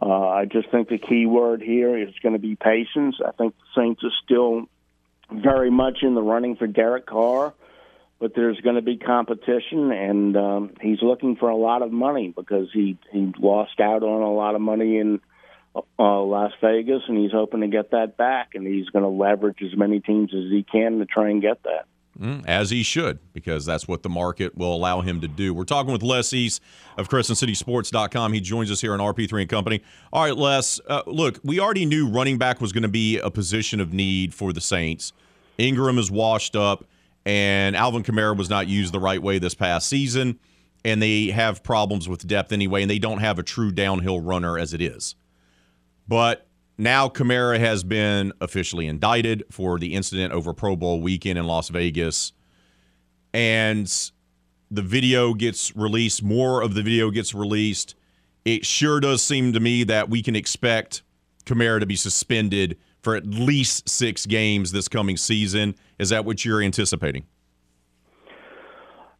Uh, 0.00 0.28
I 0.40 0.46
just 0.46 0.70
think 0.70 0.88
the 0.88 0.98
key 0.98 1.26
word 1.26 1.62
here 1.62 1.96
is 1.96 2.14
going 2.22 2.32
to 2.32 2.38
be 2.38 2.56
patience. 2.56 3.16
I 3.24 3.30
think 3.32 3.54
the 3.56 3.80
Saints 3.80 4.02
are 4.02 4.10
still 4.24 4.64
very 5.30 5.70
much 5.70 5.98
in 6.02 6.14
the 6.14 6.22
running 6.22 6.56
for 6.56 6.66
Derek 6.66 7.06
Carr, 7.06 7.52
but 8.18 8.34
there's 8.34 8.58
going 8.60 8.76
to 8.76 8.82
be 8.82 8.96
competition, 8.96 9.92
and 9.92 10.36
um, 10.36 10.70
he's 10.80 11.02
looking 11.02 11.36
for 11.36 11.50
a 11.50 11.56
lot 11.56 11.82
of 11.82 11.92
money 11.92 12.32
because 12.34 12.68
he 12.72 12.96
he 13.12 13.32
lost 13.38 13.78
out 13.80 14.02
on 14.02 14.22
a 14.22 14.32
lot 14.32 14.54
of 14.54 14.60
money 14.60 14.98
in 14.98 15.20
uh, 15.76 16.22
Las 16.22 16.52
Vegas, 16.60 17.02
and 17.06 17.18
he's 17.18 17.32
hoping 17.32 17.60
to 17.60 17.68
get 17.68 17.90
that 17.90 18.16
back, 18.16 18.54
and 18.54 18.66
he's 18.66 18.88
going 18.88 19.04
to 19.04 19.08
leverage 19.08 19.62
as 19.62 19.76
many 19.76 20.00
teams 20.00 20.32
as 20.34 20.50
he 20.50 20.64
can 20.64 20.98
to 20.98 21.06
try 21.06 21.30
and 21.30 21.42
get 21.42 21.62
that. 21.64 21.86
Mm, 22.20 22.44
as 22.46 22.68
he 22.68 22.82
should, 22.82 23.20
because 23.32 23.64
that's 23.64 23.88
what 23.88 24.02
the 24.02 24.10
market 24.10 24.54
will 24.54 24.74
allow 24.74 25.00
him 25.00 25.22
to 25.22 25.28
do. 25.28 25.54
We're 25.54 25.64
talking 25.64 25.92
with 25.92 26.02
Les 26.02 26.34
East 26.34 26.60
of 26.98 27.08
CrescentCitySports.com. 27.08 28.34
He 28.34 28.40
joins 28.40 28.70
us 28.70 28.82
here 28.82 28.92
on 28.92 28.98
RP3 28.98 29.40
and 29.40 29.48
Company. 29.48 29.80
All 30.12 30.24
right, 30.24 30.36
Les, 30.36 30.78
uh, 30.88 31.02
look, 31.06 31.40
we 31.42 31.58
already 31.58 31.86
knew 31.86 32.06
running 32.06 32.36
back 32.36 32.60
was 32.60 32.70
going 32.70 32.82
to 32.82 32.88
be 32.88 33.16
a 33.18 33.30
position 33.30 33.80
of 33.80 33.94
need 33.94 34.34
for 34.34 34.52
the 34.52 34.60
Saints. 34.60 35.14
Ingram 35.56 35.96
is 35.96 36.10
washed 36.10 36.54
up, 36.54 36.84
and 37.24 37.74
Alvin 37.74 38.02
Kamara 38.02 38.36
was 38.36 38.50
not 38.50 38.68
used 38.68 38.92
the 38.92 39.00
right 39.00 39.22
way 39.22 39.38
this 39.38 39.54
past 39.54 39.88
season, 39.88 40.38
and 40.84 41.00
they 41.00 41.28
have 41.28 41.62
problems 41.62 42.10
with 42.10 42.26
depth 42.26 42.52
anyway, 42.52 42.82
and 42.82 42.90
they 42.90 42.98
don't 42.98 43.20
have 43.20 43.38
a 43.38 43.42
true 43.42 43.72
downhill 43.72 44.20
runner 44.20 44.58
as 44.58 44.74
it 44.74 44.82
is. 44.82 45.14
But 46.06 46.46
now 46.78 47.08
Kamara 47.08 47.58
has 47.58 47.84
been 47.84 48.32
officially 48.40 48.86
indicted 48.86 49.44
for 49.50 49.78
the 49.78 49.94
incident 49.94 50.32
over 50.32 50.52
Pro 50.52 50.76
Bowl 50.76 51.00
weekend 51.00 51.38
in 51.38 51.46
Las 51.46 51.68
Vegas. 51.68 52.32
And 53.34 53.92
the 54.70 54.82
video 54.82 55.34
gets 55.34 55.74
released, 55.76 56.22
more 56.22 56.62
of 56.62 56.74
the 56.74 56.82
video 56.82 57.10
gets 57.10 57.34
released. 57.34 57.94
It 58.44 58.66
sure 58.66 59.00
does 59.00 59.22
seem 59.22 59.52
to 59.52 59.60
me 59.60 59.84
that 59.84 60.08
we 60.08 60.22
can 60.22 60.34
expect 60.34 61.02
Kamara 61.44 61.80
to 61.80 61.86
be 61.86 61.96
suspended 61.96 62.78
for 63.02 63.16
at 63.16 63.26
least 63.26 63.88
six 63.88 64.26
games 64.26 64.72
this 64.72 64.88
coming 64.88 65.16
season. 65.16 65.74
Is 65.98 66.10
that 66.10 66.24
what 66.24 66.44
you're 66.44 66.62
anticipating? 66.62 67.24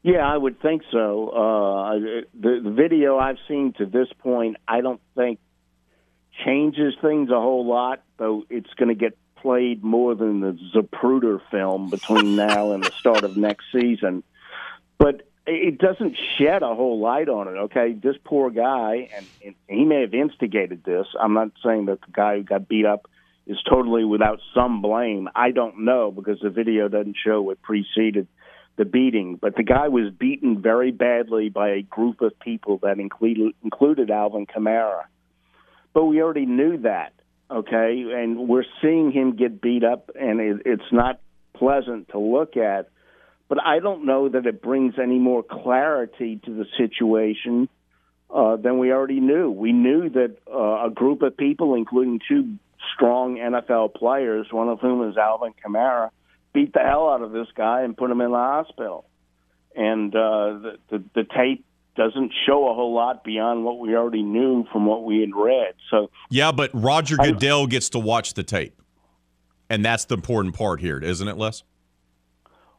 Yeah, 0.02 0.26
I 0.26 0.36
would 0.36 0.60
think 0.60 0.82
so. 0.90 1.28
Uh, 1.28 1.94
the, 2.34 2.60
the 2.64 2.70
video 2.70 3.18
I've 3.18 3.38
seen 3.46 3.72
to 3.78 3.86
this 3.86 4.08
point, 4.18 4.56
I 4.66 4.80
don't 4.80 5.00
think 5.16 5.38
changes 6.44 6.94
things 7.00 7.30
a 7.30 7.40
whole 7.40 7.66
lot, 7.66 8.02
though 8.18 8.44
it's 8.50 8.72
going 8.74 8.88
to 8.88 8.94
get 8.94 9.16
played 9.36 9.82
more 9.82 10.14
than 10.14 10.40
the 10.40 10.58
Zapruder 10.74 11.40
film 11.50 11.90
between 11.90 12.36
now 12.36 12.72
and 12.72 12.84
the 12.84 12.92
start 12.92 13.24
of 13.24 13.36
next 13.36 13.66
season. 13.72 14.22
But 14.98 15.28
it 15.46 15.78
doesn't 15.78 16.16
shed 16.38 16.62
a 16.62 16.74
whole 16.74 17.00
light 17.00 17.28
on 17.28 17.48
it. 17.48 17.58
Okay, 17.58 17.92
this 17.92 18.16
poor 18.24 18.50
guy, 18.50 19.08
and, 19.16 19.26
and 19.44 19.54
he 19.66 19.84
may 19.84 20.02
have 20.02 20.14
instigated 20.14 20.84
this. 20.84 21.06
I'm 21.20 21.34
not 21.34 21.50
saying 21.64 21.86
that 21.86 22.00
the 22.00 22.12
guy 22.12 22.36
who 22.36 22.44
got 22.44 22.68
beat 22.68 22.86
up 22.86 23.08
is 23.46 23.58
totally 23.68 24.04
without 24.04 24.38
some 24.54 24.80
blame. 24.82 25.28
I 25.34 25.50
don't 25.50 25.84
know 25.84 26.12
because 26.12 26.38
the 26.40 26.50
video 26.50 26.88
doesn't 26.88 27.16
show 27.22 27.42
what 27.42 27.60
preceded 27.60 28.28
the 28.76 28.84
beating. 28.84 29.36
But 29.36 29.56
the 29.56 29.62
guy 29.64 29.88
was 29.88 30.12
beaten 30.12 30.62
very 30.62 30.92
badly 30.92 31.48
by 31.48 31.70
a 31.70 31.82
group 31.82 32.20
of 32.20 32.38
people 32.38 32.78
that 32.82 32.98
included 32.98 33.52
included 33.62 34.10
Alvin 34.10 34.46
Kamara 34.46 35.02
but 35.94 36.04
we 36.04 36.22
already 36.22 36.46
knew 36.46 36.78
that, 36.78 37.12
okay? 37.50 38.04
And 38.14 38.48
we're 38.48 38.64
seeing 38.80 39.12
him 39.12 39.36
get 39.36 39.60
beat 39.60 39.84
up, 39.84 40.10
and 40.14 40.40
it, 40.40 40.62
it's 40.64 40.92
not 40.92 41.20
pleasant 41.54 42.08
to 42.10 42.18
look 42.18 42.56
at. 42.56 42.88
But 43.48 43.58
I 43.62 43.80
don't 43.80 44.06
know 44.06 44.28
that 44.28 44.46
it 44.46 44.62
brings 44.62 44.94
any 45.02 45.18
more 45.18 45.42
clarity 45.42 46.40
to 46.44 46.54
the 46.54 46.64
situation 46.78 47.68
uh, 48.32 48.56
than 48.56 48.78
we 48.78 48.90
already 48.92 49.20
knew. 49.20 49.50
We 49.50 49.72
knew 49.72 50.08
that 50.10 50.36
uh, 50.50 50.86
a 50.86 50.90
group 50.90 51.20
of 51.22 51.36
people, 51.36 51.74
including 51.74 52.20
two 52.26 52.56
strong 52.94 53.36
NFL 53.36 53.94
players, 53.94 54.46
one 54.50 54.68
of 54.68 54.80
whom 54.80 55.08
is 55.10 55.16
Alvin 55.18 55.52
Kamara, 55.64 56.08
beat 56.54 56.72
the 56.72 56.80
hell 56.80 57.10
out 57.10 57.22
of 57.22 57.32
this 57.32 57.48
guy 57.54 57.82
and 57.82 57.96
put 57.96 58.10
him 58.10 58.20
in 58.20 58.30
the 58.30 58.36
hospital. 58.36 59.04
And 59.74 60.14
uh, 60.14 60.18
the, 60.18 60.78
the 60.90 61.04
the 61.14 61.24
tape 61.24 61.64
doesn't 61.94 62.32
show 62.46 62.70
a 62.70 62.74
whole 62.74 62.94
lot 62.94 63.24
beyond 63.24 63.64
what 63.64 63.78
we 63.78 63.94
already 63.94 64.22
knew 64.22 64.64
from 64.72 64.86
what 64.86 65.04
we 65.04 65.20
had 65.20 65.34
read. 65.34 65.74
So 65.90 66.10
yeah, 66.30 66.52
but 66.52 66.70
Roger 66.72 67.16
Goodell 67.16 67.66
gets 67.66 67.90
to 67.90 67.98
watch 67.98 68.34
the 68.34 68.42
tape, 68.42 68.80
and 69.68 69.84
that's 69.84 70.06
the 70.06 70.14
important 70.14 70.54
part 70.54 70.80
here, 70.80 70.98
isn't 70.98 71.26
it, 71.26 71.36
Les? 71.36 71.62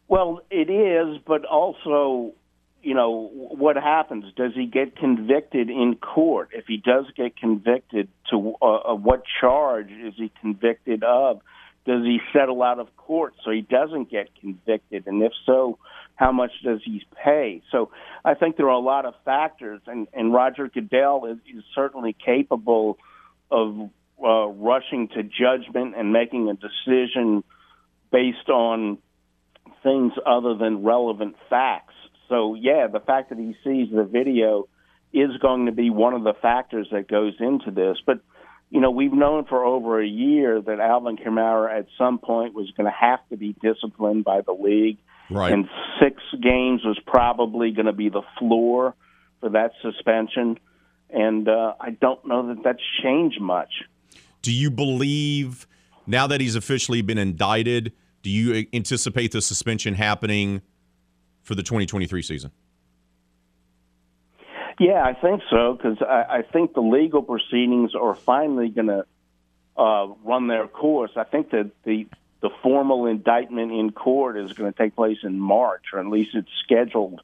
Well, 0.08 0.42
it 0.52 0.70
is, 0.70 1.22
but 1.26 1.46
also, 1.46 2.34
you 2.82 2.94
know, 2.94 3.30
what 3.34 3.76
happens? 3.78 4.26
Does 4.36 4.52
he 4.54 4.66
get 4.66 4.96
convicted 4.96 5.70
in 5.70 5.96
court? 5.96 6.50
If 6.54 6.66
he 6.68 6.78
does 6.78 7.06
get 7.16 7.38
convicted, 7.38 8.10
to 8.30 8.56
uh 8.62 8.96
what 8.96 9.24
charge 9.40 9.92
is 9.92 10.14
he 10.18 10.32
convicted 10.42 11.04
of? 11.04 11.42
Does 11.86 12.04
he 12.04 12.20
settle 12.32 12.64
out 12.64 12.80
of 12.80 12.96
court 12.96 13.34
so 13.44 13.52
he 13.52 13.62
doesn't 13.62 14.10
get 14.10 14.30
convicted? 14.40 15.06
And 15.06 15.22
if 15.22 15.34
so, 15.46 15.78
how 16.16 16.32
much 16.32 16.52
does 16.64 16.80
he 16.84 17.04
pay? 17.24 17.62
So 17.72 17.92
I 18.24 18.36
think 18.36 18.58
there 18.58 18.68
are 18.68 18.70
a 18.70 18.80
lot 18.80 19.06
of 19.06 19.14
factors, 19.26 19.82
and, 19.88 20.08
and 20.14 20.34
Roger 20.34 20.68
Goodell 20.68 21.26
is, 21.26 21.38
is 21.58 21.64
certainly 21.74 22.16
capable 22.26 22.98
of 23.50 23.90
uh, 24.24 24.48
rushing 24.48 25.10
to 25.10 25.24
judgment 25.24 25.96
and 25.98 26.14
making 26.14 26.50
a 26.50 26.54
decision 26.54 27.44
based 28.12 28.50
on 28.50 29.00
things 29.82 30.14
other 30.26 30.56
than 30.56 30.84
relevant 30.84 31.36
facts. 31.50 31.94
So, 32.30 32.56
yeah, 32.56 32.88
the 32.88 33.00
fact 33.00 33.30
that 33.30 33.38
he 33.38 33.56
sees 33.64 33.94
the 33.94 34.04
video 34.04 34.68
is 35.12 35.32
going 35.42 35.66
to 35.66 35.72
be 35.72 35.90
one 35.90 36.14
of 36.14 36.24
the 36.24 36.34
factors 36.42 36.88
that 36.92 37.08
goes 37.08 37.34
into 37.40 37.72
this. 37.72 37.98
But, 38.06 38.20
you 38.70 38.80
know, 38.80 38.92
we've 38.92 39.14
known 39.14 39.46
for 39.46 39.64
over 39.64 40.02
a 40.02 40.08
year 40.08 40.62
that 40.62 40.80
Alvin 40.80 41.18
Kamara 41.18 41.80
at 41.80 41.88
some 41.98 42.18
point 42.18 42.54
was 42.54 42.72
going 42.78 42.86
to 42.86 42.98
have 42.98 43.20
to 43.30 43.38
be 43.38 43.56
disciplined 43.62 44.24
by 44.24 44.42
the 44.42 44.54
league 44.54 44.98
Right. 45.34 45.52
And 45.52 45.68
six 46.02 46.22
games 46.42 46.82
was 46.84 47.00
probably 47.06 47.72
going 47.72 47.86
to 47.86 47.94
be 47.94 48.10
the 48.10 48.22
floor 48.40 48.96
for 49.40 49.50
that 49.50 49.72
suspension. 49.82 50.60
And 51.10 51.48
uh, 51.48 51.74
I 51.80 51.92
don't 51.92 52.26
know 52.26 52.48
that 52.48 52.64
that's 52.64 52.82
changed 53.02 53.42
much. 53.42 53.70
Do 54.42 54.54
you 54.54 54.70
believe, 54.72 55.68
now 56.06 56.28
that 56.28 56.42
he's 56.42 56.56
officially 56.56 57.02
been 57.02 57.18
indicted, 57.18 57.94
do 58.22 58.30
you 58.30 58.68
anticipate 58.74 59.32
the 59.32 59.42
suspension 59.42 59.94
happening 59.94 60.62
for 61.44 61.56
the 61.56 61.64
2023 61.64 62.22
season? 62.22 62.52
Yeah, 64.80 65.04
I 65.04 65.14
think 65.14 65.42
so 65.50 65.74
because 65.74 65.98
I, 66.02 66.38
I 66.38 66.42
think 66.42 66.74
the 66.74 66.82
legal 66.82 67.22
proceedings 67.22 67.94
are 67.96 68.16
finally 68.16 68.70
going 68.70 68.88
to 68.88 69.06
uh, 69.78 70.08
run 70.24 70.48
their 70.48 70.68
course. 70.68 71.12
I 71.16 71.24
think 71.24 71.52
that 71.52 71.72
the 71.84 72.08
the 72.44 72.50
formal 72.62 73.06
indictment 73.06 73.72
in 73.72 73.92
court 73.94 74.38
is 74.38 74.52
going 74.52 74.72
to 74.72 74.78
take 74.78 74.98
place 74.98 75.20
in 75.24 75.40
March, 75.40 75.86
or 75.94 76.00
at 76.02 76.08
least 76.08 76.32
it's 76.36 76.50
scheduled 76.66 77.22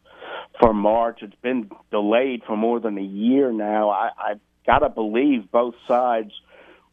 for 0.61 0.73
March. 0.73 1.19
It's 1.21 1.35
been 1.41 1.69
delayed 1.91 2.43
for 2.47 2.55
more 2.55 2.79
than 2.79 2.97
a 2.97 3.03
year 3.03 3.51
now. 3.51 3.89
I, 3.89 4.11
I've 4.17 4.39
got 4.65 4.79
to 4.79 4.89
believe 4.89 5.51
both 5.51 5.75
sides 5.89 6.31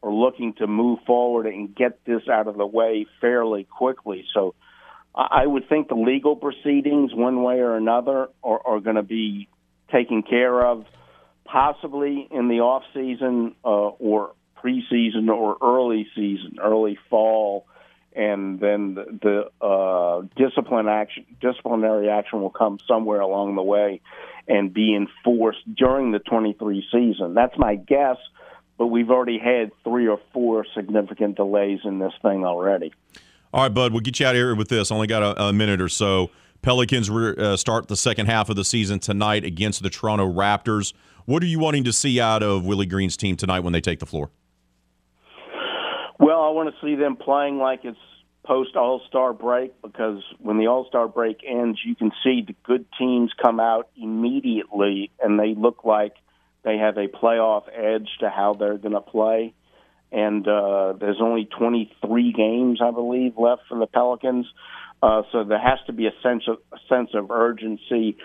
are 0.03 0.13
looking 0.13 0.55
to 0.55 0.67
move 0.67 0.99
forward 1.07 1.47
and 1.47 1.73
get 1.73 2.05
this 2.05 2.23
out 2.29 2.49
of 2.49 2.57
the 2.57 2.67
way 2.67 3.07
fairly 3.21 3.63
quickly. 3.63 4.27
So 4.35 4.57
I 5.15 5.47
would 5.47 5.69
think 5.69 5.87
the 5.87 5.95
legal 5.95 6.35
proceedings, 6.35 7.15
one 7.15 7.45
way 7.45 7.61
or 7.61 7.77
another, 7.77 8.29
are, 8.43 8.61
are 8.67 8.81
going 8.81 8.97
to 8.97 9.05
be 9.05 9.49
taken 9.93 10.25
care 10.25 10.67
of, 10.67 10.85
possibly 11.45 12.27
in 12.29 12.49
the 12.49 12.59
off 12.59 12.83
season 12.93 13.55
uh, 13.65 13.69
or 13.69 14.33
preseason 14.61 15.29
or 15.29 15.57
early 15.63 16.09
season, 16.17 16.57
early 16.61 16.99
fall 17.09 17.67
and 18.17 18.59
then 18.59 18.95
the, 18.95 19.51
the 19.61 19.65
uh, 19.65 20.23
discipline 20.37 20.89
action, 20.89 21.27
disciplinary 21.41 22.09
action 22.09 22.41
will 22.41 22.51
come 22.51 22.79
somewhere 22.89 23.21
along 23.21 23.57
the 23.57 23.63
way 23.63 24.01
and 24.49 24.73
be 24.73 24.97
enforced 24.97 25.59
during 25.75 26.13
the 26.13 26.19
23 26.19 26.85
season. 26.91 27.35
That's 27.35 27.57
my 27.59 27.75
guess, 27.75 28.17
but 28.79 28.87
we've 28.87 29.11
already 29.11 29.39
had 29.39 29.71
three 29.85 30.09
or 30.09 30.19
four 30.33 30.65
significant 30.75 31.37
delays 31.37 31.81
in 31.85 31.99
this 31.99 32.13
thing 32.23 32.45
already. 32.45 32.93
All 33.53 33.63
right, 33.63 33.73
bud, 33.73 33.93
we'll 33.93 34.01
get 34.01 34.19
you 34.19 34.27
out 34.27 34.35
of 34.35 34.39
here 34.39 34.55
with 34.55 34.69
this. 34.69 34.91
Only 34.91 35.07
got 35.07 35.23
a, 35.23 35.45
a 35.49 35.53
minute 35.53 35.83
or 35.83 35.89
so. 35.89 36.31
Pelicans 36.63 37.11
uh, 37.11 37.57
start 37.57 37.89
the 37.89 37.97
second 37.97 38.27
half 38.27 38.49
of 38.49 38.57
the 38.57 38.65
season 38.65 38.99
tonight 38.99 39.45
against 39.45 39.83
the 39.83 39.91
Toronto 39.91 40.27
Raptors. 40.27 40.95
What 41.27 41.43
are 41.43 41.47
you 41.47 41.59
wanting 41.59 41.85
to 41.85 41.93
see 41.93 42.19
out 42.19 42.43
of 42.43 42.65
Willie 42.65 42.87
Green's 42.87 43.17
team 43.17 43.37
tonight 43.37 43.61
when 43.61 43.75
they 43.75 43.81
take 43.81 43.99
the 43.99 44.07
floor? 44.07 44.31
Well, 46.19 46.43
I 46.43 46.51
want 46.51 46.75
to 46.75 46.87
see 46.87 46.95
them 46.95 47.17
playing 47.17 47.59
like 47.59 47.81
it's 47.85 47.99
post 48.45 48.77
All 48.77 49.03
Star 49.09 49.33
break 49.33 49.81
because 49.83 50.23
when 50.39 50.59
the 50.59 50.69
All 50.69 50.87
Star 50.89 51.09
break 51.09 51.39
ends, 51.47 51.79
you 51.85 51.95
can 51.95 52.13
see 52.23 52.43
the 52.47 52.55
good 52.65 52.87
teams 52.99 53.33
come 53.43 53.61
out 53.61 53.89
immediately 53.97 55.11
and 55.21 55.39
they 55.39 55.55
look 55.55 55.85
like 55.85 56.15
they 56.65 56.79
have 56.79 56.97
a 56.97 57.09
playoff 57.09 57.65
edge 57.73 58.09
to 58.21 58.31
how 58.31 58.55
they're 58.55 58.79
going 58.79 58.95
to 58.95 59.01
play. 59.01 59.55
And 60.13 60.47
uh, 60.47 60.95
there's 60.99 61.21
only 61.21 61.49
23 61.59 62.33
games, 62.33 62.81
I 62.83 62.93
believe, 62.93 63.37
left 63.37 63.63
for 63.69 63.79
the 63.79 63.87
Pelicans. 63.87 64.47
Uh, 65.03 65.23
so 65.33 65.45
there 65.45 65.61
has 65.61 65.79
to 65.87 65.93
be 65.93 66.07
a 66.07 66.13
sense 66.23 66.45
of 66.49 66.59
a 66.73 66.79
sense 66.89 67.11
of 67.15 67.31
urgency. 67.31 68.17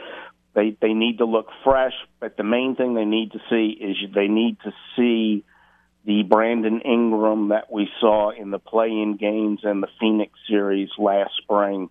they 0.56 0.78
they 0.82 0.94
need 0.94 1.18
to 1.18 1.26
look 1.26 1.48
fresh, 1.64 1.94
but 2.20 2.38
the 2.38 2.44
main 2.44 2.76
thing 2.76 2.94
they 2.94 3.06
need 3.06 3.34
to 3.34 3.40
see 3.50 3.78
is 3.80 3.98
they 4.14 4.28
need 4.28 4.58
to 4.64 4.72
see 4.96 5.44
the 6.06 6.24
Brandon 6.24 6.82
Ingram 6.82 7.50
that 7.50 7.72
we 7.72 7.90
saw 8.00 8.32
in 8.32 8.50
the 8.50 8.60
play-in 8.60 9.18
games 9.18 9.62
and 9.64 9.84
the 9.84 9.88
Phoenix 10.00 10.34
series 10.48 10.90
last 10.98 11.32
spring, 11.38 11.90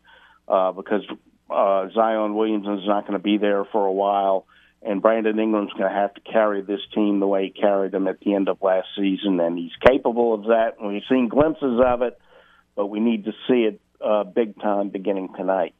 uh, 0.48 0.72
because 0.72 1.02
uh, 1.48 1.88
Zion 1.94 2.34
Williamson 2.34 2.78
is 2.78 2.86
not 2.86 3.06
going 3.06 3.18
to 3.18 3.22
be 3.22 3.38
there 3.38 3.64
for 3.64 3.86
a 3.86 3.92
while, 3.92 4.46
and 4.82 5.00
Brandon 5.00 5.38
Ingram's 5.38 5.72
going 5.72 5.88
to 5.90 5.96
have 5.96 6.14
to 6.14 6.20
carry 6.22 6.62
this 6.62 6.80
team 6.94 7.20
the 7.20 7.26
way 7.26 7.44
he 7.44 7.50
carried 7.50 7.92
them 7.92 8.08
at 8.08 8.18
the 8.20 8.34
end 8.34 8.48
of 8.48 8.60
last 8.62 8.88
season, 8.96 9.38
and 9.38 9.56
he's 9.56 9.72
capable 9.86 10.34
of 10.34 10.44
that. 10.44 10.76
And 10.80 10.88
we've 10.88 11.02
seen 11.08 11.28
glimpses 11.28 11.80
of 11.84 12.02
it, 12.02 12.18
but 12.74 12.86
we 12.86 12.98
need 12.98 13.26
to 13.26 13.32
see 13.46 13.62
it 13.62 13.80
uh, 14.00 14.24
big 14.24 14.60
time 14.60 14.88
beginning 14.88 15.34
tonight. 15.36 15.74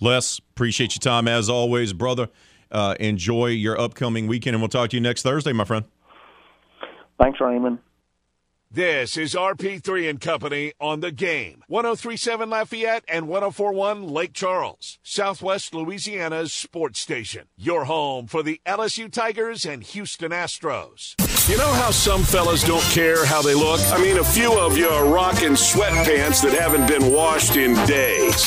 Les, 0.00 0.38
appreciate 0.38 0.94
your 0.94 1.00
time 1.00 1.28
as 1.28 1.48
always, 1.48 1.92
brother. 1.92 2.28
Uh, 2.70 2.94
enjoy 3.00 3.46
your 3.46 3.80
upcoming 3.80 4.26
weekend, 4.26 4.54
and 4.54 4.60
we'll 4.60 4.68
talk 4.68 4.90
to 4.90 4.96
you 4.96 5.00
next 5.00 5.22
Thursday, 5.22 5.52
my 5.52 5.64
friend. 5.64 5.86
Thanks, 7.18 7.40
Raymond. 7.40 7.78
This 8.70 9.16
is 9.16 9.34
RP3 9.34 10.10
and 10.10 10.20
Company 10.20 10.74
on 10.78 11.00
the 11.00 11.10
game. 11.10 11.64
1037 11.68 12.50
Lafayette 12.50 13.04
and 13.08 13.26
1041 13.26 14.06
Lake 14.06 14.34
Charles, 14.34 14.98
Southwest 15.02 15.74
Louisiana's 15.74 16.52
sports 16.52 17.00
station. 17.00 17.46
Your 17.56 17.86
home 17.86 18.26
for 18.26 18.42
the 18.42 18.60
LSU 18.66 19.10
Tigers 19.10 19.64
and 19.64 19.82
Houston 19.82 20.32
Astros. 20.32 21.14
You 21.48 21.56
know 21.56 21.72
how 21.72 21.90
some 21.90 22.24
fellas 22.24 22.62
don't 22.62 22.82
care 22.92 23.24
how 23.24 23.40
they 23.40 23.54
look? 23.54 23.80
I 23.90 23.98
mean, 24.02 24.18
a 24.18 24.24
few 24.24 24.52
of 24.58 24.76
you 24.76 24.86
are 24.86 25.06
rocking 25.06 25.52
sweatpants 25.52 26.42
that 26.42 26.52
haven't 26.52 26.86
been 26.86 27.10
washed 27.10 27.56
in 27.56 27.72
days. 27.86 28.44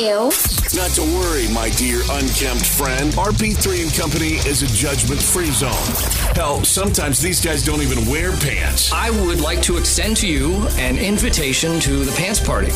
Ew. 0.00 0.32
Not 0.74 0.90
to 0.92 1.02
worry, 1.02 1.52
my 1.52 1.68
dear 1.76 2.00
unkempt 2.12 2.64
friend. 2.64 3.12
RP3 3.12 3.82
and 3.82 3.94
Company 3.94 4.36
is 4.48 4.62
a 4.62 4.68
judgment-free 4.68 5.50
zone. 5.50 6.34
Hell, 6.34 6.64
sometimes 6.64 7.20
these 7.20 7.44
guys 7.44 7.62
don't 7.62 7.82
even 7.82 8.08
wear 8.08 8.32
pants. 8.38 8.90
I 8.90 9.10
would 9.10 9.42
like 9.42 9.60
to 9.64 9.76
extend 9.76 10.16
to 10.18 10.26
you 10.26 10.66
an 10.78 10.96
invitation 10.96 11.78
to 11.80 12.06
the 12.06 12.12
pants 12.12 12.40
party. 12.40 12.72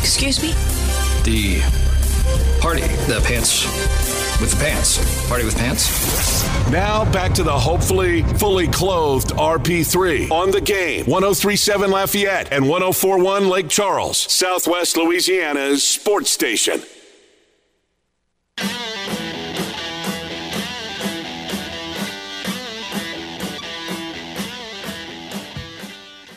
Excuse 0.00 0.42
me? 0.42 0.52
The 1.22 1.60
party. 2.60 2.82
The 3.06 3.22
pants 3.24 4.17
with 4.40 4.58
pants. 4.58 5.28
Party 5.28 5.44
with 5.44 5.56
pants. 5.56 6.44
Now 6.70 7.10
back 7.12 7.32
to 7.34 7.42
the 7.42 7.58
hopefully 7.58 8.22
fully 8.22 8.68
clothed 8.68 9.30
RP3 9.30 10.30
on 10.30 10.50
the 10.50 10.60
game. 10.60 11.06
1037 11.06 11.90
Lafayette 11.90 12.52
and 12.52 12.68
1041 12.68 13.48
Lake 13.48 13.68
Charles, 13.68 14.18
Southwest 14.18 14.96
Louisiana's 14.96 15.82
sports 15.82 16.30
station. 16.30 16.82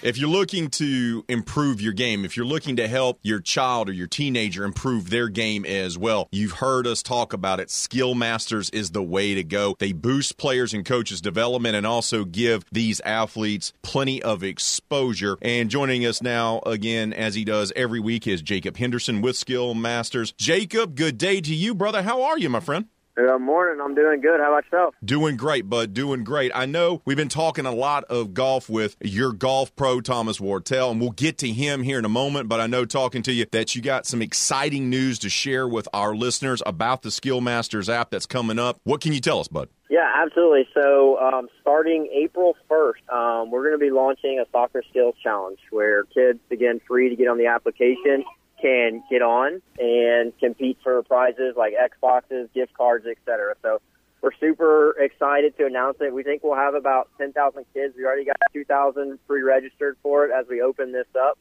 If 0.04 0.18
you're 0.18 0.30
looking 0.30 0.72
to 0.72 1.24
improve 1.30 1.80
your 1.80 1.94
game, 1.94 2.26
if 2.26 2.36
you're 2.36 2.44
looking 2.44 2.76
to 2.78 2.88
help 2.88 3.20
your 3.22 3.40
child 3.40 3.88
or 3.88 3.92
your 3.92 4.08
teenager 4.08 4.64
improve 4.64 5.12
their 5.12 5.30
game 5.30 5.64
as 5.64 5.96
well, 5.96 6.28
you've 6.32 6.54
heard 6.54 6.88
us 6.88 7.04
talk 7.04 7.34
about 7.34 7.60
it. 7.60 7.70
Skill 7.70 8.16
Masters 8.16 8.72
is 8.72 8.92
the 8.92 9.04
way 9.04 9.36
to 9.36 9.44
go. 9.44 9.76
They 9.78 9.92
boost 9.94 10.38
players 10.38 10.74
and 10.74 10.84
coaches' 10.84 11.22
development 11.22 11.76
and 11.76 11.86
also 11.86 12.26
give 12.26 12.66
these 12.72 13.00
athletes 13.02 13.74
plenty 13.84 14.24
of 14.24 14.44
exposure. 14.44 15.38
And 15.40 15.70
joining 15.70 16.04
us 16.04 16.20
now 16.20 16.62
again, 16.66 17.14
as 17.14 17.36
he 17.36 17.46
does 17.46 17.72
every 17.76 18.00
week, 18.00 18.26
is 18.26 18.42
Jacob 18.42 18.78
Henderson 18.78 19.22
with 19.22 19.38
Skill 19.38 19.76
Masters. 19.76 20.34
Jacob, 20.36 20.96
good 20.96 21.20
day 21.20 21.42
to 21.42 21.54
you, 21.54 21.76
brother. 21.76 22.02
How 22.02 22.24
are 22.24 22.40
you, 22.40 22.50
my 22.50 22.60
friend? 22.60 22.88
Good 23.16 23.40
morning. 23.40 23.82
I'm 23.84 23.94
doing 23.94 24.22
good. 24.22 24.40
How 24.40 24.54
about 24.54 24.64
yourself? 24.72 24.96
Doing 25.04 25.36
great, 25.36 25.70
bud. 25.70 25.94
Doing 25.94 26.24
great. 26.24 26.52
I 26.56 26.66
know 26.66 27.02
we've 27.04 27.18
been 27.18 27.28
talking 27.28 27.66
a 27.66 27.72
lot 27.72 28.06
of 28.06 28.34
golf 28.34 28.70
with 28.70 28.96
your 29.02 29.34
golf 29.34 29.76
pro, 29.76 30.00
Thomas 30.00 30.40
Wartell, 30.40 30.92
and 30.92 31.02
we'll 31.02 31.12
get 31.12 31.38
to 31.40 31.50
him 31.50 31.84
here 31.84 32.00
in 32.00 32.06
a 32.06 32.10
moment. 32.10 32.48
But 32.48 32.62
I 32.62 32.68
know 32.68 32.86
talking 32.86 33.22
to 33.24 33.34
you 33.34 33.46
that 33.52 33.76
you 33.76 33.82
got 33.82 34.06
some 34.06 34.22
exciting 34.22 34.90
news 34.90 35.20
to 35.20 35.30
share 35.30 35.68
with 35.68 35.90
our 35.94 36.16
listeners 36.16 36.64
about 36.66 37.02
the 37.02 37.12
Skill 37.12 37.42
Masters 37.42 37.90
app 37.90 38.12
that's 38.12 38.26
coming 38.26 38.58
up. 38.58 38.80
What 38.84 39.02
can 39.02 39.12
you 39.12 39.20
tell 39.20 39.42
us, 39.42 39.50
bud? 39.50 39.68
Yeah, 39.90 40.10
absolutely. 40.24 40.70
So, 40.74 41.20
um, 41.20 41.50
starting 41.60 42.08
April 42.14 42.56
1st, 42.70 43.14
um, 43.14 43.52
we're 43.52 43.64
going 43.68 43.78
to 43.78 43.86
be 43.86 43.92
launching 43.92 44.40
a 44.40 44.50
soccer 44.54 44.84
skills 44.90 45.16
challenge 45.22 45.60
where 45.70 46.06
kids, 46.06 46.40
again, 46.50 46.80
free 46.88 47.10
to 47.10 47.16
get 47.18 47.28
on 47.28 47.38
the 47.38 47.48
application 47.48 48.24
can 48.62 49.04
get 49.10 49.22
on 49.22 49.62
and 49.80 50.38
compete 50.40 50.78
for 50.84 51.02
prizes 51.04 51.56
like 51.58 51.74
Xboxes, 51.74 52.52
gift 52.54 52.74
cards, 52.74 53.06
etc. 53.06 53.56
So 53.62 53.82
we're 54.22 54.34
super 54.40 54.92
excited 55.00 55.58
to 55.58 55.66
announce 55.66 55.98
it. 56.00 56.14
We 56.14 56.24
think 56.24 56.44
we'll 56.44 56.56
have 56.56 56.76
about 56.76 57.10
10,000 57.18 57.66
kids. 57.74 57.96
We 57.98 58.06
already 58.06 58.26
got 58.26 58.38
2,000 58.54 59.20
pre-registered 59.28 59.98
for 60.04 60.26
it 60.26 60.32
as 60.32 60.46
we 60.48 60.62
open 60.62 60.92
this 60.92 61.08
up. 61.20 61.38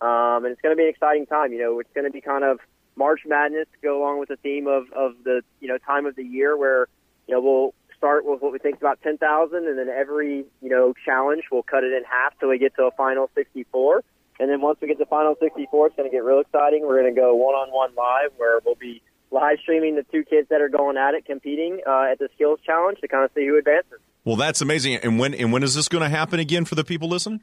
Um, 0.00 0.44
and 0.44 0.52
it's 0.52 0.60
going 0.60 0.72
to 0.72 0.76
be 0.76 0.84
an 0.84 0.88
exciting 0.88 1.26
time. 1.26 1.52
You 1.52 1.60
know, 1.60 1.78
it's 1.78 1.92
going 1.94 2.06
to 2.06 2.10
be 2.10 2.20
kind 2.20 2.42
of 2.42 2.58
March 2.96 3.20
Madness 3.26 3.66
to 3.72 3.78
go 3.82 4.00
along 4.00 4.18
with 4.18 4.30
the 4.30 4.36
theme 4.36 4.66
of, 4.66 4.90
of 4.92 5.14
the, 5.24 5.42
you 5.60 5.68
know, 5.68 5.78
time 5.78 6.06
of 6.06 6.16
the 6.16 6.24
year 6.24 6.56
where, 6.56 6.88
you 7.28 7.34
know, 7.34 7.40
we'll 7.40 7.74
start 7.96 8.24
with 8.24 8.42
what 8.42 8.52
we 8.52 8.58
think 8.58 8.76
is 8.76 8.82
about 8.82 9.00
10,000 9.02 9.56
and 9.56 9.78
then 9.78 9.88
every, 9.88 10.44
you 10.60 10.68
know, 10.68 10.92
challenge 11.04 11.44
we'll 11.52 11.62
cut 11.62 11.84
it 11.84 11.92
in 11.92 12.02
half 12.02 12.36
till 12.40 12.48
we 12.48 12.58
get 12.58 12.74
to 12.74 12.84
a 12.84 12.90
final 12.92 13.30
64. 13.34 14.02
And 14.40 14.50
then 14.50 14.60
once 14.60 14.78
we 14.80 14.88
get 14.88 14.98
to 14.98 15.06
Final 15.06 15.36
64, 15.40 15.88
it's 15.88 15.96
going 15.96 16.08
to 16.08 16.14
get 16.14 16.24
real 16.24 16.40
exciting. 16.40 16.82
We're 16.86 17.00
going 17.00 17.14
to 17.14 17.20
go 17.20 17.34
one-on-one 17.34 17.94
live 17.94 18.30
where 18.36 18.60
we'll 18.64 18.74
be 18.74 19.02
live 19.30 19.58
streaming 19.62 19.96
the 19.96 20.04
two 20.10 20.24
kids 20.24 20.48
that 20.50 20.60
are 20.60 20.68
going 20.68 20.96
at 20.96 21.14
it, 21.14 21.24
competing 21.24 21.80
uh, 21.86 22.10
at 22.10 22.18
the 22.18 22.28
skills 22.34 22.58
challenge 22.64 22.98
to 23.00 23.08
kind 23.08 23.24
of 23.24 23.30
see 23.34 23.46
who 23.46 23.56
advances. 23.58 23.98
Well, 24.24 24.36
that's 24.36 24.60
amazing. 24.60 24.96
And 24.96 25.18
when 25.18 25.34
and 25.34 25.52
when 25.52 25.62
is 25.62 25.74
this 25.74 25.88
going 25.88 26.02
to 26.02 26.08
happen 26.08 26.38
again 26.38 26.64
for 26.64 26.74
the 26.74 26.84
people 26.84 27.08
listening? 27.08 27.42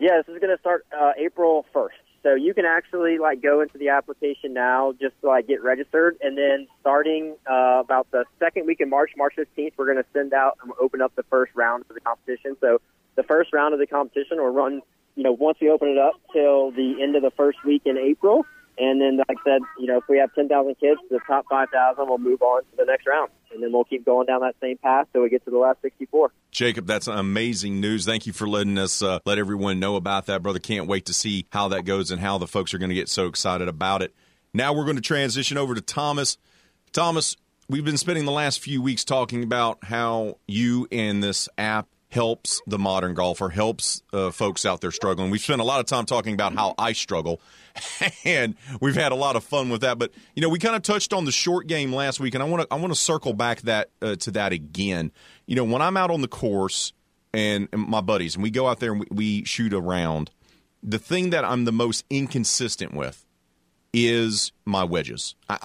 Yeah, 0.00 0.18
this 0.18 0.34
is 0.34 0.40
going 0.40 0.54
to 0.54 0.60
start 0.60 0.86
uh, 0.98 1.12
April 1.18 1.66
1st. 1.74 1.88
So 2.22 2.34
you 2.34 2.54
can 2.54 2.64
actually 2.64 3.18
like 3.18 3.42
go 3.42 3.60
into 3.60 3.78
the 3.78 3.88
application 3.88 4.52
now 4.52 4.92
just 4.92 5.20
to 5.22 5.26
like 5.26 5.48
get 5.48 5.62
registered, 5.62 6.16
and 6.20 6.38
then 6.38 6.68
starting 6.80 7.34
uh, 7.50 7.80
about 7.80 8.08
the 8.12 8.24
second 8.38 8.66
week 8.66 8.80
in 8.80 8.88
March, 8.88 9.10
March 9.16 9.34
15th, 9.36 9.72
we're 9.76 9.86
going 9.92 10.02
to 10.02 10.08
send 10.12 10.32
out 10.32 10.56
and 10.62 10.72
open 10.80 11.02
up 11.02 11.14
the 11.16 11.24
first 11.24 11.52
round 11.56 11.84
of 11.88 11.94
the 11.94 12.00
competition. 12.00 12.56
So 12.60 12.80
the 13.16 13.24
first 13.24 13.52
round 13.52 13.74
of 13.74 13.80
the 13.80 13.88
competition 13.88 14.38
will 14.38 14.50
run 14.50 14.82
you 15.14 15.22
know, 15.22 15.32
once 15.32 15.58
we 15.60 15.70
open 15.70 15.88
it 15.88 15.98
up 15.98 16.14
till 16.32 16.70
the 16.70 17.02
end 17.02 17.16
of 17.16 17.22
the 17.22 17.30
first 17.30 17.58
week 17.64 17.82
in 17.84 17.98
April. 17.98 18.44
And 18.78 19.00
then, 19.02 19.18
like 19.18 19.28
I 19.28 19.34
said, 19.44 19.60
you 19.78 19.86
know, 19.86 19.98
if 19.98 20.04
we 20.08 20.16
have 20.18 20.34
10,000 20.34 20.74
kids, 20.80 20.98
the 21.10 21.20
top 21.26 21.44
5,000 21.50 22.08
will 22.08 22.16
move 22.16 22.40
on 22.40 22.62
to 22.62 22.76
the 22.76 22.86
next 22.86 23.06
round. 23.06 23.30
And 23.52 23.62
then 23.62 23.70
we'll 23.70 23.84
keep 23.84 24.04
going 24.04 24.26
down 24.26 24.40
that 24.40 24.54
same 24.62 24.78
path 24.78 25.08
till 25.12 25.22
we 25.22 25.28
get 25.28 25.44
to 25.44 25.50
the 25.50 25.58
last 25.58 25.82
64. 25.82 26.32
Jacob, 26.50 26.86
that's 26.86 27.06
amazing 27.06 27.80
news. 27.80 28.06
Thank 28.06 28.26
you 28.26 28.32
for 28.32 28.48
letting 28.48 28.78
us 28.78 29.02
uh, 29.02 29.18
let 29.26 29.36
everyone 29.36 29.78
know 29.78 29.96
about 29.96 30.24
that, 30.26 30.42
brother. 30.42 30.58
Can't 30.58 30.86
wait 30.86 31.04
to 31.06 31.14
see 31.14 31.46
how 31.50 31.68
that 31.68 31.84
goes 31.84 32.10
and 32.10 32.20
how 32.20 32.38
the 32.38 32.46
folks 32.46 32.72
are 32.72 32.78
going 32.78 32.88
to 32.88 32.94
get 32.94 33.10
so 33.10 33.26
excited 33.26 33.68
about 33.68 34.00
it. 34.00 34.14
Now 34.54 34.72
we're 34.72 34.84
going 34.84 34.96
to 34.96 35.02
transition 35.02 35.58
over 35.58 35.74
to 35.74 35.82
Thomas. 35.82 36.38
Thomas, 36.92 37.36
we've 37.68 37.84
been 37.84 37.98
spending 37.98 38.24
the 38.24 38.32
last 38.32 38.60
few 38.60 38.80
weeks 38.80 39.04
talking 39.04 39.42
about 39.42 39.84
how 39.84 40.38
you 40.46 40.88
and 40.90 41.22
this 41.22 41.48
app 41.58 41.88
helps 42.12 42.60
the 42.66 42.78
modern 42.78 43.14
golfer, 43.14 43.48
helps 43.48 44.02
uh, 44.12 44.30
folks 44.30 44.66
out 44.66 44.82
there 44.82 44.90
struggling. 44.90 45.30
We've 45.30 45.40
spent 45.40 45.62
a 45.62 45.64
lot 45.64 45.80
of 45.80 45.86
time 45.86 46.04
talking 46.04 46.34
about 46.34 46.54
how 46.54 46.74
I 46.78 46.92
struggle, 46.92 47.40
and 48.24 48.54
we've 48.80 48.94
had 48.94 49.12
a 49.12 49.14
lot 49.14 49.34
of 49.34 49.44
fun 49.44 49.70
with 49.70 49.80
that. 49.80 49.98
But 49.98 50.12
you 50.36 50.42
know, 50.42 50.50
we 50.50 50.58
kind 50.58 50.76
of 50.76 50.82
touched 50.82 51.14
on 51.14 51.24
the 51.24 51.32
short 51.32 51.66
game 51.66 51.92
last 51.92 52.20
week, 52.20 52.34
and 52.34 52.42
I 52.42 52.46
want 52.46 52.68
to 52.68 52.74
I 52.74 52.76
want 52.76 52.92
to 52.92 52.98
circle 52.98 53.32
back 53.32 53.62
that 53.62 53.90
uh, 54.02 54.16
to 54.16 54.30
that 54.32 54.52
again. 54.52 55.10
You 55.46 55.56
know, 55.56 55.64
when 55.64 55.80
I'm 55.80 55.96
out 55.96 56.10
on 56.10 56.20
the 56.20 56.28
course 56.28 56.92
and, 57.32 57.68
and 57.72 57.88
my 57.88 58.02
buddies, 58.02 58.34
and 58.34 58.42
we 58.42 58.50
go 58.50 58.68
out 58.68 58.78
there 58.78 58.92
and 58.92 59.00
we, 59.00 59.06
we 59.10 59.44
shoot 59.44 59.72
around, 59.72 60.30
the 60.82 60.98
thing 60.98 61.30
that 61.30 61.46
I'm 61.46 61.64
the 61.64 61.72
most 61.72 62.04
inconsistent 62.10 62.92
with 62.92 63.24
is 63.94 64.52
my 64.66 64.84
wedges. 64.84 65.34
I, 65.48 65.58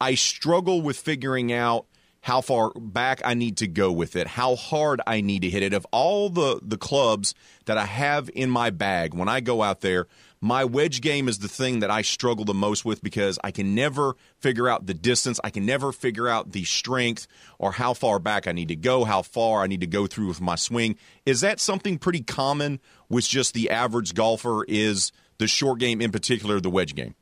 I, 0.00 0.10
I 0.10 0.14
struggle 0.14 0.82
with 0.82 0.96
figuring 0.96 1.52
out 1.52 1.86
how 2.24 2.40
far 2.40 2.70
back 2.70 3.20
I 3.22 3.34
need 3.34 3.58
to 3.58 3.66
go 3.66 3.92
with 3.92 4.16
it, 4.16 4.26
how 4.26 4.56
hard 4.56 5.02
I 5.06 5.20
need 5.20 5.42
to 5.42 5.50
hit 5.50 5.62
it. 5.62 5.74
Of 5.74 5.86
all 5.92 6.30
the 6.30 6.58
the 6.62 6.78
clubs 6.78 7.34
that 7.66 7.76
I 7.76 7.84
have 7.84 8.30
in 8.34 8.48
my 8.48 8.70
bag 8.70 9.12
when 9.12 9.28
I 9.28 9.40
go 9.40 9.62
out 9.62 9.82
there, 9.82 10.06
my 10.40 10.64
wedge 10.64 11.02
game 11.02 11.28
is 11.28 11.40
the 11.40 11.48
thing 11.48 11.80
that 11.80 11.90
I 11.90 12.00
struggle 12.00 12.46
the 12.46 12.54
most 12.54 12.82
with 12.82 13.02
because 13.02 13.38
I 13.44 13.50
can 13.50 13.74
never 13.74 14.16
figure 14.38 14.70
out 14.70 14.86
the 14.86 14.94
distance. 14.94 15.38
I 15.44 15.50
can 15.50 15.66
never 15.66 15.92
figure 15.92 16.26
out 16.26 16.52
the 16.52 16.64
strength 16.64 17.26
or 17.58 17.72
how 17.72 17.92
far 17.92 18.18
back 18.18 18.48
I 18.48 18.52
need 18.52 18.68
to 18.68 18.76
go, 18.76 19.04
how 19.04 19.20
far 19.20 19.62
I 19.62 19.66
need 19.66 19.82
to 19.82 19.86
go 19.86 20.06
through 20.06 20.28
with 20.28 20.40
my 20.40 20.54
swing. 20.54 20.96
Is 21.26 21.42
that 21.42 21.60
something 21.60 21.98
pretty 21.98 22.22
common 22.22 22.80
with 23.10 23.28
just 23.28 23.52
the 23.52 23.68
average 23.68 24.14
golfer? 24.14 24.64
Is 24.64 25.12
the 25.36 25.46
short 25.46 25.78
game 25.78 26.00
in 26.00 26.10
particular 26.10 26.58
the 26.58 26.70
wedge 26.70 26.94
game? 26.94 27.16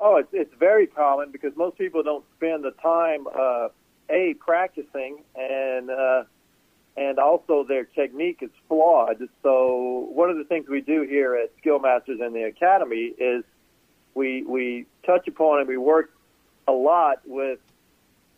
Oh, 0.00 0.16
it's, 0.16 0.30
it's 0.32 0.54
very 0.58 0.86
common 0.86 1.32
because 1.32 1.52
most 1.54 1.76
people 1.76 2.02
don't 2.02 2.24
spend 2.38 2.64
the 2.64 2.70
time 2.82 3.26
uh, 3.26 3.68
a 4.10 4.34
practicing 4.34 5.22
and 5.34 5.90
uh, 5.90 6.24
and 6.96 7.18
also 7.18 7.64
their 7.64 7.84
technique 7.84 8.38
is 8.40 8.50
flawed. 8.68 9.28
So 9.42 10.08
one 10.12 10.30
of 10.30 10.38
the 10.38 10.44
things 10.44 10.68
we 10.68 10.80
do 10.80 11.02
here 11.02 11.34
at 11.34 11.50
Skill 11.58 11.78
Masters 11.78 12.20
and 12.22 12.34
the 12.34 12.44
Academy 12.44 13.12
is 13.18 13.44
we 14.14 14.42
we 14.42 14.86
touch 15.04 15.28
upon 15.28 15.60
and 15.60 15.68
we 15.68 15.76
work 15.76 16.10
a 16.66 16.72
lot 16.72 17.20
with 17.26 17.58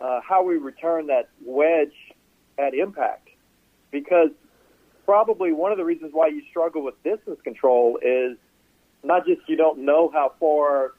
uh, 0.00 0.20
how 0.20 0.42
we 0.42 0.56
return 0.56 1.06
that 1.06 1.28
wedge 1.44 1.94
at 2.58 2.74
impact, 2.74 3.28
because 3.90 4.30
probably 5.04 5.52
one 5.52 5.72
of 5.72 5.78
the 5.78 5.84
reasons 5.84 6.10
why 6.12 6.26
you 6.26 6.42
struggle 6.50 6.82
with 6.82 7.00
distance 7.02 7.40
control 7.42 7.98
is 8.02 8.36
not 9.04 9.24
just 9.24 9.40
you 9.48 9.56
don't 9.56 9.78
know 9.78 10.10
how 10.12 10.32
far, 10.40 10.92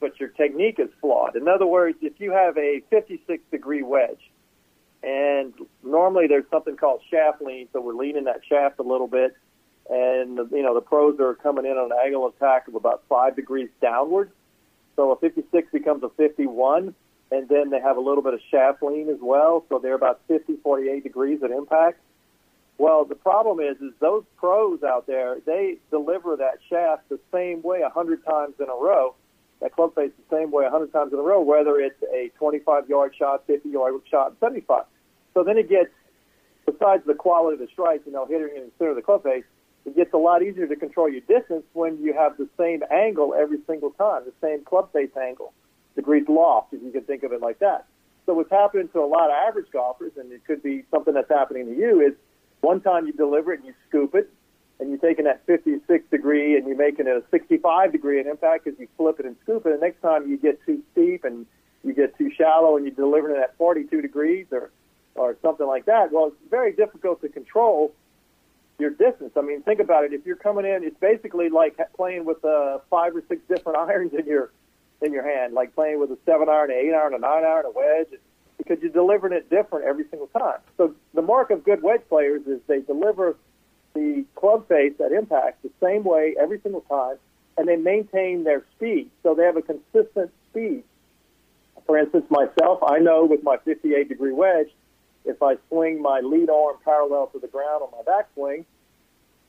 but 0.00 0.18
your 0.20 0.28
technique 0.30 0.78
is 0.78 0.88
flawed. 1.00 1.36
In 1.36 1.48
other 1.48 1.66
words, 1.66 1.98
if 2.02 2.14
you 2.18 2.32
have 2.32 2.56
a 2.56 2.82
56 2.90 3.42
degree 3.50 3.82
wedge, 3.82 4.30
and 5.02 5.54
normally 5.84 6.26
there's 6.26 6.48
something 6.50 6.76
called 6.76 7.00
shaft 7.10 7.40
lean, 7.40 7.68
so 7.72 7.80
we're 7.80 7.94
leaning 7.94 8.24
that 8.24 8.40
shaft 8.48 8.78
a 8.78 8.82
little 8.82 9.06
bit, 9.06 9.36
and 9.88 10.38
you 10.50 10.62
know 10.62 10.74
the 10.74 10.80
pros 10.80 11.18
are 11.20 11.34
coming 11.34 11.64
in 11.64 11.72
on 11.72 11.92
an 11.92 11.98
angle 12.04 12.26
of 12.26 12.34
attack 12.34 12.68
of 12.68 12.74
about 12.74 13.02
five 13.08 13.36
degrees 13.36 13.68
downward. 13.80 14.30
So 14.96 15.12
a 15.12 15.16
56 15.16 15.70
becomes 15.72 16.02
a 16.02 16.08
51, 16.10 16.94
and 17.30 17.48
then 17.48 17.70
they 17.70 17.80
have 17.80 17.96
a 17.96 18.00
little 18.00 18.22
bit 18.22 18.34
of 18.34 18.40
shaft 18.50 18.82
lean 18.82 19.08
as 19.08 19.18
well, 19.20 19.64
so 19.68 19.78
they're 19.78 19.94
about 19.94 20.20
50, 20.26 20.56
48 20.56 21.02
degrees 21.04 21.42
at 21.44 21.50
impact. 21.50 22.00
Well, 22.78 23.04
the 23.04 23.16
problem 23.16 23.60
is, 23.60 23.76
is 23.80 23.92
those 24.00 24.24
pros 24.36 24.82
out 24.82 25.06
there, 25.06 25.38
they 25.44 25.78
deliver 25.90 26.36
that 26.36 26.58
shaft 26.68 27.08
the 27.08 27.18
same 27.32 27.62
way 27.62 27.82
a 27.82 27.88
hundred 27.88 28.24
times 28.24 28.54
in 28.60 28.68
a 28.68 28.74
row. 28.74 29.14
That 29.60 29.74
club 29.74 29.94
face 29.94 30.12
the 30.16 30.36
same 30.36 30.50
way 30.50 30.66
a 30.66 30.70
hundred 30.70 30.92
times 30.92 31.12
in 31.12 31.18
a 31.18 31.22
row, 31.22 31.40
whether 31.42 31.80
it's 31.80 32.00
a 32.02 32.30
25-yard 32.40 33.14
shot, 33.18 33.46
50-yard 33.48 33.94
shot, 34.08 34.34
75. 34.40 34.84
So 35.34 35.42
then 35.42 35.58
it 35.58 35.68
gets, 35.68 35.90
besides 36.64 37.02
the 37.06 37.14
quality 37.14 37.54
of 37.54 37.60
the 37.60 37.68
strike, 37.72 38.02
you 38.06 38.12
know, 38.12 38.24
hitting 38.26 38.50
in 38.56 38.64
the 38.64 38.70
center 38.78 38.90
of 38.90 38.96
the 38.96 39.02
club 39.02 39.24
face, 39.24 39.44
it 39.84 39.96
gets 39.96 40.12
a 40.12 40.18
lot 40.18 40.42
easier 40.42 40.66
to 40.66 40.76
control 40.76 41.08
your 41.08 41.22
distance 41.22 41.64
when 41.72 41.98
you 42.02 42.12
have 42.12 42.36
the 42.36 42.48
same 42.58 42.82
angle 42.90 43.34
every 43.34 43.58
single 43.66 43.90
time, 43.90 44.22
the 44.24 44.32
same 44.46 44.64
club 44.64 44.92
face 44.92 45.10
angle, 45.20 45.52
degrees 45.96 46.26
loft, 46.28 46.72
if 46.72 46.82
you 46.82 46.92
can 46.92 47.02
think 47.02 47.22
of 47.22 47.32
it 47.32 47.40
like 47.40 47.58
that. 47.58 47.86
So 48.26 48.34
what's 48.34 48.50
happening 48.50 48.88
to 48.92 49.00
a 49.00 49.06
lot 49.06 49.30
of 49.30 49.36
average 49.48 49.70
golfers, 49.72 50.12
and 50.16 50.30
it 50.30 50.44
could 50.46 50.62
be 50.62 50.84
something 50.90 51.14
that's 51.14 51.30
happening 51.30 51.66
to 51.66 51.74
you, 51.74 52.00
is 52.00 52.12
one 52.60 52.80
time 52.80 53.06
you 53.06 53.12
deliver 53.12 53.52
it 53.54 53.60
and 53.60 53.68
you 53.68 53.74
scoop 53.88 54.14
it, 54.14 54.30
and 54.80 54.90
you're 54.90 54.98
taking 54.98 55.24
that 55.24 55.44
56 55.46 56.04
degree 56.10 56.56
and 56.56 56.66
you're 56.66 56.76
making 56.76 57.06
it 57.06 57.16
a 57.16 57.22
65 57.30 57.92
degree 57.92 58.20
in 58.20 58.28
impact 58.28 58.64
because 58.64 58.78
you 58.78 58.88
flip 58.96 59.18
it 59.18 59.26
and 59.26 59.36
scoop 59.42 59.66
it. 59.66 59.72
And 59.72 59.80
next 59.80 60.00
time 60.00 60.28
you 60.28 60.36
get 60.36 60.64
too 60.64 60.82
steep 60.92 61.24
and 61.24 61.46
you 61.82 61.92
get 61.92 62.16
too 62.16 62.30
shallow 62.36 62.76
and 62.76 62.86
you're 62.86 62.94
delivering 62.94 63.36
it 63.36 63.40
at 63.40 63.56
42 63.56 64.00
degrees 64.00 64.46
or 64.50 64.70
or 65.14 65.36
something 65.42 65.66
like 65.66 65.86
that. 65.86 66.12
Well, 66.12 66.28
it's 66.28 66.50
very 66.50 66.72
difficult 66.72 67.20
to 67.22 67.28
control 67.28 67.92
your 68.78 68.90
distance. 68.90 69.32
I 69.36 69.40
mean, 69.40 69.62
think 69.62 69.80
about 69.80 70.04
it. 70.04 70.12
If 70.12 70.24
you're 70.24 70.36
coming 70.36 70.64
in, 70.64 70.84
it's 70.84 70.98
basically 71.00 71.48
like 71.48 71.76
playing 71.96 72.24
with 72.24 72.44
uh, 72.44 72.78
five 72.88 73.16
or 73.16 73.24
six 73.28 73.42
different 73.48 73.78
irons 73.90 74.12
in 74.16 74.26
your 74.26 74.52
in 75.02 75.12
your 75.12 75.24
hand, 75.24 75.54
like 75.54 75.74
playing 75.74 75.98
with 75.98 76.10
a 76.10 76.18
seven 76.24 76.48
iron, 76.48 76.70
an 76.70 76.76
eight 76.76 76.92
iron, 76.92 77.14
a 77.14 77.18
nine 77.18 77.44
iron, 77.44 77.66
a 77.66 77.70
wedge 77.70 78.18
because 78.58 78.78
you're 78.82 78.92
delivering 78.92 79.32
it 79.32 79.48
different 79.48 79.86
every 79.86 80.04
single 80.10 80.26
time. 80.28 80.58
So 80.76 80.94
the 81.14 81.22
mark 81.22 81.50
of 81.50 81.64
good 81.64 81.82
wedge 81.82 82.02
players 82.08 82.42
is 82.46 82.60
they 82.66 82.80
deliver 82.80 83.36
the 83.98 84.24
club 84.34 84.68
face 84.68 84.94
at 85.04 85.12
impact 85.12 85.62
the 85.62 85.70
same 85.82 86.04
way 86.04 86.34
every 86.40 86.60
single 86.60 86.82
time, 86.82 87.16
and 87.56 87.66
they 87.66 87.76
maintain 87.76 88.44
their 88.44 88.64
speed. 88.76 89.10
So 89.22 89.34
they 89.34 89.44
have 89.44 89.56
a 89.56 89.62
consistent 89.62 90.30
speed. 90.50 90.84
For 91.86 91.98
instance, 91.98 92.26
myself, 92.30 92.80
I 92.82 92.98
know 92.98 93.24
with 93.24 93.42
my 93.42 93.56
58 93.64 94.08
degree 94.08 94.32
wedge, 94.32 94.68
if 95.24 95.42
I 95.42 95.56
swing 95.68 96.00
my 96.00 96.20
lead 96.20 96.50
arm 96.50 96.76
parallel 96.84 97.28
to 97.28 97.38
the 97.38 97.48
ground 97.48 97.82
on 97.82 97.90
my 97.92 98.04
backswing, 98.10 98.64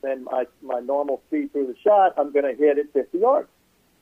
then 0.02 0.24
my, 0.24 0.46
my 0.62 0.80
normal 0.80 1.22
speed 1.28 1.52
through 1.52 1.66
the 1.66 1.76
shot, 1.84 2.14
I'm 2.16 2.32
going 2.32 2.44
to 2.44 2.54
hit 2.54 2.78
it 2.78 2.92
50 2.92 3.18
yards. 3.18 3.48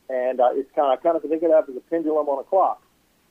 And 0.09 0.41
uh, 0.41 0.51
it's 0.53 0.71
kind 0.75 0.97
of, 0.97 1.03
kind 1.03 1.17
of 1.17 1.23
think 1.23 1.43
of 1.43 1.51
it 1.51 1.71
as 1.71 1.77
a 1.77 1.81
pendulum 1.91 2.29
on 2.29 2.41
a 2.41 2.45
clock 2.45 2.81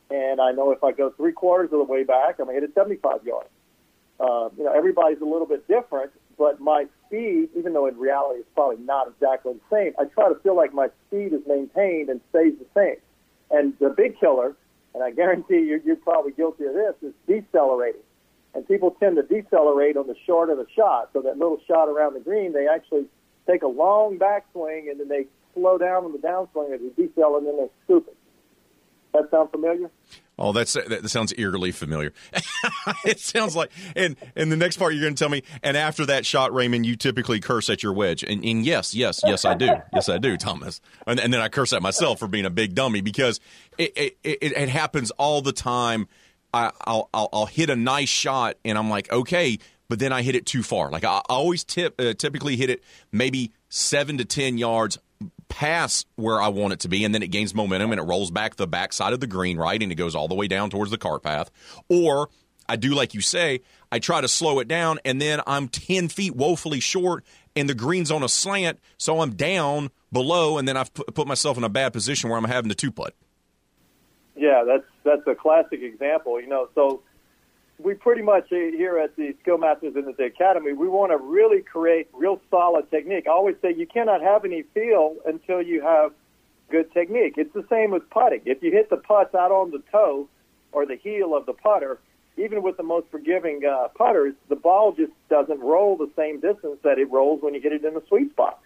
and 0.09 0.39
I 0.39 0.51
know 0.51 0.71
if 0.71 0.83
I 0.83 0.91
go 0.91 1.09
three 1.11 1.33
quarters 1.33 1.69
of 1.71 1.79
the 1.79 1.83
way 1.83 2.03
back, 2.03 2.39
I'm 2.39 2.45
going 2.45 2.55
to 2.55 2.61
hit 2.61 2.69
it 2.69 2.73
75 2.73 3.25
yards. 3.25 3.49
Uh, 4.19 4.49
you 4.57 4.63
know, 4.63 4.73
everybody's 4.73 5.21
a 5.21 5.25
little 5.25 5.45
bit 5.45 5.67
different, 5.67 6.11
but 6.37 6.59
my 6.59 6.85
speed, 7.05 7.49
even 7.55 7.73
though 7.73 7.87
in 7.87 7.97
reality 7.97 8.41
it's 8.41 8.49
probably 8.53 8.83
not 8.83 9.07
exactly 9.07 9.53
the 9.53 9.75
same, 9.75 9.93
I 9.99 10.05
try 10.05 10.29
to 10.29 10.35
feel 10.41 10.55
like 10.55 10.73
my 10.73 10.89
speed 11.07 11.33
is 11.33 11.41
maintained 11.47 12.09
and 12.09 12.21
stays 12.29 12.53
the 12.59 12.65
same. 12.75 12.97
And 13.49 13.73
the 13.79 13.89
big 13.89 14.19
killer, 14.19 14.55
and 14.93 15.03
I 15.03 15.11
guarantee 15.11 15.59
you, 15.59 15.81
you're 15.83 15.95
probably 15.95 16.33
guilty 16.33 16.65
of 16.65 16.73
this, 16.73 16.95
is 17.01 17.13
decelerating. 17.27 18.01
And 18.53 18.67
people 18.67 18.91
tend 18.99 19.15
to 19.17 19.23
decelerate 19.23 19.97
on 19.97 20.07
the 20.07 20.15
short 20.25 20.49
of 20.49 20.57
the 20.57 20.67
shot. 20.75 21.09
So 21.13 21.21
that 21.21 21.37
little 21.37 21.59
shot 21.67 21.89
around 21.89 22.13
the 22.13 22.19
green, 22.19 22.53
they 22.53 22.67
actually 22.67 23.05
take 23.47 23.63
a 23.63 23.67
long 23.67 24.19
backswing 24.19 24.91
and 24.91 24.99
then 24.99 25.07
they 25.07 25.25
slow 25.53 25.77
down 25.77 26.05
on 26.05 26.11
the 26.11 26.17
downswing 26.19 26.73
as 26.73 26.81
they 26.81 27.03
decel 27.03 27.37
and 27.37 27.47
then 27.47 27.57
they 27.57 27.69
scoop 27.85 28.07
it. 28.07 28.17
That 29.13 29.31
sound 29.31 29.51
familiar? 29.51 29.89
Oh, 30.39 30.51
that's 30.51 30.73
that 30.73 31.09
sounds 31.09 31.33
eerily 31.35 31.71
familiar. 31.71 32.13
it 33.05 33.19
sounds 33.19 33.55
like, 33.55 33.71
and 33.95 34.15
and 34.35 34.51
the 34.51 34.55
next 34.55 34.77
part 34.77 34.93
you're 34.93 35.01
going 35.01 35.15
to 35.15 35.19
tell 35.19 35.29
me, 35.29 35.41
and 35.63 35.75
after 35.75 36.05
that 36.05 36.27
shot, 36.27 36.53
Raymond, 36.53 36.85
you 36.85 36.95
typically 36.95 37.39
curse 37.39 37.71
at 37.71 37.81
your 37.81 37.93
wedge, 37.93 38.21
and, 38.21 38.43
and 38.45 38.63
yes, 38.63 38.93
yes, 38.93 39.21
yes, 39.25 39.45
I 39.45 39.55
do, 39.55 39.65
yes, 39.93 40.09
I 40.09 40.19
do, 40.19 40.37
Thomas, 40.37 40.79
and, 41.07 41.19
and 41.19 41.33
then 41.33 41.41
I 41.41 41.49
curse 41.49 41.73
at 41.73 41.81
myself 41.81 42.19
for 42.19 42.27
being 42.27 42.45
a 42.45 42.51
big 42.51 42.75
dummy 42.75 43.01
because 43.01 43.39
it 43.79 43.93
it, 43.95 44.17
it, 44.23 44.51
it 44.51 44.69
happens 44.69 45.09
all 45.11 45.41
the 45.41 45.53
time. 45.53 46.07
I, 46.53 46.71
I'll, 46.81 47.09
I'll 47.13 47.29
I'll 47.33 47.45
hit 47.47 47.71
a 47.71 47.75
nice 47.75 48.09
shot, 48.09 48.57
and 48.63 48.77
I'm 48.77 48.91
like, 48.91 49.11
okay, 49.11 49.57
but 49.89 49.97
then 49.97 50.13
I 50.13 50.21
hit 50.21 50.35
it 50.35 50.45
too 50.45 50.61
far. 50.61 50.91
Like 50.91 51.03
I, 51.03 51.17
I 51.17 51.21
always 51.29 51.63
tip, 51.63 51.99
uh, 51.99 52.13
typically 52.13 52.57
hit 52.57 52.69
it 52.69 52.83
maybe 53.11 53.53
seven 53.69 54.19
to 54.19 54.25
ten 54.25 54.59
yards 54.59 54.99
pass 55.49 56.05
where 56.15 56.41
I 56.41 56.49
want 56.49 56.73
it 56.73 56.79
to 56.81 56.89
be, 56.89 57.03
and 57.03 57.13
then 57.13 57.23
it 57.23 57.31
gains 57.31 57.55
momentum 57.55 57.91
and 57.91 57.99
it 57.99 58.03
rolls 58.03 58.31
back 58.31 58.55
the 58.55 58.67
backside 58.67 59.13
of 59.13 59.19
the 59.19 59.27
green, 59.27 59.57
right? 59.57 59.81
And 59.81 59.91
it 59.91 59.95
goes 59.95 60.15
all 60.15 60.27
the 60.27 60.35
way 60.35 60.47
down 60.47 60.69
towards 60.69 60.91
the 60.91 60.97
cart 60.97 61.23
path. 61.23 61.51
Or 61.89 62.29
I 62.67 62.75
do 62.75 62.93
like 62.93 63.13
you 63.13 63.21
say, 63.21 63.61
I 63.91 63.99
try 63.99 64.21
to 64.21 64.27
slow 64.27 64.59
it 64.59 64.67
down, 64.67 64.99
and 65.05 65.21
then 65.21 65.41
I'm 65.47 65.69
10 65.69 66.09
feet 66.09 66.35
woefully 66.35 66.79
short, 66.79 67.23
and 67.55 67.69
the 67.69 67.73
green's 67.73 68.11
on 68.11 68.23
a 68.23 68.29
slant, 68.29 68.79
so 68.97 69.21
I'm 69.21 69.35
down 69.35 69.91
below, 70.11 70.57
and 70.57 70.67
then 70.67 70.75
I've 70.75 70.93
put 70.93 71.27
myself 71.27 71.57
in 71.57 71.63
a 71.63 71.69
bad 71.69 71.93
position 71.93 72.29
where 72.29 72.37
I'm 72.37 72.45
having 72.45 72.69
to 72.69 72.75
two 72.75 72.91
putt. 72.91 73.13
Yeah, 74.35 74.63
that's 74.65 74.83
that's 75.03 75.25
a 75.25 75.33
classic 75.33 75.81
example. 75.81 76.39
You 76.39 76.47
know, 76.47 76.69
so 76.75 77.01
we 77.79 77.93
pretty 77.93 78.21
much 78.21 78.51
uh, 78.51 78.55
here 78.55 78.97
at 78.97 79.15
the 79.15 79.35
Skill 79.41 79.57
Masters 79.57 79.95
and 79.95 80.05
the 80.15 80.23
Academy, 80.23 80.73
we 80.73 80.87
want 80.87 81.11
to 81.11 81.17
really 81.17 81.61
create 81.61 82.07
real 82.13 82.41
solid 82.49 82.89
technique. 82.89 83.25
I 83.27 83.31
always 83.31 83.55
say 83.61 83.73
you 83.73 83.87
cannot 83.87 84.21
have 84.21 84.45
any 84.45 84.63
feel 84.73 85.15
until 85.25 85.61
you 85.61 85.81
have 85.81 86.11
good 86.69 86.91
technique. 86.93 87.35
It's 87.37 87.53
the 87.53 87.65
same 87.69 87.91
with 87.91 88.09
putting. 88.09 88.41
If 88.45 88.63
you 88.63 88.71
hit 88.71 88.89
the 88.89 88.97
putts 88.97 89.35
out 89.35 89.51
on 89.51 89.71
the 89.71 89.81
toe 89.91 90.27
or 90.71 90.85
the 90.85 90.95
heel 90.95 91.35
of 91.35 91.45
the 91.45 91.53
putter, 91.53 91.99
even 92.35 92.61
with 92.61 92.77
the 92.77 92.83
most 92.83 93.07
forgiving 93.09 93.61
uh, 93.65 93.87
putters, 93.95 94.33
the 94.49 94.55
ball 94.55 94.91
just 94.91 95.13
doesn't 95.29 95.59
roll 95.59 95.97
the 95.97 96.09
same 96.15 96.39
distance 96.39 96.77
that 96.83 96.99
it 96.99 97.09
rolls 97.11 97.41
when 97.41 97.53
you 97.53 97.61
hit 97.61 97.73
it 97.73 97.85
in 97.85 97.93
the 97.93 98.03
sweet 98.07 98.31
spot. 98.31 98.59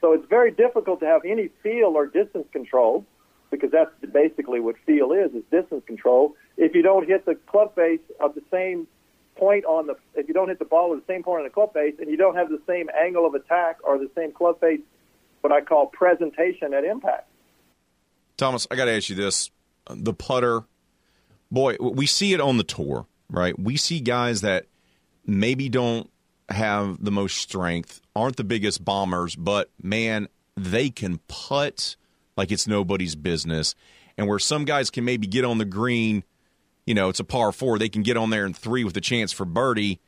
So 0.00 0.12
it's 0.12 0.26
very 0.28 0.50
difficult 0.50 1.00
to 1.00 1.06
have 1.06 1.24
any 1.24 1.48
feel 1.62 1.92
or 1.96 2.06
distance 2.06 2.46
control 2.52 3.04
because 3.54 3.70
that's 3.70 3.90
basically 4.12 4.60
what 4.60 4.76
feel 4.86 5.12
is, 5.12 5.32
is 5.32 5.42
distance 5.50 5.84
control. 5.86 6.34
If 6.56 6.74
you 6.74 6.82
don't 6.82 7.06
hit 7.06 7.24
the 7.24 7.34
club 7.34 7.74
face 7.74 8.00
of 8.20 8.34
the 8.34 8.42
same 8.50 8.86
point 9.36 9.64
on 9.64 9.86
the, 9.86 9.96
if 10.14 10.28
you 10.28 10.34
don't 10.34 10.48
hit 10.48 10.58
the 10.58 10.64
ball 10.64 10.94
at 10.94 11.06
the 11.06 11.12
same 11.12 11.22
point 11.22 11.40
on 11.40 11.44
the 11.44 11.50
club 11.50 11.72
face 11.72 11.94
and 11.98 12.10
you 12.10 12.16
don't 12.16 12.36
have 12.36 12.48
the 12.48 12.60
same 12.66 12.88
angle 12.98 13.26
of 13.26 13.34
attack 13.34 13.78
or 13.84 13.98
the 13.98 14.10
same 14.14 14.32
club 14.32 14.60
face, 14.60 14.80
what 15.40 15.52
I 15.52 15.60
call 15.60 15.86
presentation 15.86 16.72
at 16.74 16.84
impact. 16.84 17.28
Thomas, 18.36 18.66
I 18.70 18.76
got 18.76 18.86
to 18.86 18.92
ask 18.92 19.08
you 19.08 19.16
this. 19.16 19.50
The 19.88 20.14
putter, 20.14 20.62
boy, 21.50 21.76
we 21.80 22.06
see 22.06 22.32
it 22.32 22.40
on 22.40 22.56
the 22.56 22.64
tour, 22.64 23.06
right? 23.28 23.58
We 23.58 23.76
see 23.76 24.00
guys 24.00 24.40
that 24.40 24.66
maybe 25.26 25.68
don't 25.68 26.10
have 26.48 27.02
the 27.02 27.10
most 27.10 27.36
strength, 27.38 28.00
aren't 28.16 28.36
the 28.36 28.44
biggest 28.44 28.84
bombers, 28.84 29.36
but 29.36 29.70
man, 29.82 30.28
they 30.56 30.90
can 30.90 31.18
putt 31.28 31.96
like 32.36 32.50
it's 32.50 32.66
nobody's 32.66 33.14
business. 33.14 33.74
And 34.16 34.28
where 34.28 34.38
some 34.38 34.64
guys 34.64 34.90
can 34.90 35.04
maybe 35.04 35.26
get 35.26 35.44
on 35.44 35.58
the 35.58 35.64
green, 35.64 36.24
you 36.86 36.94
know, 36.94 37.08
it's 37.08 37.20
a 37.20 37.24
par 37.24 37.52
four, 37.52 37.78
they 37.78 37.88
can 37.88 38.02
get 38.02 38.16
on 38.16 38.30
there 38.30 38.46
in 38.46 38.54
three 38.54 38.84
with 38.84 38.96
a 38.96 39.00
chance 39.00 39.32
for 39.32 39.44
birdie, 39.44 40.00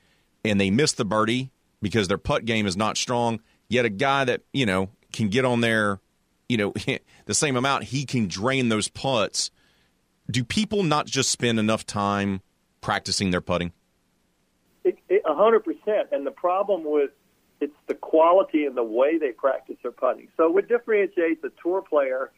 and 0.44 0.60
they 0.60 0.70
miss 0.70 0.92
the 0.92 1.04
birdie 1.04 1.50
because 1.82 2.08
their 2.08 2.18
putt 2.18 2.44
game 2.44 2.66
is 2.66 2.76
not 2.76 2.96
strong. 2.96 3.40
Yet 3.68 3.84
a 3.84 3.90
guy 3.90 4.24
that, 4.24 4.42
you 4.52 4.66
know, 4.66 4.90
can 5.12 5.28
get 5.28 5.44
on 5.44 5.60
there, 5.60 6.00
you 6.48 6.56
know, 6.56 6.72
the 7.26 7.34
same 7.34 7.56
amount, 7.56 7.84
he 7.84 8.04
can 8.04 8.28
drain 8.28 8.68
those 8.68 8.88
putts. 8.88 9.50
Do 10.30 10.44
people 10.44 10.82
not 10.82 11.06
just 11.06 11.30
spend 11.30 11.58
enough 11.58 11.86
time 11.86 12.42
practicing 12.80 13.30
their 13.30 13.40
putting? 13.40 13.72
A 14.84 15.34
hundred 15.34 15.64
percent. 15.64 16.08
And 16.12 16.24
the 16.24 16.30
problem 16.30 16.84
with 16.84 17.10
the 17.86 17.94
quality 17.94 18.64
and 18.64 18.76
the 18.76 18.82
way 18.82 19.18
they 19.18 19.30
practice 19.30 19.76
their 19.82 19.92
putting. 19.92 20.28
So 20.36 20.50
what 20.50 20.68
differentiates 20.68 21.42
a 21.44 21.50
tour 21.62 21.82
player 21.82 22.30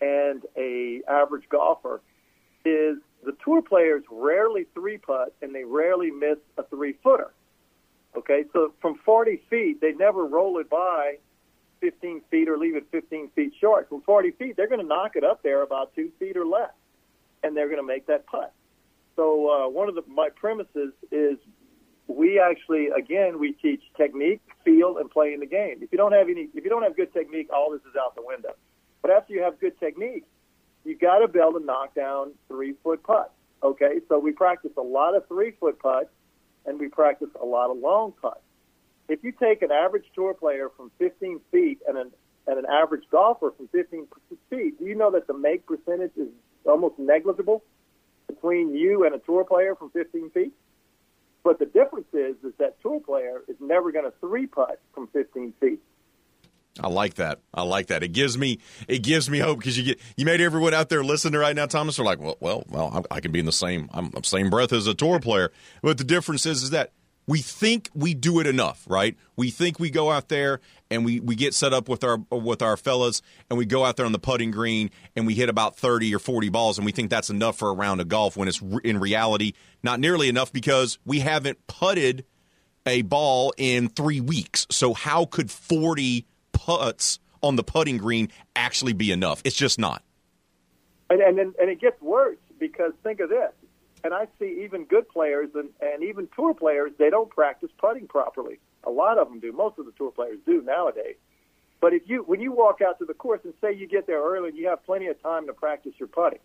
and 0.00 0.42
a 0.56 1.00
average 1.08 1.48
golfer 1.48 2.00
is 2.64 2.98
the 3.24 3.36
tour 3.44 3.62
players 3.62 4.04
rarely 4.10 4.66
three 4.74 4.98
putt 4.98 5.34
and 5.42 5.54
they 5.54 5.64
rarely 5.64 6.10
miss 6.10 6.38
a 6.58 6.62
three 6.64 6.94
footer. 7.02 7.32
Okay, 8.16 8.44
so 8.52 8.72
from 8.80 8.94
40 9.04 9.42
feet, 9.50 9.80
they 9.80 9.92
never 9.92 10.24
roll 10.24 10.58
it 10.58 10.70
by 10.70 11.18
15 11.80 12.22
feet 12.30 12.48
or 12.48 12.56
leave 12.56 12.76
it 12.76 12.86
15 12.92 13.30
feet 13.34 13.52
short. 13.60 13.88
From 13.88 14.02
40 14.02 14.30
feet, 14.32 14.56
they're 14.56 14.68
going 14.68 14.80
to 14.80 14.86
knock 14.86 15.16
it 15.16 15.24
up 15.24 15.42
there 15.42 15.62
about 15.62 15.94
two 15.96 16.12
feet 16.20 16.36
or 16.36 16.46
less, 16.46 16.70
and 17.42 17.56
they're 17.56 17.68
going 17.68 17.80
to 17.80 17.86
make 17.86 18.06
that 18.06 18.26
putt. 18.26 18.52
So 19.16 19.50
uh, 19.50 19.68
one 19.68 19.88
of 19.88 19.94
the, 19.94 20.02
my 20.08 20.28
premises 20.34 20.92
is 21.10 21.38
we 22.06 22.38
actually, 22.38 22.88
again, 22.88 23.38
we 23.38 23.52
teach 23.52 23.82
technique, 23.96 24.40
feel, 24.64 24.98
and 24.98 25.10
playing 25.10 25.40
the 25.40 25.46
game. 25.46 25.78
If 25.80 25.90
you 25.90 25.98
don't 25.98 26.12
have 26.12 26.28
any, 26.28 26.48
if 26.54 26.64
you 26.64 26.70
don't 26.70 26.82
have 26.82 26.96
good 26.96 27.12
technique, 27.12 27.48
all 27.52 27.70
this 27.70 27.80
is 27.80 27.96
out 27.98 28.14
the 28.14 28.22
window. 28.24 28.54
But 29.02 29.10
after 29.10 29.32
you 29.32 29.42
have 29.42 29.58
good 29.60 29.78
technique, 29.80 30.24
you 30.84 30.96
got 30.96 31.18
to 31.18 31.28
be 31.28 31.38
able 31.38 31.58
to 31.58 31.64
knock 31.64 31.94
down 31.94 32.32
three 32.48 32.74
foot 32.82 33.02
putts. 33.02 33.30
Okay, 33.62 34.00
so 34.08 34.18
we 34.18 34.32
practice 34.32 34.72
a 34.76 34.82
lot 34.82 35.16
of 35.16 35.26
three 35.28 35.52
foot 35.52 35.78
putts, 35.78 36.10
and 36.66 36.78
we 36.78 36.88
practice 36.88 37.30
a 37.40 37.44
lot 37.46 37.70
of 37.70 37.78
long 37.78 38.12
putts. 38.20 38.40
If 39.08 39.24
you 39.24 39.32
take 39.32 39.62
an 39.62 39.70
average 39.70 40.04
tour 40.14 40.34
player 40.34 40.68
from 40.76 40.90
15 40.98 41.40
feet 41.50 41.80
and 41.86 41.96
an 41.96 42.10
and 42.46 42.58
an 42.58 42.66
average 42.66 43.04
golfer 43.10 43.52
from 43.56 43.68
15 43.68 44.06
feet, 44.50 44.78
do 44.78 44.84
you 44.84 44.94
know 44.94 45.10
that 45.12 45.26
the 45.26 45.32
make 45.32 45.64
percentage 45.66 46.12
is 46.16 46.28
almost 46.66 46.98
negligible 46.98 47.64
between 48.26 48.74
you 48.74 49.06
and 49.06 49.14
a 49.14 49.18
tour 49.18 49.44
player 49.44 49.74
from 49.74 49.90
15 49.90 50.30
feet? 50.30 50.52
But 51.44 51.58
the 51.58 51.66
difference 51.66 52.08
is, 52.14 52.36
is 52.42 52.54
that 52.58 52.80
tour 52.80 53.00
player 53.00 53.42
is 53.46 53.56
never 53.60 53.92
going 53.92 54.06
to 54.06 54.12
three 54.18 54.46
putt 54.46 54.80
from 54.94 55.08
15 55.08 55.52
feet. 55.60 55.80
I 56.80 56.88
like 56.88 57.14
that. 57.14 57.38
I 57.52 57.62
like 57.62 57.86
that. 57.88 58.02
It 58.02 58.08
gives 58.08 58.36
me 58.36 58.58
it 58.88 59.04
gives 59.04 59.30
me 59.30 59.38
hope 59.38 59.58
because 59.58 59.78
you 59.78 59.84
get 59.84 60.00
you 60.16 60.24
made 60.24 60.40
everyone 60.40 60.74
out 60.74 60.88
there 60.88 61.04
listening 61.04 61.38
right 61.38 61.54
now. 61.54 61.66
Thomas 61.66 62.00
are 62.00 62.04
like, 62.04 62.18
well, 62.18 62.36
well, 62.40 62.64
well, 62.68 63.04
I 63.12 63.20
can 63.20 63.30
be 63.30 63.38
in 63.38 63.46
the 63.46 63.52
same 63.52 63.88
I'm 63.92 64.10
same 64.24 64.50
breath 64.50 64.72
as 64.72 64.88
a 64.88 64.94
tour 64.94 65.20
player. 65.20 65.52
But 65.82 65.98
the 65.98 66.04
difference 66.04 66.46
is, 66.46 66.64
is 66.64 66.70
that 66.70 66.90
we 67.28 67.38
think 67.40 67.90
we 67.94 68.12
do 68.12 68.40
it 68.40 68.46
enough, 68.48 68.84
right? 68.88 69.16
We 69.36 69.50
think 69.50 69.78
we 69.78 69.90
go 69.90 70.10
out 70.10 70.28
there 70.28 70.60
and 70.94 71.04
we, 71.04 71.20
we 71.20 71.34
get 71.34 71.54
set 71.54 71.72
up 71.72 71.88
with 71.88 72.04
our 72.04 72.18
with 72.30 72.62
our 72.62 72.76
fellas 72.76 73.22
and 73.50 73.58
we 73.58 73.66
go 73.66 73.84
out 73.84 73.96
there 73.96 74.06
on 74.06 74.12
the 74.12 74.18
putting 74.18 74.50
green 74.50 74.90
and 75.16 75.26
we 75.26 75.34
hit 75.34 75.48
about 75.48 75.76
30 75.76 76.14
or 76.14 76.18
40 76.18 76.48
balls 76.48 76.78
and 76.78 76.84
we 76.84 76.92
think 76.92 77.10
that's 77.10 77.30
enough 77.30 77.58
for 77.58 77.68
a 77.68 77.74
round 77.74 78.00
of 78.00 78.08
golf 78.08 78.36
when 78.36 78.48
it's 78.48 78.62
in 78.84 78.98
reality 78.98 79.52
not 79.82 80.00
nearly 80.00 80.28
enough 80.28 80.52
because 80.52 80.98
we 81.04 81.20
haven't 81.20 81.66
putted 81.66 82.24
a 82.86 83.02
ball 83.02 83.52
in 83.56 83.88
3 83.88 84.20
weeks. 84.20 84.66
So 84.70 84.94
how 84.94 85.24
could 85.24 85.50
40 85.50 86.26
putts 86.52 87.18
on 87.42 87.56
the 87.56 87.64
putting 87.64 87.98
green 87.98 88.28
actually 88.54 88.92
be 88.92 89.10
enough? 89.10 89.42
It's 89.44 89.56
just 89.56 89.78
not. 89.78 90.02
And 91.10 91.20
and 91.20 91.38
and 91.38 91.70
it 91.70 91.80
gets 91.80 92.00
worse 92.00 92.38
because 92.58 92.92
think 93.02 93.20
of 93.20 93.28
this 93.28 93.52
and 94.04 94.12
I 94.12 94.28
see 94.38 94.62
even 94.64 94.84
good 94.84 95.08
players 95.08 95.48
and, 95.54 95.70
and 95.80 96.04
even 96.04 96.28
tour 96.36 96.54
players, 96.54 96.92
they 96.98 97.08
don't 97.08 97.30
practice 97.30 97.70
putting 97.78 98.06
properly. 98.06 98.60
A 98.86 98.90
lot 98.90 99.18
of 99.18 99.28
them 99.28 99.40
do. 99.40 99.52
Most 99.52 99.78
of 99.78 99.86
the 99.86 99.92
tour 99.92 100.10
players 100.10 100.38
do 100.46 100.62
nowadays. 100.62 101.16
But 101.80 101.92
if 101.92 102.02
you 102.06 102.22
when 102.22 102.40
you 102.40 102.52
walk 102.52 102.80
out 102.80 102.98
to 102.98 103.04
the 103.04 103.14
course 103.14 103.40
and 103.44 103.52
say 103.60 103.74
you 103.74 103.86
get 103.86 104.06
there 104.06 104.22
early 104.22 104.50
and 104.50 104.58
you 104.58 104.68
have 104.68 104.84
plenty 104.84 105.06
of 105.08 105.20
time 105.22 105.46
to 105.46 105.52
practice 105.52 105.92
your 105.98 106.08
putting, 106.08 106.38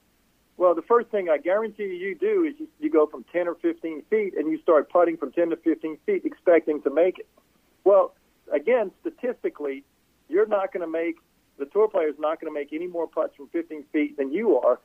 well, 0.58 0.76
the 0.76 0.82
first 0.82 1.10
thing 1.10 1.30
I 1.30 1.38
guarantee 1.38 1.84
you 1.84 2.16
do 2.16 2.44
is 2.44 2.56
you, 2.60 2.68
you 2.80 2.90
go 2.90 3.08
from 3.08 3.24
10 3.32 3.48
or 3.48 3.56
15 3.56 4.04
feet 4.10 4.34
and 4.38 4.52
you 4.52 4.60
start 4.62 4.90
putting 4.90 5.16
from 5.16 5.32
10 5.32 5.52
to 5.52 5.56
15 5.56 5.98
feet 6.06 6.26
expecting 6.26 6.82
to 6.82 6.90
make 6.90 7.20
it. 7.20 7.28
Well, 7.86 8.14
again, 8.52 8.92
statistically, 9.02 9.84
you're 10.28 10.48
not 10.48 10.74
going 10.74 10.82
to 10.82 10.92
make 10.92 11.16
the 11.58 11.66
tour 11.66 11.88
player 11.88 12.08
is 12.08 12.20
not 12.20 12.42
going 12.42 12.54
to 12.54 12.58
make 12.58 12.74
any 12.74 12.88
more 12.88 13.08
putts 13.08 13.36
from 13.36 13.48
15 13.50 13.84
feet 13.92 14.18
than 14.18 14.32
you 14.32 14.58
are 14.58 14.80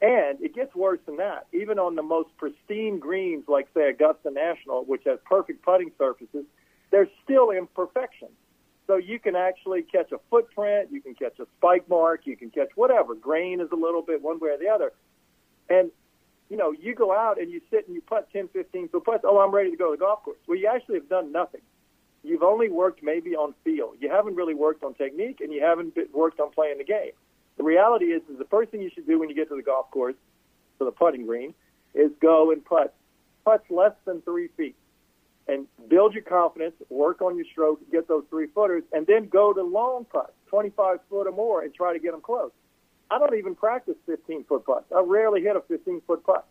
and 0.00 0.40
it 0.40 0.54
gets 0.54 0.74
worse 0.74 1.00
than 1.06 1.16
that. 1.16 1.46
Even 1.52 1.78
on 1.78 1.96
the 1.96 2.02
most 2.02 2.28
pristine 2.36 2.98
greens, 2.98 3.44
like 3.48 3.68
say 3.74 3.88
Augusta 3.88 4.30
National, 4.30 4.84
which 4.84 5.02
has 5.06 5.18
perfect 5.24 5.62
putting 5.62 5.90
surfaces, 5.98 6.44
there's 6.90 7.08
still 7.24 7.50
imperfections. 7.50 8.32
So 8.86 8.96
you 8.96 9.18
can 9.18 9.36
actually 9.36 9.82
catch 9.82 10.12
a 10.12 10.18
footprint, 10.30 10.88
you 10.90 11.02
can 11.02 11.14
catch 11.14 11.38
a 11.38 11.46
spike 11.58 11.88
mark, 11.90 12.22
you 12.24 12.36
can 12.36 12.50
catch 12.50 12.70
whatever. 12.74 13.14
Grain 13.14 13.60
is 13.60 13.68
a 13.70 13.76
little 13.76 14.00
bit 14.00 14.22
one 14.22 14.40
way 14.40 14.50
or 14.50 14.58
the 14.58 14.68
other. 14.68 14.92
And, 15.68 15.90
you 16.48 16.56
know, 16.56 16.72
you 16.72 16.94
go 16.94 17.12
out 17.12 17.38
and 17.38 17.50
you 17.50 17.60
sit 17.70 17.86
and 17.86 17.94
you 17.94 18.00
putt 18.00 18.28
10, 18.32 18.48
15 18.48 18.88
foot 18.88 19.04
putts. 19.04 19.24
Oh, 19.26 19.40
I'm 19.40 19.54
ready 19.54 19.70
to 19.70 19.76
go 19.76 19.90
to 19.90 19.96
the 19.98 20.00
golf 20.00 20.22
course. 20.22 20.38
Well, 20.46 20.56
you 20.56 20.70
actually 20.74 20.94
have 20.94 21.08
done 21.08 21.32
nothing. 21.32 21.60
You've 22.24 22.42
only 22.42 22.70
worked 22.70 23.02
maybe 23.02 23.36
on 23.36 23.54
feel. 23.62 23.92
You 24.00 24.10
haven't 24.10 24.36
really 24.36 24.54
worked 24.54 24.82
on 24.82 24.94
technique 24.94 25.40
and 25.42 25.52
you 25.52 25.62
haven't 25.62 25.94
worked 26.14 26.40
on 26.40 26.50
playing 26.50 26.78
the 26.78 26.84
game. 26.84 27.12
The 27.58 27.64
reality 27.64 28.06
is, 28.06 28.22
is 28.30 28.38
the 28.38 28.46
first 28.46 28.70
thing 28.70 28.80
you 28.80 28.90
should 28.94 29.06
do 29.06 29.18
when 29.18 29.28
you 29.28 29.34
get 29.34 29.50
to 29.50 29.56
the 29.56 29.62
golf 29.62 29.90
course, 29.90 30.14
to 30.78 30.86
the 30.86 30.92
putting 30.92 31.26
green, 31.26 31.54
is 31.94 32.10
go 32.22 32.52
and 32.52 32.64
putt. 32.64 32.94
Putts 33.44 33.68
less 33.70 33.92
than 34.06 34.22
three 34.22 34.48
feet. 34.56 34.76
And 35.48 35.66
build 35.88 36.12
your 36.12 36.22
confidence, 36.22 36.74
work 36.90 37.22
on 37.22 37.36
your 37.36 37.46
stroke, 37.50 37.80
get 37.90 38.06
those 38.06 38.24
three 38.28 38.48
footers, 38.48 38.82
and 38.92 39.06
then 39.06 39.28
go 39.28 39.54
to 39.54 39.62
long 39.62 40.04
putts, 40.04 40.32
25 40.48 40.98
foot 41.08 41.26
or 41.26 41.32
more, 41.32 41.62
and 41.62 41.74
try 41.74 41.92
to 41.94 41.98
get 41.98 42.12
them 42.12 42.20
close. 42.20 42.50
I 43.10 43.18
don't 43.18 43.34
even 43.34 43.54
practice 43.54 43.94
15 44.06 44.44
foot 44.44 44.66
putts. 44.66 44.92
I 44.94 45.00
rarely 45.00 45.40
hit 45.42 45.56
a 45.56 45.62
15 45.62 46.02
foot 46.06 46.24
putt. 46.24 46.46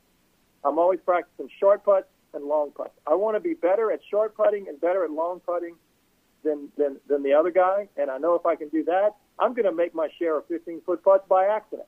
I'm 0.66 0.80
always 0.80 1.00
practicing 1.06 1.50
short 1.60 1.84
putts 1.86 2.08
and 2.34 2.46
long 2.46 2.72
putts. 2.72 2.98
I 3.06 3.14
want 3.14 3.36
to 3.36 3.40
be 3.40 3.54
better 3.54 3.92
at 3.92 4.00
short 4.10 4.36
putting 4.36 4.68
and 4.68 4.82
better 4.82 5.04
at 5.04 5.12
long 5.12 5.40
putting 5.42 5.76
than, 6.44 6.70
than, 6.78 6.98
than 7.08 7.24
the 7.24 7.34
other 7.34 7.52
guy. 7.52 7.88
And 7.98 8.10
I 8.10 8.18
know 8.18 8.36
if 8.36 8.46
I 8.46 8.56
can 8.56 8.70
do 8.70 8.84
that, 8.86 9.16
I'm 9.40 9.54
going 9.54 9.66
to 9.66 9.72
make 9.72 9.94
my 9.94 10.10
share 10.18 10.38
of 10.38 10.48
15 10.48 10.82
foot 10.86 11.04
putts 11.04 11.28
by 11.30 11.46
accident. 11.46 11.88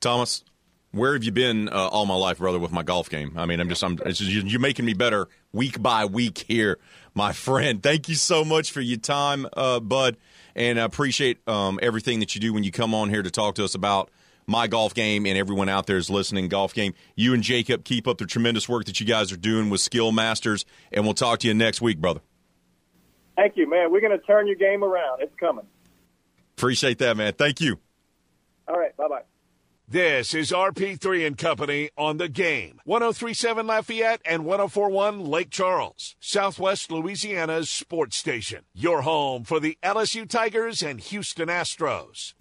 Thomas, 0.00 0.44
where 0.92 1.12
have 1.12 1.24
you 1.24 1.32
been 1.32 1.68
uh, 1.68 1.88
all 1.88 2.06
my 2.06 2.14
life, 2.14 2.38
brother, 2.38 2.58
with 2.58 2.72
my 2.72 2.82
golf 2.82 3.10
game? 3.10 3.34
I 3.36 3.46
mean, 3.46 3.60
I'm 3.60 3.68
just, 3.68 3.82
I'm, 3.84 3.96
just, 3.96 4.22
you're 4.22 4.60
making 4.60 4.84
me 4.84 4.94
better 4.94 5.28
week 5.52 5.80
by 5.82 6.04
week 6.04 6.44
here, 6.48 6.78
my 7.14 7.32
friend. 7.32 7.82
Thank 7.82 8.08
you 8.08 8.14
so 8.14 8.44
much 8.44 8.72
for 8.72 8.80
your 8.80 8.98
time, 8.98 9.46
uh, 9.56 9.80
bud, 9.80 10.16
and 10.54 10.80
I 10.80 10.84
appreciate 10.84 11.46
um, 11.48 11.78
everything 11.82 12.20
that 12.20 12.34
you 12.34 12.40
do 12.40 12.52
when 12.52 12.64
you 12.64 12.72
come 12.72 12.94
on 12.94 13.10
here 13.10 13.22
to 13.22 13.30
talk 13.30 13.56
to 13.56 13.64
us 13.64 13.74
about 13.74 14.10
my 14.46 14.66
golf 14.66 14.94
game 14.94 15.26
and 15.26 15.36
everyone 15.36 15.68
out 15.68 15.86
there 15.86 15.96
is 15.96 16.08
listening 16.08 16.48
golf 16.48 16.72
game. 16.72 16.94
You 17.14 17.34
and 17.34 17.42
Jacob 17.42 17.84
keep 17.84 18.06
up 18.06 18.18
the 18.18 18.26
tremendous 18.26 18.68
work 18.68 18.84
that 18.86 19.00
you 19.00 19.06
guys 19.06 19.32
are 19.32 19.36
doing 19.36 19.70
with 19.70 19.80
Skill 19.80 20.12
Masters, 20.12 20.64
and 20.92 21.04
we'll 21.04 21.14
talk 21.14 21.40
to 21.40 21.48
you 21.48 21.54
next 21.54 21.80
week, 21.80 21.98
brother. 22.00 22.20
Thank 23.36 23.56
you, 23.56 23.68
man. 23.68 23.90
We're 23.90 24.00
going 24.00 24.18
to 24.18 24.24
turn 24.24 24.46
your 24.46 24.56
game 24.56 24.82
around. 24.82 25.20
It's 25.20 25.34
coming. 25.38 25.66
Appreciate 26.56 26.98
that, 26.98 27.16
man. 27.16 27.34
Thank 27.34 27.60
you. 27.60 27.78
All 28.66 28.78
right. 28.78 28.96
Bye 28.96 29.08
bye. 29.08 29.22
This 29.88 30.34
is 30.34 30.50
RP3 30.50 31.24
and 31.24 31.38
Company 31.38 31.90
on 31.96 32.16
the 32.16 32.28
game. 32.28 32.80
1037 32.86 33.68
Lafayette 33.68 34.20
and 34.24 34.44
1041 34.44 35.24
Lake 35.24 35.50
Charles, 35.50 36.16
Southwest 36.18 36.90
Louisiana's 36.90 37.70
sports 37.70 38.16
station. 38.16 38.64
Your 38.74 39.02
home 39.02 39.44
for 39.44 39.60
the 39.60 39.78
LSU 39.84 40.28
Tigers 40.28 40.82
and 40.82 40.98
Houston 40.98 41.48
Astros. 41.48 42.34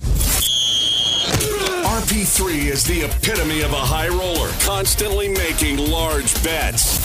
RP3 1.85 2.65
is 2.65 2.83
the 2.83 3.03
epitome 3.03 3.61
of 3.61 3.73
a 3.73 3.75
high 3.75 4.09
roller, 4.09 4.49
constantly 4.61 5.27
making 5.27 5.77
large 5.77 6.33
bets. 6.43 7.04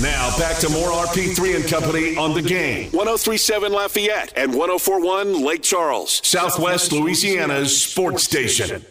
Now 0.00 0.34
back 0.38 0.56
to 0.60 0.70
more 0.70 0.88
RP3 0.88 1.56
and 1.56 1.68
Company 1.68 2.16
on 2.16 2.32
the 2.32 2.40
game. 2.40 2.90
1037 2.92 3.72
Lafayette 3.72 4.32
and 4.36 4.54
1041 4.54 5.44
Lake 5.44 5.62
Charles, 5.62 6.26
Southwest 6.26 6.92
Louisiana's 6.92 7.82
sports 7.82 8.22
station. 8.22 8.86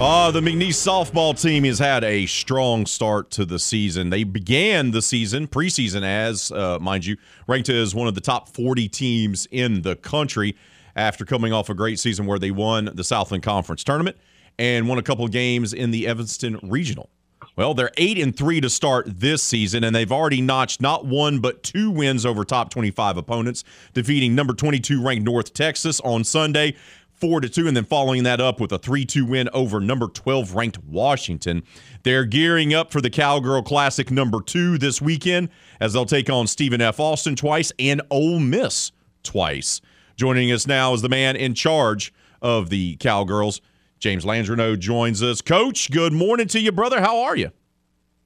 Uh, 0.00 0.28
the 0.32 0.40
McNeese 0.40 0.70
softball 0.70 1.40
team 1.40 1.62
has 1.62 1.78
had 1.78 2.02
a 2.02 2.26
strong 2.26 2.84
start 2.84 3.30
to 3.30 3.44
the 3.44 3.60
season. 3.60 4.10
They 4.10 4.24
began 4.24 4.90
the 4.90 5.00
season, 5.00 5.46
preseason, 5.46 6.02
as, 6.02 6.50
uh, 6.50 6.80
mind 6.80 7.06
you, 7.06 7.16
ranked 7.46 7.68
as 7.68 7.94
one 7.94 8.08
of 8.08 8.16
the 8.16 8.20
top 8.20 8.48
40 8.48 8.88
teams 8.88 9.46
in 9.52 9.82
the 9.82 9.94
country 9.94 10.56
after 10.96 11.24
coming 11.24 11.52
off 11.52 11.70
a 11.70 11.74
great 11.74 12.00
season 12.00 12.26
where 12.26 12.40
they 12.40 12.50
won 12.50 12.90
the 12.92 13.04
Southland 13.04 13.44
Conference 13.44 13.84
tournament 13.84 14.16
and 14.58 14.88
won 14.88 14.98
a 14.98 15.02
couple 15.02 15.24
of 15.24 15.30
games 15.30 15.72
in 15.72 15.92
the 15.92 16.08
Evanston 16.08 16.58
Regional. 16.64 17.08
Well, 17.56 17.72
they're 17.74 17.92
8 17.96 18.18
and 18.18 18.36
3 18.36 18.60
to 18.62 18.70
start 18.70 19.06
this 19.06 19.44
season 19.44 19.84
and 19.84 19.94
they've 19.94 20.10
already 20.10 20.40
notched 20.40 20.80
not 20.80 21.06
one 21.06 21.38
but 21.38 21.62
two 21.62 21.88
wins 21.88 22.26
over 22.26 22.44
top 22.44 22.70
25 22.70 23.16
opponents, 23.16 23.62
defeating 23.92 24.34
number 24.34 24.54
22 24.54 25.00
ranked 25.00 25.24
North 25.24 25.54
Texas 25.54 26.00
on 26.00 26.24
Sunday 26.24 26.74
four 27.16 27.40
to 27.40 27.48
two, 27.48 27.66
and 27.66 27.76
then 27.76 27.84
following 27.84 28.22
that 28.24 28.40
up 28.40 28.60
with 28.60 28.72
a 28.72 28.78
three-two 28.78 29.24
win 29.24 29.48
over 29.52 29.80
number 29.80 30.08
12 30.08 30.54
ranked 30.54 30.82
Washington. 30.84 31.62
They're 32.02 32.24
gearing 32.24 32.74
up 32.74 32.92
for 32.92 33.00
the 33.00 33.10
Cowgirl 33.10 33.62
Classic 33.62 34.10
number 34.10 34.40
two 34.40 34.78
this 34.78 35.00
weekend 35.00 35.48
as 35.80 35.92
they'll 35.92 36.06
take 36.06 36.28
on 36.28 36.46
Stephen 36.46 36.80
F. 36.80 37.00
Austin 37.00 37.36
twice 37.36 37.72
and 37.78 38.02
Ole 38.10 38.38
Miss 38.40 38.92
twice. 39.22 39.80
Joining 40.16 40.52
us 40.52 40.66
now 40.66 40.94
is 40.94 41.02
the 41.02 41.08
man 41.08 41.36
in 41.36 41.54
charge 41.54 42.12
of 42.42 42.70
the 42.70 42.96
Cowgirls. 42.96 43.60
James 43.98 44.24
Landreneau 44.24 44.78
joins 44.78 45.22
us. 45.22 45.40
Coach, 45.40 45.90
good 45.90 46.12
morning 46.12 46.46
to 46.48 46.60
you, 46.60 46.70
brother. 46.72 47.00
How 47.00 47.22
are 47.22 47.36
you? 47.36 47.50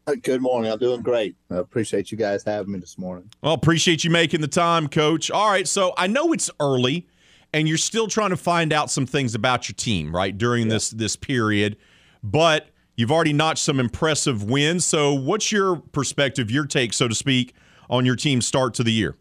Uh, 0.09 0.15
Good 0.23 0.41
morning. 0.41 0.73
I'm 0.73 0.79
doing 0.79 1.03
great. 1.03 1.37
I 1.51 1.57
appreciate 1.57 2.11
you 2.11 2.17
guys 2.19 2.43
having 2.43 2.73
me 2.73 2.79
this 2.79 2.97
morning. 2.99 3.31
Well, 3.43 3.53
appreciate 3.53 4.05
you 4.05 4.11
making 4.11 4.41
the 4.41 4.49
time, 4.49 4.89
Coach. 4.89 5.31
All 5.31 5.51
right, 5.51 5.69
so 5.69 5.93
I 5.99 6.07
know 6.07 6.33
it's 6.33 6.51
early, 6.61 7.07
and 7.53 7.69
you're 7.69 7.79
still 7.79 8.09
trying 8.09 8.31
to 8.31 8.37
find 8.37 8.73
out 8.73 8.91
some 8.91 9.07
things 9.07 9.35
about 9.35 9.69
your 9.69 9.75
team, 9.75 10.15
right, 10.15 10.37
during 10.37 10.69
this 10.69 10.91
this 10.91 11.17
period. 11.17 11.77
But 12.23 12.69
you've 12.97 13.13
already 13.13 13.33
notched 13.33 13.65
some 13.65 13.81
impressive 13.81 14.45
wins. 14.45 14.85
So, 14.85 15.15
what's 15.15 15.51
your 15.51 15.77
perspective, 15.77 16.51
your 16.51 16.67
take, 16.67 16.93
so 16.93 17.09
to 17.09 17.15
speak, 17.15 17.55
on 17.89 18.05
your 18.05 18.17
team's 18.17 18.47
start 18.47 18.75
to 18.75 18.85
the 18.85 18.93
year? 18.93 19.17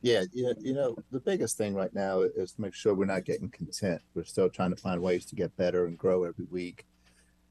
Yeah, 0.00 0.24
you 0.32 0.54
you 0.60 0.74
know, 0.74 0.96
the 1.10 1.20
biggest 1.20 1.56
thing 1.56 1.74
right 1.74 1.92
now 1.92 2.20
is 2.20 2.52
to 2.52 2.60
make 2.60 2.74
sure 2.74 2.94
we're 2.94 3.04
not 3.04 3.24
getting 3.24 3.50
content. 3.50 4.00
We're 4.14 4.24
still 4.24 4.48
trying 4.48 4.70
to 4.70 4.76
find 4.76 5.00
ways 5.00 5.24
to 5.26 5.36
get 5.36 5.56
better 5.56 5.86
and 5.86 5.98
grow 5.98 6.24
every 6.24 6.46
week. 6.50 6.86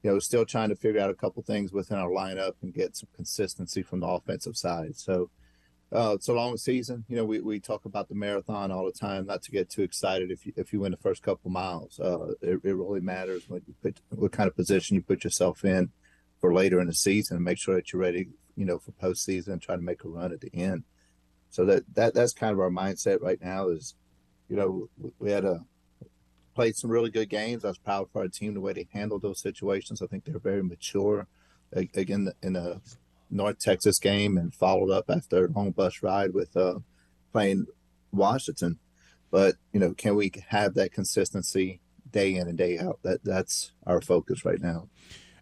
You 0.03 0.11
know, 0.11 0.19
still 0.19 0.45
trying 0.45 0.69
to 0.69 0.76
figure 0.76 1.02
out 1.02 1.10
a 1.10 1.15
couple 1.15 1.44
things 1.44 1.74
within 1.74 1.98
our 1.98 2.10
lineup 2.10 2.53
and 2.61 2.74
get 2.74 2.95
some 2.95 3.10
consistency 3.14 3.82
from 3.82 3.99
the 3.99 4.07
offensive 4.07 4.56
side. 4.56 4.95
So, 4.95 5.30
uh, 5.94 6.12
it's 6.16 6.28
a 6.28 6.34
long 6.34 6.58
season. 6.58 7.06
You 7.08 7.16
know, 7.16 7.26
we, 7.26 7.40
we 7.40 7.60
talk 7.60 7.86
about 7.86 8.10
the 8.10 8.16
marathon 8.16 8.72
all 8.72 8.86
the 8.86 8.92
time. 8.92 9.26
Not 9.26 9.42
to 9.44 9.52
get 9.52 9.70
too 9.70 9.84
excited 9.84 10.32
if 10.32 10.46
you 10.46 10.54
if 10.58 10.74
you 10.74 10.82
win 10.82 10.92
the 10.92 10.98
first 10.98 11.24
couple 11.24 11.50
miles. 11.50 12.00
Uh, 12.00 12.34
it, 12.42 12.60
it 12.64 12.76
really 12.76 13.00
matters 13.00 13.48
when 13.48 13.62
you 13.68 13.74
put 13.82 14.02
what 14.10 14.34
kind 14.34 14.48
of 14.48 14.56
position 14.56 14.96
you 14.96 15.02
put 15.02 15.24
yourself 15.24 15.64
in 15.64 15.90
for 16.42 16.54
later 16.54 16.80
in 16.82 16.88
the 16.88 16.94
season 16.94 17.38
and 17.38 17.46
make 17.46 17.58
sure 17.58 17.76
that 17.76 17.94
you're 17.94 18.02
ready. 18.02 18.28
You 18.56 18.66
know, 18.66 18.80
for 18.80 18.92
postseason 18.92 19.50
and 19.50 19.62
try 19.62 19.76
to 19.76 19.82
make 19.82 20.04
a 20.04 20.10
run 20.10 20.34
at 20.34 20.42
the 20.42 20.54
end. 20.54 20.84
So 21.52 21.64
that 21.66 21.84
that 21.96 22.14
that's 22.14 22.34
kind 22.34 22.52
of 22.52 22.60
our 22.60 22.70
mindset 22.70 23.22
right 23.22 23.42
now. 23.42 23.70
Is 23.70 23.96
you 24.50 24.58
know 24.58 24.90
we 25.20 25.32
had 25.32 25.46
a 25.46 25.64
played 26.54 26.76
some 26.76 26.90
really 26.90 27.12
good 27.12 27.30
games. 27.30 27.64
I 27.64 27.70
was 27.70 27.78
proud 27.78 28.10
for 28.12 28.24
our 28.24 28.28
team 28.28 28.56
the 28.56 28.60
way 28.60 28.74
they 28.74 28.88
handled 28.92 29.22
those 29.22 29.40
situations. 29.40 30.02
I 30.02 30.08
think 30.08 30.26
they're 30.26 30.40
very 30.40 30.64
mature. 30.64 31.28
Again, 31.72 32.32
in 32.42 32.56
a 32.56 32.82
North 33.30 33.60
Texas 33.60 33.99
game 33.99 34.38
and 34.38 34.54
followed 34.54 34.91
up 34.91 35.10
after 35.10 35.45
a 35.45 35.52
long 35.52 35.72
bus 35.72 36.02
ride 36.02 36.34
with 36.34 36.56
uh, 36.56 36.80
playing 37.32 37.66
Washington. 38.12 38.80
But 39.32 39.56
you 39.74 39.80
know, 39.80 39.94
can 39.94 40.16
we 40.16 40.32
have 40.48 40.74
that 40.76 40.94
consistency 40.94 41.82
day 42.12 42.36
in 42.36 42.48
and 42.48 42.58
day 42.58 42.80
out? 42.80 42.99
That 43.04 43.24
that's 43.24 43.72
our 43.86 44.02
focus 44.02 44.45
right 44.45 44.62
now. 44.62 44.88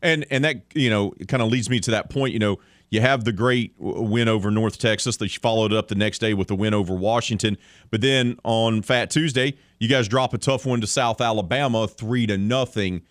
And 0.01 0.25
and 0.29 0.43
that 0.43 0.63
you 0.73 0.89
know 0.89 1.13
kind 1.27 1.43
of 1.43 1.49
leads 1.49 1.69
me 1.69 1.79
to 1.81 1.91
that 1.91 2.09
point. 2.09 2.33
You 2.33 2.39
know, 2.39 2.59
you 2.89 3.01
have 3.01 3.23
the 3.23 3.31
great 3.31 3.75
win 3.77 4.27
over 4.27 4.51
North 4.51 4.77
Texas. 4.77 5.17
They 5.17 5.27
followed 5.27 5.73
up 5.73 5.87
the 5.87 5.95
next 5.95 6.19
day 6.19 6.33
with 6.33 6.47
the 6.47 6.55
win 6.55 6.73
over 6.73 6.95
Washington. 6.95 7.57
But 7.91 8.01
then 8.01 8.37
on 8.43 8.81
Fat 8.81 9.09
Tuesday, 9.09 9.55
you 9.79 9.87
guys 9.87 10.07
drop 10.07 10.33
a 10.33 10.37
tough 10.37 10.65
one 10.65 10.81
to 10.81 10.87
South 10.87 11.21
Alabama, 11.21 11.87
three 11.87 12.25
to 12.27 12.37
nothing. 12.37 13.03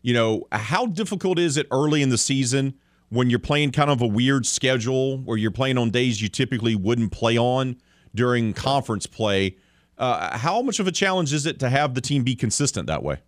You 0.00 0.14
know, 0.14 0.44
how 0.50 0.86
difficult 0.86 1.38
is 1.38 1.56
it 1.56 1.66
early 1.70 2.02
in 2.02 2.08
the 2.08 2.18
season 2.18 2.74
when 3.12 3.28
you're 3.28 3.38
playing 3.38 3.70
kind 3.70 3.90
of 3.90 4.00
a 4.00 4.06
weird 4.06 4.46
schedule 4.46 5.18
where 5.18 5.36
you're 5.36 5.50
playing 5.50 5.76
on 5.76 5.90
days 5.90 6.22
you 6.22 6.30
typically 6.30 6.74
wouldn't 6.74 7.12
play 7.12 7.36
on 7.36 7.76
during 8.14 8.54
conference 8.54 9.06
play? 9.06 9.56
Uh, 9.98 10.36
how 10.38 10.62
much 10.62 10.80
of 10.80 10.86
a 10.86 10.92
challenge 10.92 11.32
is 11.34 11.44
it 11.44 11.60
to 11.60 11.68
have 11.68 11.92
the 11.92 12.00
team 12.00 12.24
be 12.24 12.34
consistent 12.34 12.86
that 12.86 13.02
way? 13.02 13.18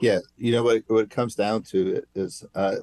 Yeah, 0.00 0.18
you 0.36 0.52
know 0.52 0.62
what 0.62 0.84
what 0.88 1.04
it 1.04 1.10
comes 1.10 1.34
down 1.34 1.62
to 1.64 2.02
is 2.14 2.44
uh, 2.54 2.76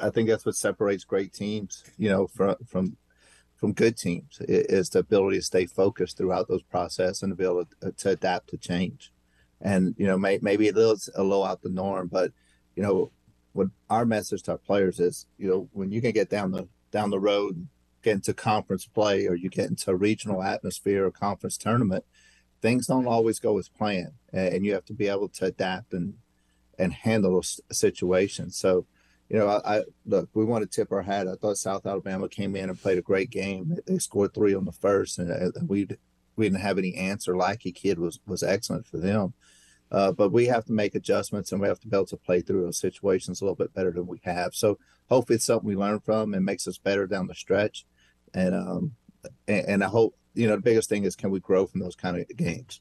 I 0.00 0.10
think 0.10 0.28
that's 0.28 0.46
what 0.46 0.54
separates 0.54 1.04
great 1.04 1.32
teams, 1.32 1.82
you 1.98 2.08
know, 2.08 2.28
from 2.28 2.54
from 2.64 2.96
from 3.56 3.72
good 3.72 3.96
teams 3.96 4.38
is 4.48 4.90
the 4.90 5.00
ability 5.00 5.38
to 5.38 5.42
stay 5.42 5.66
focused 5.66 6.16
throughout 6.16 6.48
those 6.48 6.62
process 6.62 7.22
and 7.22 7.30
to 7.30 7.36
be 7.36 7.44
able 7.44 7.64
to, 7.64 7.92
to 7.92 8.10
adapt 8.10 8.50
to 8.50 8.56
change. 8.56 9.12
And 9.60 9.94
you 9.98 10.06
know, 10.06 10.16
may, 10.16 10.38
maybe 10.40 10.68
a 10.68 10.72
little 10.72 10.96
a 11.16 11.22
little 11.22 11.44
out 11.44 11.60
the 11.60 11.68
norm, 11.68 12.06
but 12.06 12.32
you 12.76 12.82
know, 12.82 13.10
what 13.52 13.68
our 13.90 14.04
message 14.04 14.42
to 14.44 14.52
our 14.52 14.58
players 14.58 14.98
is, 15.00 15.26
you 15.38 15.48
know, 15.48 15.68
when 15.72 15.90
you 15.92 16.00
can 16.00 16.12
get 16.12 16.30
down 16.30 16.52
the 16.52 16.68
down 16.90 17.10
the 17.10 17.20
road, 17.20 17.56
and 17.56 17.68
get 18.02 18.14
into 18.14 18.34
conference 18.34 18.86
play, 18.86 19.26
or 19.26 19.34
you 19.34 19.48
get 19.48 19.70
into 19.70 19.90
a 19.90 19.96
regional 19.96 20.42
atmosphere 20.42 21.06
or 21.06 21.10
conference 21.10 21.56
tournament, 21.56 22.04
things 22.60 22.86
don't 22.86 23.06
always 23.06 23.38
go 23.38 23.58
as 23.58 23.68
planned, 23.68 24.12
and 24.32 24.64
you 24.64 24.72
have 24.74 24.84
to 24.86 24.92
be 24.92 25.08
able 25.08 25.28
to 25.28 25.46
adapt 25.46 25.92
and 25.92 26.14
and 26.78 26.92
handle 26.92 27.34
those 27.34 27.60
situations. 27.70 28.56
So, 28.56 28.86
you 29.28 29.38
know, 29.38 29.48
I, 29.48 29.76
I 29.78 29.82
look, 30.06 30.30
we 30.34 30.44
want 30.44 30.62
to 30.62 30.76
tip 30.76 30.90
our 30.90 31.02
hat. 31.02 31.28
I 31.28 31.34
thought 31.34 31.58
South 31.58 31.86
Alabama 31.86 32.28
came 32.28 32.56
in 32.56 32.70
and 32.70 32.80
played 32.80 32.98
a 32.98 33.02
great 33.02 33.30
game. 33.30 33.76
They 33.86 33.98
scored 33.98 34.34
three 34.34 34.54
on 34.54 34.64
the 34.64 34.72
first, 34.72 35.18
and, 35.18 35.30
uh, 35.30 35.50
and 35.54 35.68
we 35.68 35.88
we 36.36 36.46
didn't 36.46 36.62
have 36.62 36.78
any 36.78 36.94
answer. 36.94 37.34
Likey 37.34 37.74
kid 37.74 37.98
was 37.98 38.20
was 38.26 38.42
excellent 38.42 38.86
for 38.86 38.98
them. 38.98 39.34
Uh, 39.92 40.10
but 40.10 40.32
we 40.32 40.46
have 40.46 40.64
to 40.64 40.72
make 40.72 40.94
adjustments 40.94 41.52
and 41.52 41.60
we 41.60 41.68
have 41.68 41.78
to 41.78 41.86
be 41.86 41.94
able 41.94 42.06
to 42.06 42.16
play 42.16 42.40
through 42.40 42.62
those 42.62 42.78
situations 42.78 43.40
a 43.40 43.44
little 43.44 43.54
bit 43.54 43.74
better 43.74 43.92
than 43.92 44.06
we 44.06 44.18
have. 44.24 44.54
So 44.54 44.78
hopefully 45.10 45.36
it's 45.36 45.44
something 45.44 45.68
we 45.68 45.76
learn 45.76 46.00
from 46.00 46.32
and 46.32 46.44
makes 46.44 46.66
us 46.66 46.78
better 46.78 47.06
down 47.06 47.26
the 47.26 47.34
stretch. 47.34 47.84
And 48.32 48.54
um 48.54 48.92
and, 49.46 49.66
and 49.66 49.84
I 49.84 49.88
hope 49.88 50.16
you 50.34 50.48
know 50.48 50.56
the 50.56 50.62
biggest 50.62 50.88
thing 50.88 51.04
is 51.04 51.14
can 51.14 51.30
we 51.30 51.40
grow 51.40 51.66
from 51.66 51.80
those 51.80 51.94
kind 51.94 52.16
of 52.16 52.26
games. 52.36 52.80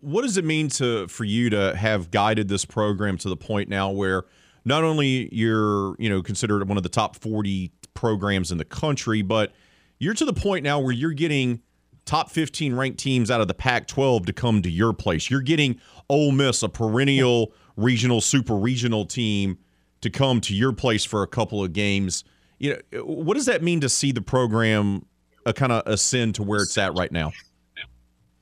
what 0.00 0.22
does 0.22 0.36
it 0.36 0.44
mean 0.44 0.68
to 0.68 1.08
for 1.08 1.24
you 1.24 1.50
to 1.50 1.74
have 1.74 2.12
guided 2.12 2.46
this 2.46 2.64
program 2.64 3.18
to 3.18 3.28
the 3.28 3.36
point 3.36 3.68
now 3.68 3.90
where 3.90 4.24
not 4.64 4.84
only 4.84 5.28
you're 5.34 5.96
you 5.98 6.08
know 6.08 6.22
considered 6.22 6.66
one 6.68 6.76
of 6.76 6.84
the 6.84 6.88
top 6.88 7.16
40 7.16 7.72
programs 7.94 8.52
in 8.52 8.58
the 8.58 8.64
country 8.64 9.22
but 9.22 9.52
you're 9.98 10.14
to 10.14 10.24
the 10.24 10.32
point 10.32 10.62
now 10.62 10.78
where 10.78 10.92
you're 10.92 11.12
getting 11.12 11.62
top 12.04 12.30
15 12.30 12.74
ranked 12.74 12.98
teams 12.98 13.30
out 13.30 13.40
of 13.40 13.48
the 13.48 13.54
Pac-12 13.54 14.26
to 14.26 14.32
come 14.32 14.62
to 14.62 14.70
your 14.70 14.92
place. 14.92 15.30
You're 15.30 15.40
getting 15.40 15.80
Ole 16.08 16.32
Miss 16.32 16.62
a 16.62 16.68
perennial 16.68 17.52
regional 17.76 18.20
super 18.20 18.54
regional 18.54 19.04
team 19.04 19.58
to 20.00 20.10
come 20.10 20.40
to 20.42 20.54
your 20.54 20.72
place 20.72 21.04
for 21.04 21.22
a 21.22 21.26
couple 21.26 21.64
of 21.64 21.72
games. 21.72 22.24
You 22.58 22.78
know 22.92 23.04
what 23.04 23.34
does 23.34 23.46
that 23.46 23.62
mean 23.62 23.80
to 23.80 23.88
see 23.88 24.12
the 24.12 24.20
program 24.20 25.06
uh, 25.46 25.52
kind 25.52 25.72
of 25.72 25.82
ascend 25.86 26.36
to 26.36 26.42
where 26.42 26.62
it's 26.62 26.76
at 26.78 26.94
right 26.94 27.10
now? 27.10 27.32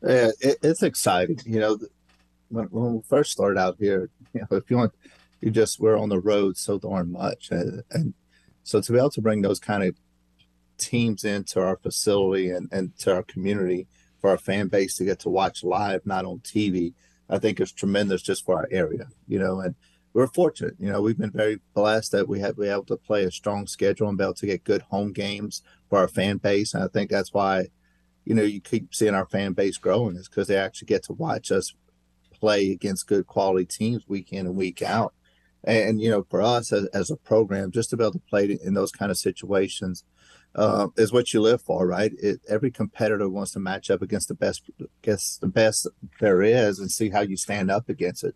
Yeah, 0.03 0.31
it, 0.41 0.59
it's 0.63 0.83
exciting. 0.83 1.39
You 1.47 1.61
know, 1.61 1.79
when, 2.49 2.67
when 2.67 2.95
we 2.95 3.03
first 3.09 3.31
started 3.31 3.59
out 3.59 3.77
here, 3.79 4.11
you 4.35 4.41
know, 4.41 4.57
if 4.57 4.71
you 4.71 4.77
want, 4.77 4.93
you 5.41 5.51
just 5.51 5.81
we're 5.81 5.99
on 5.99 6.09
the 6.09 6.21
road 6.21 6.57
so 6.57 6.79
darn 6.79 7.11
much, 7.13 7.51
and, 7.51 7.83
and 7.91 8.15
so 8.65 8.81
to 8.81 8.93
be 8.93 8.99
able 8.99 9.11
to 9.11 9.21
bring 9.21 9.43
those 9.43 9.61
kind 9.61 9.83
of 9.83 9.97
teams 10.83 11.25
into 11.25 11.61
our 11.61 11.77
facility 11.77 12.51
and, 12.51 12.69
and 12.73 12.97
to 12.99 13.15
our 13.15 13.23
community 13.23 13.87
for 14.21 14.31
our 14.31 14.39
fan 14.39 14.69
base 14.69 14.97
to 14.97 15.05
get 15.05 15.19
to 15.21 15.29
watch 15.29 15.65
live, 15.65 16.05
not 16.05 16.25
on 16.25 16.39
TV, 16.41 16.95
I 17.29 17.39
think 17.39 17.61
is 17.61 17.73
tremendous 17.73 18.23
just 18.23 18.45
for 18.45 18.57
our 18.57 18.69
area. 18.71 19.07
You 19.27 19.39
know, 19.39 19.61
and 19.61 19.75
we're 20.13 20.27
fortunate. 20.27 20.75
You 20.79 20.91
know, 20.91 21.01
we've 21.01 21.19
been 21.19 21.31
very 21.31 21.61
blessed 21.75 22.13
that 22.13 22.29
we 22.29 22.41
have 22.41 22.57
been 22.57 22.71
able 22.71 22.85
to 22.85 22.97
play 22.97 23.25
a 23.25 23.31
strong 23.31 23.67
schedule 23.67 24.09
and 24.09 24.19
be 24.19 24.25
able 24.25 24.35
to 24.35 24.47
get 24.47 24.65
good 24.65 24.83
home 24.83 25.13
games 25.13 25.63
for 25.89 25.99
our 25.99 26.09
fan 26.09 26.37
base, 26.37 26.75
and 26.75 26.85
I 26.85 26.89
think 26.89 27.11
that's 27.11 27.33
why 27.33 27.69
you 28.25 28.35
know, 28.35 28.43
you 28.43 28.61
keep 28.61 28.95
seeing 28.95 29.15
our 29.15 29.27
fan 29.27 29.53
base 29.53 29.79
growing 29.79 30.17
is 30.17 30.29
because 30.29 30.49
they 30.49 30.57
actually 30.57 30.87
get 30.87 31.03
to 31.05 31.13
watch 31.13 31.51
us 31.51 31.75
play 32.33 32.71
against 32.71 33.07
good 33.07 33.27
quality 33.27 33.65
teams 33.65 34.09
week 34.09 34.33
in 34.33 34.47
and 34.47 34.57
week 34.57 34.83
out. 34.83 35.15
And, 35.65 36.01
you 36.01 36.11
know, 36.11 36.25
for 36.29 36.43
us 36.43 36.73
as, 36.73 36.87
as 36.87 37.11
a 37.11 37.17
program, 37.17 37.71
just 37.71 37.91
to 37.91 37.97
be 37.97 38.03
able 38.03 38.13
to 38.13 38.19
play 38.19 38.59
in 38.63 38.75
those 38.75 38.91
kind 38.91 39.11
of 39.11 39.17
situations 39.17 40.05
uh, 40.55 40.89
is 40.97 41.13
what 41.13 41.33
you 41.33 41.41
live 41.41 41.63
for, 41.63 41.87
right? 41.87 42.13
It, 42.19 42.41
every 42.49 42.71
competitor 42.71 43.29
wants 43.29 43.53
to 43.53 43.61
match 43.61 43.91
up 43.91 44.03
against 44.03 44.29
the 44.29 44.35
best, 44.35 44.63
against 45.03 45.41
the 45.41 45.47
best 45.47 45.87
there 46.21 46.43
is, 46.43 46.79
and 46.79 46.91
see 46.91 47.11
how 47.11 47.21
you 47.21 47.37
stand 47.37 47.71
up 47.71 47.89
against 47.89 48.25
it. 48.25 48.35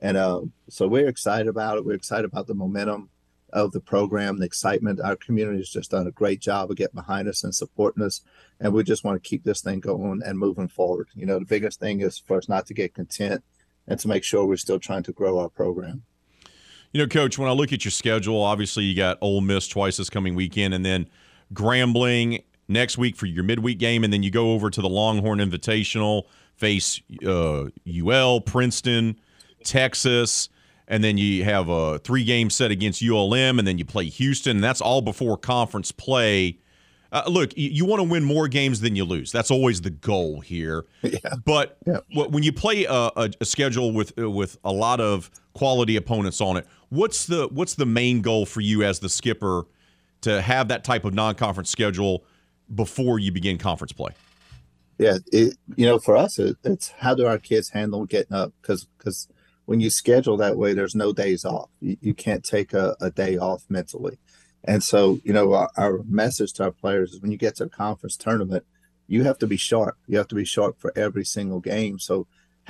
And 0.00 0.16
uh, 0.16 0.42
so 0.68 0.86
we're 0.86 1.08
excited 1.08 1.48
about 1.48 1.76
it. 1.76 1.84
We're 1.84 1.94
excited 1.94 2.24
about 2.24 2.46
the 2.46 2.54
momentum 2.54 3.10
of 3.52 3.72
the 3.72 3.80
program, 3.80 4.38
the 4.38 4.46
excitement. 4.46 5.00
Our 5.00 5.16
community 5.16 5.58
has 5.58 5.70
just 5.70 5.90
done 5.90 6.06
a 6.06 6.12
great 6.12 6.40
job 6.40 6.70
of 6.70 6.76
getting 6.76 6.94
behind 6.94 7.28
us 7.28 7.44
and 7.44 7.54
supporting 7.54 8.04
us. 8.04 8.20
And 8.60 8.72
we 8.72 8.84
just 8.84 9.04
want 9.04 9.22
to 9.22 9.28
keep 9.28 9.42
this 9.42 9.60
thing 9.60 9.80
going 9.80 10.22
and 10.24 10.38
moving 10.38 10.68
forward. 10.68 11.08
You 11.14 11.26
know, 11.26 11.38
the 11.38 11.44
biggest 11.44 11.80
thing 11.80 12.00
is 12.00 12.18
for 12.18 12.38
us 12.38 12.48
not 12.48 12.66
to 12.66 12.74
get 12.74 12.94
content 12.94 13.42
and 13.86 13.98
to 14.00 14.08
make 14.08 14.22
sure 14.22 14.46
we're 14.46 14.56
still 14.56 14.78
trying 14.78 15.02
to 15.04 15.12
grow 15.12 15.38
our 15.38 15.48
program. 15.48 16.02
You 16.92 17.02
know, 17.02 17.06
Coach, 17.06 17.38
when 17.38 17.48
I 17.48 17.52
look 17.52 17.72
at 17.72 17.84
your 17.84 17.92
schedule, 17.92 18.40
obviously 18.42 18.84
you 18.84 18.96
got 18.96 19.18
Ole 19.20 19.42
Miss 19.42 19.68
twice 19.68 19.98
this 19.98 20.08
coming 20.08 20.34
weekend, 20.34 20.72
and 20.72 20.84
then 20.84 21.08
Grambling 21.52 22.42
next 22.66 22.98
week 22.98 23.16
for 23.16 23.26
your 23.26 23.44
midweek 23.44 23.78
game, 23.78 24.04
and 24.04 24.12
then 24.12 24.22
you 24.22 24.30
go 24.30 24.52
over 24.52 24.70
to 24.70 24.80
the 24.80 24.88
Longhorn 24.88 25.38
Invitational, 25.38 26.24
face 26.56 27.00
uh, 27.26 27.66
UL, 27.86 28.40
Princeton, 28.40 29.18
Texas, 29.64 30.48
and 30.86 31.04
then 31.04 31.18
you 31.18 31.44
have 31.44 31.68
a 31.68 31.98
three-game 31.98 32.50
set 32.50 32.70
against 32.70 33.02
ULM, 33.02 33.58
and 33.58 33.68
then 33.68 33.78
you 33.78 33.84
play 33.84 34.06
Houston, 34.06 34.56
and 34.56 34.64
that's 34.64 34.80
all 34.80 35.02
before 35.02 35.36
conference 35.36 35.92
play. 35.92 36.58
Uh, 37.10 37.22
look, 37.26 37.56
you, 37.56 37.70
you 37.70 37.84
want 37.86 38.00
to 38.00 38.08
win 38.08 38.22
more 38.22 38.48
games 38.48 38.80
than 38.80 38.94
you 38.94 39.04
lose. 39.04 39.32
That's 39.32 39.50
always 39.50 39.80
the 39.80 39.90
goal 39.90 40.40
here. 40.40 40.84
But 41.44 41.78
wh- 42.12 42.30
when 42.30 42.42
you 42.42 42.52
play 42.52 42.84
a, 42.84 43.10
a, 43.16 43.30
a 43.40 43.44
schedule 43.44 43.92
with 43.92 44.18
uh, 44.18 44.30
with 44.30 44.58
a 44.64 44.72
lot 44.72 45.00
of 45.00 45.30
quality 45.54 45.96
opponents 45.96 46.40
on 46.40 46.56
it, 46.56 46.66
what's 46.90 47.26
the 47.26 47.48
what's 47.48 47.74
the 47.74 47.86
main 47.86 48.20
goal 48.20 48.44
for 48.46 48.60
you 48.60 48.82
as 48.82 48.98
the 48.98 49.08
skipper 49.08 49.66
to 50.22 50.42
have 50.42 50.68
that 50.68 50.84
type 50.84 51.04
of 51.04 51.14
non-conference 51.14 51.70
schedule 51.70 52.24
before 52.74 53.18
you 53.18 53.32
begin 53.32 53.56
conference 53.56 53.92
play? 53.92 54.10
Yeah, 54.98 55.18
it, 55.32 55.56
you 55.76 55.86
know, 55.86 55.98
for 55.98 56.16
us, 56.16 56.38
it, 56.38 56.56
it's 56.64 56.88
how 56.98 57.14
do 57.14 57.26
our 57.26 57.38
kids 57.38 57.70
handle 57.70 58.04
getting 58.04 58.34
up? 58.34 58.52
Because 58.60 58.86
because 58.98 59.28
when 59.64 59.80
you 59.80 59.90
schedule 59.90 60.36
that 60.38 60.56
way, 60.56 60.74
there's 60.74 60.94
no 60.94 61.12
days 61.12 61.44
off. 61.44 61.70
You, 61.80 61.96
you 62.00 62.14
can't 62.14 62.44
take 62.44 62.72
a, 62.72 62.96
a 63.00 63.10
day 63.10 63.38
off 63.38 63.64
mentally. 63.68 64.18
And 64.68 64.84
so, 64.84 65.18
you 65.24 65.32
know, 65.32 65.54
our, 65.54 65.70
our 65.78 66.02
message 66.06 66.52
to 66.54 66.64
our 66.64 66.70
players 66.70 67.14
is 67.14 67.22
when 67.22 67.32
you 67.32 67.38
get 67.38 67.56
to 67.56 67.64
a 67.64 67.68
conference 67.70 68.18
tournament, 68.18 68.64
you 69.06 69.24
have 69.24 69.38
to 69.38 69.46
be 69.46 69.56
sharp. 69.56 69.96
You 70.06 70.18
have 70.18 70.28
to 70.28 70.34
be 70.34 70.44
sharp 70.44 70.78
for 70.78 70.92
every 70.94 71.24
single 71.24 71.58
game. 71.58 71.98
So 71.98 72.26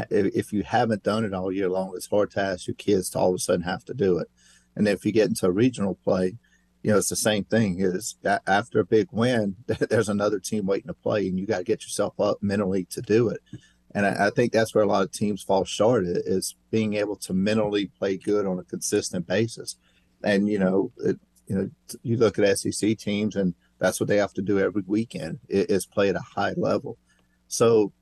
if 0.08 0.52
you 0.52 0.62
haven't 0.62 1.02
done 1.02 1.24
it 1.24 1.34
all 1.34 1.50
year 1.50 1.68
long, 1.68 1.92
it's 1.96 2.06
hard 2.06 2.30
to 2.30 2.40
ask 2.40 2.68
your 2.68 2.76
kids 2.76 3.10
to 3.10 3.18
all 3.18 3.30
of 3.30 3.34
a 3.34 3.38
sudden 3.38 3.62
have 3.62 3.84
to 3.86 3.94
do 3.94 4.18
it. 4.18 4.28
And 4.76 4.86
if 4.86 5.04
you 5.04 5.10
get 5.10 5.26
into 5.26 5.46
a 5.46 5.50
regional 5.50 5.96
play, 5.96 6.36
you 6.84 6.92
know, 6.92 6.98
it's 6.98 7.08
the 7.08 7.16
same 7.16 7.42
thing. 7.42 7.80
Is 7.80 8.14
after 8.46 8.78
a 8.78 8.84
big 8.84 9.08
win, 9.10 9.56
there's 9.66 10.08
another 10.08 10.38
team 10.38 10.66
waiting 10.66 10.86
to 10.86 10.94
play, 10.94 11.26
and 11.26 11.36
you 11.36 11.46
got 11.46 11.58
to 11.58 11.64
get 11.64 11.82
yourself 11.82 12.20
up 12.20 12.38
mentally 12.40 12.84
to 12.90 13.02
do 13.02 13.28
it. 13.28 13.40
And 13.92 14.06
I, 14.06 14.28
I, 14.28 14.30
think 14.30 14.52
that's 14.52 14.72
where 14.72 14.84
a 14.84 14.86
lot 14.86 15.02
of 15.02 15.10
teams 15.10 15.42
fall 15.42 15.64
short 15.64 16.04
is 16.06 16.54
being 16.70 16.94
able 16.94 17.16
to 17.16 17.32
mentally 17.32 17.86
play 17.86 18.18
good 18.18 18.46
on 18.46 18.60
a 18.60 18.64
consistent 18.64 19.26
basis. 19.26 19.76
And 20.22 20.48
you 20.48 20.60
know, 20.60 20.92
it, 20.98 21.18
you 21.48 21.56
know, 21.56 21.70
you 22.02 22.16
look 22.16 22.38
at 22.38 22.58
SEC 22.58 22.96
teams, 22.98 23.36
and 23.36 23.54
that's 23.78 23.98
what 23.98 24.08
they 24.08 24.18
have 24.18 24.34
to 24.34 24.42
do 24.42 24.58
every 24.58 24.82
weekend 24.86 25.40
is 25.48 25.86
play 25.86 26.08
at 26.08 26.16
a 26.16 26.20
high 26.20 26.52
level. 26.56 26.98
So 27.48 27.92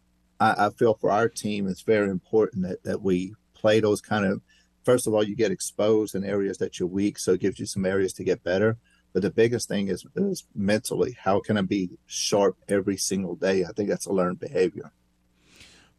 I, 0.40 0.66
I 0.66 0.70
feel 0.70 0.94
for 0.94 1.10
our 1.10 1.28
team, 1.28 1.68
it's 1.68 1.82
very 1.82 2.10
important 2.10 2.64
that, 2.64 2.82
that 2.82 3.02
we 3.02 3.34
play 3.54 3.80
those 3.80 4.00
kind 4.00 4.26
of. 4.26 4.42
First 4.84 5.06
of 5.06 5.14
all, 5.14 5.24
you 5.24 5.34
get 5.34 5.50
exposed 5.50 6.14
in 6.14 6.24
areas 6.24 6.58
that 6.58 6.78
you're 6.78 6.88
weak, 6.88 7.18
so 7.18 7.32
it 7.32 7.40
gives 7.40 7.58
you 7.58 7.66
some 7.66 7.86
areas 7.86 8.12
to 8.14 8.24
get 8.24 8.42
better. 8.44 8.76
But 9.12 9.22
the 9.22 9.30
biggest 9.30 9.68
thing 9.68 9.88
is, 9.88 10.04
is 10.14 10.44
mentally. 10.54 11.16
How 11.18 11.40
can 11.40 11.56
I 11.56 11.62
be 11.62 11.90
sharp 12.06 12.56
every 12.68 12.96
single 12.96 13.34
day? 13.34 13.64
I 13.64 13.72
think 13.72 13.88
that's 13.88 14.06
a 14.06 14.12
learned 14.12 14.38
behavior. 14.38 14.92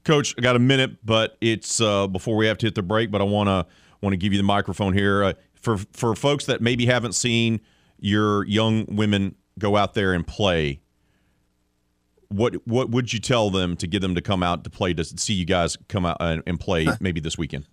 Coach, 0.03 0.35
I 0.37 0.41
got 0.41 0.55
a 0.55 0.59
minute, 0.59 1.05
but 1.05 1.35
it's 1.41 1.81
uh, 1.81 2.07
before 2.07 2.37
we 2.37 2.47
have 2.47 2.57
to 2.59 2.67
hit 2.67 2.75
the 2.75 2.83
break. 2.83 3.11
But 3.11 3.21
I 3.21 3.25
want 3.25 3.47
to 3.47 3.65
want 4.01 4.13
to 4.13 4.17
give 4.17 4.33
you 4.33 4.37
the 4.37 4.43
microphone 4.43 4.93
here 4.93 5.23
uh, 5.23 5.33
for 5.67 5.77
for 5.91 6.15
folks 6.15 6.45
that 6.45 6.61
maybe 6.61 6.85
haven't 6.85 7.11
seen 7.11 7.59
your 7.99 8.45
young 8.45 8.85
women 8.87 9.35
go 9.59 9.75
out 9.75 9.95
there 9.95 10.13
and 10.13 10.25
play 10.25 10.79
what 12.29 12.55
what 12.65 12.89
would 12.89 13.11
you 13.11 13.19
tell 13.19 13.49
them 13.49 13.75
to 13.75 13.85
get 13.85 14.01
them 14.01 14.15
to 14.15 14.21
come 14.21 14.43
out 14.43 14.63
to 14.63 14.69
play 14.69 14.93
to 14.93 15.03
see 15.03 15.33
you 15.33 15.45
guys 15.45 15.77
come 15.89 16.05
out 16.05 16.17
and, 16.21 16.41
and 16.47 16.57
play 16.57 16.87
maybe 17.01 17.19
this 17.19 17.37
weekend? 17.37 17.67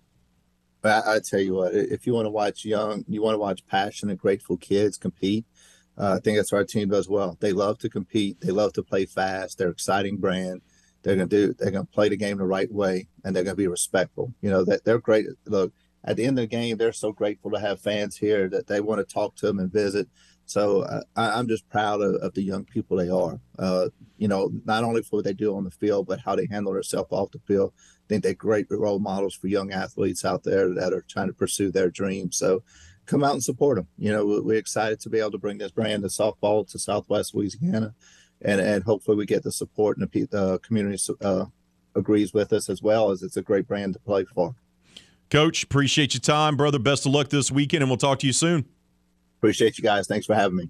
I, 0.83 1.15
I, 1.15 1.19
tell 1.19 1.39
you 1.39 1.55
what, 1.55 1.73
if 1.73 2.05
you 2.05 2.13
want 2.13 2.25
to 2.25 2.31
watch 2.31 2.63
young, 2.63 3.05
you 3.07 3.21
want 3.21 3.33
to 3.33 3.39
watch 3.39 3.65
passionate, 3.65 4.19
grateful 4.19 4.55
kids 4.55 4.97
compete. 4.97 5.45
Uh, 5.97 6.17
I 6.17 6.19
think 6.19 6.37
that's 6.37 6.51
what 6.51 6.59
our 6.59 6.63
team 6.63 6.89
does 6.89 7.09
well. 7.09 7.37
They 7.39 7.53
love 7.53 7.79
to 7.79 7.89
compete. 7.89 8.39
They 8.39 8.51
love 8.51 8.73
to 8.73 8.83
play 8.83 9.05
fast. 9.05 9.57
They're 9.57 9.69
exciting 9.69 10.17
brand. 10.17 10.61
They're 11.01 11.15
gonna 11.15 11.27
do. 11.27 11.53
They're 11.53 11.71
gonna 11.71 11.85
play 11.85 12.09
the 12.09 12.17
game 12.17 12.37
the 12.37 12.45
right 12.45 12.71
way, 12.71 13.07
and 13.23 13.35
they're 13.35 13.43
gonna 13.43 13.55
be 13.55 13.67
respectful. 13.67 14.33
You 14.41 14.49
know 14.49 14.65
that 14.65 14.83
they're 14.83 14.99
great. 14.99 15.25
Look, 15.45 15.71
at 16.05 16.17
the 16.17 16.25
end 16.25 16.37
of 16.37 16.43
the 16.43 16.47
game, 16.47 16.77
they're 16.77 16.93
so 16.93 17.11
grateful 17.11 17.51
to 17.51 17.59
have 17.59 17.81
fans 17.81 18.15
here 18.15 18.47
that 18.49 18.67
they 18.67 18.79
want 18.79 19.05
to 19.05 19.13
talk 19.13 19.35
to 19.35 19.47
them 19.47 19.59
and 19.59 19.71
visit. 19.71 20.07
So 20.45 20.81
uh, 20.81 21.01
I, 21.15 21.39
am 21.39 21.47
just 21.47 21.67
proud 21.69 22.01
of, 22.01 22.15
of, 22.15 22.33
the 22.35 22.43
young 22.43 22.65
people 22.65 22.97
they 22.97 23.09
are. 23.09 23.39
Uh, 23.57 23.89
you 24.17 24.27
know, 24.27 24.51
not 24.63 24.83
only 24.83 25.01
for 25.01 25.17
what 25.17 25.25
they 25.25 25.33
do 25.33 25.55
on 25.55 25.63
the 25.63 25.71
field, 25.71 26.05
but 26.05 26.19
how 26.19 26.35
they 26.35 26.45
handle 26.45 26.73
themselves 26.73 27.11
off 27.11 27.31
the 27.31 27.39
field. 27.39 27.73
I 27.77 28.05
think 28.07 28.23
they're 28.23 28.35
great 28.35 28.67
role 28.69 28.99
models 28.99 29.33
for 29.33 29.47
young 29.47 29.71
athletes 29.71 30.23
out 30.23 30.43
there 30.43 30.71
that 30.75 30.93
are 30.93 31.03
trying 31.09 31.27
to 31.27 31.33
pursue 31.33 31.71
their 31.71 31.89
dreams. 31.89 32.37
So 32.37 32.61
come 33.07 33.23
out 33.23 33.33
and 33.33 33.43
support 33.43 33.77
them. 33.77 33.87
You 33.97 34.11
know, 34.11 34.41
we're 34.43 34.59
excited 34.59 34.99
to 35.01 35.09
be 35.09 35.19
able 35.19 35.31
to 35.31 35.39
bring 35.39 35.57
this 35.57 35.71
brand 35.71 36.05
of 36.05 36.11
softball 36.11 36.69
to 36.71 36.77
Southwest 36.77 37.33
Louisiana, 37.33 37.95
and 38.41 38.61
and 38.61 38.83
hopefully 38.83 39.17
we 39.17 39.25
get 39.25 39.41
the 39.41 39.51
support 39.51 39.97
and 39.97 40.07
the 40.07 40.37
uh, 40.37 40.57
community 40.59 40.99
agrees 41.95 42.33
with 42.33 42.51
us 42.53 42.69
as 42.69 42.81
well 42.81 43.09
as 43.09 43.23
it's 43.23 43.37
a 43.37 43.41
great 43.41 43.67
brand 43.67 43.93
to 43.93 43.99
play 43.99 44.25
for. 44.25 44.55
Coach, 45.29 45.63
appreciate 45.63 46.13
your 46.13 46.21
time, 46.21 46.55
brother. 46.55 46.79
Best 46.79 47.05
of 47.05 47.11
luck 47.11 47.29
this 47.29 47.51
weekend, 47.51 47.83
and 47.83 47.89
we'll 47.89 47.97
talk 47.97 48.19
to 48.19 48.27
you 48.27 48.33
soon. 48.33 48.65
Appreciate 49.39 49.77
you 49.77 49.83
guys. 49.83 50.07
Thanks 50.07 50.25
for 50.25 50.35
having 50.35 50.57
me. 50.57 50.69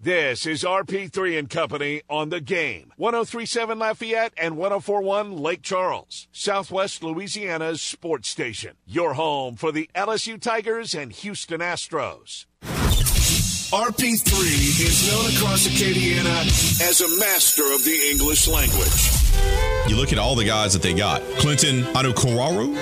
This 0.00 0.46
is 0.46 0.64
RP3 0.64 1.38
and 1.38 1.48
Company 1.48 2.02
on 2.10 2.30
the 2.30 2.40
game. 2.40 2.92
1037 2.96 3.78
Lafayette 3.78 4.32
and 4.36 4.56
1041 4.56 5.36
Lake 5.36 5.62
Charles, 5.62 6.26
Southwest 6.32 7.04
Louisiana's 7.04 7.80
sports 7.80 8.28
station. 8.28 8.72
Your 8.84 9.14
home 9.14 9.54
for 9.54 9.70
the 9.70 9.88
LSU 9.94 10.40
Tigers 10.40 10.92
and 10.92 11.12
Houston 11.12 11.60
Astros. 11.60 12.46
RP3 13.72 14.80
is 14.80 15.08
known 15.08 15.36
across 15.36 15.68
Acadiana 15.68 16.46
as 16.82 17.00
a 17.00 17.08
master 17.20 17.72
of 17.72 17.84
the 17.84 18.10
English 18.10 18.48
language. 18.48 19.21
You 19.88 19.96
look 19.96 20.12
at 20.12 20.18
all 20.18 20.34
the 20.34 20.44
guys 20.44 20.72
that 20.74 20.82
they 20.82 20.94
got. 20.94 21.22
Clinton 21.38 21.82
Anukoraru, 21.94 22.76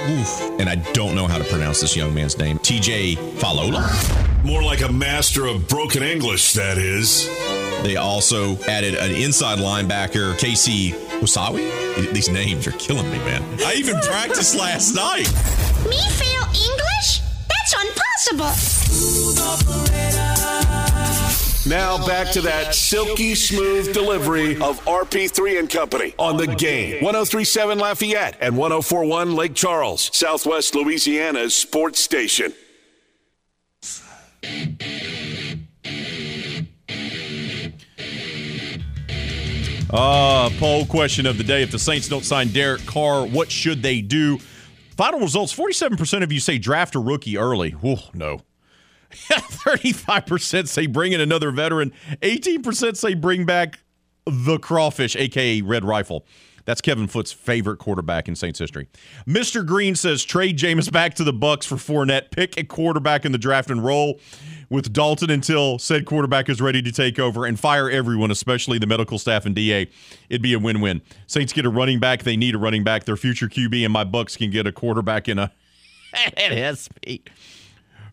and 0.60 0.68
I 0.68 0.77
don't 0.93 1.14
know 1.14 1.27
how 1.27 1.39
to 1.39 1.44
pronounce 1.44 1.81
this 1.81 1.97
young 1.97 2.14
man's 2.14 2.36
name. 2.39 2.59
TJ 2.59 3.16
Falola. 3.39 4.44
More 4.44 4.62
like 4.62 4.82
a 4.82 4.93
master 4.93 5.47
of 5.47 5.66
broken 5.68 6.02
English, 6.02 6.52
that 6.55 6.78
is. 6.78 7.28
They 7.82 7.97
also 7.97 8.56
added 8.64 8.94
an 8.94 9.12
inside 9.12 9.59
linebacker, 9.59 10.39
Casey 10.39 10.93
Wasawi. 11.20 12.12
These 12.12 12.28
names 12.28 12.66
are 12.66 12.72
killing 12.72 13.10
me, 13.10 13.18
man. 13.18 13.43
I 13.64 13.74
even 13.74 13.98
practiced 14.01 14.55
last 14.55 14.94
night. 14.94 15.27
Me 15.89 15.98
fail 16.10 16.44
English? 16.55 17.20
That's 17.48 17.74
impossible. 18.36 19.89
Now 21.66 22.05
back 22.07 22.31
to 22.32 22.41
that 22.43 22.74
silky 22.74 23.35
smooth 23.35 23.93
delivery 23.93 24.55
of 24.62 24.82
RP3 24.87 25.59
and 25.59 25.69
Company 25.69 26.15
on 26.19 26.39
the 26.39 26.47
game. 26.47 27.05
1037 27.05 27.78
Lafayette 27.78 28.39
and 28.41 28.57
1041 28.57 29.35
Lake 29.35 29.55
Charles, 29.55 30.11
Southwest 30.16 30.74
Louisiana's 30.74 31.55
sports 31.55 32.01
station. 32.01 32.55
Uh, 39.93 40.49
poll 40.59 40.87
question 40.87 41.27
of 41.27 41.37
the 41.37 41.45
day. 41.45 41.62
If 41.62 41.73
the 41.73 41.78
Saints 41.78 42.09
don't 42.09 42.24
sign 42.24 42.49
Derek 42.49 42.87
Carr, 42.87 43.27
what 43.27 43.51
should 43.51 43.82
they 43.82 44.01
do? 44.01 44.39
Final 44.97 45.20
results 45.20 45.55
47% 45.55 46.23
of 46.23 46.32
you 46.32 46.41
say 46.41 46.59
draft 46.59 46.95
a 46.95 46.99
rookie 47.01 47.37
early. 47.37 47.73
Whew, 47.73 47.97
no. 48.15 48.41
35% 49.12 50.69
say 50.69 50.87
bring 50.87 51.12
in 51.12 51.20
another 51.20 51.51
veteran. 51.51 51.93
18% 52.23 52.97
say 52.97 53.15
bring 53.15 53.45
back 53.45 53.81
the 54.27 54.59
crawfish, 54.59 55.16
aka 55.16 55.62
Red 55.62 55.85
Rifle. 55.85 56.24
That's 56.65 56.81
Kevin 56.81 57.09
Foot's 57.09 57.32
favorite 57.32 57.78
quarterback 57.78 58.28
in 58.28 58.37
Saints 58.37 58.59
history. 58.59 58.89
Mr. 59.27 59.66
Green 59.66 59.95
says 59.97 60.23
trade 60.23 60.59
Jameis 60.59 60.93
back 60.93 61.15
to 61.15 61.24
the 61.24 61.32
Bucks 61.32 61.66
for 61.66 61.77
Fournette. 61.77 62.31
Pick 62.31 62.57
a 62.59 62.65
quarterback 62.65 63.24
in 63.24 63.32
the 63.32 63.39
draft 63.39 63.70
and 63.70 63.85
roll 63.85 64.20
with 64.69 64.93
Dalton 64.93 65.31
until 65.31 65.78
said 65.78 66.07
quarterback 66.07 66.49
is 66.49 66.61
ready 66.61 66.81
to 66.82 66.93
take 66.93 67.19
over 67.19 67.45
and 67.45 67.59
fire 67.59 67.91
everyone, 67.91 68.31
especially 68.31 68.78
the 68.78 68.87
medical 68.87 69.19
staff 69.19 69.47
and 69.47 69.55
DA. 69.55 69.89
It'd 70.28 70.43
be 70.43 70.53
a 70.53 70.59
win-win. 70.59 71.03
Saints 71.27 71.53
get 71.53 71.66
a 71.66 71.70
running 71.70 71.99
back. 71.99 72.23
They 72.23 72.37
need 72.37 72.55
a 72.55 72.59
running 72.59 72.85
back. 72.85 73.05
Their 73.05 73.16
future 73.16 73.49
QB 73.49 73.82
and 73.85 73.93
my 73.93 74.05
Bucks 74.05 74.37
can 74.37 74.51
get 74.51 74.66
a 74.66 74.73
quarterback 74.73 75.28
in 75.28 75.39
a 75.39 75.51
NSP. 76.15 77.23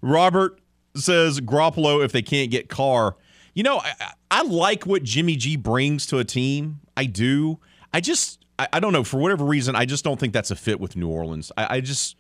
Robert 0.02 0.60
says 1.00 1.40
Garoppolo 1.42 2.04
if 2.04 2.12
they 2.12 2.22
can't 2.22 2.52
get 2.52 2.70
Carr. 2.70 3.16
You 3.54 3.64
know, 3.64 3.80
I, 3.80 4.14
I, 4.30 4.44
like 4.44 4.86
what 4.86 5.04
Jimmy 5.04 5.36
G 5.36 5.56
brings 5.56 6.06
to 6.08 6.20
a 6.20 6.24
team. 6.24 6.80
I 6.96 7.06
do. 7.06 7.60
I 7.94 8.02
just, 8.02 8.46
I, 8.60 8.68
I, 8.74 8.80
don't 8.80 8.94
know. 8.94 9.04
For 9.04 9.20
whatever 9.20 9.46
reason, 9.46 9.76
I 9.76 9.86
just 9.86 10.04
don't 10.04 10.20
think 10.20 10.34
that's 10.34 10.52
a 10.52 10.56
fit 10.56 10.80
with 10.80 10.96
New 10.96 11.10
Orleans. 11.10 11.52
I, 11.58 11.78
I 11.78 11.82
just, 11.82 12.16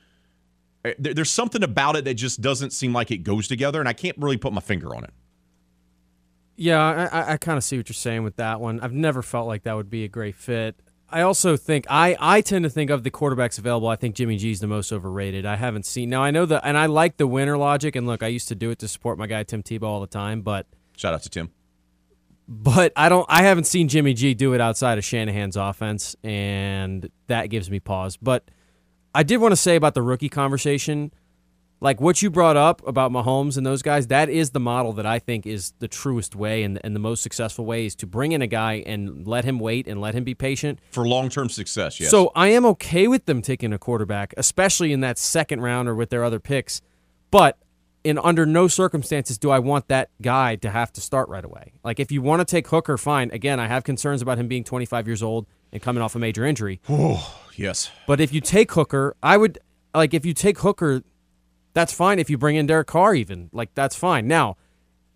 there, 0.83 1.13
there's 1.13 1.29
something 1.29 1.61
about 1.61 1.95
it 1.95 2.05
that 2.05 2.15
just 2.15 2.41
doesn't 2.41 2.71
seem 2.71 2.91
like 2.93 3.11
it 3.11 3.19
goes 3.19 3.47
together, 3.47 3.79
and 3.79 3.87
I 3.87 3.93
can't 3.93 4.17
really 4.17 4.37
put 4.37 4.51
my 4.51 4.61
finger 4.61 4.95
on 4.95 5.03
it. 5.03 5.11
Yeah, 6.55 7.07
I, 7.11 7.33
I 7.33 7.37
kind 7.37 7.57
of 7.57 7.63
see 7.63 7.77
what 7.77 7.87
you're 7.87 7.93
saying 7.93 8.23
with 8.23 8.37
that 8.37 8.59
one. 8.59 8.79
I've 8.79 8.93
never 8.93 9.21
felt 9.21 9.47
like 9.47 9.63
that 9.63 9.75
would 9.75 9.91
be 9.91 10.03
a 10.05 10.07
great 10.07 10.35
fit. 10.35 10.75
I 11.09 11.21
also 11.21 11.55
think 11.55 11.85
I, 11.89 12.17
I 12.19 12.41
tend 12.41 12.63
to 12.63 12.69
think 12.69 12.89
of 12.89 13.03
the 13.03 13.11
quarterbacks 13.11 13.57
available. 13.57 13.87
I 13.87 13.95
think 13.95 14.15
Jimmy 14.15 14.37
G 14.37 14.51
is 14.51 14.59
the 14.59 14.67
most 14.67 14.91
overrated. 14.91 15.45
I 15.45 15.55
haven't 15.55 15.85
seen 15.85 16.09
now. 16.09 16.21
I 16.21 16.31
know 16.31 16.45
that, 16.45 16.61
and 16.65 16.77
I 16.77 16.87
like 16.87 17.17
the 17.17 17.27
winner 17.27 17.57
logic. 17.57 17.95
And 17.95 18.05
look, 18.05 18.21
I 18.21 18.27
used 18.27 18.49
to 18.49 18.55
do 18.55 18.71
it 18.71 18.79
to 18.79 18.87
support 18.87 19.17
my 19.17 19.27
guy 19.27 19.43
Tim 19.43 19.63
Tebow 19.63 19.83
all 19.83 20.01
the 20.01 20.07
time. 20.07 20.41
But 20.41 20.67
shout 20.97 21.13
out 21.13 21.23
to 21.23 21.29
Tim. 21.29 21.51
But 22.47 22.91
I 22.95 23.07
don't. 23.07 23.25
I 23.29 23.43
haven't 23.43 23.65
seen 23.65 23.87
Jimmy 23.87 24.13
G 24.13 24.33
do 24.33 24.53
it 24.53 24.59
outside 24.59 24.97
of 24.97 25.05
Shanahan's 25.05 25.55
offense, 25.55 26.15
and 26.23 27.09
that 27.27 27.47
gives 27.47 27.69
me 27.71 27.79
pause. 27.79 28.17
But 28.17 28.49
I 29.15 29.23
did 29.23 29.37
want 29.37 29.53
to 29.53 29.57
say 29.57 29.75
about 29.75 29.93
the 29.93 30.01
rookie 30.01 30.29
conversation 30.29 31.13
like 31.79 32.01
what 32.01 32.21
you 32.21 32.29
brought 32.29 32.57
up 32.57 32.85
about 32.87 33.11
Mahomes 33.11 33.57
and 33.57 33.65
those 33.65 33.81
guys, 33.81 34.07
that 34.07 34.29
is 34.29 34.51
the 34.51 34.59
model 34.59 34.93
that 34.93 35.05
I 35.05 35.19
think 35.19 35.45
is 35.45 35.73
the 35.79 35.87
truest 35.87 36.35
way 36.35 36.63
and, 36.63 36.79
and 36.83 36.95
the 36.95 36.99
most 36.99 37.21
successful 37.21 37.65
way 37.65 37.85
is 37.85 37.95
to 37.97 38.07
bring 38.07 38.31
in 38.31 38.41
a 38.41 38.47
guy 38.47 38.83
and 38.85 39.27
let 39.27 39.45
him 39.45 39.59
wait 39.59 39.87
and 39.87 40.01
let 40.01 40.15
him 40.15 40.23
be 40.23 40.33
patient. 40.33 40.79
For 40.91 41.07
long 41.07 41.29
term 41.29 41.49
success, 41.49 41.99
yes. 41.99 42.09
So 42.09 42.31
I 42.35 42.47
am 42.49 42.65
okay 42.65 43.07
with 43.07 43.25
them 43.25 43.41
taking 43.41 43.73
a 43.73 43.77
quarterback, 43.77 44.33
especially 44.37 44.91
in 44.91 45.01
that 45.01 45.17
second 45.17 45.61
round 45.61 45.87
or 45.87 45.95
with 45.95 46.09
their 46.09 46.23
other 46.23 46.39
picks. 46.39 46.81
But 47.29 47.57
in 48.03 48.17
under 48.17 48.45
no 48.45 48.67
circumstances 48.67 49.37
do 49.37 49.51
I 49.51 49.59
want 49.59 49.89
that 49.89 50.09
guy 50.21 50.55
to 50.57 50.69
have 50.69 50.93
to 50.93 51.01
start 51.01 51.29
right 51.29 51.43
away. 51.43 51.73
Like 51.83 51.99
if 51.99 52.11
you 52.11 52.21
want 52.21 52.39
to 52.39 52.45
take 52.45 52.67
Hooker, 52.69 52.97
fine. 52.97 53.29
Again, 53.31 53.59
I 53.59 53.67
have 53.67 53.83
concerns 53.83 54.21
about 54.21 54.39
him 54.39 54.47
being 54.47 54.63
25 54.63 55.07
years 55.07 55.21
old 55.21 55.45
and 55.71 55.81
coming 55.81 56.01
off 56.01 56.15
a 56.15 56.19
major 56.19 56.45
injury. 56.45 56.79
Oh, 56.89 57.39
yes. 57.55 57.91
But 58.07 58.21
if 58.21 58.33
you 58.33 58.41
take 58.41 58.71
Hooker, 58.71 59.15
I 59.21 59.37
would 59.37 59.59
like 59.93 60.13
if 60.13 60.25
you 60.25 60.33
take 60.33 60.59
Hooker, 60.59 61.03
that's 61.77 61.93
fine. 61.93 62.17
If 62.17 62.29
you 62.29 62.39
bring 62.39 62.55
in 62.55 62.65
Derek 62.65 62.87
Carr, 62.87 63.13
even 63.13 63.49
like 63.53 63.73
that's 63.75 63.95
fine. 63.95 64.27
Now, 64.27 64.57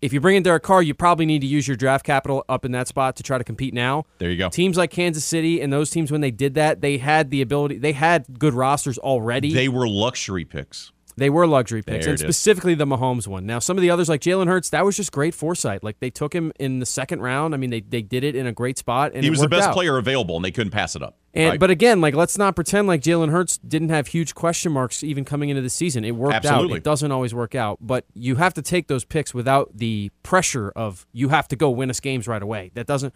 if 0.00 0.12
you 0.12 0.20
bring 0.20 0.36
in 0.36 0.44
Derek 0.44 0.62
Carr, 0.62 0.80
you 0.80 0.94
probably 0.94 1.26
need 1.26 1.40
to 1.40 1.46
use 1.46 1.66
your 1.66 1.76
draft 1.76 2.06
capital 2.06 2.44
up 2.48 2.64
in 2.64 2.70
that 2.72 2.86
spot 2.86 3.16
to 3.16 3.24
try 3.24 3.36
to 3.36 3.42
compete 3.42 3.74
now. 3.74 4.04
There 4.18 4.30
you 4.30 4.36
go. 4.36 4.48
Teams 4.48 4.76
like 4.76 4.92
Kansas 4.92 5.24
City 5.24 5.60
and 5.60 5.72
those 5.72 5.90
teams, 5.90 6.12
when 6.12 6.20
they 6.20 6.30
did 6.30 6.54
that, 6.54 6.80
they 6.80 6.98
had 6.98 7.30
the 7.30 7.42
ability, 7.42 7.78
they 7.78 7.92
had 7.92 8.38
good 8.38 8.54
rosters 8.54 8.96
already. 8.96 9.52
They 9.52 9.68
were 9.68 9.88
luxury 9.88 10.44
picks. 10.44 10.92
They 11.16 11.30
were 11.30 11.46
luxury 11.46 11.82
picks, 11.82 12.06
There 12.06 12.14
and 12.14 12.20
it 12.20 12.24
is. 12.24 12.36
specifically 12.36 12.74
the 12.74 12.86
Mahomes 12.86 13.26
one. 13.26 13.44
Now, 13.44 13.58
some 13.58 13.76
of 13.76 13.82
the 13.82 13.90
others, 13.90 14.08
like 14.08 14.20
Jalen 14.20 14.46
Hurts, 14.46 14.70
that 14.70 14.84
was 14.84 14.96
just 14.96 15.12
great 15.12 15.34
foresight. 15.34 15.82
Like 15.82 15.98
they 15.98 16.10
took 16.10 16.32
him 16.32 16.52
in 16.58 16.78
the 16.78 16.86
second 16.86 17.20
round. 17.20 17.54
I 17.54 17.58
mean, 17.58 17.70
they, 17.70 17.80
they 17.80 18.02
did 18.02 18.24
it 18.24 18.34
in 18.34 18.46
a 18.46 18.52
great 18.52 18.78
spot, 18.78 19.12
and 19.14 19.22
he 19.22 19.30
was 19.30 19.40
the 19.40 19.48
best 19.48 19.68
out. 19.68 19.74
player 19.74 19.98
available, 19.98 20.36
and 20.36 20.44
they 20.44 20.50
couldn't 20.52 20.70
pass 20.70 20.96
it 20.96 21.02
up. 21.02 21.16
And 21.34 21.50
right? 21.50 21.60
but 21.60 21.70
again, 21.70 22.00
like 22.00 22.14
let's 22.14 22.36
not 22.36 22.54
pretend 22.54 22.86
like 22.86 23.00
Jalen 23.00 23.30
Hurts 23.30 23.56
didn't 23.58 23.88
have 23.88 24.08
huge 24.08 24.34
question 24.34 24.70
marks 24.70 25.02
even 25.02 25.24
coming 25.24 25.48
into 25.48 25.62
the 25.62 25.70
season. 25.70 26.04
It 26.04 26.12
worked 26.12 26.34
Absolutely. 26.34 26.74
out. 26.74 26.76
It 26.78 26.84
doesn't 26.84 27.10
always 27.10 27.34
work 27.34 27.54
out, 27.54 27.78
but 27.80 28.04
you 28.12 28.36
have 28.36 28.52
to 28.54 28.62
take 28.62 28.88
those 28.88 29.04
picks 29.04 29.32
without 29.32 29.70
the 29.74 30.10
pressure 30.22 30.70
of 30.76 31.06
you 31.12 31.30
have 31.30 31.48
to 31.48 31.56
go 31.56 31.70
win 31.70 31.88
us 31.88 32.00
games 32.00 32.28
right 32.28 32.42
away. 32.42 32.70
That 32.74 32.86
doesn't. 32.86 33.14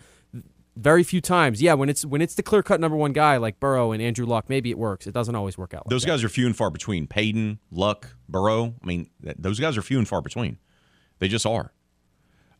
Very 0.76 1.02
few 1.04 1.22
times, 1.22 1.62
yeah. 1.62 1.72
When 1.74 1.88
it's 1.88 2.04
when 2.04 2.20
it's 2.20 2.34
the 2.34 2.42
clear 2.42 2.62
cut 2.62 2.80
number 2.80 2.96
one 2.96 3.12
guy 3.12 3.38
like 3.38 3.60
Burrow 3.60 3.92
and 3.92 4.02
Andrew 4.02 4.26
Luck, 4.26 4.48
maybe 4.48 4.70
it 4.70 4.78
works. 4.78 5.06
It 5.06 5.12
doesn't 5.12 5.34
always 5.34 5.56
work 5.56 5.72
out. 5.72 5.86
Like 5.86 5.90
those 5.90 6.02
that. 6.02 6.08
guys 6.08 6.24
are 6.24 6.28
few 6.28 6.46
and 6.46 6.56
far 6.56 6.70
between. 6.70 7.06
Payton, 7.06 7.60
Luck, 7.70 8.14
Burrow. 8.28 8.74
I 8.82 8.86
mean, 8.86 9.08
th- 9.22 9.36
those 9.38 9.58
guys 9.58 9.78
are 9.78 9.82
few 9.82 9.98
and 9.98 10.06
far 10.06 10.20
between. 10.20 10.58
They 11.18 11.28
just 11.28 11.46
are. 11.46 11.72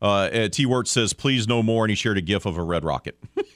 Uh, 0.00 0.06
uh, 0.06 0.48
T. 0.48 0.64
Wirt 0.64 0.88
says, 0.88 1.12
"Please 1.12 1.46
no 1.46 1.62
more," 1.62 1.84
and 1.84 1.90
he 1.90 1.94
shared 1.94 2.16
a 2.18 2.22
GIF 2.22 2.46
of 2.46 2.56
a 2.56 2.62
red 2.62 2.84
rocket. 2.84 3.18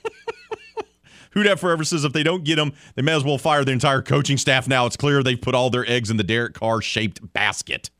Who 1.31 1.43
that 1.45 1.61
forever 1.61 1.85
says 1.85 2.05
if 2.05 2.13
they 2.13 2.23
don't 2.23 2.45
get 2.45 2.59
him, 2.59 2.73
they 2.95 3.03
may 3.03 3.15
as 3.15 3.25
well 3.25 3.39
fire 3.39 3.65
the 3.65 3.73
entire 3.73 4.03
coaching 4.03 4.37
staff. 4.37 4.67
Now 4.67 4.87
it's 4.87 4.97
clear 4.97 5.23
they've 5.23 5.41
put 5.41 5.55
all 5.55 5.71
their 5.71 5.89
eggs 5.89 6.11
in 6.11 6.17
the 6.17 6.25
Derek 6.25 6.55
Carr 6.55 6.81
shaped 6.83 7.33
basket. 7.33 7.91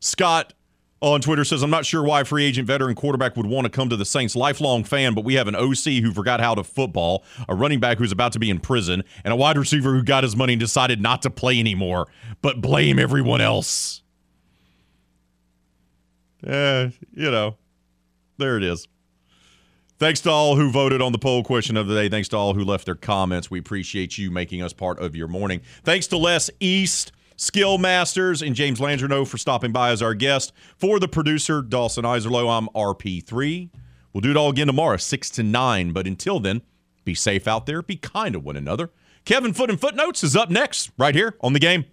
Scott 0.00 0.52
on 1.00 1.20
Twitter 1.20 1.44
says, 1.44 1.62
I'm 1.62 1.70
not 1.70 1.84
sure 1.84 2.02
why 2.02 2.22
a 2.22 2.24
free 2.24 2.44
agent 2.44 2.66
veteran 2.66 2.94
quarterback 2.94 3.36
would 3.36 3.46
want 3.46 3.66
to 3.66 3.70
come 3.70 3.90
to 3.90 3.96
the 3.96 4.04
Saints. 4.04 4.34
Lifelong 4.34 4.84
fan, 4.84 5.14
but 5.14 5.24
we 5.24 5.34
have 5.34 5.48
an 5.48 5.54
OC 5.54 6.02
who 6.02 6.12
forgot 6.12 6.40
how 6.40 6.54
to 6.54 6.64
football, 6.64 7.24
a 7.48 7.54
running 7.54 7.78
back 7.78 7.98
who's 7.98 8.12
about 8.12 8.32
to 8.32 8.38
be 8.38 8.50
in 8.50 8.58
prison, 8.58 9.04
and 9.22 9.32
a 9.32 9.36
wide 9.36 9.58
receiver 9.58 9.92
who 9.92 10.02
got 10.02 10.24
his 10.24 10.34
money 10.34 10.54
and 10.54 10.60
decided 10.60 11.00
not 11.00 11.22
to 11.22 11.30
play 11.30 11.60
anymore, 11.60 12.08
but 12.40 12.60
blame 12.60 12.98
everyone 12.98 13.40
else. 13.40 14.02
Eh, 16.46 16.90
you 17.12 17.30
know, 17.30 17.56
there 18.38 18.56
it 18.56 18.64
is. 18.64 18.88
Thanks 19.98 20.20
to 20.22 20.30
all 20.30 20.56
who 20.56 20.70
voted 20.70 21.00
on 21.00 21.12
the 21.12 21.18
poll 21.18 21.44
question 21.44 21.76
of 21.76 21.86
the 21.86 21.94
day. 21.94 22.08
Thanks 22.08 22.28
to 22.30 22.36
all 22.36 22.54
who 22.54 22.64
left 22.64 22.84
their 22.84 22.96
comments. 22.96 23.48
We 23.48 23.60
appreciate 23.60 24.18
you 24.18 24.28
making 24.30 24.60
us 24.60 24.72
part 24.72 24.98
of 24.98 25.14
your 25.14 25.28
morning. 25.28 25.60
Thanks 25.84 26.08
to 26.08 26.16
Les 26.16 26.50
East, 26.58 27.12
Skill 27.36 27.78
Masters, 27.78 28.42
and 28.42 28.56
James 28.56 28.80
Landreneau 28.80 29.24
for 29.24 29.38
stopping 29.38 29.70
by 29.70 29.90
as 29.90 30.02
our 30.02 30.14
guest. 30.14 30.52
For 30.76 30.98
the 30.98 31.06
producer, 31.06 31.62
Dawson 31.62 32.04
Iserlow, 32.04 32.58
I'm 32.58 32.68
RP3. 32.74 33.70
We'll 34.12 34.20
do 34.20 34.32
it 34.32 34.36
all 34.36 34.50
again 34.50 34.66
tomorrow, 34.66 34.96
6 34.96 35.30
to 35.30 35.44
9. 35.44 35.92
But 35.92 36.08
until 36.08 36.40
then, 36.40 36.62
be 37.04 37.14
safe 37.14 37.46
out 37.46 37.66
there. 37.66 37.80
Be 37.80 37.96
kind 37.96 38.32
to 38.32 38.40
one 38.40 38.56
another. 38.56 38.90
Kevin 39.24 39.52
Foot 39.52 39.70
and 39.70 39.80
Footnotes 39.80 40.24
is 40.24 40.34
up 40.34 40.50
next, 40.50 40.90
right 40.98 41.14
here 41.14 41.36
on 41.40 41.52
the 41.52 41.60
game. 41.60 41.84